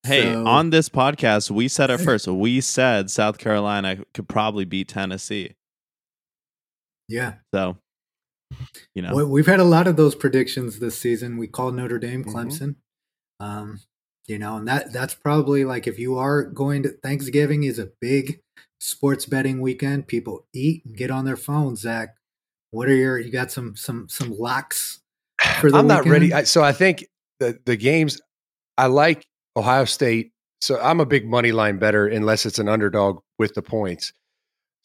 Hey, 0.06 0.34
So- 0.34 0.46
on 0.46 0.70
this 0.70 0.90
podcast, 0.90 1.50
we 1.52 1.68
said 1.68 1.90
it 1.90 2.00
first. 2.00 2.28
We 2.28 2.62
said 2.62 3.10
South 3.10 3.38
Carolina 3.38 4.04
could 4.14 4.28
probably 4.28 4.66
beat 4.66 4.88
Tennessee. 4.90 5.56
Yeah, 7.10 7.36
So, 7.54 7.78
you 8.96 9.02
know, 9.02 9.14
well, 9.16 9.28
we've 9.28 9.46
had 9.46 9.60
a 9.60 9.64
lot 9.66 9.88
of 9.88 9.98
those 9.98 10.16
predictions 10.16 10.80
this 10.80 10.98
season. 10.98 11.38
We 11.38 11.48
called 11.48 11.76
Notre 11.76 12.00
Dame, 12.00 12.24
Mhm. 12.24 12.34
Clemson. 12.34 12.76
Um, 13.40 13.82
you 14.28 14.40
know, 14.40 14.56
and 14.58 14.68
that 14.70 14.94
that's 14.94 15.14
probably 15.14 15.66
like 15.66 15.86
if 15.86 16.00
you 16.00 16.18
are 16.18 16.44
going 16.44 16.82
to 16.84 16.90
Thanksgiving 16.90 17.64
is 17.64 17.78
a 17.78 17.92
big 18.00 18.40
sports 18.80 19.26
betting 19.26 19.60
weekend. 19.60 20.08
People 20.08 20.48
eat 20.54 20.86
and 20.86 20.96
get 20.96 21.12
on 21.12 21.26
their 21.26 21.36
phones. 21.36 21.82
Zach, 21.82 22.16
what 22.72 22.88
are 22.88 22.96
your? 22.96 23.20
You 23.20 23.32
got 23.32 23.52
some 23.52 23.76
some 23.76 24.08
some 24.08 24.32
locks 24.38 25.02
for 25.60 25.70
the 25.70 25.78
I'm 25.78 25.88
not 25.88 26.06
ready. 26.06 26.32
I, 26.34 26.44
so 26.44 26.64
I 26.64 26.72
think 26.72 27.06
the 27.42 27.60
the 27.66 27.76
games 27.76 28.22
I 28.78 28.86
like 28.86 29.26
Ohio 29.56 29.86
State. 29.86 30.32
So 30.62 30.80
I'm 30.80 31.00
a 31.00 31.06
big 31.06 31.28
money 31.28 31.52
line 31.52 31.78
bettor 31.78 32.08
unless 32.08 32.46
it's 32.46 32.60
an 32.60 32.70
underdog 32.70 33.20
with 33.38 33.54
the 33.54 33.62
points. 33.62 34.14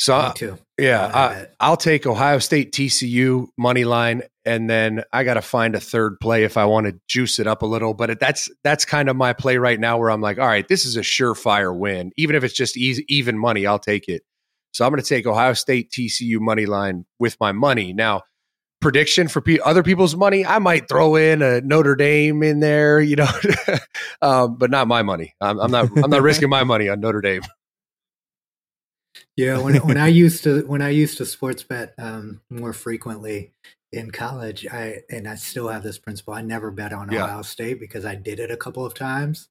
So 0.00 0.14
I- 0.14 0.32
yeah, 0.78 1.06
I 1.12 1.24
I, 1.24 1.34
bet. 1.34 1.54
I'll 1.60 1.76
take 1.76 2.06
Ohio 2.06 2.38
State 2.38 2.72
TCU 2.72 3.48
money 3.58 3.84
line, 3.84 4.22
and 4.44 4.70
then 4.70 5.02
I 5.12 5.24
got 5.24 5.34
to 5.34 5.42
find 5.42 5.74
a 5.74 5.80
third 5.80 6.20
play 6.20 6.44
if 6.44 6.56
I 6.56 6.66
want 6.66 6.86
to 6.86 7.00
juice 7.08 7.40
it 7.40 7.48
up 7.48 7.62
a 7.62 7.66
little. 7.66 7.94
But 7.94 8.10
it, 8.10 8.20
that's 8.20 8.48
that's 8.62 8.84
kind 8.84 9.08
of 9.08 9.16
my 9.16 9.32
play 9.32 9.56
right 9.58 9.78
now, 9.78 9.98
where 9.98 10.10
I'm 10.10 10.20
like, 10.20 10.38
all 10.38 10.46
right, 10.46 10.66
this 10.68 10.84
is 10.86 10.96
a 10.96 11.00
surefire 11.00 11.76
win, 11.76 12.12
even 12.16 12.36
if 12.36 12.44
it's 12.44 12.54
just 12.54 12.76
easy, 12.76 13.04
even 13.08 13.36
money, 13.36 13.66
I'll 13.66 13.80
take 13.80 14.08
it. 14.08 14.22
So 14.72 14.84
I'm 14.84 14.92
going 14.92 15.02
to 15.02 15.08
take 15.08 15.26
Ohio 15.26 15.54
State 15.54 15.90
TCU 15.90 16.38
money 16.38 16.66
line 16.66 17.04
with 17.18 17.36
my 17.40 17.50
money 17.50 17.92
now. 17.92 18.22
Prediction 18.80 19.26
for 19.28 19.40
pe- 19.40 19.58
other 19.58 19.82
people's 19.82 20.14
money, 20.14 20.46
I 20.46 20.60
might 20.60 20.88
throw 20.88 21.16
in 21.16 21.42
a 21.42 21.60
Notre 21.60 21.96
Dame 21.96 22.42
in 22.44 22.60
there, 22.60 23.00
you 23.00 23.16
know, 23.16 23.28
um, 24.22 24.56
but 24.56 24.70
not 24.70 24.86
my 24.86 25.02
money. 25.02 25.34
I'm, 25.40 25.58
I'm 25.58 25.70
not. 25.70 25.90
I'm 25.96 26.10
not 26.10 26.22
risking 26.22 26.48
my 26.48 26.62
money 26.62 26.88
on 26.88 27.00
Notre 27.00 27.20
Dame. 27.20 27.42
Yeah, 29.36 29.58
when 29.58 29.76
when 29.78 29.96
I 29.96 30.06
used 30.24 30.44
to 30.44 30.62
when 30.66 30.82
I 30.82 30.90
used 30.90 31.18
to 31.18 31.26
sports 31.26 31.62
bet 31.62 31.94
um, 31.98 32.40
more 32.50 32.72
frequently 32.72 33.52
in 33.92 34.10
college, 34.10 34.66
I 34.66 34.98
and 35.10 35.26
I 35.28 35.34
still 35.36 35.68
have 35.68 35.82
this 35.82 35.98
principle. 35.98 36.34
I 36.34 36.42
never 36.42 36.70
bet 36.70 36.92
on 36.92 37.10
Yeah. 37.10 37.24
Ohio 37.24 37.42
State 37.42 37.80
because 37.80 38.04
I 38.04 38.14
did 38.14 38.38
it 38.38 38.50
a 38.50 38.56
couple 38.56 38.84
of 38.84 38.94
times 38.94 39.48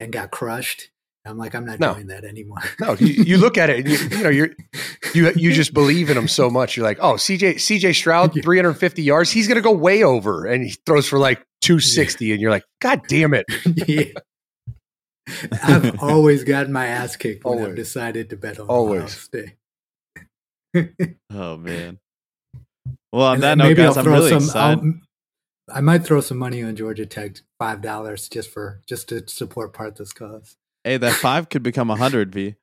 and 0.00 0.12
got 0.12 0.30
crushed. 0.30 0.90
I'm 1.26 1.36
like, 1.38 1.54
I'm 1.54 1.64
not 1.66 1.80
No. 1.80 1.94
doing 1.94 2.06
that 2.08 2.24
anymore. 2.24 2.58
No, 2.80 2.94
you, 2.94 3.22
you 3.24 3.36
look 3.38 3.58
at 3.58 3.68
it, 3.70 3.80
and 3.80 3.88
you, 3.88 4.16
you 4.18 4.22
know, 4.24 4.28
you're 4.30 4.50
you 5.14 5.32
you 5.36 5.52
just 5.52 5.74
believe 5.74 6.08
in 6.10 6.16
him 6.16 6.28
so 6.28 6.48
much. 6.50 6.76
You're 6.76 6.84
like, 6.86 6.98
oh, 7.00 7.14
CJ 7.14 7.54
CJ 7.56 7.94
Stroud, 7.94 8.32
350 8.32 9.02
yards, 9.02 9.30
he's 9.30 9.48
gonna 9.48 9.60
go 9.60 9.72
way 9.72 10.02
over, 10.02 10.46
and 10.46 10.64
he 10.64 10.70
throws 10.86 11.08
for 11.08 11.18
like 11.18 11.38
260, 11.62 12.32
and 12.32 12.40
you're 12.40 12.50
like, 12.50 12.64
God 12.80 13.02
damn 13.08 13.34
it! 13.34 13.46
yeah. 13.88 14.04
I've 15.62 16.00
always 16.02 16.44
gotten 16.44 16.72
my 16.72 16.86
ass 16.86 17.16
kicked 17.16 17.44
when 17.44 17.58
I've 17.60 17.74
decided 17.74 18.30
to 18.30 18.36
bet 18.36 18.60
on 18.60 18.68
Always. 18.68 19.00
Ohio 19.00 19.08
State. 19.08 19.54
oh 21.32 21.56
man. 21.56 21.98
Well, 23.12 23.26
on 23.26 23.34
And 23.34 23.42
that 23.42 23.48
then 23.48 23.58
note, 23.58 23.64
maybe 23.64 23.74
guys, 23.82 23.96
I'll 23.96 23.98
I'm 23.98 24.04
throw 24.04 24.12
really 24.14 24.28
some. 24.30 24.42
excited. 24.44 24.84
I'll, 24.84 25.76
I 25.76 25.80
might 25.80 26.04
throw 26.04 26.20
some 26.20 26.38
money 26.38 26.62
on 26.62 26.76
Georgia 26.76 27.06
Tech, 27.06 27.36
five 27.58 27.80
dollars, 27.82 28.28
just 28.28 28.50
for 28.50 28.80
just 28.86 29.08
to 29.08 29.26
support 29.26 29.72
Partha's 29.72 30.12
cause. 30.12 30.56
Hey, 30.86 30.98
that 30.98 31.14
five 31.14 31.48
could 31.48 31.64
become 31.64 31.90
a 31.90 31.96
hundred. 31.96 32.32
V. 32.32 32.54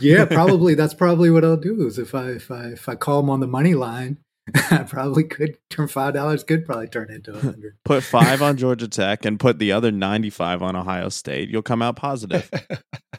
Yeah, 0.00 0.24
probably. 0.30 0.74
that's 0.74 0.94
probably 0.94 1.30
what 1.30 1.44
I'll 1.44 1.58
do. 1.58 1.86
Is 1.86 1.98
if 1.98 2.14
I 2.14 2.30
if 2.30 2.50
I 2.50 2.68
if 2.68 2.88
I 2.88 2.94
call 2.94 3.20
them 3.20 3.28
on 3.28 3.40
the 3.40 3.46
money 3.46 3.74
line, 3.74 4.16
I 4.70 4.84
probably 4.84 5.24
could 5.24 5.58
turn 5.68 5.86
five 5.86 6.14
dollars. 6.14 6.42
Could 6.42 6.64
probably 6.64 6.88
turn 6.88 7.10
into 7.10 7.34
a 7.34 7.40
hundred. 7.42 7.76
Put 7.84 8.02
five 8.02 8.40
on 8.40 8.56
Georgia 8.56 8.88
Tech 8.88 9.26
and 9.26 9.38
put 9.38 9.58
the 9.58 9.72
other 9.72 9.90
ninety-five 9.90 10.62
on 10.62 10.74
Ohio 10.74 11.10
State. 11.10 11.50
You'll 11.50 11.60
come 11.60 11.82
out 11.82 11.96
positive. 11.96 12.50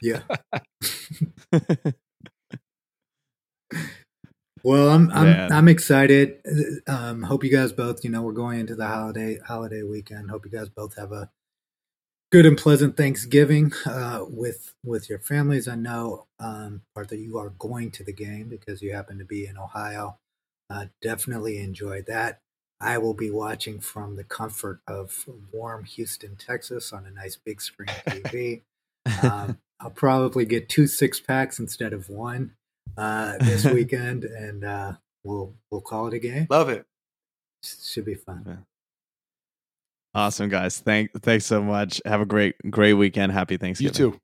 Yeah. 0.01 0.21
Well, 4.63 4.89
I'm 4.89 5.11
I'm 5.11 5.51
I'm 5.51 5.67
excited. 5.67 6.37
Um, 6.87 7.21
hope 7.21 7.43
you 7.43 7.51
guys 7.51 7.73
both. 7.73 8.03
You 8.03 8.09
know, 8.09 8.23
we're 8.23 8.31
going 8.31 8.59
into 8.59 8.73
the 8.73 8.87
holiday 8.87 9.37
holiday 9.37 9.83
weekend. 9.83 10.31
Hope 10.31 10.45
you 10.45 10.51
guys 10.51 10.69
both 10.69 10.97
have 10.97 11.11
a 11.11 11.29
good 12.31 12.45
and 12.45 12.57
pleasant 12.57 12.95
Thanksgiving 12.95 13.73
uh, 13.85 14.25
with 14.27 14.73
with 14.83 15.09
your 15.09 15.19
families. 15.19 15.67
I 15.67 15.75
know, 15.75 16.27
um, 16.39 16.81
Arthur, 16.95 17.15
you 17.15 17.37
are 17.37 17.49
going 17.49 17.91
to 17.91 18.03
the 18.03 18.13
game 18.13 18.47
because 18.47 18.81
you 18.81 18.93
happen 18.93 19.19
to 19.19 19.25
be 19.25 19.45
in 19.45 19.57
Ohio. 19.57 20.17
Uh, 20.69 20.85
definitely 21.01 21.59
enjoy 21.59 22.01
that. 22.03 22.39
I 22.79 22.97
will 22.97 23.13
be 23.13 23.29
watching 23.29 23.79
from 23.79 24.15
the 24.15 24.23
comfort 24.23 24.79
of 24.87 25.25
warm 25.51 25.83
Houston, 25.83 26.35
Texas, 26.35 26.91
on 26.91 27.05
a 27.05 27.11
nice 27.11 27.35
big 27.35 27.61
screen 27.61 27.89
TV. 28.07 28.61
Um, 29.21 29.59
I'll 29.79 29.91
probably 29.91 30.45
get 30.45 30.69
two 30.69 30.87
six 30.87 31.19
packs 31.19 31.59
instead 31.59 31.93
of 31.93 32.09
one 32.09 32.53
uh, 32.97 33.37
this 33.39 33.65
weekend, 33.73 34.23
and 34.23 34.63
uh, 34.63 34.93
we'll 35.23 35.53
we'll 35.69 35.81
call 35.81 36.07
it 36.07 36.13
a 36.13 36.19
game. 36.19 36.47
Love 36.49 36.69
it. 36.69 36.85
Should 37.63 38.05
be 38.05 38.15
fun. 38.15 38.65
Awesome, 40.13 40.49
guys. 40.49 40.79
Thank 40.79 41.11
thanks 41.21 41.45
so 41.45 41.61
much. 41.61 42.01
Have 42.05 42.21
a 42.21 42.25
great 42.25 42.55
great 42.69 42.93
weekend. 42.93 43.31
Happy 43.31 43.57
Thanksgiving. 43.57 43.93
You 43.93 44.11
too. 44.11 44.21